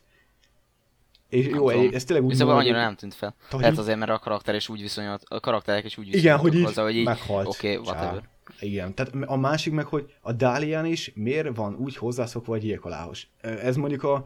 És 1.29 1.45
Nem 1.45 1.55
jó, 1.55 1.71
tudom. 1.71 1.89
ez 1.93 2.03
tényleg 2.03 2.25
úgy 2.25 2.31
Viszont 2.31 2.51
annyira 2.51 2.77
nem 2.77 2.95
tűnt 2.95 3.13
fel. 3.13 3.35
hogy 3.49 3.59
Lehet 3.59 3.77
azért, 3.77 3.97
mert 3.97 4.11
a 4.11 4.19
karakter 4.19 4.55
is 4.55 4.69
úgy 4.69 4.81
viszonyult, 4.81 5.23
a 5.27 5.39
karakterek 5.39 5.85
is 5.85 5.97
úgy 5.97 6.15
Igen, 6.15 6.37
hogy 6.37 6.55
így 6.55 6.63
hozzá, 6.63 6.83
hogy 6.83 6.95
így 6.95 7.05
meghalt. 7.05 7.47
Oké, 7.47 7.75
okay, 7.77 7.93
whatever. 7.93 8.29
Igen, 8.59 8.93
tehát 8.93 9.13
a 9.25 9.35
másik 9.35 9.73
meg, 9.73 9.85
hogy 9.85 10.13
a 10.21 10.31
Dálián 10.31 10.85
is 10.85 11.11
miért 11.15 11.55
van 11.55 11.75
úgy 11.75 11.95
hozzászokva 11.95 12.53
a 12.53 12.57
gyilkoláshoz. 12.57 13.27
Ez 13.41 13.75
mondjuk 13.75 14.03
a 14.03 14.23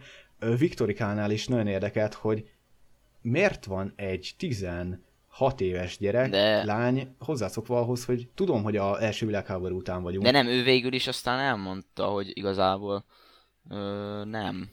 Viktorikánál 0.57 1.31
is 1.31 1.48
nagyon 1.48 1.68
érdekelt, 1.68 2.14
hogy 2.14 2.49
miért 3.22 3.65
van 3.65 3.94
egy 3.95 4.35
16 5.34 5.61
éves 5.61 5.97
gyerek, 5.97 6.30
De- 6.30 6.64
lány 6.64 7.15
hozzászokva 7.19 7.80
ahhoz, 7.80 8.05
hogy 8.05 8.27
tudom, 8.35 8.64
hogy 8.64 8.77
a 8.77 9.01
első 9.03 9.26
világháború 9.26 9.77
után 9.77 10.03
vagyunk. 10.03 10.23
De 10.23 10.31
nem, 10.31 10.47
ő 10.47 10.64
végül 10.64 10.93
is 10.93 11.07
aztán 11.07 11.39
elmondta, 11.39 12.05
hogy 12.05 12.31
igazából 12.34 13.03
ö, 13.69 14.22
nem. 14.26 14.69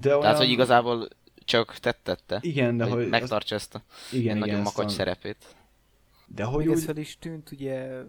De 0.00 0.08
olyan... 0.08 0.20
Tehát, 0.20 0.36
hogy 0.36 0.48
igazából 0.48 1.08
csak 1.44 1.78
tettette. 1.78 2.38
Igen, 2.40 2.76
de 2.76 2.84
hogy 2.84 2.92
hogy... 2.92 3.08
megtartsa 3.08 3.54
ezt 3.54 3.74
a 3.74 3.82
igen, 4.12 4.38
nagyon 4.38 4.60
makacs 4.60 4.86
a- 4.86 4.88
szerepét. 4.88 5.56
De 6.26 6.44
hogy 6.44 6.68
úgy 6.68 6.82
fel 6.82 6.96
is 6.96 7.18
tűnt, 7.18 7.50
ugye, 7.50 8.02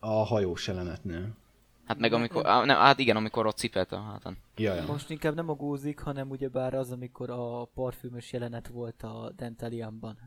a 0.00 0.24
hajós 0.24 0.66
jelenetnél. 0.66 1.36
Hát 1.84 1.98
meg 1.98 2.12
amikor, 2.12 2.46
á, 2.46 2.64
nem, 2.64 2.76
hát 2.76 2.98
igen, 2.98 3.16
amikor 3.16 3.46
ott 3.46 3.56
cipelt 3.56 3.92
a 3.92 4.00
hátán. 4.00 4.36
Ja, 4.56 4.74
ja. 4.74 4.84
most 4.86 5.10
inkább 5.10 5.34
nem 5.34 5.48
a 5.48 5.54
gózik, 5.54 5.98
hanem 6.00 6.30
ugyebár 6.30 6.74
az, 6.74 6.90
amikor 6.90 7.30
a 7.30 7.64
parfümös 7.64 8.32
jelenet 8.32 8.68
volt 8.68 9.02
a 9.02 9.32
Dentalianban. 9.36 10.18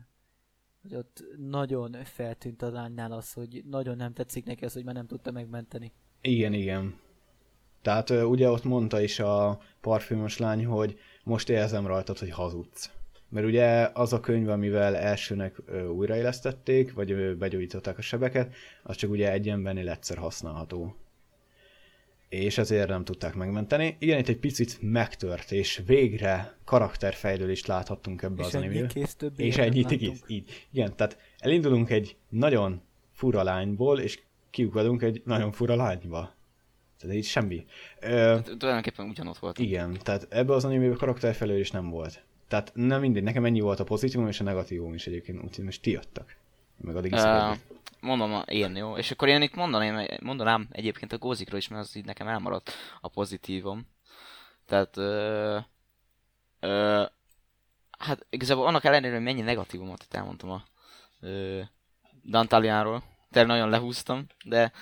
Hogy 0.82 0.94
ott 0.94 1.24
nagyon 1.36 1.96
feltűnt 2.04 2.62
a 2.62 2.70
lánynál 2.70 3.12
az, 3.12 3.32
hogy 3.32 3.62
nagyon 3.70 3.96
nem 3.96 4.12
tetszik 4.12 4.44
neki 4.44 4.64
az, 4.64 4.72
hogy 4.72 4.84
már 4.84 4.94
nem 4.94 5.06
tudta 5.06 5.30
megmenteni. 5.30 5.92
Igen, 6.20 6.52
igen. 6.52 6.98
Tehát 7.82 8.10
ugye 8.10 8.50
ott 8.50 8.64
mondta 8.64 9.00
is 9.00 9.18
a 9.18 9.60
parfümös 9.80 10.38
lány, 10.38 10.66
hogy 10.66 10.98
most 11.24 11.48
érzem 11.48 11.86
rajtad, 11.86 12.18
hogy 12.18 12.30
hazudsz. 12.30 12.92
Mert 13.28 13.46
ugye 13.46 13.90
az 13.92 14.12
a 14.12 14.20
könyv, 14.20 14.48
amivel 14.48 14.96
elsőnek 14.96 15.62
újraélesztették, 15.94 16.94
vagy 16.94 17.36
begyógyították 17.36 17.98
a 17.98 18.02
sebeket, 18.02 18.54
az 18.82 18.96
csak 18.96 19.10
ugye 19.10 19.32
egy 19.32 19.48
embernél 19.48 19.88
egyszer 19.88 20.16
használható. 20.16 20.96
És 22.28 22.58
ezért 22.58 22.88
nem 22.88 23.04
tudták 23.04 23.34
megmenteni. 23.34 23.96
Igen, 23.98 24.18
itt 24.18 24.28
egy 24.28 24.38
picit 24.38 24.78
megtört, 24.80 25.52
és 25.52 25.82
végre 25.86 26.56
karakterfejlődést 26.64 27.66
láthattunk 27.66 28.22
ebbe 28.22 28.44
És 28.46 28.54
az 28.54 29.14
többé 29.14 29.46
És 29.46 29.56
ennyit 29.56 29.90
egész, 29.90 30.22
így. 30.26 30.66
Igen, 30.72 30.96
tehát 30.96 31.18
elindulunk 31.38 31.90
egy 31.90 32.16
nagyon 32.28 32.82
fura 33.12 33.42
lányból, 33.42 34.00
és 34.00 34.20
kiukadunk 34.50 35.02
egy 35.02 35.22
nagyon 35.24 35.52
fura 35.52 35.76
lányba. 35.76 36.36
Tehát 36.98 37.16
így 37.16 37.24
semmi. 37.24 37.66
Ö, 38.00 38.08
Tehát 38.08 38.44
Tulajdonképpen 38.58 39.08
ugyanott 39.08 39.38
volt. 39.38 39.58
igen, 39.58 39.98
tehát 40.02 40.26
ebbe 40.30 40.52
az 40.54 40.64
animében 40.64 40.96
karakterfelelős 40.96 41.70
nem 41.70 41.90
volt. 41.90 42.22
Tehát 42.48 42.72
nem 42.74 43.00
mindegy, 43.00 43.22
nekem 43.22 43.44
ennyi 43.44 43.60
volt 43.60 43.80
a 43.80 43.84
pozitívum 43.84 44.28
és 44.28 44.40
a 44.40 44.44
negatívum 44.44 44.94
is 44.94 45.06
egyébként, 45.06 45.42
úgyhogy 45.44 45.64
most 45.64 45.82
ti 45.82 45.90
jöttök. 45.90 46.36
Meg 46.76 46.96
addig 46.96 47.12
is 47.12 47.20
Uh, 47.20 47.56
mondom 48.00 48.42
én, 48.46 48.76
jó? 48.76 48.96
És 48.96 49.10
akkor 49.10 49.28
én 49.28 49.42
itt 49.42 49.54
mondanám, 49.54 50.06
mondanám 50.22 50.68
egyébként 50.70 51.12
a 51.12 51.18
gózikról 51.18 51.58
is, 51.58 51.68
mert 51.68 51.82
az 51.82 51.96
így 51.96 52.04
nekem 52.04 52.28
elmaradt 52.28 52.72
a 53.00 53.08
pozitívom. 53.08 53.86
Tehát 54.66 54.96
ö, 54.96 55.58
ö, 56.60 57.04
hát 57.98 58.26
igazából 58.30 58.66
annak 58.66 58.84
ellenére, 58.84 59.14
hogy 59.14 59.22
mennyi 59.22 59.40
negatívumot 59.40 60.02
itt 60.02 60.14
elmondtam 60.14 60.50
a 60.50 60.62
ö, 61.20 61.60
Dantalianról, 62.24 63.02
tényleg 63.30 63.56
nagyon 63.56 63.70
lehúztam, 63.70 64.26
de, 64.44 64.72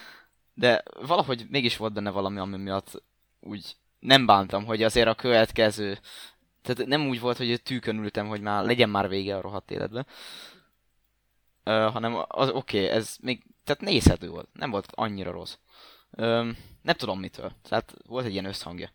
de 0.55 0.83
valahogy 1.01 1.47
mégis 1.49 1.77
volt 1.77 1.93
benne 1.93 2.11
valami, 2.11 2.39
ami 2.39 2.57
miatt 2.57 3.03
úgy 3.41 3.77
nem 3.99 4.27
bántam, 4.27 4.65
hogy 4.65 4.83
azért 4.83 5.09
a 5.09 5.15
következő, 5.15 5.99
tehát 6.63 6.87
nem 6.87 7.09
úgy 7.09 7.21
volt, 7.21 7.37
hogy 7.37 7.63
tűkön 7.63 7.99
ültem, 7.99 8.29
hogy 8.29 8.41
már 8.41 8.65
legyen 8.65 8.89
már 8.89 9.09
vége 9.09 9.37
a 9.37 9.41
rohadt 9.41 9.71
életbe, 9.71 10.07
ö, 11.67 11.89
hanem 11.93 12.25
az 12.29 12.49
oké, 12.49 12.85
okay, 12.85 12.97
ez 12.97 13.17
még, 13.21 13.45
tehát 13.65 13.83
nézhető 13.83 14.29
volt, 14.29 14.49
nem 14.53 14.71
volt 14.71 14.89
annyira 14.91 15.31
rossz. 15.31 15.57
Ö, 16.11 16.51
nem 16.83 16.95
tudom 16.95 17.21
mitől, 17.21 17.53
tehát 17.69 17.95
volt 18.07 18.25
egy 18.25 18.33
ilyen 18.33 18.45
összhangja. 18.45 18.91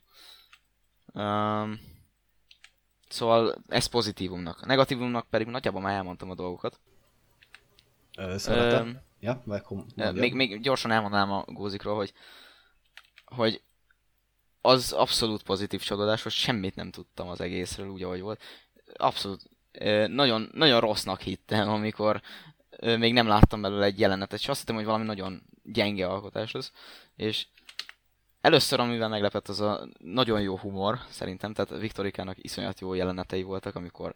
Ö, 1.14 1.72
szóval 3.10 3.56
ez 3.68 3.85
pozitívumnak. 3.85 4.65
Negatívumnak 4.65 5.30
pedig 5.30 5.48
nagyjából 5.48 5.81
már 5.81 5.95
elmondtam 5.95 6.30
a 6.30 6.35
dolgokat. 6.35 6.80
Ö, 8.18 8.35
Ö, 8.48 8.89
ja, 9.19 9.41
vagy 10.11 10.14
még, 10.14 10.34
még 10.34 10.61
gyorsan 10.61 10.91
elmondanám 10.91 11.31
a 11.31 11.43
gózikról, 11.48 11.95
hogy, 11.95 12.14
hogy 13.26 13.61
az 14.61 14.91
abszolút 14.91 15.43
pozitív 15.43 15.81
csodolás, 15.81 16.23
hogy 16.23 16.31
semmit 16.31 16.76
nem 16.76 16.91
tudtam 16.91 17.27
az 17.27 17.41
egészről 17.41 17.88
úgy, 17.88 18.03
ahogy 18.03 18.22
volt. 18.22 18.41
Abszolút 18.93 19.49
nagyon, 20.07 20.49
nagyon 20.53 20.80
rossznak 20.80 21.22
hittem, 21.22 21.69
amikor 21.69 22.22
még 22.82 23.14
nem 23.14 23.28
láttam 23.28 23.62
belőle 23.62 23.86
egy 23.86 23.99
jelenetet, 23.99 24.40
és 24.40 24.48
azt 24.48 24.60
hittem, 24.60 24.76
hogy 24.76 24.86
valami 24.86 25.06
nagyon 25.06 25.44
gyenge 25.64 26.08
alkotás 26.08 26.52
lesz. 26.52 26.72
És 27.16 27.48
először, 28.41 28.80
amivel 28.80 29.10
meglepett, 29.10 29.48
az 29.48 29.60
a 29.60 29.88
nagyon 29.98 30.41
jó 30.41 30.58
humor, 30.58 30.99
szerintem, 31.10 31.53
tehát 31.53 31.82
Viktorikának 31.82 32.38
iszonyat 32.44 32.80
jó 32.80 32.94
jelenetei 32.94 33.44
voltak, 33.44 33.76
amikor 33.76 34.16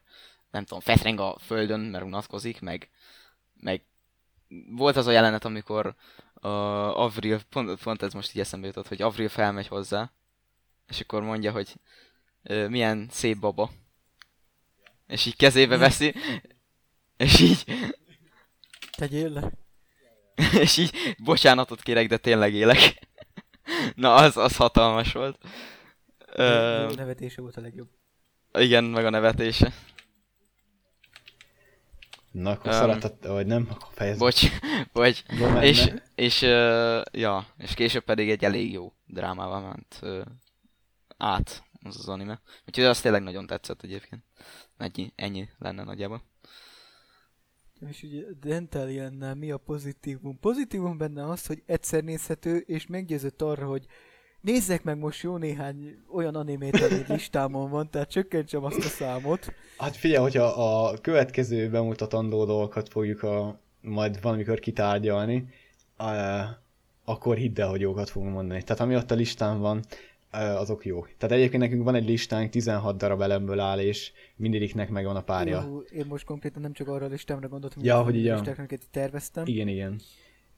nem 0.52 0.66
tudom, 0.66 0.80
fetreng 0.80 1.20
a 1.20 1.38
földön, 1.40 1.80
mert 1.80 2.04
unatkozik, 2.04 2.62
meg, 2.62 2.90
meg 3.60 3.82
volt 4.70 4.96
az 4.96 5.08
a 5.08 5.12
jelenet, 5.12 5.46
amikor 5.46 5.96
uh, 6.42 6.52
Avril, 7.00 7.40
pont, 7.50 7.84
pont 7.84 8.02
ez 8.02 8.14
most 8.14 8.36
így 8.36 8.42
eszembe 8.42 8.68
jutott, 8.68 8.88
hogy 8.88 9.02
Avril 9.02 9.30
felmegy 9.30 9.68
hozzá, 9.68 10.12
és 10.88 11.00
akkor 11.00 11.22
mondja, 11.22 11.52
hogy 11.52 11.76
uh, 12.44 12.68
milyen 12.68 13.08
szép 13.12 13.40
baba. 13.40 13.72
És 15.08 15.26
így 15.26 15.36
kezébe 15.36 15.78
veszi, 15.78 16.16
és 17.18 17.40
így... 17.40 17.66
Tegyél 18.96 19.30
le. 19.30 19.52
és 20.64 20.78
így, 20.78 21.16
bocsánatot 21.24 21.82
kérek, 21.82 22.08
de 22.08 22.18
tényleg 22.18 22.54
élek. 22.54 23.08
Na, 23.96 24.14
az, 24.14 24.38
az 24.38 24.56
hatalmas 24.56 25.12
volt. 25.12 25.38
Uh, 26.38 26.90
a 26.90 26.94
nevetése 26.96 27.42
volt 27.42 27.58
a 27.58 27.62
legjobb. 27.62 27.90
Igen, 28.54 28.84
meg 28.84 29.06
a 29.06 29.10
nevetése. 29.10 29.74
Na, 32.32 32.52
akkor 32.52 32.72
um, 32.72 32.78
szeretett, 32.78 33.26
vagy 33.26 33.46
nem, 33.46 33.68
akkor 33.70 33.90
fejezd. 33.94 34.20
Bocs, 34.20 34.42
vagy, 34.94 35.24
és, 35.62 35.94
és, 36.16 36.42
uh, 36.42 37.02
ja, 37.12 37.48
és 37.58 37.74
később 37.74 38.04
pedig 38.04 38.30
egy 38.30 38.44
elég 38.44 38.72
jó 38.72 38.94
drámával 39.06 39.62
ment 39.62 40.00
uh, 40.02 40.26
át 41.18 41.64
az 41.84 42.00
az 42.00 42.10
anime. 42.10 42.42
Úgyhogy 42.68 42.84
az 42.84 43.02
tényleg 43.02 43.24
nagyon 43.24 43.48
tetszett 43.48 43.82
egyébként. 43.82 44.24
Ennyi, 44.78 45.14
ennyi 45.16 45.50
lenne 45.58 45.84
nagyjából. 45.84 46.24
És 47.90 48.04
ugye 48.04 48.22
Dentaliannál 48.42 49.36
mi 49.36 49.52
a 49.52 49.58
pozitívum? 49.58 50.40
Pozitívum 50.40 50.98
benne 50.98 51.30
az, 51.30 51.46
hogy 51.46 51.64
egyszer 51.66 52.04
nézhető, 52.04 52.58
és 52.58 52.88
meggyőzött 52.88 53.42
arra, 53.42 53.66
hogy 53.66 53.86
nézzek 54.42 54.84
meg 54.84 54.98
most 54.98 55.22
jó 55.22 55.38
néhány 55.38 55.98
olyan 56.12 56.36
animét, 56.36 56.82
ami 56.82 57.04
listámon 57.08 57.70
van, 57.70 57.90
tehát 57.90 58.10
csökkentsem 58.10 58.64
azt 58.64 58.78
a 58.78 58.90
számot. 58.90 59.54
Hát 59.78 59.96
figyelj, 59.96 60.22
hogyha 60.22 60.44
a 60.44 60.98
következő 61.02 61.70
bemutatandó 61.70 62.46
dolgokat 62.46 62.90
fogjuk 62.90 63.24
a, 63.24 63.60
majd 63.82 64.22
valamikor 64.22 64.60
kitárgyalni, 64.60 65.48
uh, 66.00 66.08
akkor 67.06 67.36
hidd 67.38 67.62
el, 67.62 67.70
hogy 67.70 67.82
jókat 67.82 68.10
fogunk 68.10 68.34
mondani. 68.34 68.64
Tehát 68.64 68.82
ami 68.82 68.96
ott 68.96 69.12
a 69.12 69.16
listán 69.16 69.60
van, 69.60 69.84
azok 70.36 70.86
jó. 70.86 71.06
Tehát 71.18 71.36
egyébként 71.36 71.64
nekünk 71.64 71.84
van 71.84 71.95
egy 71.95 72.06
listánk, 72.06 72.49
16 72.49 72.98
darab 72.98 73.22
elemből 73.22 73.60
áll, 73.60 73.80
és 73.80 74.12
mindegyiknek 74.36 74.90
megvan 74.90 75.16
a 75.16 75.24
párja. 75.24 75.62
Jó, 75.62 75.80
én 75.80 76.06
most 76.06 76.26
konkrétan 76.26 76.62
nem 76.62 76.74
csak 76.74 76.88
arra 76.88 77.06
a 77.06 77.10
listámra 77.10 77.48
gondoltam, 77.48 77.84
ja, 77.84 78.03
hogy 78.03 78.16
így 78.16 78.24
listáknak 78.24 78.74
terveztem. 78.91 79.45
Igen, 79.48 79.68
igen. 79.68 79.99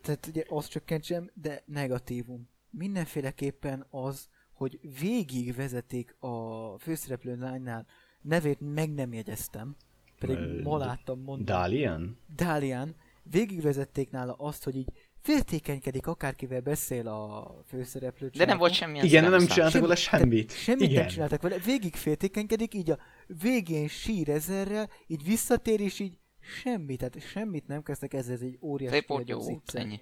Tehát 0.01 0.27
ugye 0.27 0.43
azt 0.47 0.69
csökkentsem, 0.69 1.29
de 1.33 1.63
negatívum. 1.65 2.49
Mindenféleképpen 2.69 3.85
az, 3.89 4.27
hogy 4.53 4.79
végig 4.99 5.55
vezeték 5.55 6.15
a 6.19 6.75
főszereplő 6.79 7.35
lánynál 7.35 7.85
nevét 8.21 8.57
meg 8.59 8.93
nem 8.93 9.13
jegyeztem, 9.13 9.75
pedig 10.19 10.37
uh, 10.37 10.61
ma 10.63 10.77
láttam 10.77 11.21
mondani. 11.21 11.59
Dalian? 11.59 12.17
Dalian. 12.35 12.95
Végigvezették 13.23 14.09
nála 14.09 14.33
azt, 14.33 14.63
hogy 14.63 14.75
így 14.75 14.91
féltékenykedik, 15.21 16.07
akárkivel 16.07 16.61
beszél 16.61 17.07
a 17.07 17.53
főszereplő. 17.67 18.27
De 18.27 18.45
nem 18.45 18.57
volt 18.57 18.73
semmilyen 18.73 19.05
Igen, 19.05 19.29
nem 19.29 19.47
csináltak 19.47 19.81
vele 19.81 19.95
semmit. 19.95 20.51
Semmit 20.51 20.89
Igen. 20.89 21.01
nem 21.01 21.07
csináltak 21.07 21.41
vele, 21.41 21.57
végig 21.57 21.95
féltékenykedik, 21.95 22.73
így 22.73 22.91
a 22.91 22.97
végén 23.41 23.87
sír 23.87 24.29
ezerrel, 24.29 24.89
így 25.07 25.23
visszatér, 25.23 25.79
és 25.79 25.99
így 25.99 26.17
semmit, 26.39 26.97
tehát 26.97 27.21
semmit 27.21 27.67
nem 27.67 27.83
kezdtek, 27.83 28.13
ez, 28.13 28.29
ez 28.29 28.41
egy 28.41 28.57
óriási 28.61 29.05
jó, 29.25 29.39
ennyi. 29.73 30.01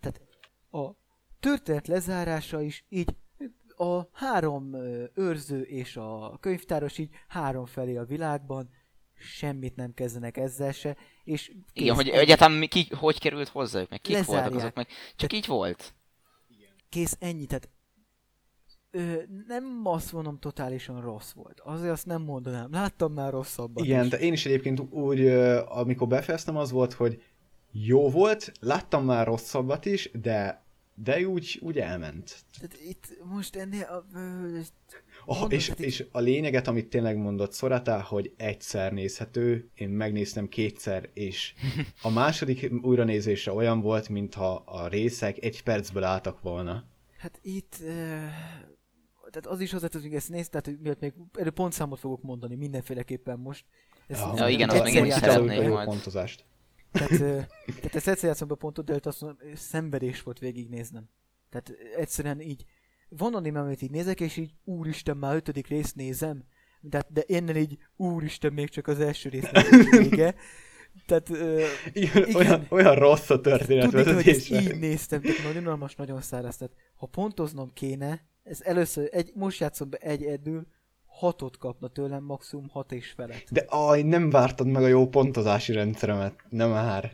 Tehát 0.00 0.20
a 0.70 0.96
történet 1.40 1.86
lezárása 1.86 2.60
is 2.60 2.84
így 2.88 3.14
a 3.76 4.08
három 4.12 4.74
őrző 5.14 5.60
és 5.60 5.96
a 5.96 6.38
könyvtáros 6.40 6.98
így 6.98 7.10
három 7.28 7.66
felé 7.66 7.96
a 7.96 8.04
világban, 8.04 8.70
semmit 9.20 9.76
nem 9.76 9.94
kezdenek 9.94 10.36
ezzel 10.36 10.72
se, 10.72 10.96
és 11.24 11.46
kész, 11.46 11.56
Igen, 11.72 11.94
hogy 11.94 12.08
egyáltalán 12.08 12.68
ki, 12.68 12.86
hogy 12.90 13.20
került 13.20 13.48
hozzájuk, 13.48 13.90
meg 13.90 14.00
kik 14.00 14.14
lezárják. 14.14 14.42
voltak 14.42 14.60
azok, 14.64 14.76
meg 14.76 14.86
csak 15.16 15.30
Tehát, 15.30 15.32
így 15.32 15.46
volt. 15.46 15.94
Kész, 16.88 17.16
ennyi, 17.20 17.46
tehát 17.46 17.68
ö, 18.90 19.14
nem 19.46 19.80
azt 19.84 20.12
mondom 20.12 20.38
totálisan 20.38 21.00
rossz 21.00 21.32
volt. 21.32 21.60
Azért 21.60 21.92
azt 21.92 22.06
nem 22.06 22.22
mondanám. 22.22 22.68
Láttam 22.72 23.12
már 23.12 23.32
rosszabbat 23.32 23.84
Igen, 23.84 24.04
is. 24.04 24.10
de 24.10 24.18
én 24.18 24.32
is 24.32 24.46
egyébként 24.46 24.80
úgy, 24.80 25.26
amikor 25.68 26.06
befejeztem, 26.06 26.56
az 26.56 26.70
volt, 26.70 26.92
hogy 26.92 27.22
jó 27.72 28.10
volt, 28.10 28.52
láttam 28.60 29.04
már 29.04 29.26
rosszabbat 29.26 29.84
is, 29.84 30.10
de 30.12 30.68
de 31.02 31.26
úgy, 31.26 31.58
úgy 31.62 31.78
elment. 31.78 32.44
Tehát 32.60 32.80
itt 32.88 33.18
most 33.24 33.56
ennél 33.56 33.82
a, 33.82 34.18
Oh, 35.32 35.46
és, 35.48 35.72
és 35.76 36.06
a 36.12 36.20
lényeget, 36.20 36.66
amit 36.66 36.88
tényleg 36.88 37.16
mondott 37.16 37.52
Szoratá, 37.52 38.00
hogy 38.00 38.32
egyszer 38.36 38.92
nézhető, 38.92 39.70
én 39.74 39.88
megnéztem 39.88 40.48
kétszer, 40.48 41.10
és 41.12 41.54
a 42.02 42.10
második 42.10 42.70
újranézésre 42.82 43.52
olyan 43.52 43.80
volt, 43.80 44.08
mintha 44.08 44.54
a 44.54 44.88
részek 44.88 45.44
egy 45.44 45.62
percből 45.62 46.02
álltak 46.02 46.40
volna. 46.40 46.84
Hát 47.18 47.38
itt... 47.42 47.76
Uh, 47.80 47.88
tehát 49.30 49.46
az 49.46 49.60
is 49.60 49.72
hozzá 49.72 49.88
hogy 49.92 50.14
ezt 50.14 50.28
néz, 50.28 50.48
tehát 50.48 50.66
hogy 50.66 50.78
még 50.80 51.14
erről 51.32 51.50
pontszámot 51.50 51.98
fogok 51.98 52.22
mondani 52.22 52.54
mindenféleképpen 52.54 53.38
most. 53.38 53.64
Ez 54.06 54.18
ja, 54.18 54.32
ja 54.36 54.48
igen, 54.48 54.68
az 54.68 54.80
meg 54.80 54.94
én 54.94 55.04
is 55.04 55.12
szeretnék 55.12 55.68
majd. 55.68 55.88
Pontozást. 55.88 56.44
Tehát, 56.92 57.10
uh, 57.10 57.18
tehát 57.66 57.94
ezt 57.94 58.08
egyszer 58.08 58.28
játszom 58.28 58.48
be 58.48 58.54
pontot, 58.54 58.84
de 58.84 58.98
azt 59.02 59.20
mondom, 59.20 59.38
szenvedés 59.54 60.22
volt 60.22 60.38
végignéznem. 60.38 61.08
Tehát 61.50 61.72
egyszerűen 61.96 62.40
így 62.40 62.64
van 63.16 63.34
anime, 63.34 63.60
amit 63.60 63.82
így 63.82 63.90
nézek, 63.90 64.20
és 64.20 64.36
így 64.36 64.50
úristen, 64.64 65.16
már 65.16 65.34
ötödik 65.34 65.66
részt 65.66 65.96
nézem. 65.96 66.44
De, 66.80 67.04
de 67.08 67.22
innen 67.26 67.56
így 67.56 67.78
úristen, 67.96 68.52
még 68.52 68.68
csak 68.68 68.86
az 68.86 69.00
első 69.00 69.28
rész 69.28 69.50
vége. 69.90 70.34
Tehát, 71.06 71.28
uh, 71.28 71.62
igen, 71.92 72.28
igen, 72.28 72.34
olyan, 72.34 72.66
olyan 72.68 72.94
rossz 72.94 73.30
a 73.30 73.40
történet 73.40 73.90
Tudni, 73.90 74.12
hogy 74.12 74.28
ezt 74.28 74.50
így 74.50 74.78
néztem, 74.78 75.20
tehát 75.20 75.42
nagyon 75.42 75.62
unalmas, 75.62 75.94
nagyon 75.94 76.20
száraz. 76.20 76.56
Tehát, 76.56 76.74
ha 76.94 77.06
pontoznom 77.06 77.70
kéne, 77.72 78.24
ez 78.42 78.60
először, 78.62 79.08
egy, 79.12 79.32
most 79.34 79.60
játszom 79.60 79.90
be 79.90 79.96
egy 79.96 80.24
edül, 80.24 80.66
hatot 81.06 81.58
kapna 81.58 81.88
tőlem, 81.88 82.24
maximum 82.24 82.68
hat 82.68 82.92
és 82.92 83.10
felett. 83.10 83.46
De 83.50 83.64
aj, 83.68 84.02
nem 84.02 84.30
vártad 84.30 84.66
meg 84.66 84.82
a 84.82 84.86
jó 84.86 85.08
pontozási 85.08 85.72
rendszeremet, 85.72 86.34
nem 86.48 86.70
már. 86.70 87.12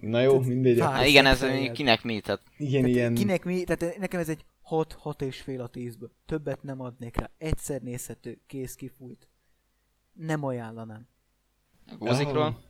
Na 0.00 0.20
jó, 0.20 0.40
mindegy. 0.40 0.80
Hát 0.80 1.06
igen, 1.06 1.26
ez 1.26 1.44
kinek 1.72 2.02
mi, 2.02 2.20
tehát... 2.20 2.40
Igen, 2.56 2.80
tehát 2.80 2.96
ilyen... 2.96 3.14
Kinek 3.14 3.44
mi, 3.44 3.64
tehát 3.64 3.98
nekem 3.98 4.20
ez 4.20 4.28
egy 4.28 4.44
6, 4.66 4.92
6 4.92 5.22
és 5.22 5.40
fél 5.40 5.60
a 5.60 5.70
10-ből. 5.70 6.10
Többet 6.26 6.62
nem 6.62 6.80
adnék 6.80 7.16
rá. 7.16 7.30
Egyszer 7.38 7.82
nézhető, 7.82 8.40
kész 8.46 8.74
kifújt. 8.74 9.28
Nem 10.12 10.44
ajánlanám. 10.44 11.08
Gózikról? 11.98 12.62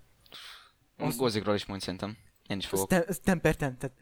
A 0.97 1.15
gózikról 1.17 1.55
is 1.55 1.67
mondj 1.67 1.85
szerintem. 1.85 2.17
Én 2.49 2.57
is 2.57 2.67
fogok. 2.67 2.93
Ez 2.93 3.19
temper 3.19 3.57
tem, 3.57 3.77
tehát 3.77 3.97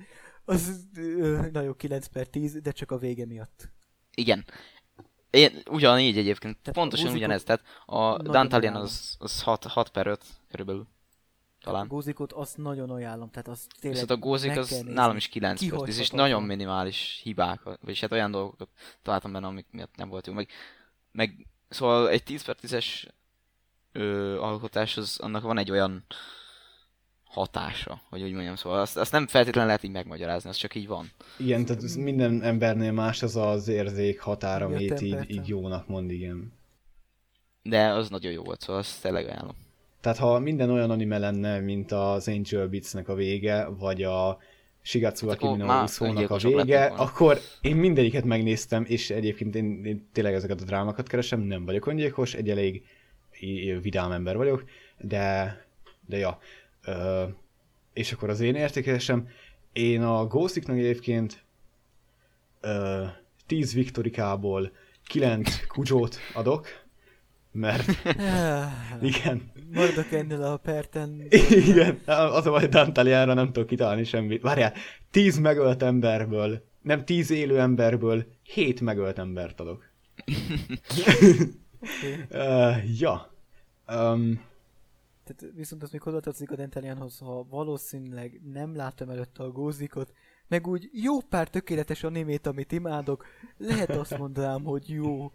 az 0.44 0.86
ö, 0.96 1.48
nagyon 1.52 1.76
9 1.76 2.06
per 2.06 2.26
10, 2.26 2.60
de 2.60 2.70
csak 2.70 2.90
a 2.90 2.98
vége 2.98 3.26
miatt. 3.26 3.68
Igen. 4.14 4.44
Én 5.30 5.62
ugyanígy 5.70 6.18
egyébként, 6.18 6.58
tehát 6.58 6.78
pontosan 6.78 7.12
ugyanez, 7.12 7.42
tehát 7.42 7.62
a 7.86 8.22
Dantalian 8.22 8.74
az, 8.74 9.16
az 9.18 9.42
6, 9.42 9.64
6 9.64 9.90
per 9.90 10.06
5 10.06 10.24
körülbelül 10.48 10.86
talán. 11.64 11.84
A 11.84 11.86
gózikot 11.86 12.32
azt 12.32 12.56
nagyon 12.56 12.90
ajánlom, 12.90 13.30
tehát 13.30 13.48
az 13.48 13.66
tényleg 13.80 14.00
Viszont 14.00 14.22
a 14.22 14.26
gózik 14.26 14.56
az 14.56 14.84
nálam 14.86 15.16
is 15.16 15.28
9 15.28 15.68
per 15.68 15.78
10, 15.80 15.98
és 15.98 16.10
nagyon 16.10 16.42
minimális 16.42 17.20
hibák, 17.22 17.60
vagyis 17.80 18.00
hát 18.00 18.12
olyan 18.12 18.30
dolgokat 18.30 18.68
találtam 19.02 19.32
benne, 19.32 19.46
amik 19.46 19.66
miatt 19.70 19.96
nem 19.96 20.08
volt 20.08 20.26
jó. 20.26 20.32
Meg, 20.32 20.48
meg 21.12 21.46
Szóval 21.74 22.08
egy 22.08 22.22
10 22.22 22.42
per 22.42 22.56
10-es 22.62 22.86
ö, 23.92 24.38
alkotás, 24.38 24.96
az, 24.96 25.18
annak 25.22 25.42
van 25.42 25.58
egy 25.58 25.70
olyan 25.70 26.04
hatása, 27.24 28.02
hogy 28.08 28.22
úgy 28.22 28.32
mondjam, 28.32 28.56
szóval 28.56 28.80
azt, 28.80 28.96
azt 28.96 29.12
nem 29.12 29.26
feltétlenül 29.26 29.66
lehet 29.66 29.82
így 29.82 29.90
megmagyarázni, 29.90 30.48
az 30.50 30.56
csak 30.56 30.74
így 30.74 30.86
van. 30.86 31.10
Igen, 31.38 31.64
tehát 31.64 31.82
ez 31.82 31.94
minden 31.94 32.42
embernél 32.42 32.92
más 32.92 33.22
az 33.22 33.36
az 33.36 33.68
érzék 33.68 34.20
határ, 34.20 34.60
Igen, 34.60 34.72
amit 34.74 35.00
így, 35.00 35.30
így 35.30 35.48
jónak 35.48 35.88
mond, 35.88 36.10
igen. 36.10 36.52
De 37.62 37.88
az 37.88 38.08
nagyon 38.08 38.32
jó 38.32 38.42
volt, 38.42 38.60
szóval 38.60 38.76
azt 38.80 39.02
tényleg 39.02 39.26
ajánlom. 39.26 39.56
Tehát 40.04 40.18
ha 40.18 40.38
minden 40.38 40.70
olyan 40.70 40.90
anime 40.90 41.18
lenne, 41.18 41.58
mint 41.60 41.92
az 41.92 42.28
Angel 42.28 42.66
Beats-nek 42.66 43.08
a 43.08 43.14
vége, 43.14 43.66
vagy 43.68 44.02
a 44.02 44.38
Shigatsu 44.82 45.28
Hát 45.28 45.36
Akimi 45.36 45.56
no 45.56 45.66
már 45.66 45.82
Uso-nak 45.82 46.30
a 46.30 46.36
vége, 46.36 46.84
akkor 46.84 47.38
én 47.60 47.76
mindegyiket 47.76 48.24
megnéztem, 48.24 48.84
és 48.88 49.10
egyébként 49.10 49.54
én, 49.54 49.84
én 49.84 50.08
tényleg 50.12 50.34
ezeket 50.34 50.60
a 50.60 50.64
drámákat 50.64 51.08
keresem, 51.08 51.40
nem 51.40 51.64
vagyok 51.64 51.86
öngyilkos, 51.86 52.34
egy 52.34 52.50
elég 52.50 52.84
vidám 53.82 54.12
ember 54.12 54.36
vagyok, 54.36 54.64
de, 54.98 55.56
de 56.06 56.16
ja. 56.16 56.38
Ö, 56.84 57.24
és 57.92 58.12
akkor 58.12 58.30
az 58.30 58.40
én 58.40 58.54
értékelésem, 58.54 59.28
én 59.72 60.02
a 60.02 60.26
Ghostiknak 60.26 60.76
egyébként 60.76 61.44
ö, 62.60 63.04
10 63.46 63.74
Viktorikából 63.74 64.72
9 65.06 65.66
kudzsót 65.66 66.18
adok, 66.34 66.83
mert 67.54 67.88
igen, 69.02 69.52
Maradok 69.72 70.12
ennél 70.12 70.42
a 70.42 70.56
perten. 70.56 71.26
igen, 71.50 72.00
az 72.06 72.46
a 72.46 72.50
baj, 72.50 72.66
Dantaliára 72.66 73.34
nem 73.34 73.46
tudok 73.46 73.66
kitalálni 73.66 74.04
semmit. 74.04 74.42
Várjál, 74.42 74.72
10 75.10 75.38
megölt 75.38 75.82
emberből, 75.82 76.64
nem 76.82 77.04
10 77.04 77.30
élő 77.30 77.60
emberből 77.60 78.26
7 78.42 78.80
megölt 78.80 79.18
embert 79.18 79.60
adok. 79.60 79.84
uh, 82.30 82.98
ja. 83.00 83.34
Um, 83.88 84.40
Tehát 85.24 85.54
viszont 85.54 85.82
az 85.82 85.90
még 85.90 86.02
hozzátartozik 86.02 86.50
a 86.50 86.56
Dentalianhoz, 86.56 87.18
ha 87.18 87.46
valószínűleg 87.50 88.40
nem 88.52 88.76
látom 88.76 89.10
előtte 89.10 89.42
a 89.42 89.50
gózikot, 89.50 90.12
meg 90.48 90.66
úgy 90.66 90.90
jó 90.92 91.20
pár 91.20 91.48
tökéletes 91.48 92.02
animét, 92.02 92.46
amit 92.46 92.72
imádok, 92.72 93.26
lehet 93.56 93.90
azt 93.90 94.18
mondanám, 94.18 94.64
hogy 94.64 94.88
jó. 94.88 95.32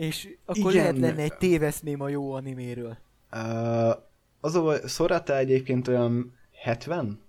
És 0.00 0.28
akkor 0.44 0.72
Igen. 0.72 0.82
lehet 0.82 0.98
lenne 0.98 1.22
egy 1.22 1.36
téveszmém 1.36 2.00
a 2.00 2.08
jó 2.08 2.32
animéről. 2.32 2.96
uh, 3.32 3.90
az 4.40 4.54
a 4.54 4.88
Sorata 4.88 5.36
egyébként 5.36 5.88
olyan 5.88 6.38
70? 6.62 7.20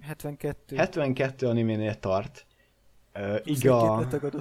72. 0.00 0.76
72 0.76 1.46
animénél 1.46 1.94
tart. 1.98 2.46
Uh, 3.14 3.38
22 3.44 4.16
iga, 4.16 4.38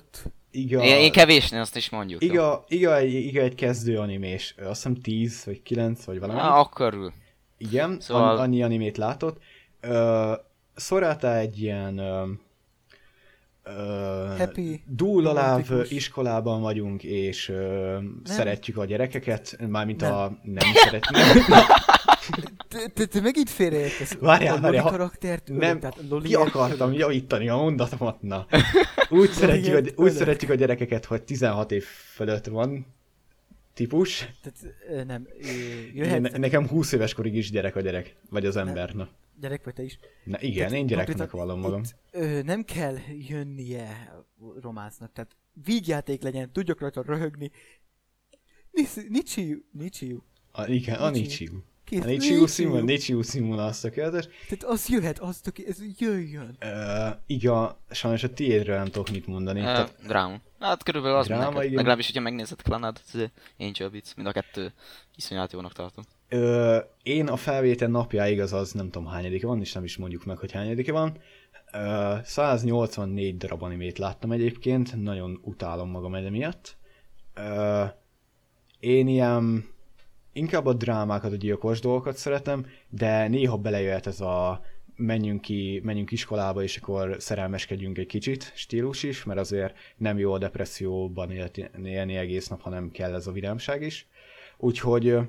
iga, 0.52 0.84
Én, 0.84 0.96
én 0.98 1.12
kevésnél 1.12 1.60
azt 1.60 1.76
is 1.76 1.90
mondjuk. 1.90 2.24
iga, 2.24 2.64
iga, 2.68 2.98
egy, 2.98 3.14
iga 3.14 3.42
egy 3.42 3.56
kezdő 3.56 3.98
animés. 3.98 4.56
Azt 4.58 4.68
hiszem 4.68 4.96
10 4.96 5.44
vagy 5.46 5.62
9 5.62 6.04
vagy 6.04 6.20
valami. 6.20 6.40
Ah, 6.40 6.58
akkor 6.60 6.94
ül. 6.94 7.14
Igen, 7.58 8.00
Szóval- 8.00 8.38
annyi 8.38 8.64
animét 8.64 8.98
látott. 8.98 9.38
Ö, 9.82 10.34
Sorata 10.76 11.36
egy 11.36 11.62
ilyen 11.62 11.98
ö, 11.98 12.28
Happy, 14.38 14.82
dúlaláv 14.86 15.72
iskolában 15.90 16.62
vagyunk, 16.62 17.04
és 17.04 17.50
ö, 17.50 17.98
szeretjük 18.24 18.78
a 18.78 18.86
gyerekeket, 18.86 19.58
mármint 19.68 20.02
Nem. 20.02 20.14
a 20.14 20.38
nem 20.44 20.74
szeretjük. 20.74 21.18
Te, 22.68 22.88
te, 22.94 23.06
te 23.06 23.22
megint 23.22 23.50
félreértesz. 23.50 24.18
Várjál, 24.20 24.56
a 24.56 24.60
várjál, 24.60 24.84
karaktert 24.84 25.50
ölök, 25.50 25.62
nem, 25.62 25.80
tehát 25.80 26.00
Loli 26.10 26.28
ki 26.28 26.36
akartam 26.36 26.94
javítani 26.94 27.50
a 27.50 27.56
mondatomat, 27.56 28.22
na. 28.22 28.46
Úgy, 29.10 29.30
szeretjük, 29.30 29.76
a, 29.76 30.02
úgy 30.02 30.12
szeretjük 30.12 30.52
a 30.52 30.56
gyerekeket, 30.56 31.06
hogy 31.06 31.22
16 31.24 31.72
év 31.72 31.84
fölött 31.84 32.46
van 32.46 32.86
típus. 33.74 34.30
Tehát, 34.42 35.06
nem, 35.08 35.28
jöhet, 35.94 36.38
nekem 36.38 36.68
20 36.68 36.92
éves 36.92 37.14
korig 37.14 37.36
is 37.36 37.52
gyerek 37.52 37.76
a 37.76 37.82
gyerek, 37.82 38.16
vagy 38.30 38.46
az 38.46 38.56
ember, 38.56 38.94
na. 38.94 39.10
Gyerek 39.40 39.64
vagy 39.64 39.74
te 39.74 39.84
is. 39.84 40.00
Na 40.24 40.42
igen, 40.42 40.58
Tehát 40.58 40.74
én 40.74 40.86
gyereknek 40.86 41.32
vallom 41.32 41.60
magam. 41.60 41.82
Itt, 41.82 41.96
ö, 42.12 42.42
nem 42.42 42.64
kell 42.64 42.96
jönnie 43.28 44.14
románcnak, 44.62 45.12
tehát 45.12 45.36
vígjáték 45.66 46.22
legyen, 46.22 46.52
tudjak 46.52 46.80
rajta 46.80 47.02
röhögni. 47.02 47.52
Nichiu, 49.10 49.58
Nichiu. 49.72 50.20
A, 50.52 50.66
igen, 50.66 50.96
a. 50.96 51.12
Kész, 51.90 52.04
A 52.04 52.06
Nichiu 52.06 52.46
Simon, 52.48 52.84
Nichiu 52.84 53.22
Simon 53.22 53.60
az 53.60 53.80
tökéletes. 53.80 54.26
Tehát 54.26 54.64
az 54.64 54.88
jöhet, 54.88 55.20
az 55.20 55.40
töké, 55.40 55.66
ez 55.68 55.78
jöjjön. 55.98 56.58
Uh, 56.62 57.16
igen, 57.26 57.76
sajnos 57.90 58.24
a 58.24 58.34
tiédről 58.34 58.76
nem 58.76 58.86
tudok 58.86 59.10
mit 59.10 59.28
mondani. 59.28 59.60
Uh, 59.60 59.66
Tehát, 59.66 59.96
dráma. 60.06 60.40
Hát 60.60 60.84
körülbelül 60.84 61.18
az 61.18 61.28
Dráma, 61.28 61.50
neked. 61.50 61.74
Legalábbis, 61.74 62.06
hogyha 62.06 62.22
megnézed 62.22 62.62
Clanad, 62.62 63.02
Angel 63.58 63.90
Beats, 63.90 64.16
mind 64.16 64.28
a 64.28 64.32
kettő 64.32 64.74
iszonyat 65.16 65.52
jónak 65.52 65.74
tartom. 65.74 66.04
Uh, 66.32 66.78
én 67.04 67.28
a 67.28 67.36
felvétel 67.36 67.88
napjáig, 67.88 68.40
azaz 68.40 68.72
nem 68.72 68.90
tudom 68.90 69.08
hányadike 69.08 69.48
van, 69.48 69.60
és 69.60 69.74
nem 69.74 69.84
is 69.84 69.98
mondjuk 69.98 70.26
meg, 70.26 70.38
hogy 70.38 70.52
hányadike 70.52 70.92
van. 70.92 71.18
Uh, 71.74 72.24
184 72.24 73.38
darab 73.38 73.64
animét 73.64 73.98
láttam 73.98 74.32
egyébként, 74.32 75.04
nagyon 75.04 75.40
utálom 75.44 75.90
magam 75.90 76.16
emiatt. 76.16 76.78
Uh, 77.38 77.90
én 78.80 79.08
ilyen 79.08 79.66
inkább 80.34 80.66
a 80.66 80.74
drámákat, 80.74 81.32
a 81.32 81.36
gyilkos 81.36 81.80
dolgokat 81.80 82.18
szeretem, 82.18 82.66
de 82.90 83.28
néha 83.28 83.58
belejöhet 83.58 84.08
ez 84.08 84.22
a 84.22 84.62
menjünk 84.96 85.42
ki, 85.42 85.82
menjünk 85.84 86.12
iskolába, 86.12 86.64
és 86.64 86.78
akkor 86.78 87.16
szerelmeskedjünk 87.20 87.98
egy 87.98 88.06
kicsit 88.06 88.52
stílus 88.56 89.04
is, 89.04 89.24
mert 89.24 89.40
azért 89.40 89.78
nem 89.98 90.18
jó 90.18 90.34
a 90.34 90.38
depresszióban 90.38 91.32
élni, 91.84 92.16
egész 92.16 92.48
nap, 92.48 92.62
hanem 92.62 92.92
kell 92.92 93.14
ez 93.14 93.28
a 93.28 93.32
vidámság 93.32 93.82
is. 93.82 94.08
Úgyhogy 94.58 95.08
ö, 95.08 95.22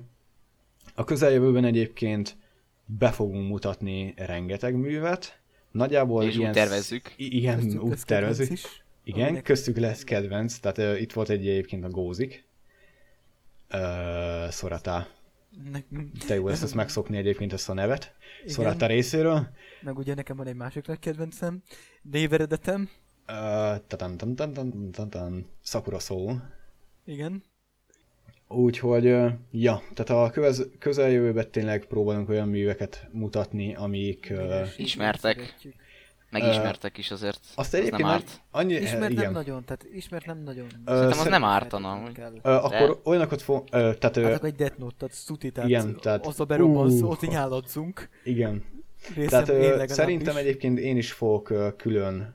a 0.95 1.05
közeljövőben 1.05 1.65
egyébként 1.65 2.37
be 2.85 3.11
fogunk 3.11 3.49
mutatni 3.49 4.15
rengeteg 4.17 4.75
művet. 4.75 5.41
Nagyjából 5.71 6.23
És 6.25 6.35
úgy 6.35 6.41
ilyen... 6.41 6.53
tervezzük. 6.53 7.13
I- 7.17 7.37
igen, 7.37 7.59
Köztük 7.61 7.83
úgy 7.83 7.99
tervezzük. 8.05 8.51
is. 8.51 8.65
Igen, 9.05 9.27
Aminek- 9.27 9.45
köztük 9.45 9.77
lesz 9.77 10.05
kedvenc, 10.05 10.59
tehát 10.59 10.79
uh, 10.79 11.01
itt 11.01 11.13
volt 11.13 11.29
egy 11.29 11.49
egyébként 11.49 11.85
a 11.85 11.89
Gózik. 11.89 12.45
Uh, 13.73 14.49
Szorata. 14.49 15.07
Ne, 15.73 15.79
Te 16.27 16.35
jó 16.35 16.49
lesz 16.49 16.63
ezt 16.63 16.75
megszokni 16.75 17.17
egyébként 17.17 17.53
ezt 17.53 17.69
a 17.69 17.73
nevet. 17.75 18.15
Igen. 18.43 18.55
Szorata 18.55 18.87
részéről. 18.87 19.49
meg 19.81 19.99
ugye 19.99 20.15
nekem 20.15 20.37
van 20.37 20.47
egy 20.47 20.55
másik 20.55 20.87
nagy 20.87 20.99
kedvencem, 20.99 21.63
néveredetem, 22.03 22.89
Uh, 23.29 23.37
tatan, 23.87 24.17
tan, 24.17 24.35
tan, 24.35 24.53
tan, 24.53 24.91
tan, 24.93 25.11
tan, 25.11 25.47
Sakura 25.63 25.99
Soul. 25.99 26.43
igen. 27.05 27.43
Úgyhogy, 28.53 29.05
ja, 29.51 29.83
tehát 29.95 30.11
a 30.25 30.31
kövez, 30.31 30.67
közeljövőben 30.79 31.51
tényleg 31.51 31.85
próbálunk 31.85 32.29
olyan 32.29 32.49
műveket 32.49 33.09
mutatni, 33.13 33.75
amik... 33.75 34.33
Uh, 34.37 34.67
ismertek. 34.77 35.57
Megismertek 36.31 36.99
is 36.99 37.11
azért. 37.11 37.41
azt 37.55 37.75
az 37.75 37.75
egyébként 37.75 38.03
nem 38.03 38.11
nem 38.11 38.21
árt. 38.21 38.41
annyi... 38.51 38.75
Ismert 38.75 39.01
nem 39.01 39.11
igen. 39.11 39.33
nagyon, 39.33 39.65
tehát 39.65 39.87
ismert 39.93 40.27
nem 40.27 40.43
nagyon. 40.43 40.67
Szerintem 40.87 41.11
az 41.11 41.17
szer- 41.17 41.31
nem 41.31 41.45
ártana. 41.45 42.03
Uh, 42.19 42.65
akkor 42.65 43.01
olyanokat 43.05 43.43
fog... 43.43 43.63
Uh, 43.63 43.69
tehát... 43.71 44.03
Hát 44.03 44.17
akkor 44.17 44.49
egy 44.49 44.55
Death 44.55 44.79
Note, 44.79 44.95
tehát 44.99 45.15
szuti, 45.15 45.51
tehát, 45.51 45.69
Igen, 45.69 45.97
tehát- 46.01 46.27
az 46.27 46.41
a 46.41 46.45
berobbansz, 46.45 47.03
ott 47.03 47.29
nyáladzunk. 47.29 48.09
igen. 48.25 48.65
Részem 49.15 49.45
Tehát 49.45 49.81
ö, 49.81 49.85
szerintem 49.87 50.37
egyébként 50.37 50.79
én 50.79 50.97
is 50.97 51.13
fogok 51.13 51.51
ö, 51.51 51.69
külön 51.77 52.35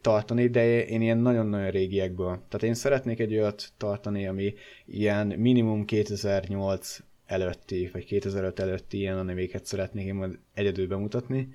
tartani, 0.00 0.48
de 0.48 0.84
én 0.86 1.00
ilyen 1.00 1.18
nagyon-nagyon 1.18 1.70
régiekből. 1.70 2.30
Tehát 2.30 2.62
én 2.62 2.74
szeretnék 2.74 3.18
egy 3.18 3.32
olyat 3.32 3.72
tartani, 3.76 4.26
ami 4.26 4.54
ilyen 4.86 5.26
minimum 5.26 5.84
2008 5.84 6.98
előtti, 7.26 7.88
vagy 7.92 8.04
2005 8.04 8.58
előtti 8.58 8.98
ilyen 8.98 9.18
animéket 9.18 9.66
szeretnék 9.66 10.06
én 10.06 10.14
majd 10.14 10.38
egyedül 10.54 10.86
bemutatni, 10.86 11.48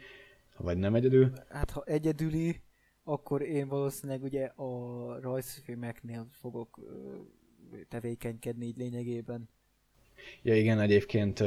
vagy 0.57 0.77
nem 0.77 0.95
egyedül. 0.95 1.31
Hát 1.49 1.72
ha 1.72 1.84
egyedüli, 1.85 2.61
akkor 3.03 3.41
én 3.41 3.68
valószínűleg 3.68 4.23
ugye 4.23 4.45
a 4.45 5.19
rajzfilmeknél 5.19 6.27
fogok 6.31 6.80
tevékenykedni 7.89 8.65
így 8.65 8.77
lényegében. 8.77 9.49
Ja 10.41 10.56
igen, 10.56 10.80
egyébként 10.80 11.44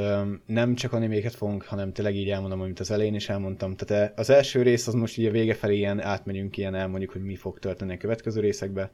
nem 0.46 0.74
csak 0.74 0.92
animéket 0.92 1.34
fogunk, 1.34 1.64
hanem 1.64 1.92
tényleg 1.92 2.14
így 2.16 2.30
elmondom, 2.30 2.60
amit 2.60 2.80
az 2.80 2.90
elején 2.90 3.14
is 3.14 3.28
elmondtam. 3.28 3.76
Tehát 3.76 4.10
e- 4.10 4.12
az 4.16 4.30
első 4.30 4.62
rész 4.62 4.86
az 4.86 4.94
most 4.94 5.18
így 5.18 5.26
a 5.26 5.30
vége 5.30 5.54
felé 5.54 5.76
ilyen 5.76 6.00
átmegyünk, 6.00 6.56
ilyen 6.56 6.74
elmondjuk, 6.74 7.12
hogy 7.12 7.22
mi 7.22 7.36
fog 7.36 7.58
történni 7.58 7.94
a 7.94 7.96
következő 7.96 8.40
részekbe. 8.40 8.90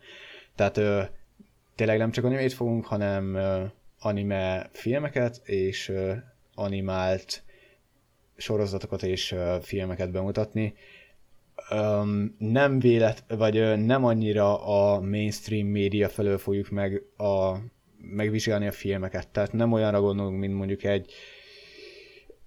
Tehát 0.55 0.81
tényleg 1.75 1.99
nem 1.99 2.11
csak 2.11 2.25
animét 2.25 2.53
fogunk, 2.53 2.87
hanem 2.87 3.39
anime 3.99 4.69
filmeket 4.73 5.41
és 5.45 5.93
animált 6.55 7.43
sorozatokat 8.37 9.03
és 9.03 9.35
filmeket 9.61 10.11
bemutatni. 10.11 10.75
Nem 12.39 12.79
vélet, 12.79 13.25
vagy 13.29 13.85
nem 13.85 14.05
annyira 14.05 14.65
a 14.65 15.01
mainstream 15.01 15.67
média 15.67 16.09
felől 16.09 16.39
fogjuk 16.39 16.71
meg 16.71 17.03
a 17.17 17.57
megvizsgálni 18.03 18.67
a 18.67 18.73
filmeket. 18.73 19.29
Tehát 19.29 19.53
nem 19.53 19.73
olyanra 19.73 20.01
gondolunk, 20.01 20.39
mint 20.39 20.55
mondjuk 20.55 20.85
egy 20.85 21.13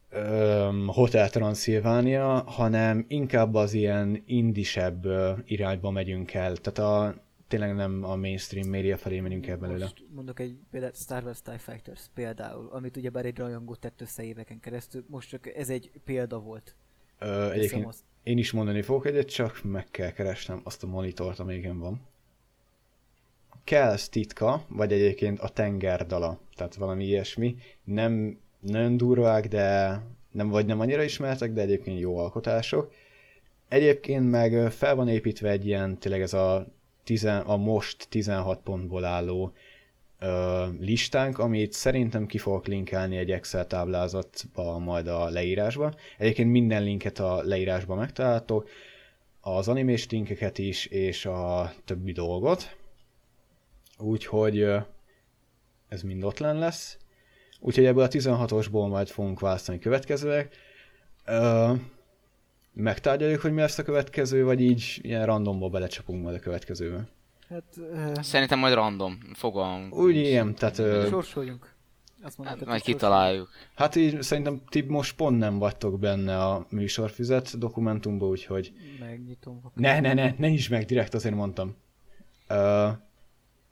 öm, 0.10 0.88
Hotel 0.88 1.30
Transylvania, 1.30 2.44
hanem 2.46 3.06
inkább 3.08 3.54
az 3.54 3.74
ilyen 3.74 4.24
indisebb 4.26 5.06
irányba 5.46 5.90
megyünk 5.90 6.34
el. 6.34 6.56
Tehát 6.56 6.92
a 6.92 7.24
tényleg 7.48 7.76
nem 7.76 8.04
a 8.04 8.16
mainstream 8.16 8.70
média 8.70 8.98
felé 8.98 9.20
menjünk 9.20 9.48
el 9.48 9.58
belőle. 9.58 9.84
Most 9.84 10.04
mondok 10.16 10.40
egy 10.40 10.58
példát, 10.72 10.96
Star 10.96 11.24
Wars 11.24 11.42
TIE 11.42 11.58
Fighters 11.58 12.02
például, 12.14 12.70
amit 12.72 12.98
ugyebár 12.98 13.26
egy 13.26 13.38
rajongó 13.38 13.76
tett 13.76 14.02
össze 14.02 14.24
éveken 14.24 14.60
keresztül, 14.60 15.06
most 15.08 15.30
csak 15.30 15.56
ez 15.56 15.70
egy 15.70 15.92
példa 16.04 16.40
volt. 16.40 16.76
Ö, 17.20 17.52
egyébként 17.52 17.96
én 18.24 18.38
is 18.38 18.52
mondani 18.52 18.82
fogok 18.82 19.06
egyet, 19.06 19.30
csak 19.30 19.64
meg 19.64 19.88
kell 19.92 20.12
keresnem 20.12 20.62
azt 20.64 20.84
a 20.84 20.88
monitort, 20.88 21.40
amelyiken 21.40 21.80
van. 21.80 22.02
Kelsz 23.66 24.10
titka, 24.10 24.66
vagy 24.68 24.92
egyébként 24.92 25.40
a 25.40 25.50
tengerdala, 25.50 26.40
tehát 26.56 26.76
valami 26.76 27.06
ilyesmi. 27.06 27.56
Nem 27.84 28.40
nagyon 28.60 28.98
durvák, 28.98 29.48
de 29.48 30.00
nem 30.32 30.50
vagy 30.50 30.66
nem 30.66 30.80
annyira 30.80 31.04
ismertek, 31.04 31.52
de 31.52 31.62
egyébként 31.62 32.00
jó 32.00 32.18
alkotások. 32.18 32.94
Egyébként 33.68 34.30
meg 34.30 34.72
fel 34.72 34.96
van 34.96 35.08
építve 35.08 35.50
egy 35.50 35.66
ilyen, 35.66 35.98
tényleg 35.98 36.22
ez 36.22 36.34
a, 36.34 36.68
tizen, 37.04 37.42
a 37.42 37.58
most 37.58 38.08
16 38.10 38.60
pontból 38.60 39.06
álló 39.06 39.54
ö, 40.20 40.66
listánk, 40.80 41.40
amit 41.40 41.74
szerintem 41.74 42.26
ki 42.26 42.38
fogok 42.38 42.68
linkelni 42.68 43.18
egy 43.18 43.32
Excel 43.32 43.68
táblázatba 43.68 44.78
majd 44.78 45.08
a 45.08 45.30
leírásba. 45.30 45.94
Egyébként 46.18 46.52
minden 46.52 46.84
linket 46.84 47.20
a 47.20 47.42
leírásban 47.44 47.98
megtaláltok, 47.98 48.70
az 49.42 49.68
animés 49.68 50.10
linkeket 50.10 50.58
is, 50.58 50.86
és 50.86 51.26
a 51.26 51.74
többi 51.86 52.12
dolgot. 52.12 52.76
Úgyhogy 53.98 54.68
ez 55.88 56.02
mind 56.02 56.24
ott 56.24 56.40
lenn 56.40 56.58
lesz. 56.60 56.98
Úgyhogy 57.60 57.86
ebből 57.86 58.04
a 58.04 58.08
16-osból 58.08 58.90
majd 58.90 59.08
fogunk 59.08 59.40
választani 59.40 59.80
következőek. 59.80 60.56
Ö, 61.26 61.74
megtárgyaljuk, 62.74 63.42
hogy 63.42 63.54
mi 63.54 63.62
lesz 63.62 63.78
a 63.78 63.84
következő, 63.84 64.44
vagy 64.44 64.62
így 64.62 65.00
ilyen 65.02 65.26
randomból 65.26 65.70
belecsapunk 65.70 66.24
majd 66.24 66.36
a 66.36 66.40
következőbe. 66.40 67.08
Hát, 67.50 67.64
uh, 67.78 68.22
Szerintem 68.22 68.60
majd 68.60 68.74
random. 68.74 69.20
Fogalm. 69.34 69.92
Úgy 69.92 70.16
ilyen, 70.16 70.56
tehát 70.56 70.78
ö, 70.78 71.08
sorsoljunk. 71.10 71.74
Azt 72.24 72.38
mondod, 72.38 72.58
Hát, 72.58 72.68
majd 72.68 72.82
kitaláljuk. 72.82 73.50
hát 73.76 73.96
így 73.96 74.22
szerintem 74.22 74.62
ti 74.70 74.82
most 74.82 75.16
pont 75.16 75.38
nem 75.38 75.58
vagytok 75.58 76.00
benne 76.00 76.44
a 76.44 76.66
műsorfüzet 76.70 77.58
dokumentumban, 77.58 78.30
úgyhogy 78.30 78.74
Megnyitom. 79.00 79.72
ne, 79.74 80.00
ne, 80.00 80.14
ne, 80.14 80.34
ne 80.38 80.48
is 80.48 80.70
meg, 80.70 80.86
direkt 80.86 81.14
azért 81.14 81.36
mondtam. 81.36 81.76
Ö, 82.48 82.88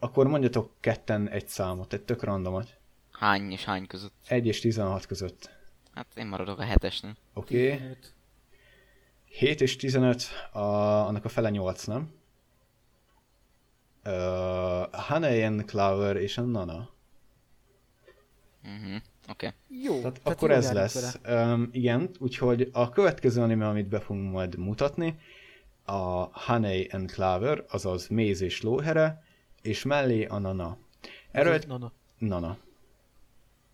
akkor 0.04 0.28
mondjatok 0.28 0.72
ketten 0.80 1.30
egy 1.30 1.48
számot, 1.48 1.94
egy 1.94 2.02
tök 2.02 2.24
randomot. 2.24 2.78
Hány 3.12 3.52
és 3.52 3.64
hány 3.64 3.88
között? 3.88 4.14
1 4.28 4.46
és 4.46 4.60
16 4.60 5.06
között. 5.06 5.50
Hát 5.94 6.08
én 6.16 6.28
maradok 6.28 6.60
a 6.60 6.64
hetesnél. 6.64 7.16
Oké. 7.34 7.66
Okay. 7.66 7.78
15. 7.78 8.14
7 9.26 9.62
és 9.62 9.76
15, 9.76 10.24
a, 10.52 10.60
annak 10.60 11.26
a 11.26 11.30
fele 11.30 11.50
8, 11.50 11.84
nem? 11.84 12.12
Uh, 14.06 14.12
Hanayen, 14.92 15.66
Clover 15.66 16.16
és 16.16 16.38
a 16.38 16.42
Nana. 16.42 16.90
Uh-huh. 18.64 19.02
Oké. 19.30 19.48
Okay. 19.48 19.82
Jó, 19.84 19.98
Tehát 19.98 20.20
akkor 20.24 20.50
jól 20.50 20.58
ez 20.58 20.72
lesz. 20.72 21.20
Um, 21.30 21.70
igen, 21.72 22.10
úgyhogy 22.20 22.70
a 22.72 22.90
következő 22.90 23.42
anime, 23.42 23.68
amit 23.68 23.88
be 23.88 24.00
fogunk 24.00 24.32
majd 24.32 24.58
mutatni, 24.58 25.20
a 25.86 26.42
Honey 26.46 26.88
and 26.92 27.12
Clover, 27.12 27.66
azaz 27.70 28.08
Méz 28.08 28.42
és 28.42 28.62
Lóhere, 28.62 29.23
és 29.64 29.84
mellé 29.84 30.26
a 30.26 30.38
Nana. 30.38 30.78
Erről 31.32 31.60
no. 31.68 31.78
Nana. 32.18 32.58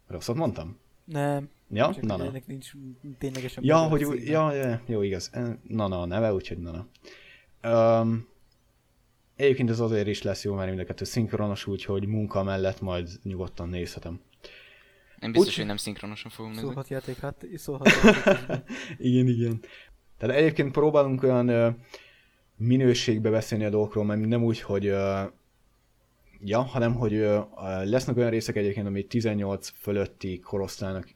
Rosszat 0.08 0.36
mondtam? 0.36 0.78
Nem, 1.06 1.50
Ja, 1.72 1.94
csak 1.94 2.04
Nana. 2.04 2.26
ennek 2.26 2.48
nincs 2.48 2.72
ténylegesen 3.18 3.64
Ja, 3.66 3.78
hogy 3.78 4.28
ja, 4.28 4.54
ja, 4.54 4.82
jó, 4.86 5.02
igaz. 5.02 5.32
Nana 5.68 6.02
a 6.02 6.06
neve, 6.06 6.34
úgyhogy 6.34 6.58
Nana. 6.58 6.88
Um, 8.02 8.28
egyébként 9.36 9.70
ez 9.70 9.80
azért 9.80 10.08
is 10.08 10.22
lesz 10.22 10.44
jó, 10.44 10.54
mert 10.56 10.68
mind 10.68 10.80
a 10.80 10.86
kettő 10.86 11.06
szinkronos, 11.06 11.68
úgyhogy 11.68 12.06
munka 12.08 12.44
mellett 12.44 12.82
majd 12.82 13.10
nyugodtan 13.24 13.70
nézhetem. 13.70 14.20
Én 15.22 15.32
biztos, 15.32 15.50
Úgy- 15.52 15.58
hogy 15.58 15.66
nem 15.66 15.78
szinkronosan 15.78 16.32
fogom 16.32 16.52
nézni. 16.52 16.66
Szólhat 16.66 16.88
játék, 16.88 17.18
hát 17.18 17.46
szólhat 17.56 17.88
játék. 18.04 18.64
Igen, 18.98 19.28
igen. 19.28 19.60
Tehát 20.18 20.36
egyébként 20.36 20.72
próbálunk 20.72 21.24
olyan 21.24 21.48
ö, 21.48 21.70
minőségbe 22.56 23.30
beszélni 23.30 23.64
a 23.66 23.70
dolgokról, 23.70 24.04
mert 24.06 24.26
nem 24.26 24.44
úgy, 24.44 24.62
hogy 24.62 24.86
ö, 24.86 25.24
ja, 26.44 26.62
hanem 26.62 26.94
hogy 26.96 27.28
lesznek 27.84 28.18
olyan 28.18 28.30
részek 28.30 28.56
egyébként, 28.56 28.88
ami 28.88 29.04
18 29.04 29.70
fölötti 29.70 30.40
korosztálynak 30.40 31.08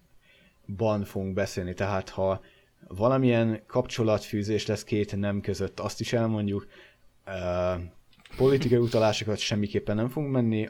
ban 0.76 1.04
fogunk 1.04 1.34
beszélni, 1.34 1.74
tehát 1.74 2.10
ha 2.10 2.42
valamilyen 2.88 3.64
kapcsolatfűzés 3.68 4.66
lesz 4.66 4.84
két 4.84 5.16
nem 5.16 5.42
között, 5.42 5.80
azt 5.80 6.00
is 6.00 6.14
elmondjuk. 6.14 6.68
Politikai 8.38 8.78
utalásokat 8.78 9.38
semmiképpen 9.38 9.96
nem 9.96 10.10
fogunk 10.10 10.32
menni, 10.32 10.70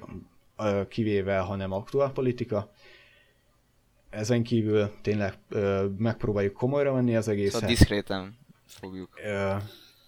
kivéve, 0.87 1.37
ha 1.37 1.55
nem 1.55 1.71
aktuál 1.71 2.11
politika. 2.11 2.71
Ezen 4.09 4.43
kívül 4.43 4.91
tényleg 5.01 5.37
megpróbáljuk 5.97 6.53
komolyra 6.53 6.93
venni 6.93 7.15
az 7.15 7.27
egészet. 7.27 7.53
Szóval 7.53 7.69
diszkréten 7.69 8.37
fogjuk. 8.65 9.19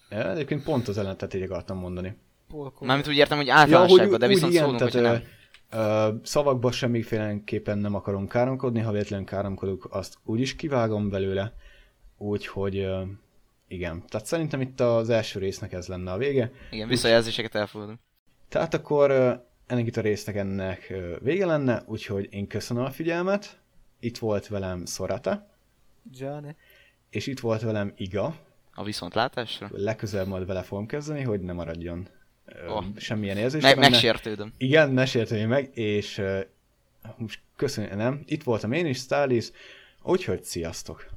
Egyébként 0.09 0.63
pont 0.63 0.87
az 0.87 0.97
ellentetét 0.97 1.43
akartam 1.49 1.77
mondani. 1.77 2.15
Polkol. 2.55 2.87
Mármint 2.87 3.07
úgy 3.07 3.15
értem, 3.15 3.37
hogy 3.37 3.49
általánosságban, 3.49 4.19
de 4.19 4.25
úgy 4.25 4.33
viszont 4.33 4.53
szólunk, 4.53 4.77
tehát, 4.77 4.93
hogyha 4.93 5.11
nem. 5.11 5.23
Ö, 5.69 6.13
szavakban 6.23 6.71
semmiféleképpen 6.71 7.77
nem 7.77 7.95
akarom 7.95 8.27
káromkodni, 8.27 8.79
ha 8.79 8.91
véletlenül 8.91 9.25
káromkodok, 9.25 9.87
azt 9.91 10.17
úgyis 10.23 10.55
kivágom 10.55 11.09
belőle. 11.09 11.53
Úgyhogy 12.17 12.77
ö, 12.77 13.01
igen. 13.67 14.03
Tehát 14.07 14.27
szerintem 14.27 14.61
itt 14.61 14.79
az 14.79 15.09
első 15.09 15.39
résznek 15.39 15.73
ez 15.73 15.87
lenne 15.87 16.11
a 16.11 16.17
vége. 16.17 16.51
Igen, 16.71 16.87
visszajelzéseket 16.87 17.55
elfogadom. 17.55 17.99
Tehát 18.49 18.73
akkor 18.73 19.11
ö, 19.11 19.33
ennek 19.67 19.87
itt 19.87 19.97
a 19.97 20.01
résznek 20.01 20.35
ennek 20.35 20.87
ö, 20.89 21.15
vége 21.21 21.45
lenne, 21.45 21.83
úgyhogy 21.85 22.27
én 22.31 22.47
köszönöm 22.47 22.83
a 22.83 22.89
figyelmet. 22.91 23.59
Itt 23.99 24.17
volt 24.17 24.47
velem 24.47 24.85
Szorata, 24.85 25.47
Gianni. 26.11 26.55
és 27.09 27.27
itt 27.27 27.39
volt 27.39 27.61
velem 27.61 27.93
Iga. 27.97 28.35
A 28.73 28.83
viszontlátásra. 28.83 29.69
Legközelebb 29.71 30.27
majd 30.27 30.45
vele 30.45 30.61
fogom 30.61 30.85
kezdeni, 30.85 31.21
hogy 31.21 31.39
ne 31.41 31.53
maradjon 31.53 32.07
Oh. 32.67 32.83
semmilyen 32.97 33.37
érzés. 33.37 33.61
Meg, 33.61 33.75
benne. 33.75 33.89
megsértődöm. 33.89 34.53
Igen, 34.57 34.91
ne 34.91 35.05
sértőj 35.05 35.43
meg, 35.43 35.77
és 35.77 36.21
most 37.17 37.39
köszönöm, 37.55 37.97
nem? 37.97 38.23
Itt 38.25 38.43
voltam 38.43 38.71
én 38.71 38.85
is, 38.85 38.97
Stalis, 38.97 39.51
úgyhogy 40.03 40.43
sziasztok! 40.43 41.14